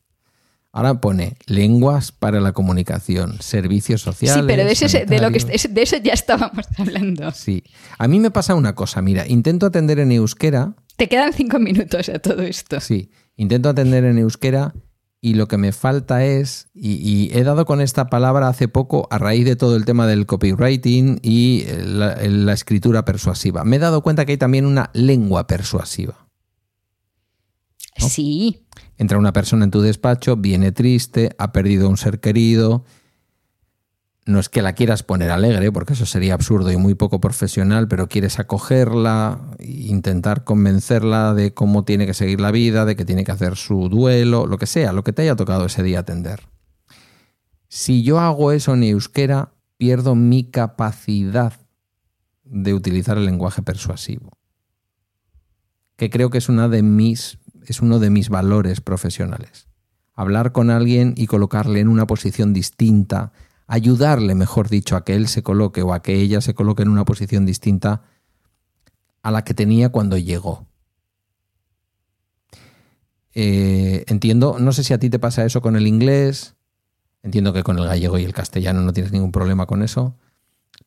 Ahora 0.73 1.01
pone 1.01 1.37
lenguas 1.47 2.13
para 2.13 2.41
la 2.41 2.53
comunicación, 2.53 3.39
servicios 3.41 4.03
sociales. 4.03 4.43
Sí, 4.43 4.47
pero 4.47 4.65
de 4.65 4.73
eso, 4.73 4.87
de, 4.87 5.21
lo 5.21 5.33
que, 5.33 5.41
de 5.41 5.83
eso 5.83 5.97
ya 5.97 6.13
estábamos 6.13 6.65
hablando. 6.79 7.33
Sí. 7.33 7.65
A 7.99 8.07
mí 8.07 8.21
me 8.21 8.31
pasa 8.31 8.55
una 8.55 8.75
cosa, 8.75 9.03
mira, 9.03 9.27
intento 9.27 9.67
atender 9.67 9.99
en 9.99 10.13
euskera. 10.13 10.75
Te 10.97 11.09
quedan 11.09 11.33
cinco 11.33 11.59
minutos 11.59 12.09
a 12.09 12.21
todo 12.21 12.43
esto. 12.43 12.81
Sí, 12.81 13.11
intento 13.37 13.69
atender 13.69 14.05
en 14.05 14.19
euskera 14.19 14.73
y 15.21 15.35
lo 15.35 15.49
que 15.49 15.59
me 15.59 15.73
falta 15.73 16.25
es, 16.25 16.69
y, 16.73 17.31
he 17.37 17.43
dado 17.43 17.67
con 17.67 17.81
esta 17.81 18.09
palabra 18.09 18.49
hace 18.49 18.69
poco 18.69 19.09
a 19.11 19.19
raíz 19.19 19.45
de 19.45 19.57
todo 19.57 19.77
el 19.77 19.85
tema 19.85 20.07
del 20.07 20.25
copywriting 20.25 21.19
y 21.23 21.65
la 21.85 22.53
escritura 22.53 23.05
persuasiva, 23.05 23.65
me 23.65 23.77
he 23.77 23.81
dado 23.81 24.03
cuenta 24.03 24.25
que 24.25 24.33
hay 24.33 24.39
también 24.39 24.67
una 24.67 24.91
lengua 24.95 25.49
persuasiva. 25.49 26.30
Sí. 27.97 28.67
Entra 28.97 29.19
una 29.19 29.33
persona 29.33 29.65
en 29.65 29.71
tu 29.71 29.81
despacho, 29.81 30.37
viene 30.37 30.73
triste, 30.73 31.31
ha 31.39 31.53
perdido 31.53 31.89
un 31.89 31.97
ser 31.97 32.21
querido. 32.21 32.85
No 34.27 34.39
es 34.39 34.49
que 34.49 34.63
la 34.63 34.75
quieras 34.75 35.03
poner 35.03 35.31
alegre, 35.31 35.73
porque 35.73 35.95
eso 35.95 36.07
sería 36.07 36.35
absurdo 36.35 36.71
y 36.71 36.77
muy 36.77 36.95
poco 36.95 37.21
profesional, 37.21 37.89
pero 37.89 38.09
quieres 38.09 38.39
acogerla, 38.39 39.41
intentar 39.59 40.45
convencerla 40.45 41.35
de 41.35 41.53
cómo 41.55 41.85
tiene 41.85 42.07
que 42.07 42.15
seguir 42.15 42.41
la 42.41 42.51
vida, 42.51 42.85
de 42.85 42.97
que 42.97 43.05
tiene 43.05 43.25
que 43.25 43.33
hacer 43.33 43.57
su 43.57 43.89
duelo, 43.89 44.47
lo 44.47 44.59
que 44.59 44.67
sea, 44.67 44.93
lo 44.93 45.03
que 45.03 45.13
te 45.13 45.23
haya 45.23 45.37
tocado 45.37 45.67
ese 45.67 45.83
día 45.83 46.01
atender. 46.01 46.49
Si 47.69 48.03
yo 48.03 48.21
hago 48.21 48.53
eso 48.53 48.75
en 48.75 48.83
euskera, 48.83 49.55
pierdo 49.79 50.15
mi 50.15 50.45
capacidad 50.45 51.55
de 52.45 52.75
utilizar 52.75 53.17
el 53.17 53.25
lenguaje 53.25 53.63
persuasivo, 53.63 54.31
que 55.97 56.11
creo 56.11 56.31
que 56.31 56.39
es 56.39 56.49
una 56.49 56.69
de 56.69 56.83
mis 56.83 57.39
es 57.67 57.81
uno 57.81 57.99
de 57.99 58.11
mis 58.11 58.29
valores 58.29 58.81
profesionales. 58.81 59.69
Hablar 60.15 60.53
con 60.53 60.71
alguien 60.71 61.15
y 61.17 61.27
colocarle 61.27 61.81
en 61.81 61.89
una 61.89 62.07
posición 62.07 62.53
distinta, 62.53 63.33
ayudarle, 63.67 64.35
mejor 64.35 64.69
dicho, 64.69 64.97
a 64.97 65.05
que 65.05 65.15
él 65.15 65.29
se 65.29 65.43
coloque 65.43 65.83
o 65.83 65.95
a 65.95 66.03
que 66.03 66.15
ella 66.15 66.41
se 66.41 66.55
coloque 66.55 66.83
en 66.83 66.89
una 66.89 67.05
posición 67.05 67.47
distinta 67.47 68.03
a 69.23 69.31
la 69.31 69.45
que 69.45 69.55
tenía 69.55 69.91
cuando 69.91 70.19
llegó. 70.19 70.67
Eh, 73.33 74.05
entiendo, 74.09 74.57
no 74.59 74.73
sé 74.73 74.83
si 74.83 74.93
a 74.93 74.99
ti 74.99 75.09
te 75.09 75.19
pasa 75.19 75.45
eso 75.45 75.63
con 75.63 75.77
el 75.77 75.87
inglés, 75.87 76.57
entiendo 77.23 77.53
que 77.53 77.63
con 77.63 77.79
el 77.79 77.87
gallego 77.87 78.19
y 78.19 78.25
el 78.25 78.33
castellano 78.33 78.81
no 78.83 78.93
tienes 78.93 79.13
ningún 79.13 79.31
problema 79.31 79.67
con 79.67 79.83
eso, 79.83 80.17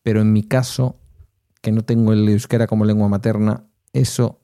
pero 0.02 0.22
en 0.22 0.34
mi 0.34 0.44
caso, 0.44 1.00
que 1.62 1.72
no 1.72 1.84
tengo 1.84 2.12
el 2.12 2.28
euskera 2.28 2.68
como 2.68 2.84
lengua 2.84 3.08
materna, 3.08 3.64
eso 3.94 4.43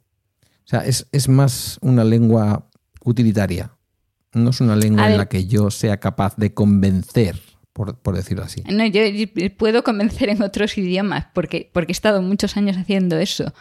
sea, 0.70 0.86
es, 0.86 1.30
más 1.30 1.80
una 1.82 2.04
lengua 2.04 2.70
utilitaria. 3.04 3.76
No 4.34 4.52
es 4.52 4.62
una 4.62 4.76
lengua 4.76 5.10
en 5.10 5.18
la 5.18 5.28
que 5.28 5.48
yo 5.48 5.72
sea 5.72 6.00
capaz 6.00 6.36
de 6.36 6.54
convencer, 6.54 7.42
por, 7.74 8.16
decirlo 8.16 8.44
así. 8.44 8.62
No, 8.70 8.86
yo, 8.86 9.02
puedo 9.58 9.84
convencer 9.84 10.30
en 10.30 10.44
otros 10.44 10.78
idiomas 10.78 11.26
porque, 11.34 11.72
porque 11.74 11.92
he 11.92 11.94
estado 11.94 12.22
muchos 12.22 12.56
años 12.56 12.78
haciendo 12.78 13.18
eso. 13.18 13.52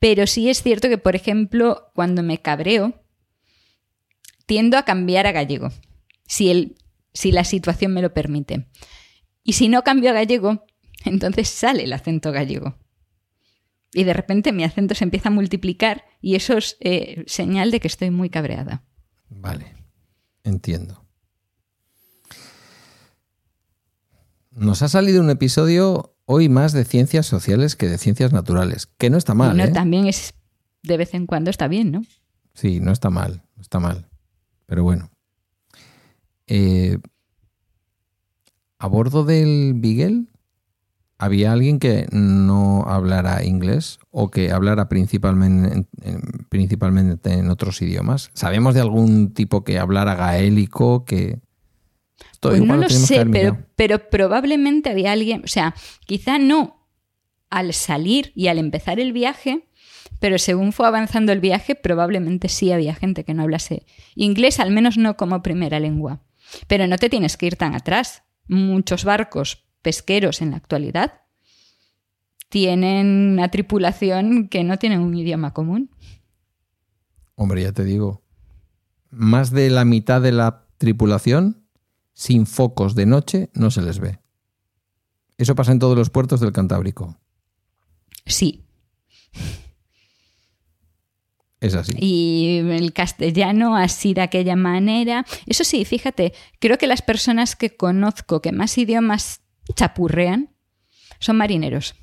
Pero 0.00 0.26
sí 0.26 0.48
es 0.50 0.60
cierto 0.60 0.88
que, 0.88 0.98
por 0.98 1.14
ejemplo, 1.14 1.92
cuando 1.94 2.24
me 2.24 2.42
cabreo, 2.42 3.00
tiendo 4.46 4.76
a 4.76 4.84
cambiar 4.84 5.28
a 5.28 5.32
gallego, 5.32 5.70
si, 6.26 6.50
el, 6.50 6.76
si 7.12 7.30
la 7.30 7.44
situación 7.44 7.94
me 7.94 8.02
lo 8.02 8.12
permite. 8.12 8.66
Y 9.44 9.52
si 9.52 9.68
no 9.68 9.84
cambio 9.84 10.10
a 10.10 10.14
gallego, 10.14 10.66
entonces 11.04 11.48
sale 11.48 11.84
el 11.84 11.92
acento 11.92 12.32
gallego. 12.32 12.76
Y 13.94 14.04
de 14.04 14.12
repente 14.12 14.52
mi 14.52 14.64
acento 14.64 14.94
se 14.94 15.04
empieza 15.04 15.28
a 15.28 15.32
multiplicar 15.32 16.04
y 16.20 16.34
eso 16.34 16.58
es 16.58 16.76
eh, 16.80 17.24
señal 17.26 17.70
de 17.70 17.80
que 17.80 17.88
estoy 17.88 18.10
muy 18.10 18.28
cabreada. 18.28 18.82
Vale, 19.30 19.74
entiendo. 20.42 21.04
Nos 24.50 24.82
ha 24.82 24.88
salido 24.88 25.22
un 25.22 25.30
episodio 25.30 26.16
hoy 26.26 26.48
más 26.48 26.72
de 26.72 26.84
ciencias 26.84 27.26
sociales 27.26 27.76
que 27.76 27.88
de 27.88 27.98
ciencias 27.98 28.32
naturales, 28.32 28.86
que 28.98 29.10
no 29.10 29.16
está 29.16 29.34
mal. 29.34 29.50
Bueno, 29.50 29.64
¿eh? 29.64 29.72
también 29.72 30.06
es 30.06 30.34
de 30.82 30.96
vez 30.96 31.14
en 31.14 31.26
cuando 31.26 31.50
está 31.50 31.68
bien, 31.68 31.92
¿no? 31.92 32.02
Sí, 32.54 32.80
no 32.80 32.92
está 32.92 33.10
mal, 33.10 33.42
no 33.56 33.62
está 33.62 33.80
mal. 33.80 34.08
Pero 34.66 34.82
bueno. 34.82 35.10
Eh, 36.46 36.98
a 38.78 38.86
bordo 38.86 39.24
del 39.24 39.74
Beagle 39.76 40.26
había 41.18 41.52
alguien 41.52 41.78
que 41.78 42.06
no 42.12 42.82
hablara 42.86 43.44
inglés 43.44 43.98
o 44.10 44.30
que 44.30 44.50
hablara 44.50 44.88
principalmente 44.88 45.72
en, 45.74 45.88
en- 46.02 46.46
principalmente 46.48 47.32
en 47.32 47.50
otros 47.50 47.80
idiomas. 47.82 48.30
¿Sabemos 48.34 48.74
de 48.74 48.80
algún 48.80 49.32
tipo 49.32 49.64
que 49.64 49.78
hablara 49.78 50.14
gaélico? 50.14 51.04
Que 51.04 51.40
Esto 52.32 52.50
Pues 52.50 52.60
no 52.62 52.76
lo 52.76 52.88
sé, 52.88 53.26
pero, 53.26 53.58
pero 53.76 54.10
probablemente 54.10 54.90
había 54.90 55.12
alguien, 55.12 55.42
o 55.44 55.48
sea, 55.48 55.74
quizá 56.06 56.38
no 56.38 56.88
al 57.50 57.72
salir 57.72 58.32
y 58.34 58.48
al 58.48 58.58
empezar 58.58 58.98
el 58.98 59.12
viaje, 59.12 59.68
pero 60.18 60.38
según 60.38 60.72
fue 60.72 60.86
avanzando 60.86 61.32
el 61.32 61.40
viaje, 61.40 61.74
probablemente 61.76 62.48
sí 62.48 62.72
había 62.72 62.94
gente 62.94 63.24
que 63.24 63.34
no 63.34 63.42
hablase 63.44 63.86
inglés, 64.16 64.58
al 64.58 64.70
menos 64.72 64.96
no 64.96 65.16
como 65.16 65.42
primera 65.42 65.78
lengua. 65.80 66.22
Pero 66.66 66.86
no 66.86 66.98
te 66.98 67.08
tienes 67.08 67.36
que 67.36 67.46
ir 67.46 67.56
tan 67.56 67.74
atrás. 67.74 68.22
Muchos 68.48 69.04
barcos 69.04 69.64
pesqueros 69.84 70.42
en 70.42 70.50
la 70.50 70.56
actualidad 70.56 71.20
tienen 72.48 73.32
una 73.34 73.48
tripulación 73.50 74.48
que 74.48 74.64
no 74.64 74.78
tienen 74.78 75.00
un 75.00 75.14
idioma 75.16 75.52
común. 75.52 75.90
Hombre, 77.36 77.62
ya 77.62 77.72
te 77.72 77.84
digo. 77.84 78.22
Más 79.10 79.50
de 79.50 79.70
la 79.70 79.84
mitad 79.84 80.20
de 80.20 80.32
la 80.32 80.66
tripulación 80.78 81.64
sin 82.12 82.46
focos 82.46 82.94
de 82.94 83.06
noche 83.06 83.50
no 83.54 83.70
se 83.70 83.82
les 83.82 83.98
ve. 83.98 84.18
Eso 85.36 85.54
pasa 85.54 85.72
en 85.72 85.80
todos 85.80 85.96
los 85.96 86.10
puertos 86.10 86.40
del 86.40 86.52
Cantábrico. 86.52 87.16
Sí, 88.26 88.64
Es 91.60 91.74
así. 91.74 91.92
y 91.98 92.58
el 92.58 92.92
castellano 92.92 93.74
así 93.76 94.14
de 94.14 94.20
aquella 94.20 94.54
manera. 94.54 95.24
Eso 95.46 95.64
sí, 95.64 95.84
fíjate, 95.84 96.34
creo 96.60 96.78
que 96.78 96.86
las 96.86 97.02
personas 97.02 97.56
que 97.56 97.74
conozco 97.76 98.40
que 98.42 98.52
más 98.52 98.76
idiomas 98.78 99.40
chapurrean 99.74 100.50
son 101.20 101.36
marineros. 101.36 101.94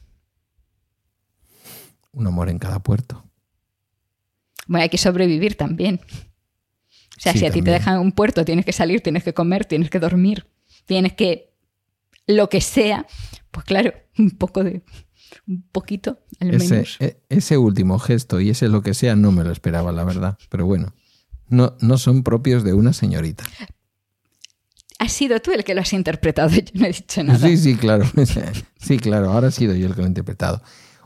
Un 2.14 2.28
amor 2.28 2.50
en 2.50 2.60
cada 2.60 2.80
puerto. 2.80 3.24
Bueno, 4.68 4.84
hay 4.84 4.90
que 4.90 4.98
sobrevivir 4.98 5.56
también. 5.56 6.02
O 7.18 7.20
sea, 7.22 7.34
Sí, 7.34 7.40
si 7.40 7.46
a 7.46 7.52
ti 7.52 7.62
te 7.62 7.72
dejan 7.72 7.96
en 7.96 8.02
un 8.02 8.12
puerto, 8.12 8.44
tienes 8.46 8.66
que 8.66 8.74
salir, 8.74 9.02
tienes 9.02 9.24
que 9.24 9.34
comer, 9.34 9.66
tienes 9.66 9.90
que 9.90 10.00
dormir, 10.00 10.48
tienes 10.86 11.14
que 11.14 11.54
lo 12.28 12.50
que 12.50 12.62
sea, 12.62 13.06
pues 13.52 13.66
claro, 13.66 13.94
un 14.18 14.32
poco 14.32 14.64
de 14.64 14.84
un 15.48 15.62
poquito 15.72 16.20
al 16.40 16.54
Ese, 16.56 16.74
menos. 16.74 16.98
e- 17.00 17.22
ese 17.30 17.58
último 17.58 17.98
gesto 18.00 18.40
y 18.42 18.50
ese 18.50 18.68
lo 18.68 18.82
que 18.82 18.94
sea 18.94 19.16
no 19.16 19.32
me 19.32 19.44
lo 19.44 19.52
esperaba, 19.52 19.92
la 19.92 20.04
verdad. 20.04 20.38
Pero 20.50 20.66
bueno, 20.66 20.94
no, 21.48 21.76
no 21.82 21.98
son 21.98 22.24
propios 22.24 22.64
de 22.64 22.74
una 22.74 22.92
señorita. 22.94 23.44
Has 25.04 25.14
sido 25.14 25.40
tú 25.40 25.52
el 25.52 25.64
que 25.64 25.74
lo 25.74 25.82
has 25.82 25.94
interpretado, 25.94 26.50
yo 26.52 26.62
no 26.76 26.86
he 26.86 26.92
dicho 26.92 27.24
nada. 27.24 27.40
Sí, 27.48 27.58
sí, 27.58 27.76
claro. 27.76 28.06
Sí, 28.80 28.98
claro, 28.98 29.32
ahora 29.32 29.48
he 29.48 29.52
sido 29.52 29.74
yo 29.76 29.88
el 29.88 29.94
que 29.96 30.02
lo 30.02 30.06
he 30.06 30.10
interpretado. 30.10 30.62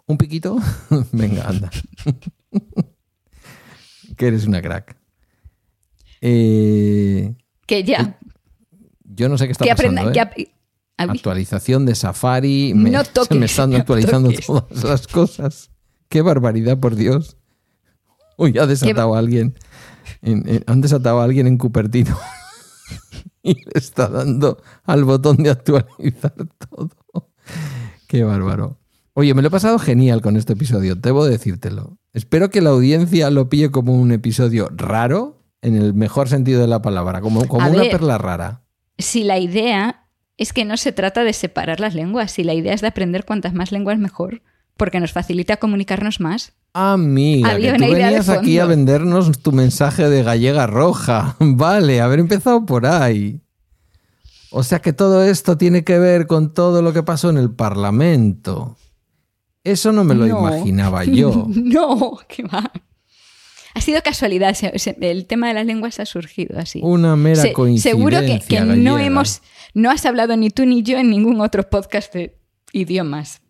¿Un 0.05 0.17
piquito? 0.17 0.57
Venga, 1.11 1.47
anda. 1.47 1.69
que 4.17 4.27
eres 4.27 4.45
una 4.47 4.61
crack. 4.61 4.95
Eh, 6.21 7.35
Que 7.67 7.83
ya, 7.83 8.19
yo 9.03 9.29
no 9.29 9.37
sé 9.37 9.45
qué 9.45 9.51
está 9.53 9.65
que 9.65 9.71
pasando. 9.75 10.01
aprenda, 10.01 10.23
¿eh? 10.25 10.25
que. 10.35 10.51
Actualización 10.97 11.85
de 11.85 11.93
Safari. 11.95 12.73
Me, 12.73 12.89
No 12.89 13.03
se 13.03 13.11
toques, 13.11 13.37
me 13.37 13.45
están 13.45 13.71
no 13.71 13.77
actualizando 13.77 14.29
toques. 14.31 14.45
todas 14.45 14.83
las 14.83 15.07
cosas. 15.07 15.69
Qué 16.07 16.21
barbaridad, 16.21 16.79
por 16.79 16.95
Dios. 16.95 17.37
Uy, 18.37 18.57
ha 18.57 18.65
desatado 18.65 19.13
a 19.15 19.19
alguien. 19.19 19.55
en- 20.21 20.47
en- 20.47 20.63
han 20.67 20.79
desatado 20.81 21.19
a 21.19 21.23
alguien 21.25 21.47
en 21.47 21.57
Cupertino. 21.57 22.17
Y 23.45 23.53
le 23.65 23.71
está 23.75 24.09
dando 24.09 24.57
al 24.83 25.05
botón 25.05 25.37
de 25.37 25.51
actualizar 25.51 26.33
todo. 26.69 26.89
Qué 28.07 28.23
bárbaro. 28.23 28.79
Oye, 29.13 29.33
me 29.33 29.41
lo 29.41 29.47
he 29.47 29.51
pasado 29.51 29.79
genial 29.79 30.21
con 30.21 30.35
este 30.35 30.53
episodio, 30.53 30.95
debo 30.95 31.25
decírtelo. 31.25 31.97
Espero 32.11 32.49
que 32.49 32.59
la 32.59 32.71
audiencia 32.71 33.29
lo 33.29 33.47
pille 33.47 33.71
como 33.71 33.93
un 33.93 34.11
episodio 34.11 34.69
raro, 34.75 35.43
en 35.61 35.75
el 35.75 35.93
mejor 35.93 36.27
sentido 36.27 36.59
de 36.59 36.67
la 36.67 36.81
palabra, 36.81 37.21
como, 37.21 37.47
como 37.47 37.69
una 37.69 37.83
perla 37.83 38.17
rara. 38.17 38.63
si 38.97 39.23
la 39.23 39.39
idea 39.39 40.07
es 40.37 40.51
que 40.51 40.65
no 40.65 40.75
se 40.75 40.91
trata 40.91 41.23
de 41.23 41.31
separar 41.31 41.79
las 41.79 41.95
lenguas, 41.95 42.31
si 42.31 42.43
la 42.43 42.53
idea 42.53 42.73
es 42.73 42.81
de 42.81 42.87
aprender 42.87 43.25
cuantas 43.25 43.53
más 43.53 43.71
lenguas 43.71 43.97
mejor, 43.97 44.41
porque 44.77 44.99
nos 44.99 45.11
facilita 45.13 45.57
comunicarnos 45.57 46.19
más. 46.19 46.53
Amiga, 46.73 47.51
Había 47.51 47.73
que 47.77 47.85
tú 47.85 47.91
venías 47.93 48.27
aquí 48.29 48.59
a 48.59 48.65
vendernos 48.65 49.39
tu 49.39 49.51
mensaje 49.51 50.09
de 50.09 50.23
gallega 50.23 50.67
roja. 50.67 51.35
Vale, 51.39 52.01
haber 52.01 52.19
empezado 52.19 52.65
por 52.65 52.85
ahí. 52.85 53.41
O 54.51 54.63
sea 54.63 54.79
que 54.79 54.93
todo 54.93 55.23
esto 55.23 55.57
tiene 55.57 55.83
que 55.83 55.99
ver 55.99 56.27
con 56.27 56.53
todo 56.53 56.81
lo 56.81 56.93
que 56.93 57.03
pasó 57.03 57.29
en 57.29 57.37
el 57.37 57.51
Parlamento. 57.51 58.77
Eso 59.63 59.91
no 59.91 60.03
me 60.03 60.15
lo 60.15 60.25
No. 60.27 60.39
imaginaba 60.39 61.03
yo. 61.05 61.45
no, 61.49 62.19
qué 62.27 62.43
va. 62.43 62.71
Ha 63.73 63.81
sido 63.81 64.01
casualidad, 64.01 64.55
el 65.01 65.25
tema 65.25 65.49
de 65.49 65.53
las 65.55 65.65
lenguas 65.65 65.99
ha 65.99 66.05
surgido 66.05 66.57
así. 66.59 66.79
Una 66.81 67.17
mera 67.17 67.41
Se- 67.41 67.51
coincidencia. 67.51 67.91
seguro 67.91 68.19
que, 68.21 68.39
que 68.47 68.61
no 68.61 68.97
hemos, 68.99 69.41
no 69.73 69.91
has 69.91 70.05
hablado 70.05 70.37
ni 70.37 70.49
tú 70.49 70.65
ni 70.65 70.81
yo 70.83 70.97
en 70.97 71.09
ningún 71.09 71.41
otro 71.41 71.69
podcast 71.69 72.13
de 72.13 72.37
idiomas, 72.71 73.41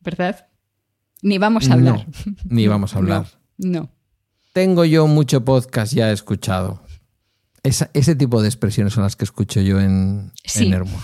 ¿verdad? 0.00 0.46
Ni 1.24 1.38
vamos 1.44 1.68
a 1.70 1.72
hablar. 1.72 2.06
No, 2.06 2.34
ni 2.44 2.66
vamos 2.68 2.94
a 2.94 2.98
hablar. 2.98 3.26
No. 3.58 3.88
Tengo 4.52 4.84
yo 4.84 5.06
mucho 5.08 5.44
podcast 5.44 5.92
ya 5.92 6.12
escuchado. 6.12 6.82
Esa- 7.64 7.90
ese 7.94 8.14
tipo 8.14 8.40
de 8.42 8.48
expresiones 8.48 8.92
son 8.92 9.02
las 9.04 9.16
que 9.16 9.24
escucho 9.24 9.60
yo 9.62 9.80
en, 9.80 10.30
Sí. 10.44 10.66
en 10.66 10.74
Hermo. 10.74 10.98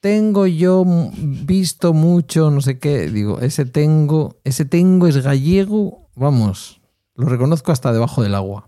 Tengo 0.00 0.46
yo 0.46 0.84
visto 1.16 1.92
mucho, 1.94 2.50
no 2.50 2.60
sé 2.60 2.78
qué. 2.78 3.08
Digo, 3.10 3.40
ese 3.40 3.64
tengo, 3.64 4.40
ese 4.44 4.64
tengo 4.64 5.06
es 5.08 5.18
gallego. 5.18 6.08
Vamos, 6.16 6.80
lo 7.14 7.26
reconozco 7.28 7.70
hasta 7.72 7.92
debajo 7.92 8.22
del 8.22 8.34
agua. 8.34 8.66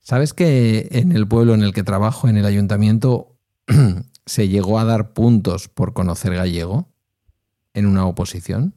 ¿Sabes 0.00 0.32
que 0.32 0.88
en 0.92 1.12
el 1.12 1.26
pueblo 1.28 1.54
en 1.54 1.62
el 1.62 1.72
que 1.72 1.82
trabajo, 1.82 2.28
en 2.28 2.36
el 2.36 2.46
ayuntamiento, 2.46 3.36
se 4.26 4.48
llegó 4.48 4.78
a 4.78 4.84
dar 4.84 5.12
puntos 5.12 5.68
por 5.68 5.92
conocer 5.92 6.34
gallego 6.34 6.87
en 7.78 7.86
una 7.86 8.06
oposición? 8.06 8.74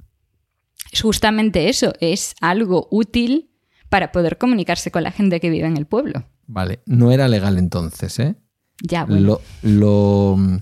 Es 0.91 1.02
justamente 1.02 1.69
eso, 1.69 1.94
es 1.99 2.36
algo 2.41 2.88
útil 2.91 3.52
para 3.90 4.11
poder 4.11 4.38
comunicarse 4.38 4.91
con 4.91 5.03
la 5.03 5.11
gente 5.11 5.40
que 5.40 5.49
vive 5.49 5.68
en 5.68 5.78
el 5.78 5.86
pueblo. 5.86 6.26
Vale, 6.48 6.82
no 6.86 7.11
era 7.11 7.28
legal 7.28 7.57
entonces, 7.57 8.19
¿eh? 8.19 8.36
Ya, 8.82 9.06
bueno. 9.06 9.41
Lo, 9.64 10.38
lo, 10.38 10.61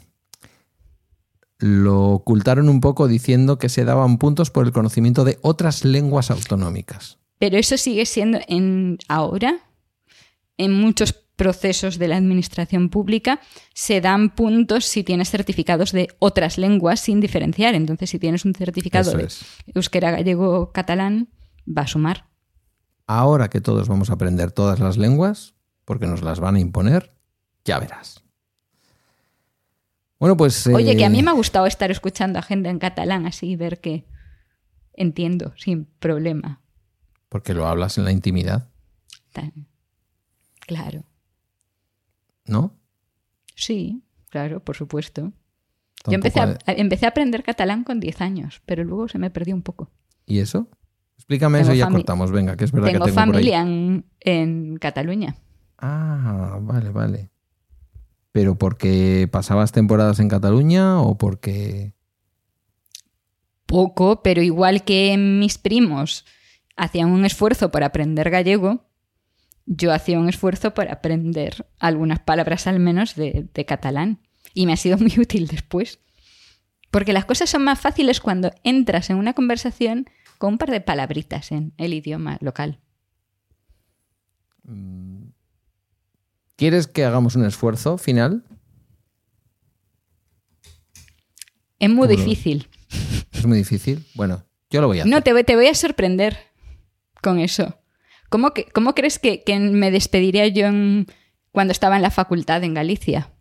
lo 1.59 2.07
ocultaron 2.09 2.69
un 2.69 2.81
poco 2.81 3.07
diciendo 3.07 3.57
que 3.57 3.69
se 3.69 3.85
daban 3.85 4.17
puntos 4.17 4.51
por 4.51 4.65
el 4.65 4.71
conocimiento 4.71 5.23
de 5.25 5.37
otras 5.41 5.85
lenguas 5.85 6.31
autonómicas. 6.31 7.19
Pero 7.37 7.57
eso 7.57 7.77
sigue 7.77 8.05
siendo 8.05 8.39
en 8.47 8.97
ahora, 9.07 9.59
en 10.57 10.73
muchos 10.73 11.13
procesos 11.39 11.97
de 11.97 12.09
la 12.09 12.17
administración 12.17 12.89
pública, 12.89 13.39
se 13.73 14.01
dan 14.01 14.35
puntos 14.35 14.83
si 14.85 15.05
tienes 15.05 15.29
certificados 15.31 15.93
de 15.93 16.09
otras 16.19 16.57
lenguas 16.57 16.99
sin 16.99 17.21
diferenciar. 17.21 17.75
Entonces, 17.75 18.09
si 18.09 18.19
tienes 18.19 18.43
un 18.43 18.53
certificado 18.53 19.09
Eso 19.11 19.17
de 19.17 19.23
es. 19.23 19.45
euskera, 19.73 20.11
gallego, 20.11 20.73
catalán, 20.73 21.29
va 21.65 21.83
a 21.83 21.87
sumar. 21.87 22.27
Ahora 23.07 23.49
que 23.49 23.61
todos 23.61 23.87
vamos 23.87 24.09
a 24.09 24.13
aprender 24.13 24.51
todas 24.51 24.79
las 24.81 24.97
lenguas, 24.97 25.55
porque 25.85 26.07
nos 26.07 26.21
las 26.21 26.41
van 26.41 26.55
a 26.55 26.59
imponer, 26.59 27.13
ya 27.63 27.79
verás. 27.79 28.21
Bueno, 30.19 30.35
pues... 30.35 30.67
Oye, 30.67 30.97
que 30.97 31.05
a 31.05 31.07
eh, 31.07 31.09
mí 31.09 31.23
me 31.23 31.31
ha 31.31 31.33
gustado 31.33 31.65
estar 31.65 31.89
escuchando 31.89 32.37
a 32.37 32.41
gente 32.41 32.67
en 32.67 32.79
catalán 32.79 33.25
así 33.25 33.51
y 33.51 33.55
ver 33.55 33.79
que 33.79 34.05
entiendo 34.93 35.53
sin 35.55 35.85
problema. 35.85 36.61
Porque 37.29 37.53
lo 37.53 37.65
hablas 37.65 37.97
en 37.97 38.03
la 38.03 38.11
intimidad, 38.11 38.67
Tan- 39.31 39.67
Claro. 40.67 41.03
¿No? 42.49 42.75
Sí, 43.55 44.03
claro, 44.29 44.63
por 44.63 44.75
supuesto. 44.75 45.31
Yo 46.05 46.13
empecé 46.13 46.39
a, 46.39 46.57
empecé 46.67 47.05
a 47.05 47.09
aprender 47.09 47.43
catalán 47.43 47.83
con 47.83 47.99
10 47.99 48.21
años, 48.21 48.61
pero 48.65 48.83
luego 48.83 49.07
se 49.07 49.17
me 49.19 49.29
perdió 49.29 49.53
un 49.55 49.61
poco. 49.61 49.89
¿Y 50.25 50.39
eso? 50.39 50.69
Explícame 51.17 51.59
Tengo 51.59 51.71
eso 51.71 51.75
y 51.75 51.79
ya 51.79 51.89
cortamos. 51.89 52.31
Venga, 52.31 52.55
que 52.55 52.63
es 52.65 52.71
verdad 52.71 52.87
Tengo 52.91 53.05
que 53.05 53.11
tengo 53.11 53.15
por 53.25 53.35
ahí. 53.35 53.43
familia 53.43 53.61
en, 53.61 54.05
en 54.21 54.77
Cataluña. 54.77 55.35
Ah, 55.77 56.57
vale, 56.61 56.89
vale. 56.91 57.29
¿Pero 58.31 58.57
porque 58.57 59.27
pasabas 59.31 59.71
temporadas 59.71 60.19
en 60.19 60.29
Cataluña 60.29 61.01
o 61.01 61.17
porque...? 61.17 61.93
Poco, 63.65 64.23
pero 64.23 64.41
igual 64.41 64.83
que 64.83 65.15
mis 65.17 65.57
primos 65.57 66.25
hacían 66.75 67.11
un 67.11 67.25
esfuerzo 67.25 67.69
por 67.69 67.83
aprender 67.83 68.29
gallego, 68.29 68.88
yo 69.71 69.93
hacía 69.93 70.17
un 70.19 70.27
esfuerzo 70.27 70.73
por 70.73 70.89
aprender 70.89 71.67
algunas 71.77 72.19
palabras 72.19 72.65
al 72.65 72.79
menos 72.79 73.13
de, 73.15 73.47
de 73.53 73.65
catalán. 73.65 74.19
Y 74.55 74.65
me 74.65 74.73
ha 74.73 74.77
sido 74.77 74.97
muy 74.99 75.13
útil 75.19 75.45
después. 75.47 75.99
Porque 76.91 77.13
las 77.13 77.25
cosas 77.25 77.51
son 77.51 77.63
más 77.63 77.79
fáciles 77.79 78.19
cuando 78.19 78.51
entras 78.63 79.11
en 79.11 79.17
una 79.17 79.33
conversación 79.33 80.09
con 80.39 80.53
un 80.53 80.57
par 80.57 80.71
de 80.71 80.81
palabritas 80.81 81.51
en 81.51 81.73
el 81.77 81.93
idioma 81.93 82.37
local. 82.41 82.79
¿Quieres 86.55 86.87
que 86.87 87.05
hagamos 87.05 87.35
un 87.35 87.45
esfuerzo 87.45 87.97
final? 87.97 88.43
Es 91.79 91.89
muy 91.89 92.07
¿Cómo 92.07 92.17
lo- 92.19 92.25
difícil. 92.25 92.67
Es 93.31 93.45
muy 93.45 93.57
difícil. 93.57 94.05
Bueno, 94.15 94.43
yo 94.69 94.81
lo 94.81 94.87
voy 94.87 94.99
a 94.99 95.03
hacer. 95.03 95.11
No, 95.11 95.21
te 95.21 95.43
te 95.43 95.55
voy 95.55 95.67
a 95.67 95.75
sorprender 95.75 96.37
con 97.21 97.39
eso. 97.39 97.79
¿Cómo, 98.29 98.53
que, 98.53 98.65
cómo 98.65 98.93
crees 98.95 99.19
que, 99.19 99.43
que 99.43 99.59
me 99.59 99.91
despediría 99.91 100.47
yo 100.47 100.67
en- 100.67 101.07
cuando 101.51 101.71
estaba 101.71 101.95
en 101.95 102.01
la 102.03 102.11
facultad 102.11 102.63
en 102.63 102.73
Galicia? 102.75 103.31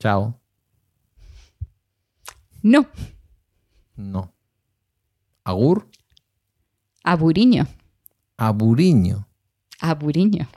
Chao. 0.00 0.40
No, 2.62 2.86
No. 3.96 4.34
Agur. 5.44 5.88
Aburiño. 7.02 7.66
A 8.38 9.94
Buriño. 9.94 10.48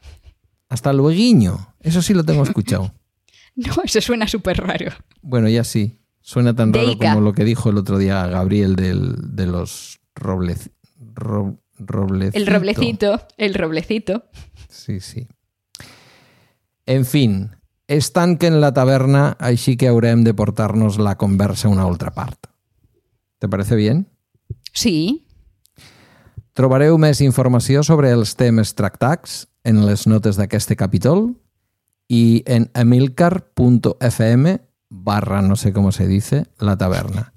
Hasta 0.70 0.94
luego. 0.94 1.58
Eso 1.82 2.02
sí 2.02 2.14
lo 2.14 2.24
tengo 2.24 2.44
escuchado. 2.44 2.94
No, 3.60 3.74
eso 3.84 4.00
suena 4.02 4.28
súper 4.28 4.58
raro. 4.58 4.92
Bueno, 5.24 5.50
ya 5.50 5.64
sí. 5.64 6.00
Suena 6.22 6.56
tan 6.56 6.72
raro 6.72 6.90
como 7.16 7.22
lo 7.22 7.34
que 7.34 7.44
dijo 7.44 7.72
el 7.72 7.78
otro 7.78 7.98
día 7.98 8.28
Gabriel 8.28 8.76
del, 8.76 9.36
de 9.36 9.48
los 9.48 10.00
robles, 10.14 10.70
ro- 11.16 11.60
roblecito. 11.80 12.38
El 12.38 12.48
roblecito, 12.48 13.28
el 13.38 13.54
roblecito. 13.54 14.24
Sí, 14.70 15.00
sí. 15.00 15.28
En 16.86 17.06
fin, 17.06 17.52
que 17.88 18.48
en 18.48 18.62
la 18.62 18.74
taverna, 18.74 19.36
així 19.40 19.78
que 19.78 19.88
haurem 19.88 20.24
de 20.24 20.34
portar-nos 20.34 20.98
la 21.00 21.18
conversa 21.18 21.68
a 21.68 21.72
una 21.72 21.84
altra 21.84 22.12
part. 22.12 22.48
¿Te 23.40 23.48
parece 23.48 23.76
bien? 23.76 24.08
Sí, 24.74 25.28
Trobareu 26.58 26.96
més 26.98 27.20
informació 27.22 27.84
sobre 27.86 28.10
els 28.10 28.32
temes 28.34 28.72
tractats 28.74 29.44
en 29.62 29.84
les 29.86 30.08
notes 30.10 30.40
d'aquest 30.40 30.72
capítol 30.74 31.28
i 32.10 32.42
en 32.50 32.66
emilcar.fm 32.74 34.56
barra 34.90 35.44
no 35.46 35.54
sé 35.56 35.70
com 35.76 35.92
se 35.94 36.08
dice 36.10 36.48
la 36.58 36.74
taverna. 36.74 37.28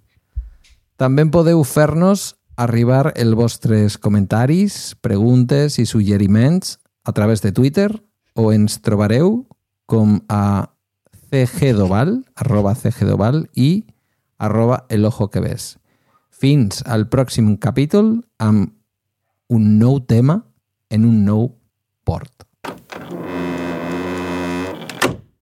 També 0.97 1.27
podeu 1.29 1.61
fer-nos 1.69 2.40
arribar 2.61 3.15
els 3.17 3.33
vostres 3.39 3.97
comentaris, 3.97 4.95
preguntes 5.01 5.79
i 5.81 5.87
suggeriments 5.89 6.77
a 7.09 7.15
través 7.17 7.41
de 7.41 7.53
Twitter 7.57 7.89
o 8.37 8.53
ens 8.53 8.81
trobareu 8.85 9.47
com 9.89 10.21
a 10.29 10.69
cgdoval, 11.31 12.21
arroba 12.37 12.75
cgdoval 12.75 13.47
i 13.55 13.87
arroba 14.39 14.85
el 14.91 15.05
ojo 15.05 15.31
que 15.31 15.41
ves. 15.41 15.79
Fins 16.31 16.85
al 16.85 17.09
pròxim 17.09 17.57
capítol 17.57 18.21
amb 18.39 18.73
un 19.49 19.79
nou 19.79 20.01
tema 20.05 20.43
en 20.91 21.09
un 21.09 21.25
nou 21.25 21.51
port. 22.05 22.50